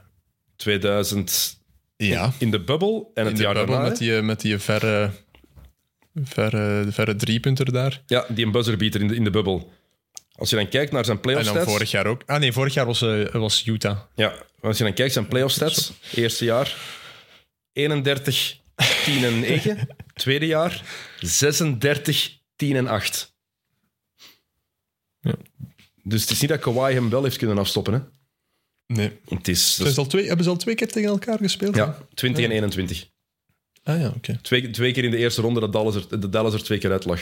2000 0.57 1.59
ja. 1.97 2.33
in 2.39 2.51
de 2.51 2.61
bubbel 2.61 3.11
en 3.15 3.25
het 3.25 3.33
In 3.33 3.39
de 3.39 3.43
jaar 3.43 3.55
bubbel 3.55 3.75
daarna. 3.75 3.89
met 3.89 3.99
hè? 3.99 4.05
die, 4.05 4.23
met 4.23 4.41
die 4.41 4.59
verre, 4.59 5.11
verre, 6.15 6.87
verre 6.91 7.17
driepunter 7.17 7.73
daar. 7.73 8.03
Ja, 8.07 8.25
die 8.29 8.45
een 8.45 8.53
buzzerbeater 8.53 9.01
in 9.01 9.09
de, 9.09 9.15
in 9.15 9.25
de 9.25 9.31
bubbel. 9.31 9.73
Als 10.35 10.51
je 10.51 10.57
dan 10.57 10.69
kijkt 10.69 10.93
naar 10.93 11.05
zijn 11.05 11.17
En 11.17 11.23
playoff 11.23 11.45
dan 11.45 11.55
stats... 11.55 11.71
vorig 11.71 11.91
jaar 11.91 12.07
ook. 12.07 12.23
Ah 12.27 12.41
nee, 12.41 12.53
vorig 12.53 12.75
jaar 12.75 12.87
was, 12.87 13.03
eh, 13.03 13.29
was 13.33 13.67
Utah. 13.67 13.99
Ja, 14.15 14.35
als 14.61 14.79
je 14.79 14.85
dan 14.85 14.93
kijkt 14.93 15.13
zijn 15.13 15.29
playoff 15.29 15.55
stats, 15.55 15.93
eerste 16.15 16.45
jaar 16.45 16.77
31, 17.73 18.57
10 19.05 19.25
en 19.25 19.41
9. 19.41 19.89
Tweede 20.15 20.47
jaar 20.47 20.83
36, 21.21 22.39
10 22.57 22.77
en 22.77 22.87
8. 22.87 23.35
Ja. 25.21 25.35
Dus 26.03 26.21
het 26.21 26.31
is 26.31 26.41
niet 26.41 26.51
dat 26.51 26.61
Kawhi 26.61 26.93
hem 26.95 27.11
wel 27.11 27.23
heeft 27.23 27.37
kunnen 27.37 27.59
afstoppen. 27.59 27.93
Hè? 27.93 28.01
Nee. 28.95 29.11
Het 29.29 29.49
is 29.49 29.97
al 29.99 30.07
twee, 30.07 30.27
hebben 30.27 30.45
ze 30.45 30.51
al 30.51 30.57
twee 30.57 30.75
keer 30.75 30.89
tegen 30.89 31.09
elkaar 31.09 31.39
gespeeld? 31.39 31.75
ja, 31.77 31.99
20 32.15 32.45
en 32.45 32.51
21. 32.51 33.09
Ah 33.83 34.01
ja, 34.01 34.09
oké. 34.17 34.39
Twee, 34.43 34.71
twee 34.71 34.93
keer 34.93 35.05
in 35.05 35.11
de 35.11 35.17
eerste 35.17 35.41
ronde 35.41 35.61
dat 35.61 35.73
Dallas 35.73 35.95
er, 35.95 36.21
dat 36.21 36.33
Dallas 36.33 36.55
er 36.55 36.63
twee 36.63 36.79
keer 36.79 36.91
uit 36.91 37.05
lag. 37.05 37.21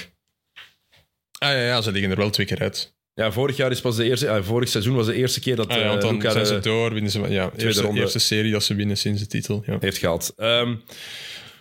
Ah 1.38 1.48
ja, 1.50 1.62
ja, 1.62 1.80
ze 1.80 1.92
liggen 1.92 2.10
er 2.10 2.16
wel 2.16 2.30
twee 2.30 2.46
keer 2.46 2.58
uit. 2.60 2.96
Ja, 3.14 3.32
vorig 3.32 3.56
jaar 3.56 3.70
is 3.70 3.80
pas 3.80 3.96
de 3.96 4.04
eerste, 4.04 4.26
ja, 4.26 4.42
vorig 4.42 4.68
seizoen 4.68 4.94
was 4.94 5.06
de 5.06 5.14
eerste 5.14 5.40
keer 5.40 5.56
dat 5.56 5.68
Ah, 5.68 5.76
ja, 5.76 5.86
want 5.88 5.96
eh, 6.02 6.02
dan 6.08 6.14
Luka 6.14 6.30
zijn 6.30 6.44
de- 6.44 6.50
ze 6.50 6.58
door, 6.60 6.92
winnen 6.92 7.10
ze... 7.12 7.20
Ja, 7.20 7.50
eerste, 7.56 7.82
ronde. 7.82 8.00
eerste 8.00 8.18
serie 8.18 8.52
dat 8.52 8.62
ze 8.64 8.74
winnen 8.74 8.96
sinds 8.98 9.20
de 9.20 9.26
titel. 9.26 9.62
Ja. 9.66 9.76
heeft 9.80 9.98
gehaald. 9.98 10.32
Ehm, 10.36 10.76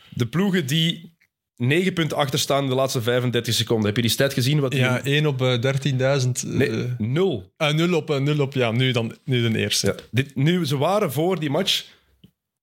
De 0.10 0.28
ploegen 0.28 0.68
die 0.68 1.17
9 1.58 1.94
punten 1.94 2.18
achter 2.18 2.40
staan 2.40 2.64
in 2.64 2.70
de 2.70 2.76
laatste 2.76 3.02
35 3.02 3.54
seconden. 3.54 3.86
Heb 3.86 3.96
je 3.96 4.02
die 4.02 4.12
stat 4.12 4.34
gezien? 4.34 4.60
Wat 4.60 4.72
die- 4.72 4.80
Ja, 4.80 5.02
1 5.06 5.26
op 5.26 5.42
eh, 5.42 5.60
13.000. 5.62 6.44
eh, 6.44 6.50
Nee, 6.50 6.94
nul. 6.98 7.54
ah, 7.58 7.74
0 7.76 7.94
op, 7.96 8.10
eh, 8.10 8.18
0 8.20 8.40
op, 8.40 8.54
ja, 8.54 8.72
nu 8.72 8.92
dan 8.92 9.16
nu 9.24 9.50
de 9.52 9.58
eerste. 9.58 9.88
Ja, 9.88 9.96
dit, 10.12 10.36
nu, 10.36 10.66
ze 10.66 10.78
waren 10.78 11.12
voor 11.12 11.40
die 11.40 11.50
match 11.50 11.84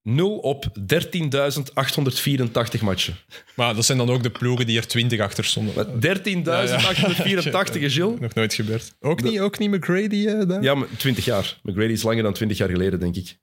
0 0.03 0.37
op 0.39 0.65
13.884 0.87 2.81
matchen. 2.83 3.15
Maar 3.57 3.75
dat 3.75 3.85
zijn 3.85 3.99
dan 3.99 4.11
ook 4.11 4.23
de 4.23 4.31
ploegen 4.31 4.67
die 4.67 4.79
er 4.79 4.87
20 4.87 5.21
achter 5.21 5.45
stonden. 5.45 5.75
Maar 5.75 5.87
13.884 6.01 7.83
is 7.83 7.95
Gilles. 7.95 8.21
Nog 8.21 8.35
nooit 8.35 8.55
gebeurd. 8.55 8.95
Ook, 9.01 9.23
niet, 9.23 9.41
ook 9.41 9.59
niet 9.59 9.71
McGrady 9.71 10.27
eh, 10.27 10.49
daar? 10.49 10.63
Ja, 10.63 10.75
maar 10.75 10.89
20 10.97 11.25
jaar. 11.25 11.59
McGrady 11.63 11.93
is 11.93 12.03
langer 12.03 12.23
dan 12.23 12.33
20 12.33 12.59
jaar 12.59 12.69
geleden, 12.69 13.01
denk 13.01 13.17
ik. 13.17 13.39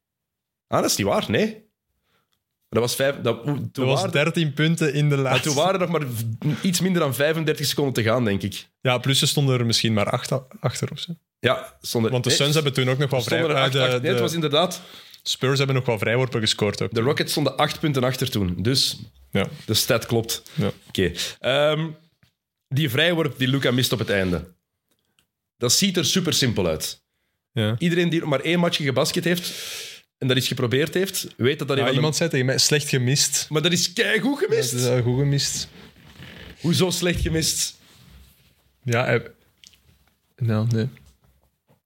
Ah, 0.68 0.82
dat 0.82 0.90
is 0.90 0.96
niet 0.98 1.08
waar, 1.08 1.26
nee. 1.28 1.70
Dat 2.72 2.82
was 2.82 2.96
vijf... 2.96 3.16
Dat, 3.22 3.44
toen, 3.44 3.70
Dat 3.72 3.86
was 3.86 3.96
waren, 3.96 4.12
13 4.12 4.54
punten 4.54 4.94
in 4.94 5.10
de 5.10 5.16
maar 5.16 5.24
laatste. 5.24 5.48
toen 5.48 5.56
waren 5.58 5.74
er 5.82 5.90
nog 5.90 6.00
maar 6.00 6.08
iets 6.62 6.80
minder 6.82 7.02
dan 7.02 7.16
35 7.16 7.66
seconden 7.66 7.94
te 7.94 8.04
gaan, 8.04 8.24
denk 8.26 8.42
ik. 8.42 8.68
Ja, 8.82 8.98
plus 8.98 9.20
ze 9.20 9.28
stonden 9.28 9.60
er 9.60 9.66
misschien 9.66 9.94
maar 9.94 10.10
8 10.10 10.32
achter 10.60 10.92
of 10.92 11.00
zo. 11.00 11.14
Ja, 11.40 11.78
zonder, 11.82 12.12
Want 12.12 12.24
de 12.24 12.30
nee, 12.30 12.38
Suns 12.40 12.54
hebben 12.54 12.74
toen 12.74 12.90
ook 12.90 12.98
nog 12.98 13.10
wel 13.10 13.22
vrij... 13.22 13.38
stonden 13.38 13.58
er 13.58 13.64
ah, 13.64 13.68
acht, 13.70 13.74
de, 13.78 13.94
acht- 13.94 14.02
nee, 14.02 14.12
het 14.12 14.20
was 14.20 14.34
inderdaad... 14.34 14.82
Spurs 15.24 15.58
hebben 15.58 15.76
nog 15.76 15.86
wel 15.86 15.98
vrijworpen 15.98 16.40
gescoord 16.40 16.82
ook. 16.82 16.94
De 16.94 17.02
Rockets 17.02 17.32
stonden 17.32 17.58
acht 17.58 17.80
punten 17.80 18.04
achter 18.04 18.30
toen. 18.30 18.56
Dus 18.62 18.98
Ja. 19.32 19.48
de 19.66 19.74
stat 19.74 20.06
klopt. 20.06 20.44
Ja. 20.54 20.72
Oké. 20.88 21.12
Ehm, 21.40 21.88
die 22.68 22.90
vrijworp 22.90 23.38
die 23.38 23.48
Luca 23.48 23.72
mist 23.72 23.92
op 23.92 24.00
het 24.00 24.10
einde. 24.10 24.54
Dat 25.58 25.72
ziet 25.74 25.98
er 25.98 26.06
super 26.06 26.34
simpel 26.34 26.68
uit. 26.68 27.04
Ja. 27.52 27.76
Iedereen 27.78 28.10
die 28.10 28.20
nog 28.20 28.30
maar 28.30 28.40
één 28.40 28.60
matchje 28.60 28.84
gebasket 28.84 29.24
heeft 29.24 29.48
en 30.22 30.28
dat 30.28 30.38
iets 30.38 30.48
geprobeerd 30.48 30.94
heeft, 30.94 31.28
weet 31.38 31.60
dat 31.60 31.68
dat 31.68 31.78
Ja, 31.78 31.92
iemand 31.92 32.16
zei 32.16 32.30
tegen 32.30 32.46
mij, 32.46 32.58
slecht 32.58 32.90
gemist. 32.90 33.46
Maar 33.50 33.62
dat 33.62 33.72
is 33.72 33.94
keigoed 33.94 34.40
gemist. 34.40 34.72
Dat 34.72 34.80
is 34.80 34.88
eh, 34.88 35.04
goed 35.04 35.20
gemist. 35.20 35.68
Hoezo 36.60 36.90
slecht 36.90 37.22
gemist? 37.22 37.78
Ja, 38.84 39.06
hij... 39.06 39.32
Nou, 40.36 40.68
nee. 40.68 40.90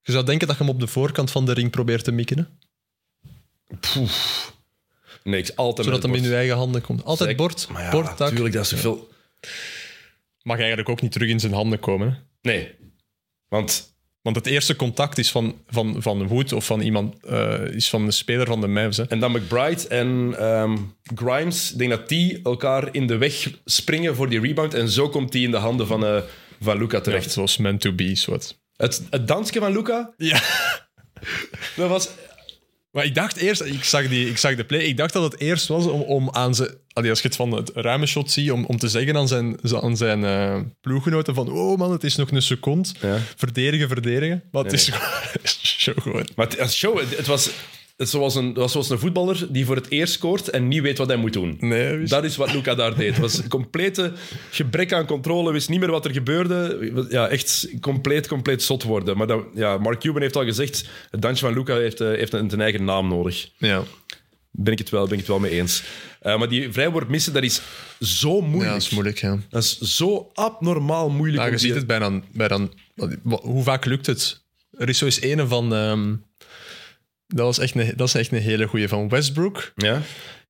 Je 0.02 0.12
zou 0.12 0.26
denken 0.26 0.48
dat 0.48 0.58
je 0.58 0.64
hem 0.64 0.74
op 0.74 0.80
de 0.80 0.88
voorkant 0.88 1.32
van 1.32 1.46
de 1.46 1.54
ring 1.54 1.72
probeert 1.72 2.04
te 2.04 2.12
mikken, 2.12 2.38
hè? 2.38 2.46
Nee, 5.24 5.42
ik 5.42 5.52
altijd 5.56 5.88
zodat 5.88 6.02
met 6.02 6.12
hem 6.12 6.24
in 6.24 6.30
je 6.30 6.36
eigen 6.36 6.56
handen 6.56 6.82
komt. 6.82 7.04
Altijd 7.04 7.36
bord, 7.36 7.68
Maar 7.70 7.84
ja, 7.84 7.92
bord, 7.92 8.06
tak. 8.06 8.20
natuurlijk, 8.20 8.54
dat 8.54 8.64
is 8.64 8.70
zoveel... 8.70 9.14
Mag 10.42 10.58
eigenlijk 10.58 10.90
ook 10.90 11.02
niet 11.02 11.12
terug 11.12 11.30
in 11.30 11.40
zijn 11.40 11.54
handen 11.54 11.80
komen, 11.80 12.10
hè? 12.12 12.18
Nee. 12.52 12.76
Want 13.48 13.95
Want 14.26 14.38
het 14.38 14.48
eerste 14.48 14.76
contact 14.76 15.18
is 15.18 15.32
van, 15.32 15.56
van, 15.68 15.96
van 16.00 16.28
Wood 16.28 16.54
of 16.54 16.66
van 16.66 16.82
iemand, 16.82 17.16
eh, 17.26 17.62
is 17.72 17.90
van 17.90 18.06
de 18.06 18.12
speler 18.12 18.48
van 18.48 18.62
de 18.62 18.68
Mavs. 18.68 18.98
Hè? 18.98 19.04
En 19.08 19.20
dan 19.20 19.32
McBride 19.32 19.88
en 19.88 20.36
ehm, 20.38 20.78
Grimes, 21.16 21.72
ik 21.72 21.78
denk 21.78 21.90
dat 21.90 22.10
die 22.10 22.40
elkaar 22.44 22.88
in 22.92 23.08
de 23.08 23.18
weg 23.18 23.52
springen 23.66 24.16
voor 24.16 24.30
die 24.30 24.40
rebound. 24.40 24.74
En 24.74 24.90
zo 24.90 25.10
komt 25.10 25.32
die 25.32 25.46
in 25.46 25.52
de 25.52 25.58
handen 25.58 25.88
van, 25.88 26.06
eh 26.06 26.18
van 26.62 26.78
Luca 26.78 26.98
Ja, 26.98 27.04
terecht. 27.04 27.26
het 27.26 27.36
was 27.36 27.58
meant 27.58 27.82
to 27.82 27.92
be, 27.94 28.16
soort. 28.16 28.60
Het, 28.76 29.02
het 29.10 29.28
dansje 29.28 29.60
van 29.60 29.72
Luca, 29.72 30.14
Ja. 30.18 30.42
dat 31.76 31.90
was... 31.90 32.10
Maar 32.96 33.06
ik 33.06 33.16
dacht 33.16 33.38
eerst, 33.38 33.62
ik 33.62 33.84
zag, 33.84 34.08
die, 34.08 34.30
ik 34.30 34.38
zag 34.38 34.56
de 34.56 34.64
play, 34.66 34.82
ik 34.82 34.98
dacht 34.98 35.14
dat 35.14 35.32
het 35.32 35.40
eerst 35.40 35.68
was 35.68 35.86
om, 35.86 36.02
om 36.02 36.30
aan 36.32 36.56
zijn, 36.56 36.70
als 36.94 37.06
je 37.22 37.28
het 37.28 37.36
van 37.36 37.52
het 37.52 37.72
ruime 37.74 38.06
shot 38.06 38.32
ziet, 38.32 38.52
om, 38.52 38.66
om 38.66 38.78
te 38.78 38.88
zeggen 38.90 39.18
aan 39.18 39.28
zijn, 39.28 39.58
aan 39.82 39.98
zijn 39.98 40.24
eh, 40.26 40.60
ploeggenoten 40.82 41.36
van, 41.36 41.52
oh 41.52 41.78
man, 41.78 41.92
het 41.92 42.04
is 42.04 42.16
nog 42.16 42.32
een 42.32 42.42
seconde. 42.42 42.90
Ja. 43.02 43.18
Verdedigen, 43.36 43.88
verdedigen. 43.88 44.44
Maar 44.52 44.64
het 44.64 44.72
Nee, 44.72 44.82
is 44.82 44.90
gewoon, 44.90 45.40
zo 45.78 45.94
gewoon. 46.02 46.28
Maar 46.36 46.48
het, 46.48 46.60
als 46.60 46.76
show, 46.78 47.00
het 47.00 47.28
was, 47.28 47.50
het 47.98 48.10
zoals 48.10 48.36
een, 48.36 48.54
was 48.54 48.72
zoals 48.72 48.90
een 48.90 49.00
voetballer 49.00 49.48
die 49.50 49.66
voor 49.66 49.76
het 49.76 49.90
eerst 49.90 50.14
scoort 50.14 50.50
en 50.50 50.68
niet 50.68 50.82
weet 50.82 50.98
wat 50.98 51.08
hij 51.08 51.16
moet 51.18 51.34
doen. 51.34 51.58
Nee, 51.60 51.98
wist- 51.98 52.12
Dat 52.12 52.24
is 52.24 52.36
wat 52.36 52.54
Luca 52.54 52.76
daar 52.76 52.96
deed. 52.96 53.10
Het 53.12 53.20
was 53.22 53.38
een 53.38 53.48
complete 53.50 54.12
gebrek 54.52 54.94
aan 54.94 55.06
controle, 55.06 55.52
wist 55.52 55.70
niet 55.70 55.80
meer 55.80 55.92
wat 55.92 56.06
er 56.06 56.12
gebeurde. 56.14 56.92
Ja, 57.10 57.28
echt 57.28 57.68
compleet, 57.82 58.28
compleet 58.28 58.64
zot 58.64 58.84
worden. 58.84 59.18
Maar 59.18 59.28
dat, 59.28 59.44
ja, 59.54 59.78
Mark 59.78 60.00
Cuban 60.00 60.22
heeft 60.22 60.36
al 60.36 60.44
gezegd, 60.46 60.86
het 61.12 61.22
dansje 61.22 61.46
van 61.46 61.54
Luca 61.54 61.76
heeft, 61.76 62.02
eh, 62.02 62.08
heeft 62.08 62.34
een, 62.34 62.54
een 62.54 62.62
eigen 62.62 62.84
naam 62.84 63.08
nodig. 63.08 63.50
ja. 63.58 63.84
Ben 64.58 64.74
ik 64.74 64.80
het 64.80 64.90
wel, 64.90 65.04
ben 65.04 65.12
ik 65.14 65.20
het 65.20 65.28
wel 65.28 65.40
mee 65.40 65.52
eens. 65.52 65.84
Eh, 66.20 66.38
maar 66.38 66.50
die 66.50 66.72
vrijworp 66.72 67.10
missen, 67.10 67.34
dat 67.34 67.44
is 67.44 67.62
zo 68.00 68.42
moeilijk. 68.42 68.64
ja, 68.66 68.72
dat 68.74 68.82
is 68.82 68.90
moeilijk, 68.90 69.18
ja. 69.18 69.38
Dat 69.50 69.64
is 69.64 69.78
zo 69.80 70.30
abnormaal 70.34 71.10
moeilijk. 71.10 71.44
Ja, 71.44 71.50
je 71.50 71.58
ziet 71.58 71.76
het 71.76 71.88
bij 71.88 72.00
dan, 72.00 72.24
bij 72.32 72.48
dan... 72.48 72.72
Hoe 73.24 73.64
vaak 73.64 73.86
lukt 73.86 74.06
het? 74.06 74.44
Er 74.78 74.90
is 74.90 74.98
zo 74.98 75.06
eens 75.06 75.20
ene 75.20 75.48
van... 75.48 75.74
ehm, 75.74 76.14
dat, 77.28 77.46
was 77.46 77.60
echt 77.60 77.76
een, 77.76 77.94
dat 77.96 78.08
is 78.08 78.14
echt 78.14 78.32
een 78.32 78.38
hele 78.42 78.68
goeie 78.68 78.88
van 78.88 79.10
Westbrook. 79.10 79.72
Ja? 79.76 80.02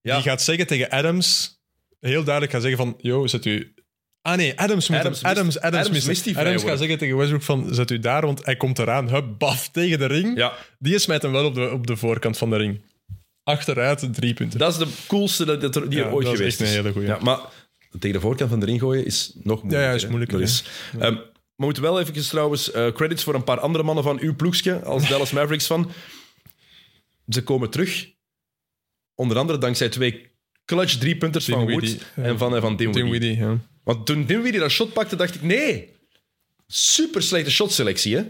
Ja. 0.01 0.13
Die 0.15 0.23
gaat 0.23 0.41
zeggen 0.41 0.67
tegen 0.67 0.89
Adams... 0.89 1.53
Heel 1.99 2.23
duidelijk 2.23 2.53
gaat 2.53 2.61
zeggen 2.61 2.79
van... 2.79 2.95
Yo, 2.97 3.27
zet 3.27 3.45
u... 3.45 3.73
Ah 4.21 4.37
nee, 4.37 4.59
Adams 4.59 4.89
moet 4.89 4.99
Adams 4.99 5.23
Adams, 5.23 5.45
mist- 5.45 5.59
Adams, 5.59 5.59
Adams, 5.59 5.75
Adams 5.79 5.89
mist, 5.89 6.07
mist 6.07 6.23
die 6.23 6.37
Adams 6.37 6.63
gaat 6.63 6.77
zeggen 6.79 6.97
tegen 6.97 7.17
Westbrook 7.17 7.41
van... 7.43 7.73
Zet 7.73 7.91
u 7.91 7.99
daar, 7.99 8.25
want 8.25 8.45
hij 8.45 8.55
komt 8.57 8.79
eraan. 8.79 9.09
Hup, 9.09 9.25
baf, 9.37 9.69
tegen 9.69 9.99
de 9.99 10.05
ring. 10.05 10.37
ja, 10.37 10.53
Die 10.79 10.99
smijt 10.99 11.21
hem 11.21 11.31
wel 11.31 11.45
op 11.45 11.55
de, 11.55 11.69
op 11.71 11.87
de 11.87 11.95
voorkant 11.95 12.37
van 12.37 12.49
de 12.49 12.55
ring. 12.57 12.81
Achteruit, 13.43 14.13
drie 14.13 14.33
punten. 14.33 14.59
dat 14.59 14.71
is 14.71 14.77
de 14.77 14.87
coolste 15.07 15.45
dat, 15.45 15.61
dat 15.61 15.75
er, 15.75 15.89
die 15.89 15.99
Ja, 15.99 16.05
er 16.05 16.11
ooit 16.13 16.25
dat 16.25 16.33
is 16.33 16.39
geweest 16.39 16.61
echt 16.61 16.69
een 16.69 16.75
hele 16.75 16.91
goeie. 16.91 17.07
Ja, 17.07 17.17
maar 17.21 17.39
tegen 17.99 18.15
de 18.15 18.19
voorkant 18.21 18.49
van 18.49 18.59
de 18.59 18.65
ring 18.65 18.79
gooien 18.79 19.05
is 19.05 19.31
nog 19.43 19.61
moeilijker. 19.63 19.79
Ja, 19.87 19.89
ja, 19.89 19.95
is 20.03 20.07
moeilijker, 20.07 20.41
is, 20.41 20.63
Ehm, 20.99 21.13
we 21.55 21.65
moeten 21.65 21.83
wel 21.83 21.99
even 21.99 22.13
trouwens 22.27 22.71
eh, 22.71 22.87
credits 22.87 23.23
voor 23.23 23.35
een 23.35 23.43
paar 23.43 23.59
andere 23.59 23.83
mannen 23.83 24.03
van 24.03 24.19
uw 24.19 24.35
ploegje 24.35 24.79
als 24.83 25.07
Dallas 25.09 25.31
Mavericks 25.31 25.67
van. 25.67 25.91
Ze 27.29 27.43
komen 27.43 27.69
terug. 27.69 28.09
Onder 29.15 29.37
andere 29.37 29.57
dankzij 29.59 29.89
twee 29.89 30.29
clutch 30.65 30.97
drie-punters 30.97 31.45
van 31.45 31.71
Wood 31.71 31.89
ja. 32.15 32.23
en 32.23 32.37
van, 32.37 32.55
eh, 32.55 32.61
van 32.61 32.75
Dinwiddie. 32.75 33.03
Dinwiddie, 33.03 33.37
ja. 33.37 33.57
Want 33.83 34.05
toen 34.05 34.25
Dinwiddie 34.25 34.59
dat 34.59 34.71
shot 34.71 34.93
pakte, 34.93 35.15
dacht 35.15 35.35
ik, 35.35 35.41
nee, 35.41 35.89
super 36.67 37.21
slechte 37.23 37.51
shotselectie, 37.51 38.15
hè? 38.15 38.21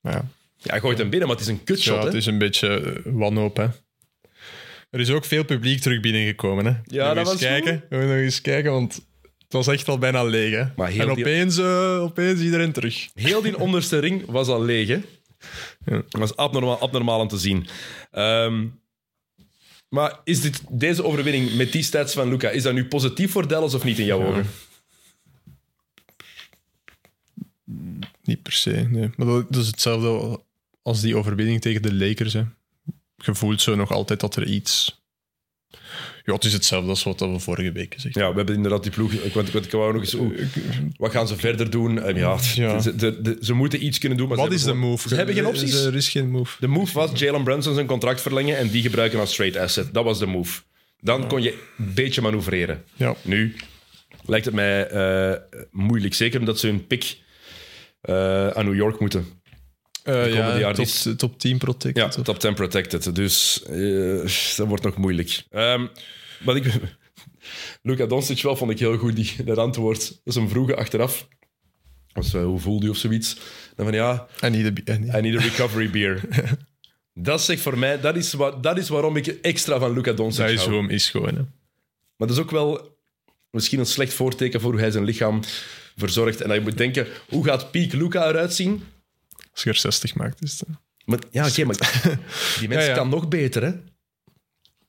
Ja. 0.00 0.28
Ja, 0.56 0.70
hij 0.70 0.80
gooit 0.80 0.98
hem 0.98 1.10
binnen, 1.10 1.28
maar 1.28 1.36
het 1.36 1.46
is 1.46 1.52
een 1.52 1.64
kutshot, 1.64 1.96
Ja, 1.96 2.04
het 2.04 2.14
is 2.14 2.26
een 2.26 2.38
beetje 2.38 2.68
eh, 2.80 3.12
wanhoop, 3.12 3.56
hè. 3.56 3.66
Er 4.90 5.00
is 5.00 5.10
ook 5.10 5.24
veel 5.24 5.44
publiek 5.44 5.80
terug 5.80 6.00
binnengekomen, 6.00 6.64
hè. 6.64 6.70
Ja, 6.84 7.06
nog 7.06 7.14
dat 7.14 7.16
eens 7.16 7.28
was 7.28 7.38
kijken. 7.38 7.72
We 7.72 7.96
moeten 7.96 8.08
nog 8.08 8.24
eens 8.24 8.40
kijken, 8.40 8.72
want 8.72 8.94
het 9.38 9.52
was 9.52 9.66
echt 9.66 9.88
al 9.88 9.98
bijna 9.98 10.24
leeg, 10.24 10.54
hè. 10.54 10.64
Maar 10.76 10.88
heel 10.88 11.08
en 11.08 11.14
die- 11.14 11.24
opeens, 11.24 11.58
eh, 11.58 12.00
opeens 12.02 12.40
iedereen 12.40 12.72
terug. 12.72 13.08
Heel 13.14 13.42
die 13.42 13.58
onderste 13.58 13.98
ring 13.98 14.24
was 14.26 14.48
al 14.48 14.62
leeg, 14.64 14.88
hè? 14.88 15.00
Ja. 15.86 16.02
Dat 16.08 16.20
was 16.20 16.36
abnormaal, 16.36 16.78
abnormaal 16.78 17.20
om 17.20 17.28
te 17.28 17.38
zien. 17.38 17.66
Ehm, 18.10 18.66
maar 19.88 20.20
is 20.24 20.40
dit, 20.40 20.62
deze 20.70 21.04
overwinning 21.04 21.54
met 21.54 21.72
die 21.72 21.82
stats 21.82 22.14
van 22.14 22.28
Luca, 22.28 22.50
is 22.50 22.62
dat 22.62 22.74
nu 22.74 22.86
positief 22.86 23.30
voor 23.30 23.48
Dallas 23.48 23.74
of 23.74 23.84
niet 23.84 23.98
in 23.98 24.04
jouw 24.04 24.26
ogen? 24.26 24.46
Niet 28.22 28.42
per 28.42 28.52
se, 28.52 28.70
nee. 28.70 29.10
Maar 29.16 29.26
dat, 29.26 29.52
dat 29.52 29.62
is 29.62 29.66
hetzelfde 29.66 30.40
als 30.82 31.00
die 31.00 31.16
overwinning 31.16 31.60
tegen 31.60 31.82
de 31.82 31.94
Lakers, 31.94 32.32
hè. 32.32 32.42
Je 33.16 33.34
voelt 33.34 33.60
zo 33.60 33.74
nog 33.74 33.90
altijd 33.90 34.20
dat 34.20 34.36
er 34.36 34.46
iets... 34.46 35.02
Ja, 36.26 36.32
het 36.34 36.44
is 36.44 36.52
hetzelfde 36.52 36.88
als 36.88 37.02
wat 37.02 37.20
we 37.20 37.38
vorige 37.38 37.72
week 37.72 37.94
gezegd 37.94 38.14
Ja, 38.14 38.30
we 38.30 38.36
hebben 38.36 38.54
inderdaad 38.54 38.82
die 38.82 38.92
ploeg. 38.92 39.12
Ik, 39.12 39.32
want, 39.34 39.54
ik, 39.54 39.64
ik 39.64 39.70
wou 39.70 39.92
nog 39.92 40.02
eens. 40.02 40.14
oeh, 40.14 40.38
wat 40.96 41.10
gaan 41.10 41.28
ze 41.28 41.36
verder 41.36 41.70
doen? 41.70 42.02
En 42.02 42.16
ja, 42.16 42.38
Ja. 42.54 42.80
Ze, 42.80 42.94
de- 42.96 43.20
de- 43.22 43.38
ze 43.40 43.54
moeten 43.54 43.84
iets 43.84 43.98
kunnen 43.98 44.18
doen. 44.18 44.28
Maar 44.28 44.36
Wat 44.36 44.48
ze 44.48 44.54
is 44.54 44.62
de 44.62 44.72
move? 44.74 45.08
Ze 45.08 45.14
hebben 45.14 45.34
geen 45.34 45.46
opties. 45.46 45.84
Er 45.84 45.94
is 45.94 46.08
geen 46.08 46.30
move. 46.30 46.56
De 46.60 46.66
move 46.66 46.92
was 46.94 47.10
Jalen 47.14 47.44
Brunson 47.44 47.74
zijn 47.74 47.86
contract 47.86 48.20
verlengen 48.20 48.56
en 48.56 48.68
die 48.68 48.82
gebruiken 48.82 49.18
als 49.20 49.34
trade 49.34 49.60
asset. 49.60 49.94
Dat 49.94 50.04
was 50.04 50.18
de 50.18 50.26
move. 50.26 50.60
Dan 51.00 51.28
kon 51.28 51.42
je 51.42 51.50
een 51.78 51.92
beetje 51.94 52.20
manoeuvreren. 52.20 52.82
Ja. 52.96 53.14
Nu 53.22 53.54
lijkt 54.26 54.44
het 54.44 54.54
mij 54.54 54.86
eh, 54.88 55.32
moeilijk. 55.70 56.14
Zeker 56.14 56.40
omdat 56.40 56.58
ze 56.58 56.66
hun 56.66 56.86
pick 56.86 57.16
eh, 58.00 58.48
aan 58.48 58.64
New 58.64 58.74
York 58.74 59.00
moeten. 59.00 59.26
Eh, 60.04 60.34
ja, 60.58 60.72
top, 60.72 60.86
top 61.16 61.38
10 61.38 61.58
protect. 61.58 61.96
Ja, 61.96 62.08
top 62.08 62.38
10 62.38 62.54
protected. 62.54 63.14
Dus 63.14 63.62
eh, 63.62 64.56
dat 64.56 64.66
wordt 64.68 64.84
nog 64.84 64.96
moeilijk. 64.96 65.42
Ehm 65.50 65.86
wat 66.44 66.56
ik... 66.56 66.64
Luka 67.82 68.06
Doncic 68.06 68.42
wel 68.42 68.56
vond 68.56 68.70
ik 68.70 68.78
heel 68.78 68.96
goed, 68.96 69.16
die, 69.16 69.44
dat 69.44 69.58
antwoord. 69.58 70.08
Dat 70.08 70.20
is 70.24 70.34
een 70.34 70.48
vroege 70.48 70.76
achteraf. 70.76 71.28
Was, 72.12 72.34
eh, 72.34 72.44
hoe 72.44 72.60
voelde 72.60 72.84
je 72.84 72.90
of 72.90 72.96
zoiets? 72.96 73.36
Dan 73.76 73.86
van 73.86 73.94
ja, 73.94 74.26
de... 74.40 74.46
en 74.46 74.52
niet- 74.52 75.14
I 75.14 75.20
need 75.20 75.36
a 75.40 75.42
recovery 75.42 75.90
beer. 75.90 76.20
dat 77.14 77.42
zegt 77.42 77.60
voor 77.60 77.78
mij, 77.78 78.00
dat 78.00 78.16
is, 78.16 78.32
wa- 78.32 78.50
dat 78.60 78.78
is 78.78 78.88
waarom 78.88 79.16
ik 79.16 79.26
extra 79.26 79.78
van 79.78 79.92
Luka 79.92 80.12
Doncic 80.12 80.40
Dat 80.40 80.50
is 80.50 80.56
hou. 80.58 80.68
gewoon, 80.70 80.90
is 80.90 81.10
gewoon, 81.10 81.34
hè. 81.34 81.42
Maar 82.16 82.28
dat 82.28 82.30
is 82.30 82.38
ook 82.42 82.50
wel 82.50 82.96
misschien 83.50 83.78
een 83.78 83.86
slecht 83.86 84.14
voorteken 84.14 84.60
voor 84.60 84.70
hoe 84.72 84.80
hij 84.80 84.90
zijn 84.90 85.04
lichaam 85.04 85.40
verzorgt. 85.96 86.40
En 86.40 86.48
dat 86.48 86.56
je 86.56 86.62
moet 86.62 86.78
denken, 86.78 87.06
hoe 87.28 87.44
gaat 87.44 87.70
peak 87.70 87.92
Luca 87.92 88.28
eruit 88.28 88.54
zien? 88.54 88.82
Als 89.54 89.62
je 89.62 89.70
er 89.70 89.76
60 89.76 90.14
maakt, 90.14 90.42
is 90.42 90.60
het... 90.60 90.68
Maar, 91.04 91.18
ja, 91.30 91.46
oké, 91.48 91.64
maar 91.64 91.76
die 92.58 92.68
mens 92.68 92.82
Ja, 92.84 92.88
ja. 92.90 92.94
kan 92.94 93.08
nog 93.08 93.28
beter, 93.28 93.62
hè? 93.62 93.72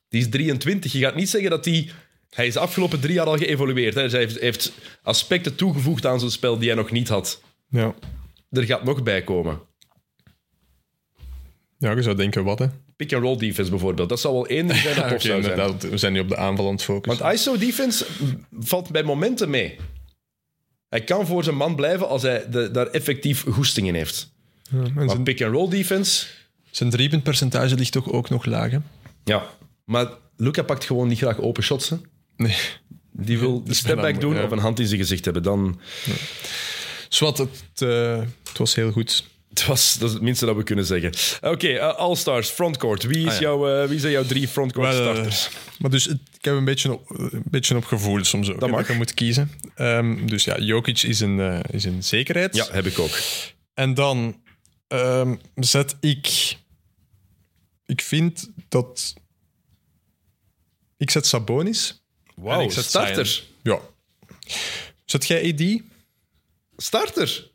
Die 0.08 0.20
is 0.20 0.28
23. 0.28 0.92
Je 0.92 0.98
gaat 0.98 1.14
niet 1.14 1.28
zeggen 1.28 1.50
dat 1.50 1.64
hij... 1.64 1.90
Hij 2.30 2.46
is 2.46 2.52
de 2.52 2.58
afgelopen 2.58 3.00
drie 3.00 3.14
jaar 3.14 3.26
al 3.26 3.36
geëvolueerd. 3.36 3.94
Hè? 3.94 4.02
Dus 4.02 4.12
hij 4.12 4.20
heeft, 4.20 4.40
heeft 4.40 4.72
aspecten 5.02 5.56
toegevoegd 5.56 6.06
aan 6.06 6.18
zijn 6.18 6.30
spel 6.30 6.58
die 6.58 6.68
hij 6.68 6.76
nog 6.76 6.90
niet 6.90 7.08
had. 7.08 7.40
Ja. 7.68 7.94
Er 8.50 8.62
gaat 8.62 8.84
nog 8.84 9.02
bij 9.02 9.22
komen. 9.24 9.60
ja, 11.78 11.90
je 11.92 12.02
zou 12.02 12.16
denken, 12.16 12.44
wat, 12.44 12.58
hè. 12.58 12.66
pick-and-roll 12.96 13.36
defense 13.36 13.70
bijvoorbeeld. 13.70 14.08
Dat 14.08 14.20
zou 14.20 14.34
wel 14.34 14.46
één 14.46 14.66
ding 14.66 14.78
zijn 14.78 14.96
dat 14.96 15.08
tof 15.10 15.22
zou 15.22 15.42
zijn. 15.42 15.78
We 15.78 15.98
zijn 15.98 16.12
nu 16.12 16.20
op 16.20 16.28
de 16.28 16.36
aanval 16.36 16.66
aan 16.66 16.72
het 16.72 16.82
focussen. 16.82 17.24
Want 17.24 17.34
ISO 17.34 17.58
defense 17.58 18.06
valt 18.58 18.90
bij 18.90 19.02
momenten 19.02 19.50
mee. 19.50 19.76
Hij 20.88 21.04
kan 21.04 21.26
voor 21.26 21.44
zijn 21.44 21.56
man 21.56 21.76
blijven 21.76 22.08
als 22.08 22.22
hij 22.22 22.50
de, 22.50 22.70
daar 22.70 22.86
effectief 22.86 23.44
goesting 23.50 23.86
in 23.86 23.94
heeft. 23.94 24.34
Ja, 24.70 24.78
en 24.78 24.92
Maar 24.94 25.08
zijn, 25.08 25.22
pick-and-roll 25.22 25.68
defense... 25.68 26.26
zijn 26.70 26.90
driepuntpercentage 26.90 27.74
ligt 27.74 27.92
toch 27.92 28.10
ook 28.12 28.28
nog 28.30 28.44
laag, 28.44 28.70
hè? 28.70 28.78
Ja, 29.24 29.46
maar 29.84 30.06
Luca 30.36 30.62
pakt 30.62 30.84
gewoon 30.84 31.08
niet 31.08 31.18
graag 31.18 31.40
open 31.40 31.62
shots. 31.62 31.88
Hè. 31.88 31.96
Nee. 32.36 32.56
Die 33.12 33.38
wil 33.38 33.64
de 33.64 33.70
is 33.70 33.78
step 33.78 33.94
back 33.94 34.02
bijna- 34.04 34.18
doen 34.18 34.34
ja. 34.34 34.42
of 34.44 34.50
een 34.50 34.58
hand 34.58 34.78
in 34.80 34.86
zijn 34.86 35.00
gezicht 35.00 35.24
hebben. 35.24 35.42
Dan, 35.42 35.80
Zwat, 37.08 37.38
het, 37.38 37.50
eh, 37.78 38.20
het 38.48 38.58
was 38.58 38.74
heel 38.74 38.90
goed. 38.90 39.24
het 39.48 39.66
was, 39.66 39.98
dat 39.98 40.08
is 40.08 40.14
het 40.14 40.22
minste 40.22 40.46
dat 40.46 40.56
we 40.56 40.62
kunnen 40.62 40.84
zeggen. 40.86 41.12
Oké, 41.50 41.68
eh, 41.68 41.94
All-Stars, 41.96 42.48
frontcourt. 42.48 43.02
Wie, 43.02 43.26
is 43.26 43.32
Ah, 43.32 43.32
ja. 43.34 43.40
jouw, 43.40 43.68
eh, 43.82 43.88
wie 43.88 43.98
zijn 43.98 44.12
jouw 44.12 44.24
drie 44.24 44.48
frontcourt 44.48 44.92
starters? 44.94 45.48
Maar 45.78 45.90
dus, 45.90 46.06
ik 46.06 46.18
heb 46.40 46.54
een 46.54 46.64
beetje 46.64 46.92
op, 46.92 47.10
een 47.10 47.42
beetje 47.50 47.76
op 47.76 47.84
gevoel 47.84 48.24
soms 48.24 48.50
ook. 48.50 48.60
Dat 48.60 48.70
mag. 48.70 48.88
je 48.88 48.94
moet 48.94 49.14
kiezen. 49.14 49.50
Ehm, 49.74 50.26
dus 50.26 50.44
ja, 50.44 50.58
Jokic 50.58 51.02
is 51.02 51.20
een, 51.20 51.62
is 51.70 51.84
een 51.84 52.02
zekerheid. 52.02 52.56
Ja, 52.56 52.66
heb 52.70 52.86
ik 52.86 52.98
ook. 52.98 53.18
En 53.74 53.94
dan 53.94 54.36
ehm, 54.88 55.36
zet 55.54 55.96
ik... 56.00 56.56
Ik 57.86 58.00
vind 58.00 58.50
dat... 58.68 59.14
Ik 60.96 61.10
zet 61.10 61.26
Sabonis. 61.26 62.02
En 62.36 62.42
Wauw, 62.42 62.60
ik 62.64 62.70
zet 62.72 62.84
starter. 62.84 63.44
Ja. 63.62 63.78
Zet 65.04 65.26
jij 65.26 65.52
AD? 65.52 65.82
Starter. 66.76 67.50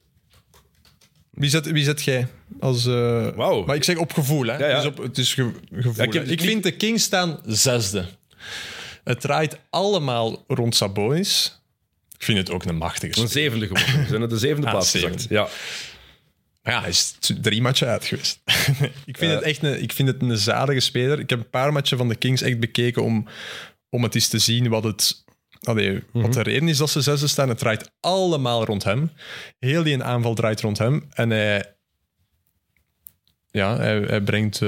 Wie 1.29 1.49
zet, 1.49 1.65
wie 1.71 1.83
zet 1.83 2.01
jij? 2.03 2.27
Als, 2.59 2.85
eh, 2.85 3.29
Wauw. 3.35 3.65
Maar 3.65 3.75
ik 3.75 3.83
zeg 3.83 3.97
op 3.97 4.13
gevoel, 4.13 4.45
hè? 4.45 4.57
Ja, 4.57 4.67
ja. 4.67 4.75
Dus 4.75 4.85
op, 4.85 4.97
het 4.97 5.17
is 5.17 5.33
ge- 5.33 5.53
gevoel. 5.71 5.93
Ja, 5.95 6.01
ik 6.03 6.07
ik, 6.07 6.13
heb 6.13 6.23
ik 6.23 6.29
niet- 6.29 6.41
vind 6.41 6.63
de 6.63 6.71
Kings 6.75 7.03
staan 7.03 7.39
zesde. 7.45 8.05
Het 9.03 9.21
draait 9.21 9.57
allemaal 9.69 10.43
rond 10.47 10.75
Sabonis. 10.75 11.59
Ik 12.17 12.23
vind 12.23 12.37
het 12.37 12.49
ook 12.49 12.63
een 12.65 12.75
machtige 12.77 13.21
Een 13.21 13.27
zevende 13.27 13.67
geworden. 13.67 13.99
We 14.01 14.07
zijn 14.07 14.19
naar 14.19 14.29
de 14.29 14.37
zevende 14.37 14.65
Ah, 14.67 14.71
plaats 14.73 14.91
zevende. 14.91 15.13
gezakt. 15.17 15.31
Ja. 15.31 15.47
Maar 16.61 16.73
ja, 16.73 16.79
hij 16.79 16.89
is 16.89 17.15
drie 17.41 17.61
matchen 17.61 17.87
uit 17.87 18.05
geweest. 18.05 18.39
ik, 19.05 19.17
vind 19.17 19.31
het 19.31 19.41
echt 19.41 19.63
een, 19.63 19.81
ik 19.81 19.91
vind 19.93 20.07
het 20.07 20.21
een 20.21 20.37
zalige 20.37 20.79
speler. 20.79 21.19
Ik 21.19 21.29
heb 21.29 21.39
een 21.39 21.49
paar 21.49 21.73
matchen 21.73 21.97
van 21.97 22.07
de 22.07 22.15
Kings 22.15 22.41
echt 22.41 22.59
bekeken 22.59 23.03
om, 23.03 23.27
om 23.89 24.03
het 24.03 24.15
eens 24.15 24.27
te 24.27 24.39
zien 24.39 24.69
wat, 24.69 24.83
het, 24.83 25.23
allee, 25.61 26.03
wat 26.11 26.33
de 26.33 26.41
reden 26.41 26.67
is 26.67 26.77
dat 26.77 26.89
ze 26.89 27.01
zesde 27.01 27.27
staan. 27.27 27.49
Het 27.49 27.57
draait 27.57 27.91
allemaal 27.99 28.65
rond 28.65 28.83
hem. 28.83 29.11
Heel 29.59 29.83
die 29.83 30.03
aanval 30.03 30.33
draait 30.33 30.61
rond 30.61 30.77
hem. 30.77 31.07
En 31.09 31.29
hij, 31.29 31.75
ja, 33.51 33.77
hij, 33.77 33.99
hij 33.99 34.21
brengt 34.21 34.55
eh, 34.55 34.59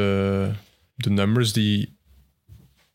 de 0.96 1.10
numbers 1.10 1.54
die, 1.54 1.98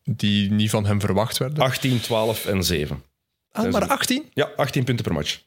die 0.04 0.50
niet 0.50 0.70
van 0.70 0.86
hem 0.86 1.00
verwacht 1.00 1.38
werden. 1.38 1.58
18, 1.58 2.00
12 2.00 2.46
en 2.46 2.64
7. 2.64 3.02
Ah, 3.50 3.72
maar 3.72 3.86
18? 3.86 4.24
Ja, 4.34 4.50
18 4.56 4.84
punten 4.84 5.04
per 5.04 5.14
match. 5.14 5.40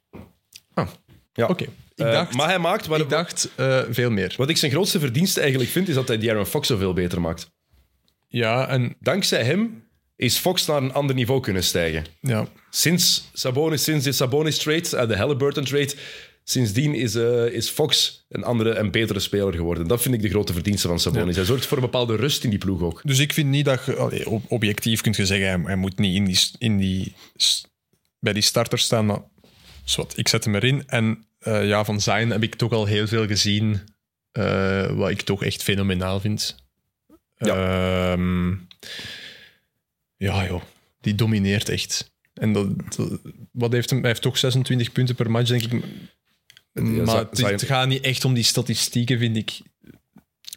Ah, 0.74 0.88
Ja. 1.34 1.48
oké. 1.48 1.66
Ik 2.02 2.08
Eh, 2.08 2.14
dacht, 2.14 2.34
maar 2.36 2.48
hij 2.48 2.60
maakt... 2.60 2.88
Wat, 2.88 3.00
ik 3.00 3.10
dacht 3.10 3.50
eh, 3.56 3.82
veel 3.90 4.10
meer. 4.10 4.34
wat 4.38 4.50
ik 4.50 4.58
zijn 4.58 4.72
grootste 4.72 5.00
verdienste 5.00 5.40
eigenlijk 5.40 5.72
vind, 5.72 5.88
is 5.88 5.96
dat 5.96 6.08
hij 6.08 6.18
De'Aaron 6.18 6.46
Fox 6.46 6.68
zoveel 6.68 6.94
beter 6.94 7.22
maakt. 7.22 7.50
Ja, 8.28 8.68
en 8.68 8.96
Dankzij 9.00 9.44
hem 9.44 9.84
is 10.16 10.38
Fox 10.38 10.66
naar 10.66 10.82
een 10.82 10.94
ander 10.94 11.16
niveau 11.16 11.42
kunnen 11.42 11.64
stijgen. 11.64 12.06
ja, 12.22 12.48
Sinds 12.70 13.30
Sabonis, 13.34 13.84
sinds 13.84 14.04
de 14.06 14.12
Sabonis 14.12 14.58
trade, 14.58 14.98
eh, 14.98 15.08
de 15.08 15.18
Halliburton 15.18 15.64
trade, 15.64 15.94
sindsdien 16.44 16.94
is, 16.96 17.16
is 17.54 17.70
Fox 17.70 18.26
een 18.30 18.44
andere 18.44 18.72
en 18.72 18.92
betere 18.92 19.20
speler 19.20 19.54
geworden. 19.54 19.88
Dat 19.88 20.02
vind 20.02 20.16
ik 20.16 20.22
de 20.22 20.30
grote 20.30 20.54
verdienste 20.54 20.88
van 20.88 21.00
Sabonis. 21.00 21.36
Hij 21.36 21.46
zorgt 21.46 21.66
voor 21.66 21.78
een 21.78 21.84
bepaalde 21.84 22.16
rust 22.16 22.44
in 22.44 22.50
die 22.50 22.60
ploeg 22.60 22.82
ook. 22.82 23.02
Dus 23.04 23.20
ik 23.20 23.34
vind 23.34 23.50
niet 23.50 23.66
dat 23.66 23.86
je 23.86 23.96
allee, 23.96 24.30
objectief 24.48 25.02
kunt 25.02 25.16
je 25.16 25.26
zeggen, 25.26 25.48
hij, 25.48 25.60
hij 25.64 25.76
moet 25.76 25.98
niet 25.98 26.16
in 26.16 26.26
die, 26.26 26.40
in 26.58 26.78
die, 26.78 27.16
bij 28.20 28.34
die 28.34 28.42
starter 28.44 28.80
staan, 28.80 29.06
maar 29.06 29.22
zwart, 29.84 30.18
ik 30.18 30.28
zet 30.28 30.44
hem 30.44 30.56
erin. 30.56 30.84
En 30.88 31.26
eh, 31.42 31.68
ja, 31.68 31.86
van 31.86 32.02
Zion 32.02 32.30
heb 32.30 32.44
ik 32.44 32.56
toch 32.56 32.72
al 32.72 32.86
heel 32.86 33.08
veel 33.08 33.28
gezien, 33.28 33.80
eh, 34.32 34.92
wat 34.92 35.10
ik 35.10 35.22
toch 35.22 35.44
echt 35.44 35.64
fenomenaal 35.64 36.20
vind. 36.20 36.56
Ja. 37.38 38.12
Ehm, 38.14 38.50
ja, 40.18 40.46
joh, 40.46 40.62
die 41.02 41.16
domineert 41.16 41.70
echt. 41.70 42.12
En 42.34 42.54
dat, 42.54 42.68
dat- 42.98 43.20
wat 43.52 43.72
heeft 43.72 43.90
hem, 43.90 44.00
hij 44.00 44.08
heeft 44.10 44.22
toch 44.22 44.38
26 44.38 44.92
punten 44.92 45.16
per 45.16 45.32
match, 45.32 45.48
denk 45.50 45.62
ik. 45.64 45.72
maar 47.06 47.18
het, 47.18 47.38
het 47.52 47.64
gaat 47.64 47.88
niet 47.88 48.04
echt 48.04 48.26
om 48.26 48.34
die 48.34 48.44
statistieken, 48.44 49.20
vind 49.20 49.38
ik. 49.38 49.60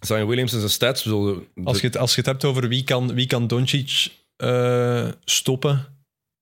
Zion 0.00 0.26
Williams 0.28 0.52
en 0.52 0.58
zijn 0.58 0.70
stats... 0.70 1.06
Als 1.64 1.80
je, 1.80 1.86
het, 1.86 1.96
als 1.96 2.10
je 2.10 2.16
het 2.16 2.26
hebt 2.26 2.44
over 2.44 2.68
wie 2.68 2.84
kan, 2.84 3.14
wie 3.14 3.26
kan 3.26 3.46
Doncic 3.46 4.06
eh, 4.36 5.08
stoppen, 5.24 5.93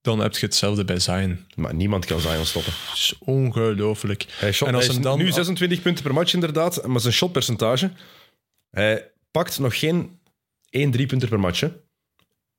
dan 0.03 0.19
heb 0.19 0.37
je 0.37 0.45
hetzelfde 0.45 0.85
bij 0.85 0.99
Zion. 0.99 1.45
Maar 1.55 1.73
niemand 1.73 2.05
kan 2.05 2.19
Zion 2.19 2.45
stoppen. 2.45 2.73
Het 2.73 2.97
is 2.97 3.13
ongelooflijk. 3.19 4.25
Hij, 4.29 4.51
shot, 4.51 4.67
En 4.67 4.75
als 4.75 4.87
hij 4.87 4.99
dan- 4.99 5.17
nu 5.17 5.31
26 5.31 5.81
punten 5.81 6.03
per 6.03 6.13
match 6.13 6.33
inderdaad, 6.33 6.87
maar 6.87 6.99
zijn 6.99 7.13
shotpercentage... 7.13 7.91
Hij 8.69 9.11
pakt 9.31 9.59
nog 9.59 9.79
geen 9.79 10.19
1 10.69 10.91
3 10.91 11.05
punten 11.05 11.29
per 11.29 11.39
match, 11.39 11.59
hè. 11.59 11.71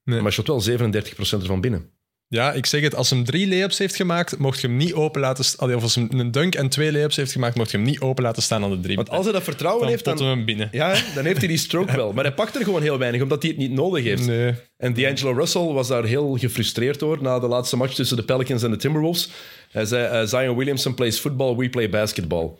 Nee. 0.04 0.20
maar 0.20 0.32
shot 0.32 0.46
wel 0.46 0.62
37% 0.62 1.42
ervan 1.42 1.60
binnen. 1.60 1.90
Ja, 2.28 2.52
ik 2.52 2.66
zeg 2.66 2.82
het, 2.82 2.94
als 2.94 3.10
hem 3.10 3.24
drie 3.24 3.48
layups 3.48 3.78
heeft 3.78 3.96
gemaakt, 3.96 4.38
mocht 4.38 4.60
je 4.60 4.66
hem 4.66 4.76
niet 4.76 4.92
open 4.94 5.20
laten 5.20 5.44
staan. 5.44 5.74
Of 5.74 5.82
als 5.82 5.94
hij 5.94 6.06
een 6.10 6.30
dunk 6.30 6.54
en 6.54 6.68
twee 6.68 6.92
layups 6.92 7.16
heeft 7.16 7.32
gemaakt, 7.32 7.56
mocht 7.56 7.70
je 7.70 7.76
hem 7.76 7.86
niet 7.86 8.00
open 8.00 8.22
laten 8.22 8.42
staan 8.42 8.64
aan 8.64 8.70
de 8.70 8.80
drie. 8.80 8.96
Want 8.96 9.10
als 9.10 9.24
hij 9.24 9.32
dat 9.32 9.42
vertrouwen 9.42 9.82
dan 9.82 9.90
heeft, 9.90 10.04
dan, 10.04 10.22
hem 10.22 10.44
binnen. 10.44 10.68
ja, 10.72 10.94
dan 11.14 11.24
heeft 11.24 11.38
hij 11.38 11.48
die 11.48 11.56
stroke 11.56 11.96
wel. 11.96 12.12
Maar 12.12 12.24
hij 12.24 12.34
pakt 12.34 12.56
er 12.56 12.64
gewoon 12.64 12.82
heel 12.82 12.98
weinig, 12.98 13.22
omdat 13.22 13.42
hij 13.42 13.50
het 13.50 13.60
niet 13.60 13.70
nodig 13.70 14.04
heeft. 14.04 14.26
Nee. 14.26 14.54
En 14.76 14.94
D'Angelo 14.94 15.32
Russell 15.32 15.62
was 15.62 15.88
daar 15.88 16.04
heel 16.04 16.36
gefrustreerd 16.36 16.98
door 16.98 17.22
na 17.22 17.38
de 17.38 17.46
laatste 17.46 17.76
match 17.76 17.94
tussen 17.94 18.16
de 18.16 18.22
Pelicans 18.22 18.62
en 18.62 18.70
de 18.70 18.76
Timberwolves. 18.76 19.30
Hij 19.70 19.84
zei, 19.84 20.04
eh, 20.04 20.26
Zion 20.26 20.56
Williamson 20.56 20.94
plays 20.94 21.18
football, 21.18 21.56
we 21.56 21.68
play 21.68 21.90
basketball. 21.90 22.50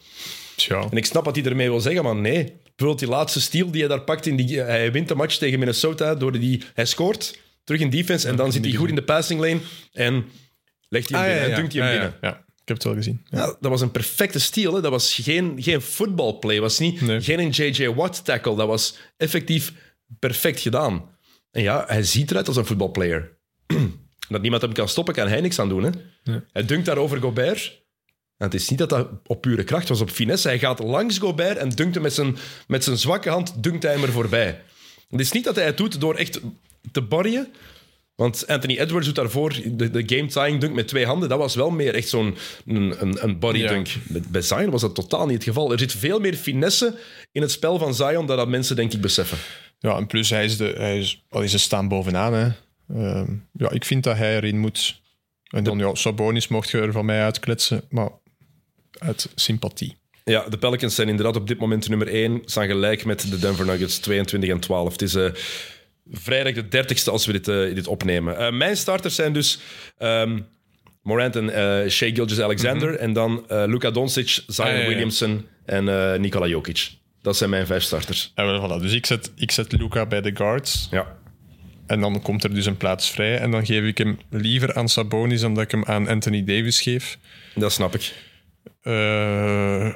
Tja. 0.56 0.86
En 0.90 0.96
ik 0.96 1.04
snap 1.04 1.24
wat 1.24 1.36
hij 1.36 1.44
ermee 1.44 1.68
wil 1.68 1.80
zeggen, 1.80 2.04
maar 2.04 2.16
nee. 2.16 2.52
Bijvoorbeeld 2.76 2.98
die 2.98 3.08
laatste 3.08 3.40
steal 3.40 3.70
die 3.70 3.80
hij 3.80 3.88
daar 3.88 4.00
pakt, 4.00 4.26
in 4.26 4.36
die, 4.36 4.60
hij 4.60 4.92
wint 4.92 5.08
de 5.08 5.14
match 5.14 5.36
tegen 5.36 5.58
Minnesota 5.58 6.14
door 6.14 6.32
die... 6.32 6.62
Hij 6.74 6.84
scoort, 6.84 7.38
terug 7.64 7.80
in 7.80 7.90
defense, 7.90 8.28
en 8.28 8.36
dan 8.36 8.52
zit 8.52 8.64
hij 8.64 8.74
goed 8.74 8.88
in 8.88 8.94
de 8.94 9.02
passing 9.02 9.40
lane 9.40 9.60
en 9.92 10.24
legt 10.88 11.08
hij 11.10 11.18
hem 11.20 11.28
Ah, 11.28 11.32
binnen 11.34 11.48
ja, 11.50 11.54
en 11.54 11.60
dunkt 11.60 11.72
hij 11.72 11.82
hem 11.82 11.92
ja, 11.94 12.00
binnen. 12.00 12.18
ja. 12.20 12.36
ik 12.38 12.68
heb 12.68 12.76
het 12.76 12.84
wel 12.84 12.94
gezien. 12.94 13.26
Ja. 13.30 13.38
Ja, 13.38 13.46
dat 13.60 13.70
was 13.70 13.80
een 13.80 13.90
perfecte 13.90 14.38
steal. 14.40 14.74
Hè. 14.74 14.80
Dat 14.80 14.90
was 14.90 15.14
geen, 15.14 15.56
geen 15.62 15.80
footballplay. 15.80 16.54
Dat 16.54 16.62
was 16.64 16.78
niet, 16.78 17.00
Nee. 17.00 17.20
geen 17.20 17.38
een 17.38 17.50
J.J. 17.50 17.86
Watt 17.88 18.24
tackle. 18.24 18.56
Dat 18.56 18.66
was 18.66 18.96
effectief 19.16 19.72
perfect 20.18 20.60
gedaan. 20.60 21.08
En 21.50 21.62
ja, 21.62 21.84
hij 21.86 22.02
ziet 22.02 22.30
eruit 22.30 22.48
als 22.48 22.56
een 22.56 22.66
voetbalplayer. 22.66 23.36
dat 24.28 24.40
niemand 24.40 24.62
hem 24.62 24.72
kan 24.72 24.88
stoppen, 24.88 25.14
kan 25.14 25.28
hij 25.28 25.40
niks 25.40 25.58
aan 25.58 25.68
doen. 25.68 25.82
Hè. 25.82 25.90
Hij 26.52 26.64
dunkt 26.64 26.86
daar 26.86 26.96
over 26.96 27.20
Gobert. 27.20 27.82
En 28.36 28.46
het 28.46 28.54
is 28.54 28.68
niet 28.68 28.78
dat 28.78 28.88
dat 28.88 29.08
op 29.26 29.40
pure 29.40 29.64
kracht 29.64 29.88
was, 29.88 30.00
op 30.00 30.10
finesse. 30.10 30.48
Hij 30.48 30.58
gaat 30.58 30.78
langs 30.78 31.18
Gobert 31.18 31.56
en 31.56 31.68
dunkt 31.68 31.94
hem 31.94 32.02
met 32.02 32.12
zijn, 32.14 32.36
met 32.66 32.84
zijn 32.84 32.98
zwakke 32.98 33.28
hand 33.30 33.62
dunkt 33.62 33.82
hij 33.82 33.92
hem 33.92 34.02
er 34.02 34.12
voorbij. 34.12 34.62
Het 35.08 35.20
is 35.20 35.32
niet 35.32 35.44
dat 35.44 35.56
hij 35.56 35.64
het 35.64 35.76
doet 35.76 36.00
door 36.00 36.14
echt 36.14 36.40
te 36.92 37.02
barrien. 37.02 37.46
Want 38.14 38.46
Anthony 38.46 38.78
Edwards 38.78 39.06
doet 39.06 39.14
daarvoor 39.14 39.60
de, 39.64 39.90
de 39.90 40.02
game-tying 40.06 40.60
dunk 40.60 40.74
met 40.74 40.88
twee 40.88 41.06
handen. 41.06 41.28
Dat 41.28 41.38
was 41.38 41.54
wel 41.54 41.70
meer 41.70 41.94
echt 41.94 42.08
zo'n 42.08 42.36
een, 42.66 42.94
een, 43.00 43.24
een 43.24 43.38
body 43.38 43.66
dunk. 43.66 43.88
Bij, 44.08 44.22
bij 44.28 44.40
Zion 44.42 44.70
was 44.70 44.80
dat 44.80 44.94
totaal 44.94 45.26
niet 45.26 45.34
het 45.34 45.44
geval. 45.44 45.72
Er 45.72 45.78
zit 45.78 45.92
veel 45.92 46.20
meer 46.20 46.34
finesse 46.34 46.98
in 47.32 47.42
het 47.42 47.50
spel 47.50 47.78
van 47.78 47.94
Zion 47.94 48.26
dan 48.26 48.36
dat 48.36 48.48
mensen 48.48 48.76
denk 48.76 48.92
ik 48.92 49.00
beseffen. 49.00 49.38
Ja, 49.78 49.96
en 49.96 50.06
plus 50.06 50.30
hij 50.30 50.44
is 50.44 50.56
de, 50.56 50.74
hij 50.76 50.98
is, 50.98 51.24
al 51.28 51.48
ze 51.48 51.58
staan 51.58 51.88
bovenaan. 51.88 52.34
Hè. 52.34 52.48
Ehm, 52.88 53.32
ja, 53.52 53.70
ik 53.70 53.84
vind 53.84 54.04
dat 54.04 54.16
hij 54.16 54.36
erin 54.36 54.58
moet. 54.58 55.02
En 55.50 55.64
dan, 55.64 55.78
ja, 55.78 55.94
Sabonis 55.94 56.48
mocht 56.48 56.70
je 56.70 56.78
er 56.78 56.92
van 56.92 57.04
mij 57.04 57.22
uitkletsen, 57.22 57.84
maar 57.88 58.10
uit 58.98 59.30
sympathie. 59.34 59.96
Ja, 60.24 60.48
de 60.48 60.58
Pelicans 60.58 60.94
zijn 60.94 61.08
inderdaad 61.08 61.36
op 61.36 61.48
dit 61.48 61.58
moment 61.58 61.88
nummer 61.88 62.08
1. 62.08 62.42
Staan 62.44 62.66
gelijk 62.66 63.04
met 63.04 63.30
de 63.30 63.38
Denver 63.38 63.66
Nuggets, 63.66 63.98
22 63.98 64.50
en 64.50 64.60
12. 64.60 64.92
Het 64.92 65.02
is 65.02 65.14
eh, 65.14 65.30
vrijdag 66.10 66.52
de 66.52 66.84
30ste 66.84 67.10
als 67.10 67.26
we 67.26 67.32
dit, 67.32 67.48
eh, 67.48 67.74
dit 67.74 67.86
opnemen. 67.86 68.38
Eh, 68.38 68.52
mijn 68.52 68.76
starters 68.76 69.14
zijn 69.14 69.32
dus 69.32 69.60
ehm, 69.98 70.40
Morant 71.02 71.36
en 71.36 71.50
eh 71.50 71.90
Shea 71.90 72.14
Gilgis-Alexander. 72.14 72.96
En 72.96 73.12
dan 73.12 73.44
Luka 73.48 73.90
Doncic, 73.90 74.28
Zion 74.46 74.68
Ah, 74.68 74.74
ja, 74.74 74.80
ja. 74.80 74.88
Williamson 74.88 75.46
en 75.64 76.20
Nikola 76.20 76.46
Jokic. 76.46 76.90
Dat 77.22 77.36
zijn 77.36 77.50
mijn 77.50 77.66
vijf 77.66 77.82
starters. 77.82 78.32
En 78.34 78.60
voilà. 78.60 78.82
Dus 78.82 78.92
ik 78.92 79.06
zet, 79.06 79.32
ik 79.36 79.50
zet 79.50 79.72
Luca 79.72 80.06
bij 80.06 80.20
de 80.20 80.36
guards. 80.36 80.88
Ja. 80.90 81.16
En 81.86 82.00
dan 82.00 82.22
komt 82.22 82.44
er 82.44 82.54
dus 82.54 82.66
een 82.66 82.76
plaats 82.76 83.10
vrij. 83.10 83.38
En 83.38 83.50
dan 83.50 83.66
geef 83.66 83.84
ik 83.84 83.98
hem 83.98 84.18
liever 84.30 84.74
aan 84.74 84.88
Sabonis 84.88 85.40
dan 85.40 85.54
dat 85.54 85.64
ik 85.64 85.70
hem 85.70 85.84
aan 85.84 86.08
Anthony 86.08 86.44
Davis 86.44 86.80
geef. 86.80 87.18
Dat 87.54 87.72
snap 87.72 87.94
ik. 87.94 88.12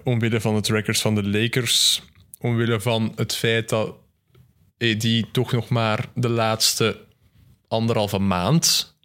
Omwille 0.04 0.40
van 0.40 0.54
het 0.54 0.68
records 0.68 1.00
van 1.00 1.14
de 1.14 1.28
Lakers. 1.28 2.02
Omwille 2.40 2.80
van 2.80 3.12
het 3.16 3.34
feit 3.34 3.68
dat 3.68 3.94
AD 4.79 5.33
toch 5.33 5.53
nog 5.53 5.68
maar 5.68 6.09
de 6.14 6.29
laatste 6.29 7.05
anderhalve 7.68 8.18
maand 8.18 8.97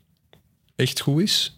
echt 0.76 1.00
goed 1.00 1.22
is. 1.22 1.58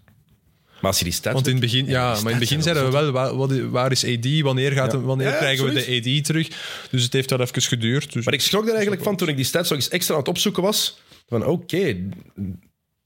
Maar 0.81 0.91
als 0.93 0.97
je 0.97 1.03
die 1.03 1.13
stats... 1.13 1.33
Want 1.35 1.47
in 1.47 1.51
het 1.51 1.61
begin, 1.61 1.85
ja, 1.85 2.13
die 2.13 2.23
maar 2.23 2.31
in 2.31 2.37
het 2.39 2.49
begin 2.49 2.63
zeiden 2.63 2.85
we 2.85 3.11
wel, 3.11 3.69
waar, 3.69 3.91
is 3.91 4.05
AD? 4.05 4.39
Wanneer, 4.41 4.71
gaat 4.71 4.91
Ja. 4.91 4.97
hem- 4.97 5.05
wanneer 5.07 5.27
Ja, 5.27 5.37
krijgen 5.37 5.65
we 5.65 5.73
de 5.73 6.17
AD 6.19 6.25
terug? 6.25 6.47
Dus 6.91 7.03
het 7.03 7.13
heeft 7.13 7.29
wel 7.29 7.39
even 7.41 7.61
geduurd. 7.61 8.13
Dus 8.13 8.25
Maar 8.25 8.33
ik 8.33 8.41
schrok 8.41 8.65
er 8.67 8.73
eigenlijk 8.73 9.03
van 9.03 9.15
toen 9.15 9.27
ik 9.27 9.35
die 9.35 9.45
stats 9.45 9.69
nog 9.69 9.77
eens 9.79 9.89
extra 9.89 10.13
aan 10.13 10.19
het 10.19 10.29
opzoeken 10.29 10.63
was. 10.63 10.99
Van 11.27 11.45
oké, 11.45 12.09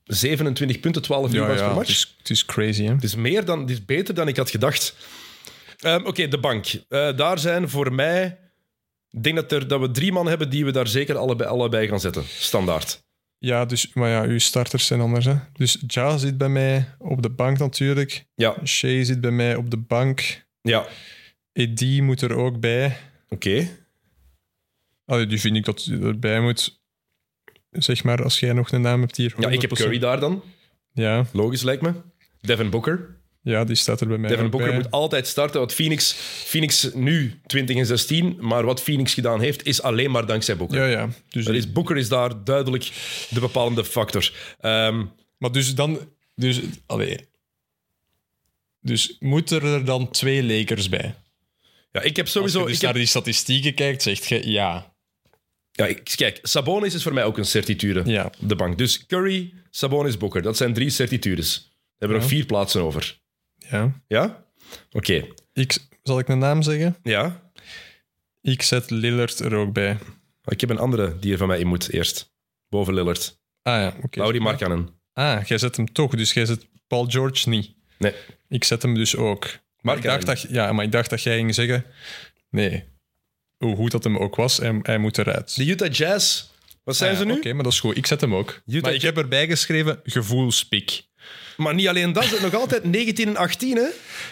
27 0.05 0.79
punten, 0.79 1.01
12 1.01 1.31
ja, 1.31 1.39
rebounds 1.39 1.57
per 1.61 1.65
het, 1.69 1.77
match. 1.77 1.89
is, 1.89 2.15
het 2.17 2.29
is 2.29 2.45
crazy, 2.45 2.83
hè? 2.83 2.93
Het 2.93 3.03
is, 3.03 3.15
meer 3.15 3.45
dan, 3.45 3.59
het 3.59 3.69
is 3.69 3.85
beter 3.85 4.13
dan 4.13 4.27
ik 4.27 4.37
had 4.37 4.49
gedacht. 4.49 4.95
Ehm, 5.79 6.05
Oké, 6.05 6.27
de 6.27 6.37
bank. 6.39 6.65
Eh, 6.89 7.17
daar 7.17 7.39
zijn 7.39 7.69
voor 7.69 7.93
mij... 7.93 8.37
Ik 9.11 9.23
denk 9.23 9.35
dat, 9.35 9.51
er, 9.51 9.67
dat 9.67 9.79
we 9.79 9.91
drie 9.91 10.11
man 10.11 10.27
hebben 10.27 10.49
die 10.49 10.65
we 10.65 10.71
daar 10.71 10.87
zeker 10.87 11.15
allebei, 11.17 11.49
allebei 11.49 11.87
gaan 11.87 11.99
zetten. 11.99 12.23
Standaard. 12.27 13.07
Ja, 13.37 13.65
dus, 13.65 13.93
maar 13.93 14.09
ja, 14.09 14.23
uw 14.23 14.39
starters 14.39 14.85
zijn 14.85 15.01
anders, 15.01 15.25
hè? 15.25 15.35
Dus 15.53 15.83
Ja 15.87 16.17
zit 16.17 16.37
bij 16.37 16.49
mij 16.49 16.95
op 16.97 17.21
de 17.21 17.29
bank 17.29 17.57
natuurlijk. 17.57 18.25
Ja, 18.35 18.55
Shea 18.65 19.03
zit 19.03 19.21
bij 19.21 19.31
mij 19.31 19.55
op 19.55 19.69
de 19.71 19.77
bank. 19.77 20.45
ja. 20.61 20.87
AD 21.53 21.81
moet 21.81 22.21
er 22.21 22.35
ook 22.35 22.59
bij. 22.59 22.97
Oké. 23.29 23.67
Allee, 25.05 25.25
die 25.25 25.39
vind 25.39 25.55
ik 25.55 25.65
dat 25.65 25.83
hij 25.83 25.99
erbij 25.99 26.41
moet. 26.41 26.81
Zeg 27.71 28.03
maar, 28.03 28.23
als 28.23 28.39
jij 28.39 28.53
nog 28.53 28.71
een 28.71 28.81
naam 28.81 29.01
hebt 29.01 29.15
hier. 29.17 29.33
Ja, 29.37 29.49
ik 29.49 29.61
heb 29.61 29.69
100%. 29.69 29.73
Curry 29.73 29.99
daar 29.99 30.19
dan. 30.19 30.43
Ja, 30.93 31.25
Logisch 31.33 31.61
lijkt 31.61 31.81
me. 31.81 31.93
Devin 32.41 32.69
Booker. 32.69 33.18
Ja, 33.41 33.63
die 33.63 33.75
staat 33.75 34.01
er 34.01 34.07
bij 34.07 34.17
mij 34.17 34.29
Devin 34.29 34.45
ook 34.45 34.51
Booker 34.51 34.69
bij. 34.69 34.77
moet 34.77 34.91
altijd 34.91 35.27
starten. 35.27 35.59
Wat 35.59 35.73
Phoenix, 35.73 36.13
Phoenix 36.45 36.89
nu 36.93 37.39
20 37.47 37.75
en 37.77 37.85
16, 37.85 38.37
maar 38.39 38.65
wat 38.65 38.81
Phoenix 38.81 39.13
gedaan 39.13 39.39
heeft, 39.41 39.65
is 39.65 39.81
alleen 39.81 40.11
maar 40.11 40.25
dankzij 40.25 40.57
Booker. 40.57 40.77
Ja, 40.79 40.85
ja. 40.99 41.09
Dus, 41.29 41.45
Dat 41.45 41.55
is, 41.55 41.71
Booker 41.71 41.97
is 41.97 42.09
daar 42.09 42.43
duidelijk 42.43 42.83
de 43.29 43.39
bepalende 43.39 43.85
factor. 43.85 44.31
Ehm, 44.59 45.05
Maar 45.37 45.51
dus 45.51 45.75
dan... 45.75 45.99
Dus, 46.35 46.59
allee. 46.85 47.17
Dus 48.81 49.15
moeten 49.19 49.61
er 49.61 49.85
dan 49.85 50.09
twee 50.11 50.43
Lakers 50.43 50.89
bij? 50.89 51.15
ja, 51.91 52.01
ik 52.01 52.15
heb 52.15 52.25
Als 52.25 52.33
sowieso... 52.33 52.59
je 52.59 52.65
dus 52.65 52.75
Ik 52.75 52.81
heb, 52.81 52.89
naar 52.89 52.99
die 52.99 53.09
statistieken 53.09 53.73
kijkt, 53.73 54.01
zegt 54.01 54.27
je 54.27 54.49
ja. 54.51 54.93
ja, 55.71 55.85
ik- 55.85 56.11
kijk, 56.15 56.39
Sabonis 56.41 56.93
is 56.93 57.03
voor 57.03 57.13
mij 57.13 57.23
ook 57.23 57.37
een 57.37 57.45
certitude 57.45 58.03
Ja. 58.05 58.25
op 58.25 58.49
de 58.49 58.55
bank. 58.55 58.77
Dus 58.77 59.05
Curry, 59.05 59.53
Sabonis, 59.69 60.17
Booker. 60.17 60.41
Dat 60.41 60.57
zijn 60.57 60.73
drie 60.73 60.89
certitudes. 60.89 61.57
We 61.67 62.05
hebben 62.05 62.17
Ja. 62.17 62.23
nog 62.23 62.33
vier 62.33 62.45
plaatsen 62.45 62.81
over. 62.81 63.19
Ja. 63.69 64.01
Ja? 64.07 64.45
Oké. 64.91 65.27
Ik, 65.53 65.77
zal 66.03 66.19
ik 66.19 66.27
een 66.27 66.39
naam 66.39 66.61
zeggen? 66.61 66.97
Ja? 67.03 67.51
Ik 68.41 68.61
zet 68.61 68.89
Lillard 68.89 69.39
er 69.39 69.55
ook 69.55 69.73
bij. 69.73 69.97
Ik 70.45 70.61
heb 70.61 70.69
een 70.69 70.77
andere 70.79 71.19
die 71.19 71.31
er 71.31 71.37
van 71.37 71.47
mij 71.47 71.59
in 71.59 71.67
moet 71.67 71.89
eerst. 71.89 72.33
Boven 72.69 72.93
Lillard. 72.93 73.39
Ah 73.61 73.81
ja, 73.81 73.93
oké. 74.01 74.19
Laurie 74.19 74.41
Markkanen. 74.41 74.89
Ah, 75.13 75.43
jij 75.45 75.57
zet 75.57 75.75
hem 75.75 75.93
toch, 75.93 76.15
dus 76.15 76.33
jij 76.33 76.45
zet 76.45 76.67
Paul 76.87 77.05
George 77.05 77.49
niet. 77.49 77.73
Nee. 77.97 78.13
Ik 78.47 78.63
zet 78.63 78.81
hem 78.81 78.93
dus 78.93 79.15
ook. 79.15 79.43
Maar 79.43 79.51
ik, 79.97 80.03
Markkanen. 80.03 80.25
dacht 80.25 80.41
dat, 80.41 80.51
ja, 80.51 80.73
maar 80.73 80.85
ik 80.85 80.91
dacht 80.91 81.09
dat 81.09 81.23
jij 81.23 81.35
ging 81.35 81.55
zeggen... 81.55 81.85
Nee. 82.49 82.83
Hoe 83.57 83.75
goed 83.75 83.91
dat 83.91 84.03
hem 84.03 84.17
ook 84.17 84.35
was, 84.35 84.57
hij, 84.57 84.79
hij 84.81 84.97
moet 84.97 85.17
eruit. 85.17 85.55
De 85.55 85.65
Utah 85.65 85.91
Jazz. 85.91 86.47
Wat 86.83 86.95
zijn 86.95 87.11
Ah 87.11 87.17
ja, 87.17 87.23
ze 87.23 87.29
nu? 87.31 87.37
Oké, 87.37 87.53
maar 87.53 87.63
dat 87.63 87.73
is 87.73 87.79
goed. 87.79 87.97
Ik 87.97 88.05
zet 88.05 88.21
hem 88.21 88.35
ook. 88.35 88.61
Utah 88.65 88.81
maar 88.81 88.93
ik 88.93 89.01
heb 89.01 89.17
erbij 89.17 89.47
geschreven 89.47 89.99
gevoelspik. 90.03 91.03
Maar 91.59 91.75
niet 91.75 91.87
alleen 91.87 92.13
dat, 92.13 92.23
ze 92.23 92.39
nog 92.41 92.53
altijd 92.53 92.83
19 92.83 93.27
en 93.27 93.35
18. 93.35 93.75
Hè? 93.75 93.87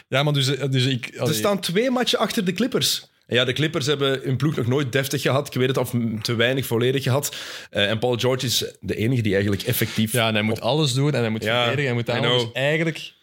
Ja, 0.08 0.24
maar 0.24 0.34
dus, 0.34 0.46
dus 0.46 0.86
ik... 0.86 1.10
Ze 1.14 1.20
allee, 1.20 1.34
staan 1.34 1.60
twee 1.60 1.92
matchen 1.92 2.20
achter 2.20 2.46
de 2.46 2.54
Clippers. 2.54 3.08
En 3.28 3.36
ja, 3.36 3.46
de 3.46 3.54
Clippers 3.54 3.86
hebben 3.86 4.20
hun 4.24 4.38
ploeg 4.38 4.56
nog 4.56 4.68
nooit 4.68 4.92
deftig 4.92 5.22
gehad. 5.22 5.48
Ik 5.48 5.54
weet 5.54 5.68
het, 5.68 5.78
of 5.78 5.94
te 6.22 6.36
weinig 6.36 6.66
volledig 6.66 7.04
gehad. 7.04 7.36
Eh, 7.70 7.90
en 7.90 8.00
Paul 8.00 8.18
George 8.18 8.46
is 8.46 8.66
de 8.80 8.96
enige 8.96 9.22
die 9.22 9.34
eigenlijk 9.34 9.64
effectief... 9.64 10.12
Ja, 10.12 10.28
en 10.28 10.34
hij 10.34 10.44
moet 10.44 10.62
alles 10.62 10.94
doen 10.94 11.14
en 11.14 11.20
hij 11.20 11.30
moet 11.30 11.44
Ja, 11.44 11.66
verdedigen. 11.66 12.06
Hij 12.06 12.22
moet 12.22 12.32
alles. 12.32 12.52
Eigenlijk... 12.54 13.14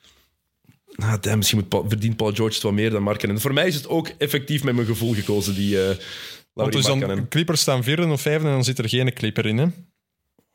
Ah, 0.97 1.15
damn, 1.21 1.37
misschien 1.37 1.59
moet 1.59 1.69
Paul- 1.69 1.85
verdient 1.89 2.17
Paul 2.17 2.33
George 2.33 2.55
het 2.55 2.63
wat 2.63 2.73
meer 2.73 2.91
dan 2.91 3.03
Markkanen. 3.03 3.41
Voor 3.41 3.53
mij 3.53 3.67
is 3.67 3.75
het 3.75 3.89
ook 3.89 4.09
effectief 4.19 4.65
met 4.65 4.75
mijn 4.75 4.87
gevoel 4.87 5.15
gekozen, 5.15 5.55
die 5.55 5.77
uh, 5.77 5.89
Want 6.53 6.73
dus 6.73 6.85
dan. 6.85 7.29
Clippers 7.29 7.61
staan 7.61 7.85
vierde 7.85 8.07
of 8.07 8.21
vijfde 8.21 8.47
en 8.47 8.53
dan 8.53 8.65
zit 8.65 8.79
er 8.79 8.89
geen 8.89 9.13
Clipper 9.13 9.47
in, 9.47 9.59
hè? 9.59 9.67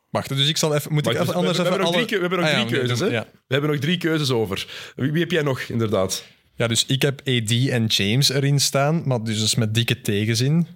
Wacht, 0.10 0.30
dus 0.30 0.48
ik 0.48 0.58
zal 0.58 0.76
even... 0.76 0.92
Moet 0.94 1.00
ik 1.00 1.06
Wacht, 1.06 1.16
even 1.20 1.26
dus 1.28 1.36
anders 1.36 1.58
we, 1.58 1.64
we 1.64 1.70
even 1.70 1.80
hebben 1.82 1.98
alle- 1.98 2.06
drie, 2.06 2.20
we 2.20 2.28
hebben 2.28 2.40
nog 2.40 2.50
Ah, 2.50 2.68
drie 2.68 2.80
keuzes, 2.80 3.00
hè? 3.00 3.06
Ja. 3.06 3.28
We 3.32 3.54
hebben 3.54 3.70
nog 3.70 3.80
drie 3.80 3.98
keuzes 3.98 4.30
over. 4.32 4.68
Wie, 4.96 5.12
wie 5.12 5.22
heb 5.22 5.32
jij 5.32 5.42
nog, 5.42 5.60
inderdaad? 5.60 6.26
Ja, 6.56 6.68
dus 6.68 6.86
ik 6.86 7.02
heb 7.02 7.20
AD 7.20 7.52
en 7.70 7.86
James 7.86 8.30
erin 8.30 8.60
staan, 8.60 9.02
maar 9.06 9.24
dus, 9.24 9.40
dus 9.40 9.56
met 9.56 9.74
dikke 9.74 10.02
tegenzin. 10.02 10.68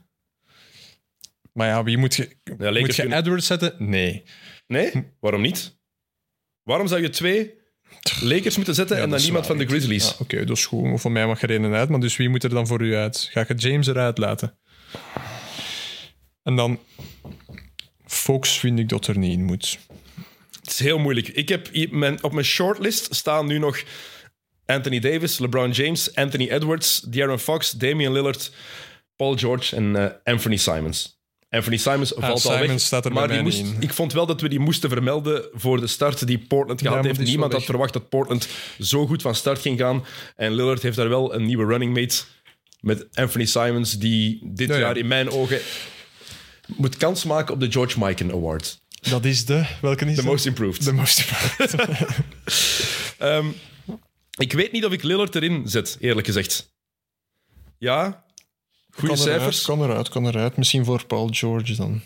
Maar 1.53 1.67
ja, 1.67 1.83
wie 1.83 1.97
moet 1.97 2.15
je... 2.15 2.35
Moet 2.57 2.85
je 2.85 2.93
kunnen- 2.93 3.17
Edwards 3.17 3.47
zetten? 3.47 3.75
Nee. 3.77 4.23
Nee? 4.67 4.91
Waarom 5.19 5.41
niet? 5.41 5.77
Waarom 6.63 6.87
zou 6.87 7.01
je 7.01 7.09
twee 7.09 7.53
Lakers 8.21 8.55
moeten 8.55 8.75
zetten 8.75 8.97
en 8.97 9.09
dan 9.09 9.21
niemand 9.21 9.45
van 9.45 9.57
de 9.57 9.65
Grizzlies? 9.65 10.09
Ja, 10.09 10.15
Oké, 10.19 10.45
dat 10.45 10.57
is 10.57 10.65
goed. 10.65 11.01
Voor 11.01 11.11
mij 11.11 11.25
mag 11.27 11.41
er 11.41 11.49
één 11.49 11.73
uit, 11.73 11.89
maar 11.89 11.99
dus 11.99 12.17
wie 12.17 12.29
moet 12.29 12.43
er 12.43 12.49
dan 12.49 12.67
voor 12.67 12.81
u 12.81 12.95
uit? 12.95 13.29
Ga 13.31 13.45
je 13.47 13.53
James 13.53 13.87
eruit 13.87 14.17
laten? 14.17 14.57
En 16.43 16.55
dan... 16.55 16.79
Fox 18.13 18.59
vind 18.59 18.79
ik 18.79 18.89
dat 18.89 19.07
er 19.07 19.17
niet 19.17 19.33
in 19.33 19.43
moet. 19.43 19.79
Het 20.61 20.71
is 20.71 20.79
heel 20.79 20.99
moeilijk. 20.99 21.27
Ik 21.27 21.49
heb 21.49 21.69
mijn, 21.91 22.23
op 22.23 22.33
mijn 22.33 22.45
shortlist 22.45 23.15
staan 23.15 23.45
nu 23.45 23.57
nog 23.57 23.83
Anthony 24.65 24.99
Davis, 24.99 25.39
LeBron 25.39 25.71
James, 25.71 26.15
Anthony 26.15 26.49
Edwards, 26.49 26.99
De'Aaron 26.99 27.39
Fox, 27.39 27.71
Damian 27.71 28.13
Lillard, 28.13 28.51
Paul 29.15 29.37
George 29.37 29.75
en 29.75 29.95
eh, 29.95 30.33
Anthony 30.33 30.57
Simons. 30.57 31.21
Anthony 31.49 31.77
Simons 31.77 32.13
valt 32.15 32.45
al 32.45 32.59
weg. 32.59 32.79
staat 32.79 33.05
er 33.05 33.13
maar 33.13 33.27
die 33.27 33.41
moest, 33.41 33.59
in. 33.59 33.75
ik 33.79 33.93
vond 33.93 34.13
wel 34.13 34.25
dat 34.25 34.41
we 34.41 34.49
die 34.49 34.59
moesten 34.59 34.89
vermelden 34.89 35.49
voor 35.53 35.79
de 35.79 35.87
start 35.87 36.27
die 36.27 36.37
Portland 36.37 36.81
gehad 36.81 37.05
heeft. 37.05 37.19
Niemand 37.19 37.53
had 37.53 37.63
verwacht 37.63 37.93
dat 37.93 38.09
Portland 38.09 38.47
zo 38.79 39.05
goed 39.05 39.21
van 39.21 39.35
start 39.35 39.59
ging 39.59 39.79
gaan. 39.79 40.05
En 40.35 40.53
Lillard 40.53 40.81
heeft 40.81 40.95
daar 40.95 41.09
wel 41.09 41.33
een 41.33 41.45
nieuwe 41.45 41.65
running 41.65 41.93
mate 41.93 42.23
met 42.79 43.07
Anthony 43.13 43.45
Simons, 43.45 43.97
die 43.97 44.39
dit 44.43 44.67
Ja, 44.67 44.73
ja. 44.73 44.79
jaar 44.79 44.97
in 44.97 45.07
mijn 45.07 45.29
ogen 45.29 45.59
moet 46.67 46.97
kans 46.97 47.23
maken 47.23 47.53
op 47.53 47.59
de 47.59 47.71
George 47.71 47.99
Mikan 47.99 48.31
Award. 48.31 48.81
Dat 49.01 49.25
is 49.25 49.45
de... 49.45 49.65
Welke 49.81 50.05
is 50.05 50.15
The 50.15 50.21
dat? 50.21 50.31
most 50.31 50.45
improved. 50.45 50.83
The 50.83 50.93
most 50.93 51.19
improved. 51.19 51.75
Ehm, 53.17 53.47
ik 54.37 54.53
weet 54.53 54.71
niet 54.71 54.85
of 54.85 54.91
ik 54.91 55.03
Lillard 55.03 55.35
erin 55.35 55.67
zet, 55.67 55.97
eerlijk 55.99 56.27
gezegd. 56.27 56.73
Ja, 57.77 58.25
goede 58.89 59.07
kan 59.07 59.23
cijfers. 59.23 59.63
Eruit, 59.63 59.79
kan 59.79 59.89
eruit, 59.89 60.09
kan 60.09 60.27
eruit. 60.27 60.57
Misschien 60.57 60.85
voor 60.85 61.05
Paul 61.05 61.27
George 61.31 61.75
dan. 61.75 62.01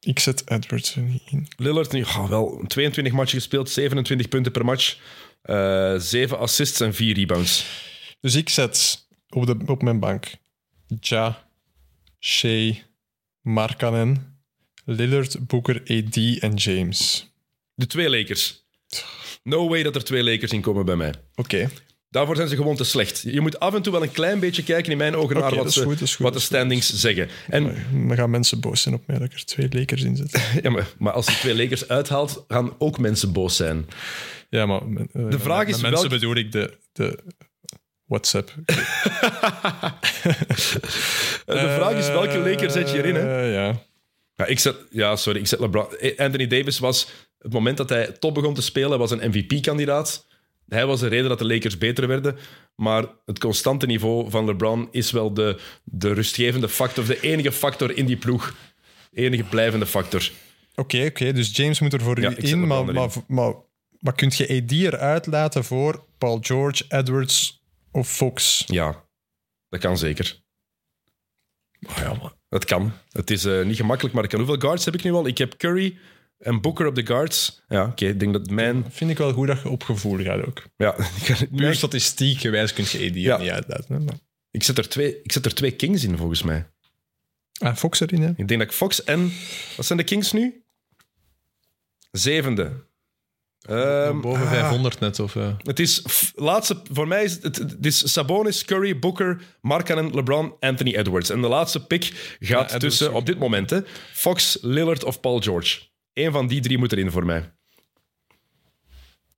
Ik 0.00 0.18
zet 0.18 0.50
Edwards 0.50 0.96
er 0.96 1.02
niet 1.02 1.22
in. 1.30 1.48
Lillard 1.56 1.92
nu 1.92 2.02
oh, 2.02 2.28
wel 2.28 2.64
22 2.66 3.12
matchen 3.12 3.38
gespeeld, 3.38 3.70
27 3.70 4.28
punten 4.28 4.52
per 4.52 4.64
match, 4.64 4.98
eh 5.42 5.94
7 5.98 6.38
assists 6.38 6.80
en 6.80 6.94
4 6.94 7.14
rebounds. 7.14 7.64
Dus 8.20 8.34
ik 8.34 8.48
zet 8.48 9.06
op, 9.28 9.46
de, 9.46 9.56
op 9.66 9.82
mijn 9.82 10.00
bank 10.00 10.30
Ja, 11.00 11.48
Shea, 12.20 12.74
Markkanen, 13.52 14.38
Lillard, 14.84 15.46
Booker, 15.46 15.80
AD 15.80 16.16
en 16.40 16.54
James. 16.54 17.30
De 17.74 17.86
twee 17.86 18.10
Lakers. 18.10 18.66
No 19.42 19.68
way 19.68 19.82
dat 19.82 19.94
er 19.94 20.04
twee 20.04 20.24
Lakers 20.24 20.52
in 20.52 20.60
komen 20.60 20.84
bij 20.84 20.96
mij. 20.96 21.14
Oké. 21.34 21.70
Daarvoor 22.10 22.36
zijn 22.36 22.48
ze 22.48 22.56
gewoon 22.56 22.76
te 22.76 22.84
slecht. 22.84 23.22
Je 23.22 23.40
moet 23.40 23.60
af 23.60 23.74
en 23.74 23.82
toe 23.82 23.92
wel 23.92 24.02
een 24.02 24.12
klein 24.12 24.40
beetje 24.40 24.62
kijken 24.62 24.92
in 24.92 24.98
mijn 24.98 25.16
ogen 25.16 25.34
naar 25.36 25.44
wat, 25.44 25.54
dat 25.54 25.66
is 25.66 25.74
ze, 25.74 25.82
goed, 25.82 25.98
dat 25.98 26.08
is 26.08 26.14
goed, 26.16 26.24
wat 26.24 26.32
de 26.32 26.38
dat 26.38 26.42
is 26.42 26.48
goed, 26.48 26.56
standings 26.56 27.00
zeggen. 27.00 27.28
En, 27.48 27.62
Dan 28.08 28.16
gaan 28.16 28.30
mensen 28.30 28.60
boos 28.60 28.82
zijn 28.82 28.94
op 28.94 29.06
mij 29.06 29.18
dat 29.18 29.26
ik 29.26 29.32
er 29.38 29.44
twee 29.44 29.68
Lakers 29.70 30.02
in 30.02 30.16
zet. 30.16 30.42
ja, 30.62 30.70
maar, 30.70 30.86
maar 30.98 31.12
als 31.12 31.26
je 31.26 31.32
twee 31.32 31.56
Lakers 31.56 31.88
uithaalt, 31.88 32.44
gaan 32.48 32.72
ook 32.78 32.98
mensen 32.98 33.32
boos 33.32 33.56
zijn. 33.56 33.86
Ja, 34.50 34.66
maar 34.66 34.80
eh, 34.80 35.30
De 35.30 35.38
vraag 35.38 35.66
is 35.66 35.80
mensen 35.80 35.90
welk- 35.90 36.08
bedoel 36.08 36.34
ik 36.36 36.52
de, 36.52 36.76
de 36.92 37.18
WhatsApp. 38.08 38.52
Eh, 41.46 41.54
de 41.62 41.74
vraag 41.76 41.92
is 41.92 42.08
welke 42.08 42.38
Lakers 42.38 42.72
zet 42.72 42.90
je 42.90 42.96
erin, 42.96 43.14
hè? 43.14 43.42
Eh, 43.42 43.52
ja. 43.52 43.80
Ja, 44.36 44.46
ik 44.46 44.58
zet, 44.58 44.76
ja, 44.90 45.16
sorry, 45.16 45.40
ik 45.40 45.46
zet 45.46 45.60
LeBron. 45.60 45.96
Eh, 45.96 46.18
Anthony 46.18 46.46
Davis 46.46 46.78
was, 46.78 47.08
het 47.38 47.52
moment 47.52 47.76
dat 47.76 47.88
hij 47.88 48.12
top 48.12 48.34
begon 48.34 48.54
te 48.54 48.62
spelen, 48.62 48.98
was 48.98 49.10
een 49.10 49.30
MVP-kandidaat. 49.30 50.26
Hij 50.68 50.86
was 50.86 51.00
de 51.00 51.06
reden 51.08 51.28
dat 51.28 51.38
de 51.38 51.46
Lakers 51.46 51.78
beter 51.78 52.06
werden. 52.06 52.36
Maar 52.74 53.04
het 53.26 53.38
constante 53.38 53.86
niveau 53.86 54.30
van 54.30 54.44
LeBron 54.44 54.88
is 54.90 55.10
wel 55.10 55.34
de, 55.34 55.60
de 55.84 56.12
rustgevende 56.12 56.68
factor, 56.68 57.06
de 57.06 57.20
enige 57.20 57.52
factor 57.52 57.96
in 57.96 58.06
die 58.06 58.16
ploeg. 58.16 58.54
Enige 59.12 59.42
blijvende 59.42 59.86
factor. 59.86 60.30
Oké, 60.74 61.04
oké. 61.04 61.32
dus 61.32 61.56
James 61.56 61.80
moet 61.80 61.92
er 61.92 62.00
voor 62.00 62.20
Ja, 62.20 62.30
u 62.30 62.36
in, 62.36 62.66
maar, 62.66 62.84
maar, 63.26 63.54
maar 63.98 64.14
kunt 64.14 64.36
je 64.36 64.62
AD 64.62 64.72
eruit 64.72 65.26
laten 65.26 65.64
voor 65.64 66.04
Paul 66.18 66.38
George, 66.42 66.84
Edwards 66.88 67.57
of 67.90 68.08
Fox? 68.10 68.64
Ja, 68.66 69.04
dat 69.68 69.80
kan 69.80 69.98
zeker. 69.98 70.42
Oh 71.88 71.96
ja, 71.96 72.14
maar 72.14 72.32
Dat 72.48 72.64
kan. 72.64 72.92
Het 73.12 73.30
is 73.30 73.44
eh, 73.44 73.64
niet 73.64 73.76
gemakkelijk, 73.76 74.14
maar 74.14 74.24
ik 74.24 74.30
kan. 74.30 74.38
Hoeveel 74.38 74.58
guards 74.60 74.84
heb 74.84 74.94
ik 74.94 75.02
nu 75.02 75.12
al? 75.12 75.26
Ik 75.26 75.38
heb 75.38 75.56
Curry 75.56 75.98
en 76.38 76.60
Booker 76.60 76.86
op 76.86 76.94
de 76.94 77.06
guards. 77.06 77.62
Ja, 77.68 77.84
oké. 77.86 78.06
ik 78.06 78.20
denk 78.20 78.32
dat 78.32 78.50
mijn... 78.50 78.84
vind 78.88 79.10
ik 79.10 79.18
wel 79.18 79.32
goed 79.32 79.46
dat 79.46 79.62
je 79.62 79.68
op 79.68 79.82
gevoel 79.82 80.18
gaat 80.24 80.46
ook. 80.46 80.62
Ja, 80.76 80.96
Puur 81.56 81.74
statistiek 81.74 82.40
gewijs 82.40 82.72
kun 82.72 82.84
je 82.84 83.08
AD 83.08 83.14
er 83.14 83.18
Ja. 83.18 83.38
niet 83.38 83.50
uitlaten. 83.50 84.04
Maar... 84.04 84.14
ik, 84.50 84.62
zet 84.62 84.78
er 84.78 84.88
twee, 84.88 85.22
ik 85.22 85.32
zet 85.32 85.44
er 85.44 85.54
twee 85.54 85.70
Kings 85.70 86.04
in, 86.04 86.16
volgens 86.16 86.42
mij. 86.42 86.70
Ah, 87.58 87.76
Fox 87.76 88.00
erin, 88.00 88.22
hè? 88.22 88.28
Ik 88.28 88.48
denk 88.48 88.60
dat 88.60 88.68
ik 88.68 88.72
Fox 88.72 89.04
en... 89.04 89.32
Wat 89.76 89.86
zijn 89.86 89.98
de 89.98 90.04
Kings 90.04 90.32
nu? 90.32 90.62
Zevende. 92.10 92.86
Ehm, 93.68 94.20
Boven 94.20 94.42
ah, 94.42 94.50
500 94.50 95.00
net. 95.00 95.20
Of, 95.20 95.36
eh. 95.36 95.48
Het 95.62 95.78
is 95.80 96.02
f- 96.10 96.32
laatste, 96.34 96.80
voor 96.92 97.08
mij 97.08 97.24
is 97.24 97.38
het, 97.42 97.56
het 97.56 97.86
is 97.86 98.12
Sabonis, 98.12 98.64
Curry, 98.64 98.98
Booker, 98.98 99.40
Markkanen, 99.60 100.14
LeBron, 100.14 100.54
Anthony 100.60 100.94
Edwards. 100.94 101.30
En 101.30 101.40
de 101.40 101.48
laatste 101.48 101.86
pick 101.86 102.36
gaat 102.40 102.80
tussen, 102.80 103.12
op 103.12 103.26
dit 103.26 103.38
moment, 103.38 103.70
hè, 103.70 103.78
Fox, 104.12 104.58
Lillard 104.60 105.04
of 105.04 105.20
Paul 105.20 105.40
George. 105.40 105.78
Eén 106.12 106.32
van 106.32 106.46
die 106.46 106.60
drie 106.60 106.78
moet 106.78 106.92
erin 106.92 107.10
voor 107.10 107.24
mij. 107.26 107.52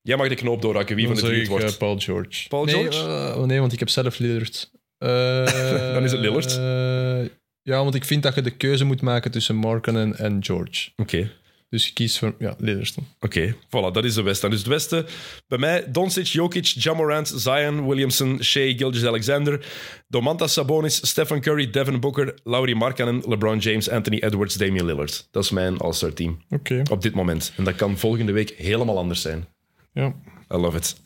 Jij 0.02 0.16
mag 0.16 0.28
de 0.28 0.34
knoop 0.34 0.62
doorhakken, 0.62 0.96
wie 0.96 1.06
Dan 1.06 1.14
van 1.14 1.24
de 1.24 1.30
drie 1.30 1.42
het 1.42 1.50
ik 1.52 1.58
wordt. 1.58 1.72
eh, 1.72 1.78
Paul 1.78 1.98
George. 1.98 2.48
Paul 2.48 2.64
nee, 2.64 2.74
George? 2.74 2.98
eh, 3.32 3.38
oh 3.40 3.44
nee, 3.46 3.60
want 3.60 3.72
ik 3.72 3.78
heb 3.78 3.88
zelf 3.88 4.18
Lillard. 4.18 4.70
Eh, 4.98 5.92
Dan 5.94 6.04
is 6.04 6.12
het 6.12 6.20
Lillard. 6.20 6.56
eh, 6.56 7.30
ja, 7.62 7.82
want 7.82 7.94
ik 7.94 8.04
vind 8.04 8.22
dat 8.22 8.34
je 8.34 8.42
de 8.42 8.50
keuze 8.56 8.84
moet 8.84 9.00
maken 9.02 9.30
tussen 9.30 9.56
Markkanen 9.56 10.16
en 10.18 10.44
George. 10.44 10.90
Oké. 10.96 11.30
Dus 11.70 11.88
ik 11.88 11.94
kies 11.94 12.18
voor 12.18 12.34
ja, 12.38 12.54
Lillard. 12.58 12.94
dan. 12.94 13.06
Oké, 13.20 13.54
voilà, 13.54 13.92
dat 13.92 14.04
is 14.04 14.14
de 14.14 14.22
Westen. 14.22 14.50
Dus 14.50 14.58
het 14.58 14.68
Westen, 14.68 15.06
bij 15.48 15.58
mij 15.58 15.84
Doncic, 15.90 16.26
Jokic, 16.26 16.64
Jamorant, 16.64 17.32
Zion, 17.36 17.86
Williamson, 17.86 18.42
Shea, 18.42 18.66
Gilgeous-Alexander, 18.76 19.66
Domantas 20.08 20.52
Sabonis, 20.52 21.06
Stephen 21.08 21.40
Curry, 21.40 21.70
Devin 21.70 22.00
Booker, 22.00 22.34
Laurie 22.44 22.74
Markkanen, 22.74 23.22
LeBron 23.26 23.58
James, 23.58 23.88
Anthony 23.90 24.18
Edwards, 24.18 24.54
Damian 24.54 24.86
Lillard. 24.86 25.28
Dat 25.30 25.44
is 25.44 25.50
mijn 25.50 25.78
All-Star 25.78 26.12
team 26.12 26.42
Oké, 26.50 26.82
op 26.90 27.02
dit 27.02 27.14
moment. 27.14 27.52
En 27.56 27.64
dat 27.64 27.74
kan 27.74 27.98
volgende 27.98 28.32
week 28.32 28.50
helemaal 28.56 28.98
anders 28.98 29.20
zijn. 29.20 29.46
ja. 29.92 30.14
I 30.52 30.56
love 30.56 30.76
it. 30.76 30.96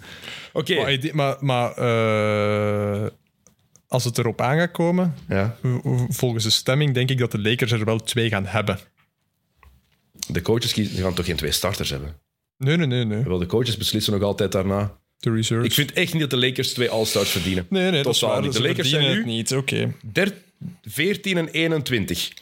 Oké, 0.53 0.75
Maar, 0.75 0.99
maar, 1.13 1.37
maar 1.41 1.73
eh, 3.05 3.11
als 3.89 4.05
het 4.05 4.19
erop 4.19 4.41
aan 4.41 4.59
gaat 4.59 4.71
komen, 4.71 5.15
ja. 5.29 5.57
volgens 6.09 6.45
de 6.45 6.51
stemming 6.51 6.95
denk 6.95 7.11
ik 7.11 7.19
dat 7.19 7.31
de 7.31 7.41
Lakers 7.41 7.73
er 7.73 7.85
wel 7.85 7.99
twee 7.99 8.29
gaan 8.29 8.47
hebben. 8.47 8.79
De 10.29 10.43
coaches 10.43 10.73
kiezen, 10.73 10.95
die 10.95 11.03
gaan 11.03 11.15
toch 11.15 11.25
geen 11.27 11.37
twee 11.37 11.53
starters 11.53 11.91
hebben? 11.91 12.17
Nee, 12.57 12.77
nee, 12.77 12.87
nee, 12.87 13.05
nee. 13.05 13.23
Wel, 13.23 13.39
de 13.39 13.47
coaches 13.47 13.77
beslissen 13.77 14.13
nog 14.13 14.23
altijd 14.23 14.53
daarna. 14.53 14.99
De 15.19 15.31
reserves. 15.33 15.67
Ik 15.67 15.73
vind 15.73 15.93
echt 15.93 16.13
niet 16.13 16.21
dat 16.21 16.31
de 16.31 16.37
Lakers 16.47 16.73
twee 16.73 16.91
All-Stars 16.91 17.31
verdienen. 17.31 17.67
nee, 17.71 17.91
nee, 17.91 18.03
dat 18.03 18.15
is 18.15 18.19
Totaal 18.19 18.41
niet. 18.41 18.53
De 18.53 18.61
Lakers 18.61 18.77
verdienen 18.89 19.03
zijn 19.07 19.17
het 19.17 19.27
nu 19.27 19.33
niet. 19.33 19.53
Oké. 19.53 19.95
Der- 20.03 20.43
14 20.83 21.37
en 21.37 21.49
21 21.49 22.33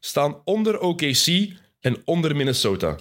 staan 0.00 0.40
onder 0.44 0.78
OKC 0.80 1.26
en 1.80 2.02
onder 2.04 2.36
Minnesota. 2.36 2.98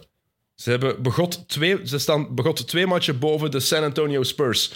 Ze, 0.55 0.69
hebben 0.69 1.01
begot 1.01 1.47
twee, 1.47 1.87
ze 1.87 1.97
staan 1.99 2.35
begot 2.35 2.67
twee 2.67 2.87
matchen 2.87 3.19
boven 3.19 3.51
de 3.51 3.59
San 3.59 3.83
Antonio 3.83 4.23
Spurs. 4.23 4.71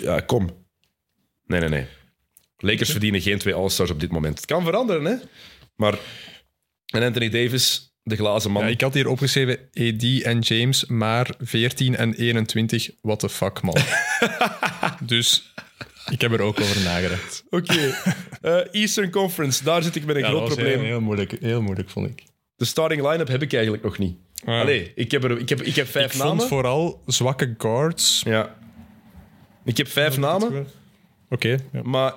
Ja, 0.00 0.20
kom. 0.20 0.66
Nee, 1.44 1.60
nee, 1.60 1.68
nee. 1.68 1.86
Lakers 2.56 2.90
verdienen 2.90 3.20
geen 3.20 3.38
twee 3.38 3.54
All-Stars 3.54 3.90
op 3.90 4.00
dit 4.00 4.10
moment. 4.10 4.36
Het 4.36 4.46
kan 4.46 4.64
veranderen, 4.64 5.04
hè? 5.04 5.16
Maar. 5.76 5.98
En 6.86 7.02
Anthony 7.02 7.28
Davis, 7.28 7.87
de 8.08 8.16
glazen 8.16 8.50
man. 8.50 8.62
Ja, 8.64 8.68
ik 8.68 8.80
had 8.80 8.94
hier 8.94 9.08
opgeschreven 9.08 9.58
AD 9.58 10.22
en 10.22 10.38
James, 10.38 10.86
maar 10.86 11.30
14 11.38 11.96
en 11.96 12.14
21. 12.14 12.90
What 13.02 13.18
the 13.18 13.28
fuck, 13.28 13.62
man. 13.62 13.76
dus 15.00 15.52
ik 16.10 16.20
heb 16.20 16.32
er 16.32 16.40
ook 16.40 16.60
over 16.60 16.82
nagedacht. 16.82 17.44
Oké. 17.50 17.94
Eh, 18.42 18.74
Eastern 18.74 19.10
Conference, 19.10 19.64
daar 19.64 19.82
zit 19.82 19.96
ik 19.96 20.04
met 20.04 20.16
een 20.16 20.24
groot 20.24 20.44
probleem. 20.46 20.80
Heel, 20.80 21.00
moeilijk, 21.00 21.36
heel 21.40 21.62
moeilijk, 21.62 21.90
vond 21.90 22.08
ik. 22.08 22.22
De 22.56 22.64
starting 22.64 23.02
line-up 23.10 23.28
heb 23.28 23.42
ik 23.42 23.52
eigenlijk 23.52 23.82
nog 23.82 23.98
niet. 23.98 24.16
Ja. 24.34 24.60
Allee, 24.60 24.92
ik 24.94 25.10
heb, 25.10 25.24
er, 25.24 25.38
ik 25.38 25.48
heb, 25.48 25.62
ik 25.62 25.74
heb 25.74 25.86
vijf 25.88 26.12
Ik 26.12 26.18
namen. 26.18 26.36
vond 26.36 26.48
vooral 26.48 27.02
zwakke 27.06 27.54
guards. 27.58 28.22
Ja. 28.24 28.56
Ik 29.64 29.76
heb 29.76 29.88
vijf 29.88 30.18
namen, 30.18 30.66
Oké. 31.28 31.56
ja. 31.72 31.82
maar 31.82 32.12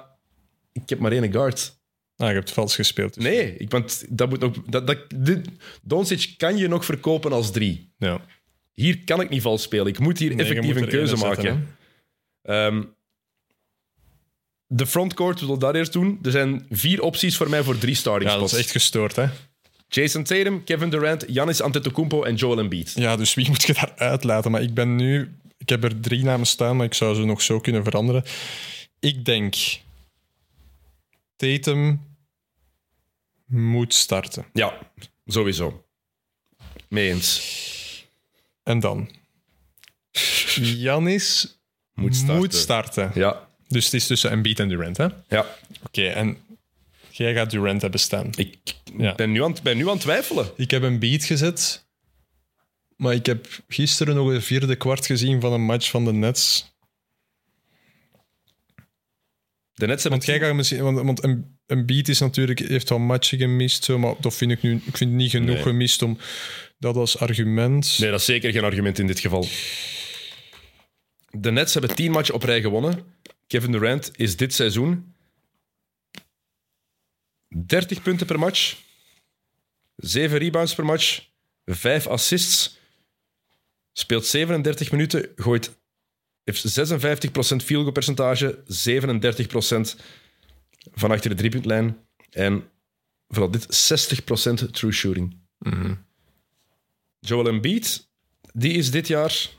ik 0.74 0.90
heb 0.90 1.00
maar 1.00 1.12
één 1.12 1.32
guard. 1.32 1.80
Ah, 2.22 2.28
je 2.28 2.34
hebt 2.34 2.52
vals 2.52 2.76
gespeeld. 2.76 3.14
dus. 3.14 3.24
Nee, 3.24 3.56
ik, 3.58 3.72
want 3.72 4.06
dat 4.10 4.30
moet 4.30 4.40
nog, 4.40 4.56
dat, 4.68 4.88
dat, 4.88 4.98
dit, 5.16 5.48
Doncic 5.82 6.34
kan 6.38 6.58
je 6.58 6.68
nog 6.68 6.86
verkopen 6.86 7.32
als 7.32 7.52
drie. 7.52 7.94
Ja. 7.98 8.22
Hier 8.74 9.04
kan 9.04 9.22
ik 9.22 9.30
niet 9.30 9.42
vals 9.42 9.62
spelen. 9.62 9.88
Ik 9.88 10.00
moet 10.00 10.18
hier 10.18 10.30
Nee, 10.36 10.40
effectief 10.40 10.74
moet 10.74 10.82
een 10.82 10.90
keuze 10.90 11.18
zetten, 11.18 11.28
maken. 11.28 11.76
Ehm, 12.42 12.84
de 14.68 14.88
frontcourt, 14.88 15.40
we 15.40 15.46
zullen 15.46 15.60
dat 15.60 15.76
eerst 15.76 15.94
doen. 15.94 16.20
Er 16.24 16.32
zijn 16.32 16.66
vier 16.70 17.02
opties 17.02 17.38
voor 17.38 17.50
mij 17.50 17.64
voor 17.64 17.78
drie 17.78 17.96
starting 17.96 18.32
Ja, 18.32 18.38
dat 18.38 18.50
spots. 18.50 18.62
is 18.62 18.66
echt 18.66 18.72
gestoord, 18.72 19.16
hè? 19.16 19.26
Jason 19.88 20.24
Tatum, 20.24 20.64
Kevin 20.64 20.90
Durant, 20.90 21.26
Giannis 21.28 21.62
Antetokounmpo 21.62 22.24
en 22.24 22.36
Joel 22.36 22.60
Embiid. 22.60 22.94
Ja, 22.96 23.16
dus 23.16 23.34
wie 23.34 23.48
moet 23.52 23.64
je 23.64 23.74
daar 23.74 23.94
uitlaten? 23.96 24.52
Maar 24.52 24.62
ik 24.62 24.74
ben 24.74 24.96
nu... 24.96 25.36
Ik 25.58 25.70
heb 25.70 25.84
er 25.84 26.00
drie 26.00 26.24
namen 26.24 26.48
staan, 26.48 26.76
maar 26.76 26.86
ik 26.86 26.94
zou 26.94 27.16
ze 27.16 27.26
nog 27.26 27.42
zo 27.42 27.60
kunnen 27.60 27.84
veranderen. 27.84 28.24
Ik 29.00 29.26
denk... 29.26 29.56
Tatum 31.36 32.02
moet 33.52 33.94
starten. 33.94 34.46
Ja, 34.54 34.78
sowieso. 35.26 35.86
Mee 36.88 37.10
eens. 37.10 37.60
En 38.64 38.80
dan... 38.80 39.10
Janis 40.56 41.58
Moet 41.94 42.16
starten. 42.16 42.36
moet 42.38 42.54
starten. 42.56 43.12
Ja, 43.14 43.50
Dus 43.68 43.86
het 43.86 43.94
is 43.94 44.08
tussen 44.08 44.32
Embiid 44.32 44.60
en 44.60 44.70
Durant, 44.70 44.98
hè? 44.98 45.06
Oké, 45.06 46.02
ja. 46.02 46.14
en 46.14 46.38
jij 47.10 47.34
gaat 47.34 47.50
Durant 47.52 47.82
hebben 47.82 48.00
staan. 48.00 48.30
Ik 48.36 48.58
Ja. 48.98 49.16
ben, 49.16 49.32
nu 49.32 49.44
aan, 49.44 49.56
ben 49.64 49.78
nu 49.78 49.84
aan 49.88 49.94
het 49.94 50.02
twijfelen. 50.02 50.52
Ik 50.56 50.72
heb 50.72 50.84
een 50.84 51.00
beat 51.00 51.24
gezet, 51.24 51.86
maar 52.96 53.14
ik 53.14 53.26
heb 53.26 53.48
gisteren 53.68 54.16
nog 54.16 54.28
een 54.28 54.42
vierde 54.42 54.76
kwart 54.76 55.06
gezien 55.06 55.42
van 55.42 55.54
een 55.54 55.66
match 55.66 55.90
van 55.90 56.06
de 56.06 56.14
Nets. 56.14 56.70
De 59.74 59.88
Nets 59.88 60.02
hebben 60.04 60.20
Want 60.20 60.26
jij 60.26 60.40
gaat 60.40 60.56
misschien, 60.56 60.84
want, 60.84 61.22
want 61.22 61.22
een, 61.72 61.86
beat 61.86 62.08
is 62.08 62.20
natuurlijk, 62.20 62.60
heeft 62.60 62.90
wel 62.90 63.00
matchen 63.00 63.38
gemist, 63.38 63.84
zo, 63.84 64.00
maar 64.00 64.16
dat 64.20 64.36
vind 64.36 64.52
ik 64.52 64.62
nu, 64.62 64.82
ik 64.86 64.98
vind 64.98 65.12
niet 65.12 65.30
genoeg 65.30 65.56
Nee. 65.56 65.64
gemist 65.64 66.02
om 66.02 66.18
dat 66.78 66.96
als 66.96 67.18
argument. 67.18 67.96
Nee, 68.00 68.10
dat 68.10 68.20
is 68.20 68.26
zeker 68.26 68.52
geen 68.52 68.64
argument 68.64 69.00
in 69.00 69.08
dit 69.08 69.20
geval. 69.20 69.48
De 71.30 71.52
Nets 71.52 71.74
hebben 71.74 71.96
tien 71.96 72.12
matchen 72.12 72.34
op 72.34 72.44
rij 72.44 72.62
gewonnen. 72.62 73.04
Kevin 73.48 73.72
Durant 73.72 74.12
is 74.16 74.38
dit 74.38 74.54
seizoen 74.54 75.14
30 77.66 78.02
punten 78.02 78.28
per 78.28 78.40
match, 78.40 78.76
7 79.96 80.38
rebounds 80.38 80.76
per 80.76 80.86
match, 80.86 81.22
5 81.66 82.08
assists, 82.08 82.80
speelt 83.94 84.26
37 84.26 84.92
minuten, 84.92 85.30
gooit, 85.36 85.72
heeft 86.44 86.80
56% 86.80 87.32
field 87.36 87.68
goal 87.68 87.92
percentage, 87.92 88.64
37% 89.96 89.96
van 90.94 91.12
achter 91.12 91.30
de 91.30 91.36
driepuntlijn 91.36 91.98
en 92.30 92.64
vooral 93.28 93.52
dit 93.52 93.66
60% 93.66 94.70
true 94.72 94.92
shooting. 94.92 95.38
Joel 97.20 97.48
Embiid, 97.48 98.10
die 98.54 98.74
is 98.74 98.92
dit 98.92 99.08
jaar. 99.08 99.50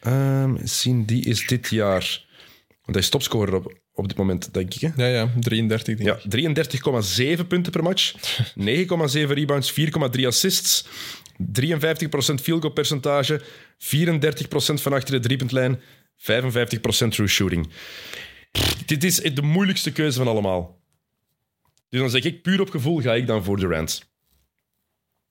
Ehm, 0.00 0.56
eens 0.56 0.80
zien, 0.80 1.04
die 1.04 1.24
is 1.24 1.46
dit 1.46 1.68
jaar. 1.68 2.26
Want 2.68 2.96
hij 2.96 2.98
is 2.98 3.08
topscorer 3.08 3.54
op, 3.54 3.78
op 3.92 4.08
dit 4.08 4.16
moment, 4.16 4.54
denk 4.54 4.74
ik. 4.74 4.80
Hè? 4.80 4.90
Ja, 4.96 5.06
ja, 5.06 5.32
33 5.40 5.96
denk 5.96 5.98
ik. 5.98 6.06
Ja, 6.06 7.36
33,7 7.38 7.46
punten 7.46 7.72
per 7.72 7.82
match. 7.82 8.12
9,7 8.54 9.32
rebounds, 9.32 9.72
4,3 10.16 10.26
assists. 10.26 10.86
53% 11.38 11.44
field 12.42 12.60
goal 12.60 12.72
percentage. 12.72 13.40
34% 13.40 13.44
van 14.74 14.92
achter 14.92 15.14
de 15.14 15.20
driepuntlijn. 15.20 15.80
55% 16.16 17.08
true 17.08 17.26
shooting. 17.26 17.68
Dit 18.86 19.04
is 19.04 19.16
de 19.16 19.42
moeilijkste 19.42 19.92
keuze 19.92 20.18
van 20.18 20.28
allemaal. 20.28 20.82
Dus 21.88 22.00
dan 22.00 22.10
zeg 22.10 22.22
ik, 22.22 22.42
puur 22.42 22.60
op 22.60 22.70
gevoel 22.70 23.00
ga 23.00 23.14
ik 23.14 23.26
dan 23.26 23.44
voor 23.44 23.56
Durant. 23.56 24.12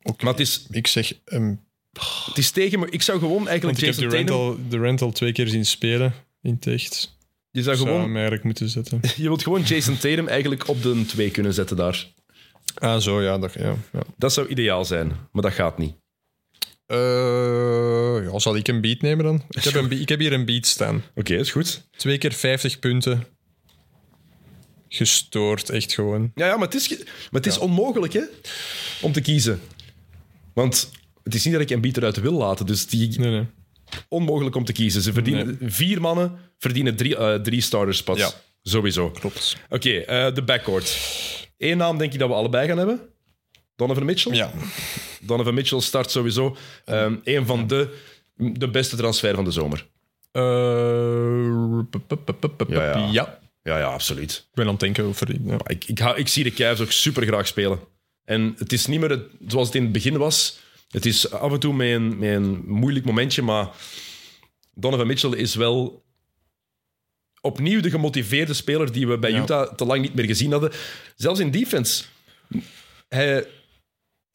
Maar 0.03 0.31
het 0.31 0.39
is, 0.39 0.67
Ik 0.69 0.87
zeg, 0.87 1.13
um, 1.25 1.63
het 2.25 2.37
is 2.37 2.51
tegen 2.51 2.79
me. 2.79 2.89
Ik 2.89 3.01
zou 3.01 3.19
gewoon 3.19 3.47
eigenlijk 3.47 3.63
want 3.63 3.77
ik 3.77 3.85
heb 3.85 3.93
Jason 3.93 4.09
Durant 4.09 4.27
Tatum... 4.27 4.43
al, 4.43 4.69
Durant 4.69 5.01
al 5.01 5.11
twee 5.11 5.31
keer 5.31 5.47
zien 5.47 5.65
spelen 5.65 6.13
in 6.41 6.53
het 6.53 6.67
echt. 6.67 7.17
Je 7.51 7.63
zou 7.63 7.75
Zou 7.75 7.87
gewoon 7.87 8.03
hem 8.03 8.13
eigenlijk 8.13 8.43
moeten 8.43 8.69
zetten. 8.69 8.99
Je 9.15 9.23
wilt 9.23 9.43
gewoon 9.43 9.61
Jason 9.61 9.97
Tatum 9.97 10.27
eigenlijk 10.27 10.67
op 10.67 10.81
de 10.81 11.05
2 11.05 11.31
kunnen 11.31 11.53
zetten 11.53 11.77
daar. 11.77 12.07
Ah, 12.73 12.99
zo, 12.99 13.21
ja. 13.21 13.37
Dat, 13.37 13.53
ja, 13.53 13.75
ja. 13.93 14.03
Dat 14.17 14.33
zou 14.33 14.47
ideaal 14.47 14.85
zijn, 14.85 15.07
maar 15.31 15.41
dat 15.41 15.53
gaat 15.53 15.77
niet. 15.77 15.95
Eh, 16.85 18.31
ja, 18.31 18.39
zal 18.39 18.55
ik 18.55 18.67
een 18.67 18.81
beat 18.81 19.01
nemen 19.01 19.25
dan? 19.25 19.43
Ik 19.49 19.63
heb, 19.63 19.73
een, 19.73 19.91
ik 19.91 20.09
heb 20.09 20.19
hier 20.19 20.33
een 20.33 20.45
beat 20.45 20.65
staan. 20.65 21.03
Oké, 21.15 21.35
is 21.35 21.51
goed. 21.51 21.87
Twee 21.97 22.17
keer 22.17 22.33
50 22.33 22.79
punten. 22.79 23.27
Gestoord, 24.87 25.69
echt 25.69 25.93
gewoon. 25.93 26.31
Ja, 26.35 26.45
ja 26.45 26.55
maar 26.57 26.65
het 26.65 26.75
is, 26.75 26.89
maar 26.97 27.41
het 27.41 27.45
is 27.45 27.57
onmogelijk 27.57 28.13
hè, 28.13 28.23
om 29.01 29.11
te 29.11 29.21
kiezen. 29.21 29.61
Want 30.53 30.91
het 31.23 31.35
is 31.35 31.43
niet 31.43 31.53
dat 31.53 31.61
ik 31.61 31.71
Embiid 31.71 31.97
eruit 31.97 32.19
wil 32.19 32.33
laten, 32.33 32.65
dus 32.65 32.85
die 32.87 33.19
Nee, 33.19 33.31
nee. 33.31 33.45
onmogelijk 34.07 34.55
om 34.55 34.65
te 34.65 34.71
kiezen. 34.71 35.01
Ze 35.01 35.13
verdienen, 35.13 35.57
Vier 35.61 36.01
mannen 36.01 36.39
verdienen 36.57 36.95
drie, 36.95 37.17
eh, 37.17 37.35
drie 37.35 37.61
starter 37.61 37.95
spots. 37.95 38.19
Ja. 38.19 38.31
Sowieso. 38.63 39.11
Klopt. 39.11 39.57
Oké, 39.69 39.89
eh, 39.89 40.33
de 40.33 40.43
backcourt. 40.43 40.97
Eén 41.57 41.77
naam 41.77 41.97
denk 41.97 42.13
ik 42.13 42.19
dat 42.19 42.29
we 42.29 42.35
allebei 42.35 42.67
gaan 42.67 42.77
hebben. 42.77 42.99
Donovan 43.75 44.05
Mitchell. 44.05 44.35
Ja. 44.35 44.51
Donovan 45.25 45.53
Mitchell 45.53 45.79
start 45.79 46.11
sowieso. 46.11 46.57
Um, 46.85 47.21
een 47.23 47.45
van 47.45 47.67
de, 47.67 47.97
de 48.35 48.69
beste 48.69 48.95
transfer 48.95 49.35
van 49.35 49.43
de 49.43 49.51
zomer. 49.51 49.87
Ja, 52.67 52.97
ja. 52.97 53.07
ja. 53.11 53.41
Ja, 53.63 53.77
ja, 53.77 53.85
absoluut. 53.85 54.31
Ik 54.49 54.53
ben 54.55 54.65
aan 54.65 54.71
het 54.71 54.79
denken 54.79 55.03
over... 55.03 55.35
Ja. 55.45 55.57
Ik, 55.65 55.85
ik, 55.85 55.99
hou- 55.99 56.17
ik 56.17 56.27
zie 56.27 56.43
de 56.43 56.51
Cavs 56.51 56.81
ook 56.81 56.91
super 56.91 57.23
graag 57.25 57.47
spelen. 57.47 57.79
En 58.25 58.55
het 58.57 58.73
is 58.73 58.85
niet 58.85 58.99
meer 58.99 59.09
het- 59.09 59.27
zoals 59.47 59.67
het 59.67 59.75
in 59.75 59.83
het 59.83 59.91
begin 59.91 60.17
was. 60.17 60.59
Het 60.89 61.05
is 61.05 61.31
af 61.31 61.51
en 61.51 61.59
toe 61.59 61.73
met 61.73 61.87
een, 61.91 62.17
met 62.17 62.29
een 62.35 62.63
moeilijk 62.65 63.05
momentje, 63.05 63.41
maar 63.41 63.69
Donovan 64.75 65.07
Mitchell 65.07 65.29
is 65.31 65.55
wel 65.55 66.03
opnieuw 67.41 67.81
de 67.81 67.89
gemotiveerde 67.89 68.53
speler 68.53 68.91
die 68.91 69.07
we 69.07 69.17
bij 69.17 69.31
Ja. 69.31 69.41
Utah 69.41 69.73
te 69.75 69.85
lang 69.85 70.01
niet 70.01 70.13
meer 70.13 70.25
gezien 70.25 70.51
hadden. 70.51 70.71
Zelfs 71.15 71.39
in 71.39 71.51
defense. 71.51 72.03
Hij 73.09 73.47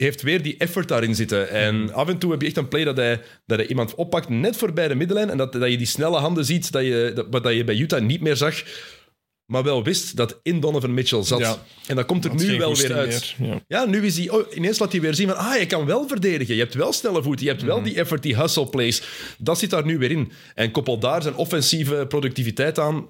heeft 0.06 0.22
weer 0.22 0.42
die 0.42 0.56
effort 0.56 0.88
daarin 0.88 1.14
zitten. 1.14 1.50
En 1.50 1.92
af 1.92 2.08
en 2.08 2.18
toe 2.18 2.30
heb 2.30 2.40
je 2.40 2.46
echt 2.46 2.56
een 2.56 2.68
play 2.68 2.84
dat 2.84 2.96
hij, 2.96 3.20
dat 3.46 3.58
hij 3.58 3.66
iemand 3.66 3.94
oppakt 3.94 4.28
net 4.28 4.56
voorbij 4.56 4.88
de 4.88 4.94
middenlijn 4.94 5.30
en 5.30 5.36
dat, 5.36 5.52
dat 5.52 5.70
je 5.70 5.76
die 5.76 5.86
snelle 5.86 6.18
handen 6.18 6.44
ziet 6.44 6.72
dat 6.72 6.82
je, 6.82 7.12
dat, 7.14 7.26
wat 7.30 7.42
dat 7.42 7.54
je 7.54 7.64
bij 7.64 7.76
Utah 7.76 8.02
niet 8.02 8.20
meer 8.20 8.36
zag, 8.36 8.62
maar 9.46 9.62
wel 9.62 9.84
wist 9.84 10.16
dat 10.16 10.40
in 10.42 10.60
Donovan 10.60 10.94
Mitchell 10.94 11.22
zat. 11.22 11.38
Ja. 11.38 11.62
En 11.86 11.96
dat 11.96 12.06
komt 12.06 12.24
er 12.24 12.34
nu 12.34 12.58
wel 12.58 12.76
weer 12.76 12.94
uit. 12.94 13.34
meer, 13.38 13.48
ja. 13.48 13.60
Ja, 13.68 13.84
nu 13.84 14.06
is 14.06 14.16
hij... 14.16 14.28
Oh, 14.28 14.54
ineens 14.54 14.78
laat 14.78 14.92
hij 14.92 15.00
weer 15.00 15.14
zien 15.14 15.28
van... 15.28 15.36
Ah, 15.36 15.58
je 15.58 15.66
kan 15.66 15.86
wel 15.86 16.08
verdedigen. 16.08 16.54
Je 16.54 16.60
hebt 16.60 16.74
wel 16.74 16.92
snelle 16.92 17.22
voeten. 17.22 17.44
Je 17.44 17.50
hebt 17.50 17.62
wel 17.62 17.82
die 17.82 17.94
effort, 17.94 18.22
die 18.22 18.36
hustle 18.36 18.68
plays. 18.68 19.02
Dat 19.38 19.58
zit 19.58 19.70
daar 19.70 19.84
nu 19.84 19.98
weer 19.98 20.10
in. 20.10 20.32
En 20.54 20.70
koppel 20.70 20.98
daar 20.98 21.22
zijn 21.22 21.34
offensieve 21.34 22.06
productiviteit 22.08 22.78
aan. 22.78 23.08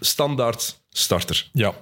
Standaard 0.00 0.82
starter. 0.90 1.48
Ja, 1.52 1.74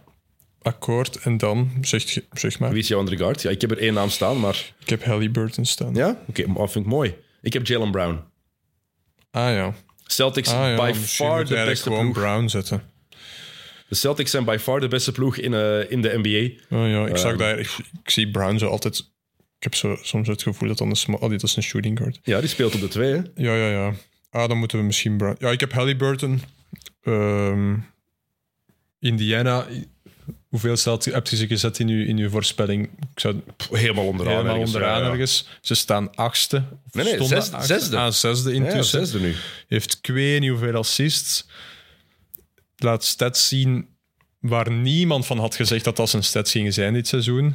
akkoord. 0.63 1.17
En 1.17 1.37
dan, 1.37 1.71
zeg, 1.81 2.19
zeg 2.33 2.59
maar, 2.59 2.71
Wie 2.71 2.79
is 2.79 2.89
jouw 2.89 2.99
andere 2.99 3.17
guard? 3.17 3.43
Ja, 3.43 3.51
ik 3.51 3.61
heb 3.61 3.71
er 3.71 3.79
één 3.79 3.95
naam 3.95 4.09
staan, 4.11 4.41
maar... 4.41 4.73
ik 4.81 4.89
heb 4.89 5.05
Halliburton 5.05 5.65
staan. 5.65 5.95
Ja? 5.95 6.23
Oké, 6.27 6.47
maar 6.47 6.57
dat 6.57 6.73
vind 6.73 6.85
ik 6.85 6.91
mooi. 6.91 7.15
Ik 7.43 7.53
heb 7.53 7.67
Jalen 7.67 7.91
Brown. 7.91 8.21
Ah 9.31 9.53
ja, 9.55 9.75
Celtics 10.05 10.49
ah, 10.53 10.69
ja 10.69 10.77
by 10.77 10.93
far 10.99 11.45
de 11.45 11.55
beste 11.55 11.83
gewoon 11.89 12.13
ploeg. 12.13 12.25
Brown 12.25 12.47
zetten. 12.49 12.83
De 13.89 13.95
Celtics 13.95 14.31
zijn 14.31 14.45
by 14.45 14.57
far 14.61 14.81
de 14.81 14.89
beste 14.89 15.13
ploeg 15.13 15.37
in, 15.37 15.55
eh, 15.55 15.91
in 15.91 16.03
de 16.03 16.19
NBA. 16.23 16.77
Oh 16.77 16.89
ja, 16.89 17.07
ik 17.07 17.17
zag 17.17 17.31
Ehm. 17.31 17.39
daar, 17.39 17.59
ik, 17.59 17.77
ik 18.03 18.11
zie 18.11 18.31
Brown 18.31 18.59
zo 18.59 18.67
altijd... 18.67 18.99
Ik 19.57 19.63
heb 19.67 19.75
zo, 19.75 19.99
soms 20.03 20.29
het 20.29 20.43
gevoel 20.43 20.75
dat 20.75 20.97
sma- 20.99 21.17
oh, 21.21 21.31
dit 21.31 21.43
is 21.43 21.57
een 21.57 21.63
shooting 21.63 21.99
guard. 21.99 22.21
Ja, 22.23 22.41
die 22.41 22.49
speelt 22.49 22.75
op 22.75 22.81
de 22.81 22.89
twee. 22.89 23.13
Hè? 23.13 23.21
Ja, 23.35 23.55
ja, 23.55 23.69
ja. 23.71 23.93
Ah, 24.31 24.49
dan 24.49 24.59
moeten 24.59 24.79
we 24.79 24.85
misschien 24.85 25.17
Brown... 25.17 25.37
Ja, 25.39 25.51
ik 25.51 25.61
heb 25.61 25.73
Halliburton. 25.73 26.41
Ehm 27.03 27.75
Indiana. 29.01 29.67
Hoeveel 30.51 30.77
stelt, 30.77 31.05
heb 31.05 31.27
je 31.27 31.37
ze 31.37 31.47
gezet 31.47 31.79
in 31.79 31.89
uw, 31.89 32.05
in 32.05 32.17
uw 32.19 32.31
voorspelling? 32.31 32.91
Ik 33.13 33.21
zou 33.21 33.41
Helemaal 33.71 34.07
onderaan. 34.07 34.33
helemaal 34.33 34.53
ergens, 34.55 34.75
onderaan 34.75 34.99
ja, 35.01 35.05
ja. 35.07 35.11
ergens. 35.13 35.49
Ze 35.61 35.75
staan 35.75 36.15
achtste. 36.15 36.63
Nee, 36.93 37.05
nee, 37.05 37.27
zesde- 37.27 37.57
achtste. 37.57 37.75
zesde. 37.79 37.97
Ah, 37.97 38.11
zesde 38.13 38.51
Ja, 38.51 38.57
intussen. 38.57 39.01
zesde 39.01 39.21
nu. 39.21 39.35
Heeft 39.69 39.99
ik 40.03 40.07
weet 40.15 40.41
niet 40.41 40.51
hoeveel 40.51 40.75
assists. 40.75 41.47
Laat 42.77 43.05
stats 43.05 43.49
zien 43.49 43.89
waar 44.39 44.71
niemand 44.71 45.27
van 45.27 45.39
had 45.39 45.55
gezegd 45.55 45.85
dat 45.85 45.97
dat 45.97 46.11
zijn 46.11 46.25
stats 46.25 46.51
gingen 46.53 46.73
zijn 46.73 46.93
dit 46.93 47.09
seizoen. 47.09 47.55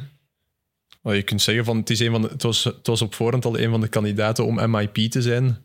Je 1.02 1.22
kunt 1.22 1.42
zeggen 1.42 1.64
van 1.64 1.76
het, 1.76 1.90
is 1.90 2.00
een 2.00 2.10
van 2.10 2.22
de, 2.22 2.28
het, 2.28 2.42
was, 2.42 2.64
het 2.64 2.86
was 2.86 3.02
op 3.02 3.14
voorhand 3.14 3.44
al 3.44 3.58
een 3.58 3.70
van 3.70 3.80
de 3.80 3.88
kandidaten 3.88 4.44
om 4.46 4.70
MIP 4.70 4.94
te 5.10 5.22
zijn. 5.22 5.64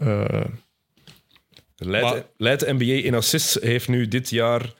Eh, 0.00 0.40
Leidt, 1.78 2.06
Maar- 2.10 2.24
leidt 2.36 2.60
de 2.60 2.72
NBA 2.72 2.84
in 3.06 3.14
assists, 3.14 3.54
heeft 3.60 3.88
nu 3.88 4.08
dit 4.08 4.30
jaar, 4.30 4.72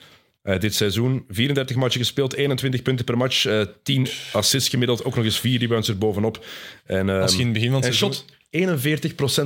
eh, 0.47 0.61
dit 0.61 0.75
seizoen, 0.75 1.25
34 1.29 1.77
matchen 1.77 2.01
gespeeld, 2.01 2.35
21 2.35 2.83
punten 2.83 3.05
per 3.05 3.17
match, 3.17 3.45
eh 3.47 3.61
10 3.83 4.07
assists 4.33 4.69
gemiddeld, 4.69 5.05
ook 5.05 5.15
nog 5.17 5.25
eens 5.25 5.41
4 5.41 5.59
rebounds 5.59 5.89
erbovenop. 5.89 6.47
En, 6.85 7.09
ehm, 7.09 7.21
als 7.21 7.33
je 7.33 7.39
in 7.39 7.45
het 7.45 7.53
begin 7.55 7.71
van 7.71 7.81
het 7.81 7.89
en 7.89 7.95
seizoen... 7.95 8.25
shot 8.25 8.35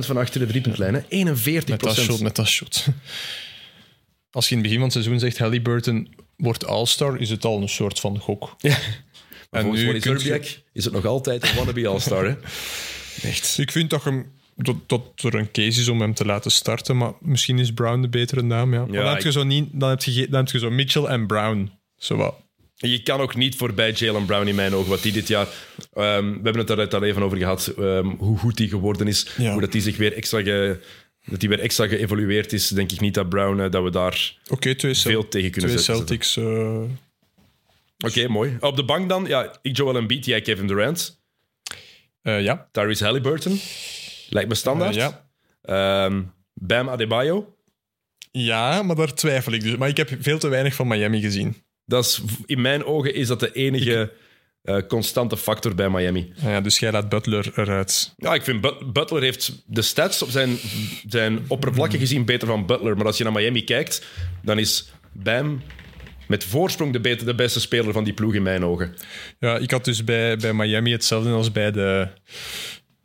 41% 0.03 0.05
van 0.05 0.17
achter 0.17 0.39
de 0.39 0.45
driepuntlijn. 0.45 0.93
hè. 0.93 1.01
41%. 1.01 1.69
Met 1.69 1.79
dat 1.79 1.95
shot, 1.95 2.21
met 2.21 2.35
dat 2.35 2.47
shot. 2.47 2.85
Als 4.31 4.49
je 4.49 4.55
in 4.55 4.61
het 4.61 4.69
begin 4.71 4.77
van 4.83 4.83
het 4.83 4.91
seizoen 4.93 5.19
zegt 5.19 5.37
Halliburton 5.37 6.13
wordt 6.37 6.65
All-Star, 6.65 7.19
is 7.19 7.29
het 7.29 7.45
al 7.45 7.61
een 7.61 7.69
soort 7.69 7.99
van 7.99 8.19
gok. 8.19 8.55
Ja. 8.57 8.69
En 8.69 8.79
En 9.49 9.61
volgens 9.61 9.83
nu 9.83 9.99
kun 9.99 10.19
je- 10.23 10.41
is 10.73 10.83
het 10.83 10.93
nog 10.93 11.05
altijd 11.05 11.43
een 11.49 11.55
wannabe 11.55 11.87
All-Star. 11.87 12.25
hè. 12.25 12.35
Echt. 13.29 13.57
Ik 13.57 13.71
vind 13.71 13.89
dat, 13.89 14.03
hem, 14.03 14.31
dat, 14.63 14.75
dat 14.87 15.01
er 15.23 15.35
een 15.35 15.51
case 15.51 15.79
is 15.81 15.87
om 15.87 16.01
hem 16.01 16.13
te 16.13 16.25
laten 16.25 16.51
starten, 16.51 16.97
maar 16.97 17.13
misschien 17.19 17.59
is 17.59 17.73
Brown 17.73 18.01
de 18.01 18.09
betere 18.09 18.41
naam. 18.41 18.73
Ja. 18.73 18.85
Maar 18.85 19.03
dan, 19.03 19.13
heb 19.13 19.21
je 19.21 19.31
zo 19.31 19.43
niet, 19.43 19.69
dan, 19.71 19.89
heb 19.89 20.01
je, 20.01 20.27
dan 20.29 20.39
heb 20.43 20.49
je 20.53 20.59
zo 20.59 20.69
Mitchell 20.69 21.03
en 21.03 21.27
Brown. 21.27 21.71
Zo 21.97 22.15
wat. 22.15 22.35
Je 22.75 23.03
kan 23.03 23.19
ook 23.19 23.35
niet 23.35 23.55
voorbij 23.55 23.91
Jalen 23.91 24.25
Brown 24.25 24.47
in 24.47 24.55
mijn 24.55 24.73
ogen, 24.73 24.89
wat 24.89 25.01
die 25.01 25.11
dit 25.11 25.27
jaar... 25.27 25.47
ehm, 25.93 26.29
we 26.29 26.39
hebben 26.43 26.57
het 26.57 26.67
daar 26.67 26.87
al 26.89 27.03
even 27.03 27.23
over 27.23 27.37
gehad, 27.37 27.67
ehm, 27.77 28.07
hoe 28.07 28.37
goed 28.37 28.57
die 28.57 28.69
geworden 28.69 29.07
is. 29.07 29.27
Ja. 29.37 29.51
Hoe 29.51 29.61
dat 29.61 29.71
die 29.71 29.81
zich 29.81 29.97
weer 29.97 30.13
extra, 30.13 30.41
ge, 30.41 30.79
dat 31.25 31.39
die 31.39 31.49
weer 31.49 31.59
extra 31.59 31.87
geëvolueerd 31.87 32.53
is. 32.53 32.67
Denk 32.67 32.91
ik 32.91 32.99
niet 32.99 33.13
dat 33.13 33.29
Brown, 33.29 33.59
eh, 33.59 33.71
dat 33.71 33.83
we 33.83 33.89
daar 33.89 34.33
twee, 34.59 34.95
veel 34.95 35.27
tegen 35.27 35.51
kunnen 35.51 35.69
twee 35.69 35.83
zetten. 35.83 35.95
Celtics. 35.95 36.37
eh, 36.37 36.81
Oké, 38.05 38.27
mooi. 38.27 38.57
Op 38.59 38.75
de 38.75 38.85
bank 38.85 39.09
dan, 39.09 39.25
ja, 39.27 39.59
ik 39.61 39.77
Joel 39.77 39.95
Embiid, 39.97 40.25
jij 40.25 40.41
Kevin 40.41 40.67
Durant. 40.67 41.21
eh, 42.21 42.41
ja. 42.43 42.69
Tyrese 42.71 43.03
Halliburton. 43.03 43.59
Lijkt 44.33 44.49
me 44.49 44.55
standaard. 44.55 44.95
Eh, 44.95 45.01
ja. 45.01 45.29
Ehm, 46.05 46.23
Bam 46.53 46.89
Adebayo. 46.89 47.55
ja, 48.31 48.83
maar 48.83 48.95
daar 48.95 49.13
twijfel 49.13 49.51
ik 49.51 49.61
dus. 49.61 49.75
Maar 49.77 49.89
ik 49.89 49.97
heb 49.97 50.09
veel 50.19 50.39
te 50.39 50.47
weinig 50.47 50.73
van 50.73 50.87
Miami 50.87 51.21
gezien. 51.21 51.63
Dat 51.85 52.05
is, 52.05 52.21
in 52.45 52.61
mijn 52.61 52.85
ogen 52.85 53.13
is 53.13 53.27
dat 53.27 53.39
de 53.39 53.51
enige 53.51 54.13
eh, 54.61 54.77
constante 54.87 55.37
factor 55.37 55.75
bij 55.75 55.89
Miami. 55.89 56.33
Ah 56.37 56.43
ja, 56.43 56.61
dus 56.61 56.79
jij 56.79 56.91
laat 56.91 57.09
Butler 57.09 57.51
eruit. 57.55 58.13
Ja, 58.17 58.33
ik 58.33 58.43
vind 58.43 58.61
But- 58.61 58.93
Butler 58.93 59.21
heeft 59.21 59.63
de 59.65 59.81
stats 59.81 60.21
op 60.21 60.29
zijn, 60.29 60.57
zijn 61.07 61.45
oppervlakte 61.47 61.97
gezien 61.97 62.25
beter 62.25 62.47
van 62.47 62.65
Butler. 62.65 62.97
Maar 62.97 63.05
als 63.05 63.17
je 63.17 63.23
naar 63.23 63.33
Miami 63.33 63.63
kijkt, 63.63 64.05
dan 64.43 64.59
is 64.59 64.91
Bam 65.13 65.61
met 66.27 66.43
voorsprong 66.43 66.93
de, 66.93 66.99
beter, 66.99 67.25
de 67.25 67.35
beste 67.35 67.59
speler 67.59 67.93
van 67.93 68.03
die 68.03 68.13
ploeg 68.13 68.33
in 68.33 68.43
mijn 68.43 68.65
ogen. 68.65 68.93
Ja, 69.39 69.57
ik 69.57 69.71
had 69.71 69.85
dus 69.85 70.03
bij, 70.03 70.37
bij 70.37 70.53
Miami 70.53 70.91
hetzelfde 70.91 71.29
als 71.31 71.51
bij 71.51 71.71
de, 71.71 72.07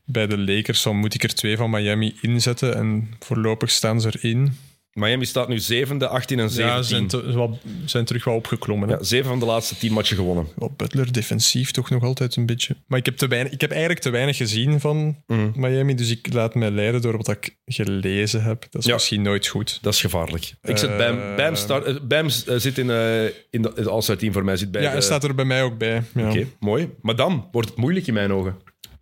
bij 0.06 0.26
de 0.26 0.38
Lakers. 0.38 0.82
Dan 0.82 0.96
moet 0.96 1.14
ik 1.14 1.22
er 1.22 1.34
twee 1.34 1.56
van 1.56 1.70
Miami 1.70 2.14
inzetten 2.20 2.76
en 2.76 3.08
voorlopig 3.20 3.70
staan 3.70 4.00
ze 4.00 4.08
erin. 4.20 4.52
Miami 4.92 5.24
staat 5.24 5.48
nu 5.48 5.58
zevende, 5.58 6.08
18 6.08 6.38
en 6.38 6.50
17. 6.50 6.76
Ja, 6.76 6.82
ze 6.82 6.88
zijn, 6.88 7.06
te- 7.06 7.32
wat, 7.32 7.56
zijn 7.84 8.04
terug 8.04 8.24
wat 8.24 8.34
opgeklommen. 8.34 8.88
hè. 8.88 8.94
Ja, 8.94 9.02
zeven 9.02 9.26
van 9.28 9.38
de 9.38 9.46
laatste 9.46 9.76
tien 9.76 9.92
matchen 9.92 10.16
gewonnen. 10.16 10.46
Wel, 10.56 10.74
Butler 10.76 11.12
defensief 11.12 11.70
toch 11.70 11.90
nog 11.90 12.02
altijd 12.02 12.36
een 12.36 12.46
beetje. 12.46 12.76
Maar 12.86 12.98
ik 12.98 13.04
heb, 13.06 13.16
te 13.16 13.26
weinig, 13.28 13.52
ik 13.52 13.60
heb 13.60 13.70
eigenlijk 13.70 14.00
te 14.00 14.10
weinig 14.10 14.36
gezien 14.36 14.80
van 14.80 15.16
Mhm. 15.26 15.50
Miami, 15.54 15.94
dus 15.94 16.10
ik 16.10 16.32
laat 16.32 16.54
mij 16.54 16.70
leiden 16.70 17.00
door 17.02 17.16
wat 17.16 17.28
ik 17.28 17.56
gelezen 17.66 18.42
heb. 18.42 18.66
Dat 18.70 18.80
is 18.82 18.86
Ja. 18.88 18.94
misschien 18.94 19.22
nooit 19.22 19.46
goed. 19.46 19.78
Dat 19.82 19.94
is 19.94 20.00
gevaarlijk. 20.00 20.52
Ik 20.62 20.76
zet 20.76 20.96
Bam, 20.96 21.18
Eh, 21.18 21.36
Bam, 21.36 21.54
start, 21.54 21.84
eh, 21.84 21.94
Bam 22.02 22.26
eh, 22.26 22.56
zit 22.56 22.78
in, 22.78 22.90
eh, 22.90 23.24
in 23.24 23.62
de- 23.62 23.72
het 23.74 23.86
All-Star 23.88 24.16
team 24.16 24.32
voor 24.32 24.44
mij. 24.44 24.56
Zit 24.56 24.70
bij 24.70 24.80
Ja, 24.80 24.86
de- 24.86 24.92
hij 24.92 25.02
staat 25.02 25.24
er 25.24 25.34
bij 25.34 25.44
mij 25.44 25.62
ook 25.62 25.78
bij. 25.78 26.02
Ja. 26.14 26.28
Oké, 26.30 26.46
mooi. 26.60 26.90
Maar 27.02 27.16
dan 27.16 27.48
wordt 27.52 27.68
het 27.68 27.78
moeilijk 27.78 28.06
in 28.06 28.14
mijn 28.14 28.32
ogen. 28.32 28.56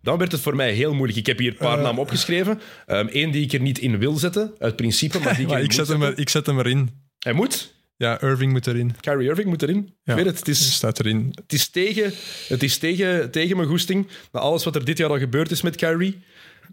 Dan 0.05 0.17
werd 0.17 0.31
het 0.31 0.41
voor 0.41 0.55
mij 0.55 0.73
heel 0.73 0.93
moeilijk. 0.93 1.17
Ik 1.19 1.25
heb 1.25 1.37
hier 1.39 1.51
een 1.51 1.57
paar 1.57 1.77
Eh. 1.77 1.83
namen 1.83 2.01
opgeschreven. 2.01 2.59
Eén 2.85 3.31
die 3.31 3.43
ik 3.43 3.53
er 3.53 3.59
niet 3.61 3.77
in 3.79 3.99
wil 3.99 4.13
zetten, 4.17 4.53
uit 4.59 4.75
principe, 4.75 5.19
maar 5.19 5.33
die 5.35 5.43
ik 5.43 5.49
Maar 5.51 5.61
ik, 5.61 5.71
zet 5.71 5.87
hem, 5.87 6.01
er- 6.03 6.19
ik 6.19 6.29
zet 6.29 6.45
hem 6.45 6.59
erin. 6.59 6.89
Hij 7.19 7.33
moet. 7.33 7.73
Ja, 7.97 8.21
Irving 8.21 8.51
moet 8.51 8.67
erin. 8.67 8.95
Kyrie 8.99 9.27
Irving 9.29 9.47
moet 9.47 9.61
erin. 9.61 9.93
Ja. 10.03 10.13
Ik 10.13 10.17
weet 10.17 10.25
het, 10.25 10.37
het 10.39 10.47
is, 10.47 10.73
staat 10.73 10.99
erin. 10.99 11.31
het 11.41 11.53
is, 11.53 11.67
tegen, 11.69 12.11
het 12.47 12.63
is 12.63 12.77
tegen, 12.77 13.31
tegen 13.31 13.55
mijn 13.57 13.69
goesting. 13.69 14.07
Na 14.31 14.39
alles 14.39 14.63
wat 14.63 14.75
er 14.75 14.85
dit 14.85 14.97
jaar 14.97 15.09
al 15.09 15.19
gebeurd 15.19 15.51
is 15.51 15.61
met 15.61 15.75
Kyrie. 15.75 16.19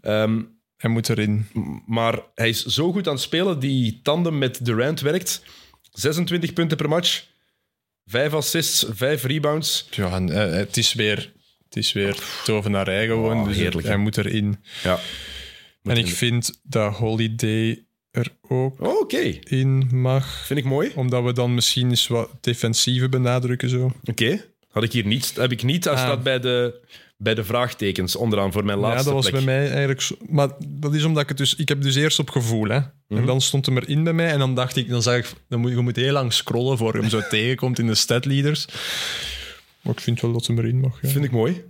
Ehm, 0.01 0.41
Hij 0.77 0.89
moet 0.91 1.09
erin. 1.09 1.45
maar 1.87 2.19
hij 2.35 2.49
is 2.49 2.65
zo 2.65 2.91
goed 2.91 3.07
aan 3.07 3.13
het 3.13 3.21
spelen. 3.23 3.59
Die 3.59 3.99
tandem 4.03 4.37
met 4.37 4.65
Durant 4.65 5.01
werkt. 5.01 5.43
26 5.91 6.53
punten 6.53 6.77
per 6.77 6.89
match. 6.89 7.23
5 8.05 8.33
assists, 8.33 8.85
5 8.89 9.23
rebounds. 9.23 9.87
Ja, 9.91 10.11
en, 10.15 10.29
eh, 10.29 10.57
het 10.57 10.77
is 10.77 10.93
weer, 10.93 11.31
het 11.73 11.83
is 11.83 11.91
weer 11.93 12.17
tovenarij 12.43 13.05
gewoon. 13.07 13.37
Oh, 13.39 13.45
dus 13.47 13.57
heerlijk, 13.57 13.87
hij 13.87 13.97
moet 13.97 14.17
erin. 14.17 14.57
Ja. 14.83 14.99
en 15.83 15.97
ik 15.97 16.07
vind 16.07 16.59
dat 16.63 16.93
Holiday 16.95 17.83
er 18.11 18.27
ook 18.47 18.81
Oh, 18.81 18.99
Oké, 18.99 19.39
in 19.43 19.87
mag. 19.91 20.45
vind 20.45 20.59
ik 20.59 20.65
mooi. 20.65 20.91
Omdat 20.95 21.23
we 21.23 21.33
dan 21.33 21.53
misschien 21.53 21.89
eens 21.89 22.07
wat 22.07 22.29
defensieve 22.41 23.09
benadrukken 23.09 23.69
zo. 23.69 23.91
Oké, 24.05 24.45
had 24.69 24.83
ik 24.83 24.91
hier 24.91 25.05
niet. 25.05 25.33
Heb 25.35 25.51
ik 25.51 25.63
niet. 25.63 25.83
Hij 25.83 25.93
Ah. 25.93 25.99
staat 25.99 26.23
bij 26.23 26.39
de, 26.39 26.81
bij 27.17 27.33
de 27.33 27.43
vraagtekens 27.43 28.15
onderaan 28.15 28.51
voor 28.51 28.65
mijn 28.65 28.77
laatste 28.77 28.97
ja, 28.97 29.03
dat 29.03 29.13
was 29.13 29.29
plek. 29.29 29.45
bij 29.45 29.55
mij 29.55 29.69
eigenlijk. 29.69 30.09
Maar 30.29 30.49
dat 30.67 30.93
is 30.93 31.03
omdat 31.03 31.23
ik 31.23 31.29
het 31.29 31.37
dus... 31.37 31.55
Ik 31.55 31.69
heb 31.69 31.81
dus 31.81 31.95
eerst 31.95 32.19
op 32.19 32.29
gevoel, 32.29 32.67
hè. 32.67 32.79
Mhm. 33.07 33.19
En 33.19 33.25
dan 33.25 33.41
stond 33.41 33.65
hem 33.65 33.77
erin 33.77 34.03
bij 34.03 34.13
mij. 34.13 34.31
En 34.31 34.39
dan 34.39 34.55
dacht 34.55 34.75
ik... 34.75 34.89
Dan 34.89 35.01
zag 35.01 35.15
ik... 35.17 35.31
Dan 35.49 35.59
moet, 35.59 35.71
je 35.71 35.77
moet 35.77 35.95
heel 35.95 36.13
lang 36.13 36.33
scrollen 36.33 36.77
voor 36.77 36.95
je 36.95 37.01
hem 37.01 37.09
zo 37.09 37.21
tegenkomt 37.29 37.79
in 37.79 37.87
de 37.87 37.95
statleaders. 37.95 38.65
Maar 39.83 39.93
ik 39.93 39.99
vind 39.99 40.21
wel 40.21 40.31
dat 40.31 40.47
hem 40.47 40.57
erin 40.59 40.79
mag, 40.79 41.01
ja. 41.01 41.09
Vind 41.09 41.25
ik 41.25 41.31
mooi. 41.31 41.63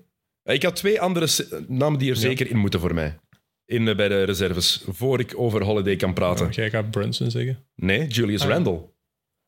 Ik 0.44 0.64
had 0.64 0.76
twee 0.76 1.02
andere 1.02 1.28
namen 1.68 2.00
die 2.00 2.10
er 2.10 2.16
zeker 2.16 2.50
in 2.50 2.58
moeten 2.58 2.80
voor 2.80 2.94
mij. 2.94 3.20
In, 3.66 3.88
eh, 3.88 3.96
bij 3.96 4.08
de 4.08 4.24
reserves, 4.24 4.84
voor 4.88 5.20
ik 5.20 5.34
over 5.38 5.64
Holiday 5.64 5.96
kan 5.96 6.14
praten. 6.14 6.46
Oh, 6.46 6.52
jij 6.52 6.70
gaat 6.70 6.92
Brunson 6.92 7.32
zeggen. 7.32 7.66
Nee, 7.76 8.08
Julius 8.08 8.42
Ah. 8.42 8.48
Randle. 8.50 8.90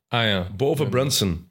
Ah 0.07 0.23
ja. 0.23 0.51
Boven 0.57 0.89
Brunson. 0.89 1.49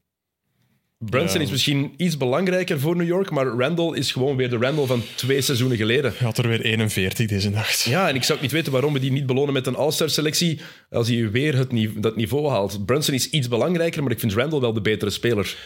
Brunson 0.99 1.39
Ja. 1.41 1.45
is 1.47 1.51
misschien 1.51 1.95
iets 1.97 2.17
belangrijker 2.17 2.81
voor 2.81 2.97
New 2.97 3.07
York, 3.07 3.31
maar 3.31 3.47
Randle 3.47 3.97
is 3.97 4.13
gewoon 4.13 4.37
weer 4.37 4.51
de 4.51 4.57
Randle 4.57 4.87
van 4.87 5.03
twee 5.17 5.41
seizoenen 5.41 5.77
geleden. 5.77 6.11
Hij 6.17 6.27
had 6.27 6.39
er 6.39 6.49
weer 6.49 6.61
41 6.61 7.27
deze 7.27 7.51
nacht. 7.51 7.83
Ja, 7.83 8.09
en 8.09 8.15
ik 8.15 8.23
zou 8.23 8.37
ook 8.37 8.43
niet 8.45 8.53
weten 8.53 8.73
waarom 8.73 8.93
we 8.93 8.99
die 8.99 9.13
niet 9.13 9.27
belonen 9.27 9.53
met 9.53 9.67
een 9.67 9.75
All-Star 9.77 10.11
selectie 10.11 10.61
als 10.91 11.09
hij 11.09 11.31
weer 11.31 11.57
het 11.57 11.71
dat 11.97 12.17
niveau 12.17 12.49
haalt. 12.49 12.87
Brunson 12.87 13.15
is 13.15 13.31
iets 13.31 13.49
belangrijker, 13.49 14.03
maar 14.03 14.13
ik 14.13 14.21
vind 14.21 14.33
Randle 14.33 14.61
wel 14.61 14.73
de 14.73 14.81
betere 14.81 15.11
speler. 15.11 15.57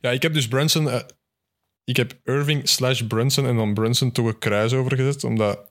Ja, 0.00 0.10
ik 0.10 0.22
heb 0.22 0.34
dus 0.34 0.48
Brunson... 0.48 0.90
eh, 0.90 1.00
ik 1.84 1.96
heb 1.96 2.14
Irving 2.24 2.68
slash 2.68 3.00
Brunson 3.02 3.46
en 3.46 3.56
dan 3.56 3.74
Brunson 3.74 4.12
toch 4.12 4.26
een 4.26 4.38
kruis 4.38 4.72
overgezet, 4.72 5.24
omdat 5.24 5.70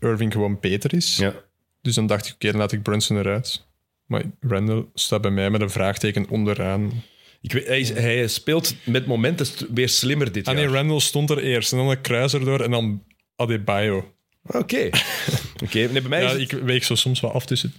Irving 0.00 0.32
gewoon 0.32 0.58
beter 0.60 0.94
is. 0.94 1.16
Ja. 1.16 1.34
Dus 1.82 1.94
dan 1.94 2.06
dacht 2.06 2.26
ik, 2.26 2.34
oké, 2.34 2.50
dan 2.50 2.60
laat 2.60 2.72
ik 2.72 2.82
Brunson 2.82 3.18
eruit. 3.18 3.66
Maar 4.06 4.22
Randall 4.40 4.86
staat 4.94 5.20
bij 5.20 5.30
mij 5.30 5.50
met 5.50 5.60
een 5.60 5.70
vraagteken 5.70 6.28
onderaan. 6.28 7.02
Ik 7.40 7.52
weet, 7.52 7.66
hij, 7.66 7.80
hij 7.82 8.28
speelt 8.28 8.74
met 8.84 9.06
momenten 9.06 9.46
weer 9.74 9.88
slimmer 9.88 10.32
dit 10.32 10.48
Ah 10.48 10.54
jaar. 10.54 10.64
nee, 10.64 10.74
Randall 10.74 11.00
stond 11.00 11.30
er 11.30 11.38
eerst. 11.38 11.72
En 11.72 11.78
dan 11.78 11.90
een 11.90 12.00
kruis 12.00 12.34
erdoor 12.34 12.60
en 12.60 12.70
dan 12.70 13.04
Adebayo. 13.36 14.14
Oké. 14.46 14.88
Oké, 15.64 15.78
nee, 15.78 15.88
bij 16.00 16.02
mij 16.08 16.22
Ja, 16.22 16.28
het- 16.28 16.40
ik 16.40 16.50
weeg 16.52 16.84
zo 16.84 16.94
soms 16.94 17.20
wel 17.20 17.32
af 17.32 17.46
tussen... 17.46 17.74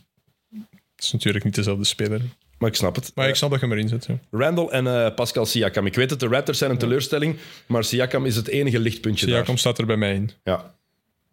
Het 0.95 1.03
is 1.03 1.11
natuurlijk 1.11 1.43
niet 1.45 1.55
dezelfde 1.55 1.83
speler. 1.85 2.21
Maar 2.57 2.69
ik 2.69 2.75
snap 2.75 2.95
het. 2.95 3.11
Maar 3.15 3.27
ik 3.27 3.35
snap 3.35 3.49
dat 3.49 3.59
je 3.59 3.65
hem 3.65 3.75
erin 3.75 3.87
zet. 3.89 4.05
Ja. 4.05 4.19
Randall 4.31 4.67
en 4.67 4.87
eh, 4.87 5.15
Pascal 5.15 5.45
Siakam. 5.45 5.85
Ik 5.85 5.95
weet 5.95 6.09
dat 6.09 6.19
de 6.19 6.27
Raptors 6.27 6.57
zijn 6.57 6.71
een 6.71 6.77
teleurstelling, 6.77 7.37
maar 7.67 7.83
Siakam 7.83 8.25
is 8.25 8.35
het 8.35 8.47
enige 8.47 8.79
lichtpuntje 8.79 9.25
daar. 9.25 9.35
Siakam 9.35 9.57
staat 9.57 9.77
er 9.77 9.85
bij 9.85 9.97
mij 9.97 10.13
in. 10.13 10.31
Ja. 10.43 10.75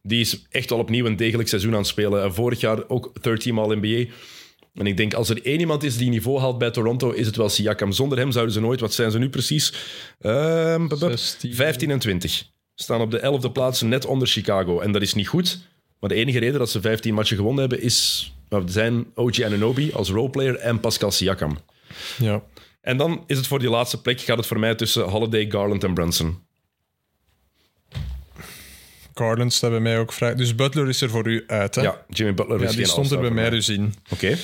Die 0.03 0.20
is 0.20 0.47
echt 0.51 0.70
wel 0.70 0.78
opnieuw 0.78 1.07
een 1.07 1.16
degelijk 1.16 1.49
seizoen 1.49 1.73
aan 1.73 1.78
het 1.78 1.86
spelen. 1.86 2.23
En 2.23 2.35
vorig 2.35 2.61
jaar 2.61 2.89
ook 2.89 3.23
13 3.23 3.55
maal 3.55 3.77
NBA. 3.77 4.12
En 4.74 4.86
ik 4.86 4.97
denk, 4.97 5.15
als 5.15 5.28
er 5.28 5.44
één 5.44 5.61
iemand 5.61 5.82
is 5.82 5.97
die 5.97 6.11
niveau 6.11 6.40
haalt 6.40 6.59
bij 6.59 6.70
Toronto, 6.70 7.11
is 7.11 7.27
het 7.27 7.36
wel 7.36 7.49
Siakam. 7.49 7.93
Zonder 7.93 8.19
hem 8.19 8.32
zouden 8.32 8.55
ze 8.55 8.61
nooit... 8.61 8.81
Wat 8.81 8.94
zijn 8.94 9.11
ze 9.11 9.19
nu 9.19 9.28
precies? 9.28 9.74
Ehm, 10.20 10.89
bup, 10.89 10.99
bup. 10.99 11.11
16. 11.11 11.55
15 11.55 11.90
en 11.90 11.99
20. 11.99 12.44
Staan 12.74 13.01
op 13.01 13.11
de 13.11 13.40
11e 13.49 13.53
plaats 13.53 13.82
net 13.82 14.07
onder 14.07 14.28
Chicago. 14.28 14.81
En 14.81 14.93
dat 14.93 15.03
is 15.03 15.15
niet 15.15 15.28
goed. 15.28 15.59
Maar 16.01 16.11
de 16.11 16.16
enige 16.16 16.39
reden 16.39 16.59
dat 16.59 16.70
ze 16.70 16.81
15 16.81 17.15
matchen 17.15 17.36
gewonnen 17.36 17.61
hebben, 17.61 17.82
is, 17.82 18.32
nou, 18.53 18.69
zijn 18.69 19.07
OG 19.15 19.41
Anunoby 19.41 19.91
als 19.93 20.11
roleplayer 20.11 20.57
en 20.57 20.81
Pascal 20.81 21.11
Siakam. 21.11 21.59
Ja. 22.19 22.43
En 22.81 22.97
dan 22.97 23.24
is 23.27 23.37
het 23.37 23.47
voor 23.47 23.59
die 23.59 23.70
laatste 23.70 24.01
plek, 24.01 24.20
gaat 24.20 24.37
het 24.37 24.47
voor 24.47 24.59
mij 24.59 24.74
tussen 24.74 25.03
Holiday, 25.03 25.51
Garland 25.51 25.85
en 25.85 25.95
Brunson. 25.95 26.39
Garland 29.15 29.53
staat 29.53 29.70
bij 29.70 29.81
mij 29.81 29.99
ook 29.99 30.12
vrij. 30.12 30.35
Dus 30.35 30.55
Butler 30.55 30.89
is 30.89 31.01
er 31.01 31.11
voor 31.11 31.27
u 31.27 31.45
uit, 31.47 31.74
hè? 31.74 31.83
Ja, 31.83 32.05
Jimmy 32.09 32.35
Butler 32.35 32.61
Ja, 32.61 32.69
is 32.69 32.77
die 32.77 32.87
stond 32.87 33.11
er 33.11 33.20
bij 33.20 33.31
mij 33.31 33.51
dus 33.51 33.69
in. 33.69 33.95
Oké. 34.11 34.37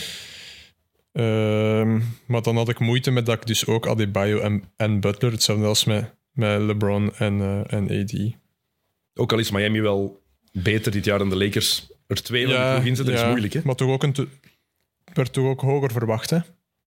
Ehm, 1.12 2.00
maar 2.26 2.42
dan 2.42 2.56
had 2.56 2.68
ik 2.68 2.78
moeite 2.78 3.10
met 3.10 3.26
dat 3.26 3.34
ik 3.34 3.46
dus 3.46 3.66
ook 3.66 3.86
Adebayo 3.86 4.38
en, 4.38 4.64
en 4.76 5.00
Butler, 5.00 5.32
hetzelfde 5.32 5.66
als 5.66 5.84
met, 5.84 6.14
met 6.32 6.60
LeBron 6.60 7.14
en, 7.14 7.40
eh, 7.40 7.78
en 7.78 8.02
AD. 8.02 8.36
Ook 9.14 9.32
al 9.32 9.38
is 9.38 9.50
Miami 9.50 9.80
wel 9.80 10.22
beter 10.52 10.92
dit 10.92 11.04
jaar 11.04 11.18
dan 11.18 11.30
de 11.30 11.36
Lakers. 11.36 11.90
Er 12.08 12.22
twee 12.22 12.46
van 12.46 12.54
die 12.54 12.72
ploeg 12.72 12.84
in 12.84 12.96
zitten 12.96 13.14
is 13.14 13.24
moeilijk. 13.24 13.52
Hè? 13.52 13.60
Maar 13.64 13.74
toch 13.74 13.88
ook 13.90 14.02
een 14.02 14.28
werd 15.12 15.32
toch 15.32 15.46
ook 15.46 15.60
hoger 15.60 15.92
verwacht, 15.92 16.30
hè? 16.30 16.38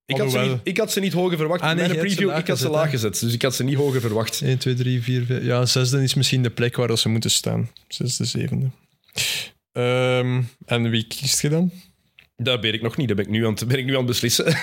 Ik, 0.06 0.18
had 0.18 0.31
ze 0.31 0.39
niet, 0.39 0.60
ik 0.64 0.77
had 0.77 0.91
ze 0.91 0.99
niet 0.99 1.14
hoger 1.14 1.38
verwacht. 1.38 1.61
Ah, 1.61 1.69
In 1.69 1.76
nee, 1.76 1.88
mijn 1.88 1.99
preview, 1.99 2.38
ik 2.38 2.48
had 2.48 2.60
ze 2.60 2.69
laag 2.69 2.89
gezet. 2.89 3.19
Dus 3.19 3.34
ik 3.34 3.41
had 3.41 3.56
ze 3.56 3.64
niet 3.64 3.76
hoger 3.76 4.02
verwacht. 4.02 4.41
1, 4.41 4.57
2, 4.57 4.73
3, 4.73 5.02
4, 5.03 5.26
5. 5.26 5.43
Ja, 5.43 5.65
zesde 5.65 6.03
is 6.03 6.14
misschien 6.14 6.43
de 6.43 6.49
plek 6.49 6.76
waar 6.76 6.98
ze 6.98 7.10
moeten 7.10 7.31
staan. 7.31 7.69
Zesde, 7.88 8.26
zevende. 8.26 8.69
Ehm, 9.72 10.41
en 10.65 10.89
wie 10.89 11.07
kiest 11.07 11.41
je 11.41 11.49
dan? 11.49 11.72
Dat 12.43 12.61
weet 12.61 12.73
ik 12.73 12.81
nog 12.81 12.97
niet. 12.97 13.07
Dat 13.07 13.18
ben 13.18 13.26
ik 13.26 13.31
nu 13.31 13.45
aan 13.45 13.53
het, 13.53 13.68
ben 13.68 13.77
ik 13.77 13.85
nu 13.85 13.91
aan 13.91 13.97
het 13.97 14.05
beslissen. 14.07 14.45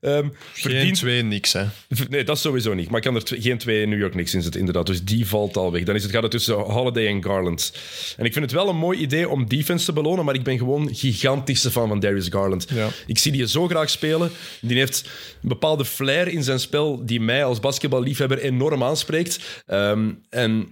Ehm 0.00 0.28
Geen 0.54 0.92
twee, 0.92 1.22
niks, 1.22 1.52
hè? 1.52 1.64
nee, 2.08 2.24
dat 2.24 2.38
sowieso 2.38 2.74
niet. 2.74 2.88
Maar 2.88 2.96
ik 2.96 3.02
kan 3.02 3.14
er 3.14 3.24
tw- 3.24 3.42
geen 3.42 3.58
twee 3.58 3.86
New 3.86 3.98
York 3.98 4.12
Knicks 4.12 4.34
in 4.34 4.42
zitten, 4.42 4.60
inderdaad. 4.60 4.86
Dus 4.86 5.02
die 5.04 5.26
valt 5.26 5.56
al 5.56 5.72
weg. 5.72 5.82
Dan 5.82 5.94
is 5.94 6.02
het, 6.02 6.12
gaat 6.12 6.22
het 6.22 6.30
tussen 6.30 6.54
Holiday 6.54 7.06
en 7.06 7.22
Garland. 7.24 7.72
En 8.16 8.24
ik 8.24 8.32
vind 8.32 8.44
het 8.44 8.54
wel 8.54 8.68
een 8.68 8.76
mooi 8.76 8.98
idee 8.98 9.28
om 9.28 9.48
defense 9.48 9.84
te 9.84 9.92
belonen, 9.92 10.24
maar 10.24 10.34
ik 10.34 10.42
ben 10.42 10.58
gewoon 10.58 10.94
gigantische 10.94 11.70
fan 11.70 11.88
van 11.88 12.00
Darius 12.00 12.28
Garland. 12.28 12.66
Ja. 12.74 12.88
Ik 13.06 13.18
zie 13.18 13.32
die 13.32 13.46
zo 13.48 13.66
graag 13.68 13.90
spelen. 13.90 14.30
Die 14.60 14.78
heeft 14.78 15.04
een 15.42 15.48
bepaalde 15.48 15.84
flair 15.84 16.28
in 16.28 16.42
zijn 16.42 16.60
spel 16.60 17.06
die 17.06 17.20
mij 17.20 17.44
als 17.44 17.60
basketballiefhebber 17.60 18.38
enorm 18.38 18.82
aanspreekt. 18.82 19.62
Ehm, 19.66 20.10
en 20.30 20.68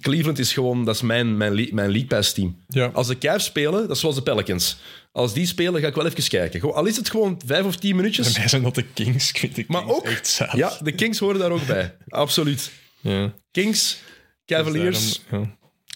Cleveland 0.00 0.38
is 0.38 0.52
gewoon, 0.52 0.84
dat 0.84 0.94
is 0.94 1.02
mijn, 1.02 1.36
mijn, 1.36 1.54
mijn 1.54 1.90
League 1.90 2.06
Pass 2.06 2.32
team. 2.32 2.56
Ja. 2.68 2.86
Als 2.92 3.06
de 3.06 3.18
Cavs 3.18 3.44
spelen, 3.44 3.80
dat 3.80 3.90
is 3.90 4.00
zoals 4.00 4.14
de 4.14 4.22
Pelicans. 4.22 4.76
Als 5.12 5.32
die 5.34 5.46
spelen, 5.46 5.80
ga 5.80 5.86
ik 5.86 5.94
wel 5.94 6.06
even 6.06 6.28
kijken. 6.28 6.60
Gewoon, 6.60 6.74
al 6.74 6.86
is 6.86 6.96
het 6.96 7.10
gewoon 7.10 7.40
vijf 7.46 7.64
of 7.64 7.76
tien 7.76 7.96
minuutjes. 7.96 8.26
Bij 8.32 8.38
mij 8.40 8.48
zijn 8.48 8.62
dat 8.62 8.74
de 8.74 8.82
Kings. 8.82 9.28
Ik 9.30 9.38
vind 9.38 9.54
de 9.54 9.64
Maar 9.68 9.88
ook, 9.88 10.04
echt 10.04 10.26
zaad. 10.26 10.56
ja, 10.56 10.78
de 10.82 10.92
Kings 10.92 11.18
horen 11.18 11.38
daar 11.38 11.50
ook 11.50 11.66
bij. 11.66 11.94
Absoluut. 12.08 12.70
Ja. 13.00 13.32
Kings, 13.50 13.98
Cavaliers, 14.46 15.20
ja. 15.30 15.38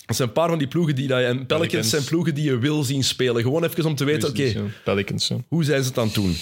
dat 0.07 0.17
zijn 0.17 0.29
een 0.29 0.35
paar 0.35 0.49
van 0.49 0.59
die 0.59 0.69
ploegen 0.69 0.95
die... 0.95 1.07
dat 1.07 1.19
je- 1.19 1.25
En 1.25 1.33
Pelicans, 1.47 1.59
Pelicans. 1.61 1.89
zijn 1.91 2.05
ploegen 2.05 2.35
die 2.35 2.45
je 2.45 2.59
wil 2.59 2.83
zien 2.85 3.05
spelen. 3.05 3.43
Gewoon 3.43 3.65
even 3.65 3.85
om 3.87 3.95
te 3.95 4.05
weten, 4.05 4.29
oké. 4.29 4.55
Pelicans, 4.85 5.31
hoe 5.49 5.65
zijn 5.65 5.83
ze 5.83 5.89
het 5.89 5.99
aan 5.99 6.05
het 6.07 6.15
doen? 6.15 6.37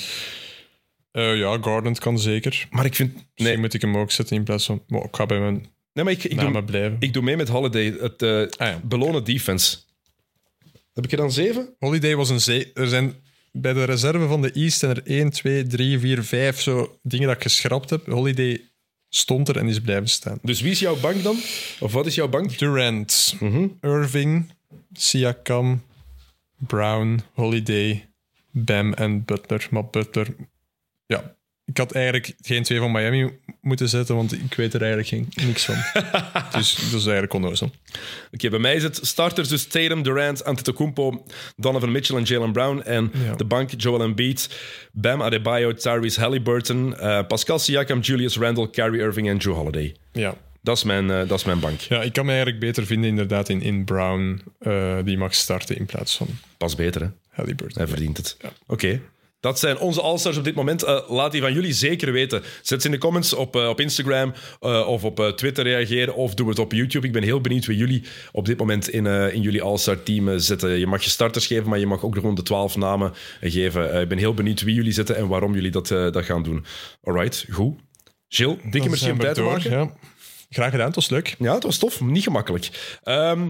Eh, 1.12 1.36
ja, 1.38 1.58
Garland 1.60 1.98
kan 1.98 2.18
zeker. 2.18 2.66
Maar 2.70 2.84
ik 2.84 2.94
vind... 2.94 3.12
Misschien 3.14 3.32
Nee, 3.44 3.56
moet 3.58 3.74
ik 3.74 3.80
hem 3.80 3.96
ook 3.96 4.10
zetten 4.10 4.36
in 4.36 4.44
plaats 4.44 4.64
van... 4.66 4.82
Maar 4.86 5.04
ik 5.04 5.16
ga 5.16 5.26
bij 5.26 5.40
mijn 5.40 5.66
nee 5.96 6.04
maar 6.04 6.12
ik, 6.12 6.24
ik, 6.24 6.38
doe, 6.40 6.64
blijven. 6.64 6.96
ik 7.00 7.12
doe 7.12 7.22
mee 7.22 7.36
met 7.36 7.48
Holiday. 7.48 7.84
Het 8.00 8.22
Ah, 8.22 8.48
ja. 8.68 8.80
belonen 8.84 9.24
defense. 9.24 9.76
Heb 10.92 11.04
ik 11.04 11.10
er 11.12 11.16
dan 11.16 11.32
zeven? 11.32 11.74
Holiday 11.78 12.16
was 12.16 12.30
een 12.30 12.40
zee. 12.40 12.70
Er 12.74 12.88
zijn 12.88 13.14
bij 13.52 13.72
de 13.72 13.84
reserve 13.84 14.26
van 14.26 14.42
de 14.42 14.52
East 14.52 14.78
zijn 14.78 14.94
er 14.96 15.02
1, 15.04 15.30
2, 15.30 15.66
3, 15.66 15.98
4, 15.98 16.24
5 16.24 16.60
zo 16.60 16.98
dingen 17.02 17.26
dat 17.26 17.36
ik 17.36 17.42
geschrapt 17.42 17.90
heb. 17.90 18.06
Holiday 18.06 18.60
stond 19.08 19.48
er 19.48 19.56
en 19.56 19.68
is 19.68 19.80
blijven 19.80 20.08
staan. 20.08 20.38
Dus 20.42 20.60
wie 20.60 20.70
is 20.70 20.78
jouw 20.78 20.96
bank 21.00 21.22
dan? 21.22 21.36
Of 21.80 21.92
wat 21.92 22.06
is 22.06 22.14
jouw 22.14 22.28
bank? 22.28 22.58
Durant, 22.58 23.34
Mhm. 23.40 23.66
Irving, 23.80 24.52
Siakam, 24.92 25.82
Brown, 26.58 27.20
Holiday, 27.34 28.08
Bam 28.50 28.92
en 28.92 29.24
Butler. 29.24 29.66
Maar 29.70 29.86
Butler, 29.86 30.34
ja, 31.06 31.35
ik 31.66 31.76
had 31.76 31.92
eigenlijk 31.92 32.34
geen 32.40 32.62
twee 32.62 32.78
van 32.78 32.92
Miami 32.92 33.30
moeten 33.60 33.88
zetten, 33.88 34.14
want 34.16 34.32
ik 34.32 34.54
weet 34.54 34.74
er 34.74 34.80
eigenlijk 34.82 35.08
geen, 35.08 35.46
niks 35.46 35.64
van. 35.64 35.74
dus 36.58 36.74
dat 36.74 36.84
is 37.00 37.04
eigenlijk 37.04 37.32
onnozel. 37.32 37.70
Oké, 38.32 38.48
bij 38.50 38.58
mij 38.58 38.74
is 38.74 38.82
het 38.82 38.98
starters 39.02 39.48
dus 39.48 39.66
Tatum, 39.66 40.02
Durant, 40.02 40.44
Antetokounmpo, 40.44 41.24
Donovan 41.56 41.92
Mitchell 41.92 42.16
en 42.16 42.22
Jalen 42.22 42.52
Brown. 42.52 42.80
En 42.84 43.12
Ja. 43.24 43.34
de 43.34 43.44
bank 43.44 43.70
Joel 43.76 44.02
Embiid, 44.02 44.50
Bam 44.92 45.22
Adebayo, 45.22 45.72
Tyrese 45.74 46.20
Halliburton, 46.20 46.96
eh, 46.98 47.26
Pascal 47.26 47.58
Siakam, 47.58 48.00
Julius 48.00 48.36
Randle, 48.36 48.70
Kyrie 48.70 49.00
Irving 49.00 49.28
en 49.28 49.38
Drew 49.38 49.54
Holiday. 49.54 49.94
Ja. 50.12 50.34
Dat 50.62 50.76
is 50.76 50.82
mijn, 50.84 51.10
eh, 51.10 51.28
dat 51.28 51.38
is 51.38 51.44
mijn 51.44 51.60
bank. 51.60 51.80
ja, 51.80 52.02
ik 52.02 52.12
kan 52.12 52.24
me 52.24 52.30
eigenlijk 52.32 52.60
beter 52.60 52.86
vinden 52.86 53.08
inderdaad 53.10 53.48
in, 53.48 53.62
in 53.62 53.84
Brown, 53.84 54.42
eh, 54.58 54.98
die 55.04 55.18
mag 55.18 55.34
starten 55.34 55.76
in 55.76 55.86
plaats 55.86 56.16
van 56.16 56.28
Pas 56.56 56.74
beter, 56.74 57.00
hè? 57.00 57.08
Halliburton. 57.30 57.78
Hij 57.78 57.86
verdient 57.86 58.16
het. 58.16 58.36
Oké. 58.66 59.00
Dat 59.46 59.58
zijn 59.58 59.78
onze 59.78 60.00
All-Stars 60.00 60.36
op 60.36 60.44
dit 60.44 60.54
moment. 60.54 60.82
Eh, 60.82 60.98
laat 61.08 61.32
die 61.32 61.40
van 61.40 61.52
jullie 61.52 61.72
zeker 61.72 62.12
weten. 62.12 62.42
Zet 62.62 62.80
ze 62.80 62.86
in 62.86 62.92
de 62.92 63.00
comments 63.00 63.32
op, 63.32 63.56
eh, 63.56 63.68
op 63.68 63.80
Instagram 63.80 64.32
eh, 64.60 64.88
of 64.88 65.04
op 65.04 65.32
Twitter 65.36 65.64
reageren 65.64 66.14
of 66.14 66.34
doe 66.34 66.48
het 66.48 66.58
op 66.58 66.72
YouTube. 66.72 67.06
Ik 67.06 67.12
ben 67.12 67.22
heel 67.22 67.40
benieuwd 67.40 67.66
wie 67.66 67.76
jullie 67.76 68.02
op 68.32 68.46
dit 68.46 68.58
moment 68.58 68.88
in, 68.88 69.06
in 69.06 69.40
jullie 69.40 69.62
All-Star 69.62 70.02
team 70.02 70.38
zitten. 70.38 70.78
Je 70.78 70.86
mag 70.86 71.02
je 71.02 71.10
starters 71.10 71.46
geven, 71.46 71.68
maar 71.68 71.78
je 71.78 71.86
mag 71.86 72.04
ook 72.04 72.14
gewoon 72.14 72.34
de 72.34 72.42
twaalf 72.42 72.76
namen 72.76 73.12
geven. 73.40 74.00
Ik 74.00 74.08
ben 74.08 74.18
heel 74.18 74.34
benieuwd 74.34 74.62
wie 74.62 74.74
jullie 74.74 74.92
zitten 74.92 75.16
en 75.16 75.28
waarom 75.28 75.54
jullie 75.54 75.70
dat, 75.70 75.88
dat 75.88 76.24
gaan 76.24 76.42
doen. 76.42 76.64
Alright, 77.02 77.46
goed. 77.50 77.78
Gilles, 78.28 78.56
dikke 78.70 78.88
merci 78.88 79.10
om 79.10 79.18
tijd 79.18 79.34
te 79.34 79.42
maken. 79.42 79.70
Ja. 79.70 79.92
Graag 80.50 80.70
gedaan, 80.70 80.86
het 80.86 80.94
was 80.94 81.10
leuk. 81.10 81.34
Ja, 81.38 81.54
het 81.54 81.62
was 81.62 81.78
tof. 81.78 82.00
Niet 82.00 82.22
gemakkelijk. 82.22 82.98
Ehm, 83.02 83.48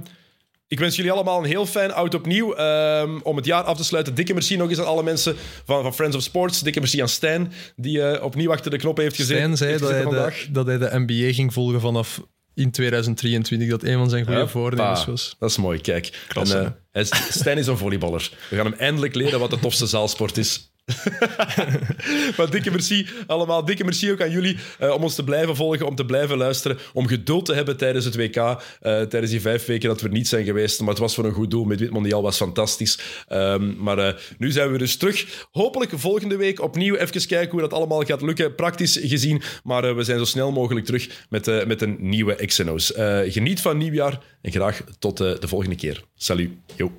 ik 0.68 0.78
wens 0.78 0.96
jullie 0.96 1.10
allemaal 1.10 1.38
een 1.38 1.44
heel 1.44 1.66
fijn 1.66 1.92
oud 1.92 2.14
opnieuw. 2.14 2.54
Ehm, 2.54 3.18
om 3.22 3.36
het 3.36 3.44
jaar 3.44 3.62
af 3.62 3.76
te 3.76 3.84
sluiten. 3.84 4.14
Dikke 4.14 4.32
merci 4.32 4.56
nog 4.56 4.68
eens 4.70 4.78
aan 4.78 4.86
alle 4.86 5.02
mensen 5.02 5.36
van, 5.64 5.82
van 5.82 5.94
Friends 5.94 6.16
of 6.16 6.22
Sports. 6.22 6.60
Dikke 6.60 6.78
merci 6.80 7.00
aan 7.00 7.08
Stijn, 7.08 7.52
die 7.76 8.02
eh, 8.02 8.24
opnieuw 8.24 8.50
achter 8.50 8.70
de 8.70 8.76
knop 8.76 8.96
heeft 8.96 9.16
gezeten. 9.16 9.36
Stijn 9.36 9.56
zei 9.56 9.70
heeft 9.70 9.82
dat 9.82 9.90
hij, 9.90 10.30
de, 10.30 10.52
dat 10.52 10.66
hij 10.66 10.78
de 10.78 10.90
NBA 10.92 11.32
ging 11.32 11.52
volgen 11.52 11.80
vanaf 11.80 12.20
in 12.54 12.70
2023. 12.70 13.68
Dat 13.68 13.82
een 13.82 13.98
van 13.98 14.10
zijn 14.10 14.24
goede 14.24 14.38
Hoppa. 14.38 14.52
voornemens 14.52 15.04
was. 15.04 15.36
Dat 15.38 15.50
is 15.50 15.56
mooi, 15.56 15.80
kijk. 15.80 16.24
Klasse. 16.28 16.58
En, 16.92 17.06
eh, 17.08 17.20
Stijn 17.30 17.58
is 17.58 17.66
een 17.66 17.78
volleyballer. 17.78 18.30
We 18.50 18.56
gaan 18.56 18.66
hem 18.66 18.78
eindelijk 18.78 19.14
leren 19.14 19.40
wat 19.40 19.50
de 19.50 19.58
tofste 19.58 19.86
zaalsport 19.86 20.36
is. 20.36 20.70
maar 22.36 22.50
dikke 22.50 22.70
merci 22.70 23.06
allemaal. 23.26 23.64
Dikke 23.64 23.84
merci 23.84 24.12
ook 24.12 24.22
aan 24.22 24.30
jullie 24.30 24.56
eh, 24.78 24.90
om 24.90 25.02
ons 25.02 25.14
te 25.14 25.24
blijven 25.24 25.56
volgen, 25.56 25.86
om 25.86 25.94
te 25.94 26.04
blijven 26.04 26.36
luisteren, 26.36 26.78
om 26.92 27.06
geduld 27.06 27.44
te 27.44 27.54
hebben 27.54 27.76
tijdens 27.76 28.04
het 28.04 28.16
WK, 28.16 28.36
eh, 28.36 28.56
tijdens 28.80 29.30
die 29.30 29.40
vijf 29.40 29.66
weken 29.66 29.88
dat 29.88 30.00
we 30.00 30.06
er 30.06 30.12
niet 30.12 30.28
zijn 30.28 30.44
geweest. 30.44 30.80
Maar 30.80 30.88
het 30.88 30.98
was 30.98 31.14
voor 31.14 31.24
een 31.24 31.32
goed 31.32 31.50
doel. 31.50 31.64
Met 31.64 31.78
dit 31.78 31.90
mondiaal 31.90 32.22
was 32.22 32.36
fantastisch. 32.36 32.98
Ehm, 33.28 33.82
maar 33.82 33.98
eh, 33.98 34.14
nu 34.38 34.50
zijn 34.50 34.72
we 34.72 34.78
dus 34.78 34.96
terug. 34.96 35.46
Hopelijk 35.52 35.92
volgende 35.94 36.36
week 36.36 36.60
opnieuw 36.60 36.94
even 36.94 37.26
kijken 37.26 37.50
hoe 37.50 37.60
dat 37.60 37.72
allemaal 37.72 38.02
gaat 38.02 38.22
lukken, 38.22 38.54
praktisch 38.54 38.98
gezien. 39.02 39.42
Maar 39.64 39.96
we 39.96 40.02
zijn 40.02 40.18
zo 40.18 40.24
snel 40.24 40.52
mogelijk 40.52 40.86
terug 40.86 41.26
met, 41.28 41.66
met 41.66 41.82
een 41.82 41.96
nieuwe 42.00 42.46
XNO's. 42.46 42.92
Eh, 42.92 43.20
geniet 43.26 43.60
van 43.60 43.76
nieuwjaar 43.76 44.20
en 44.42 44.52
graag 44.52 44.82
tot 44.98 45.16
de 45.16 45.48
volgende 45.48 45.76
keer. 45.76 46.02
Salut. 46.16 46.50
Yo. 46.76 46.92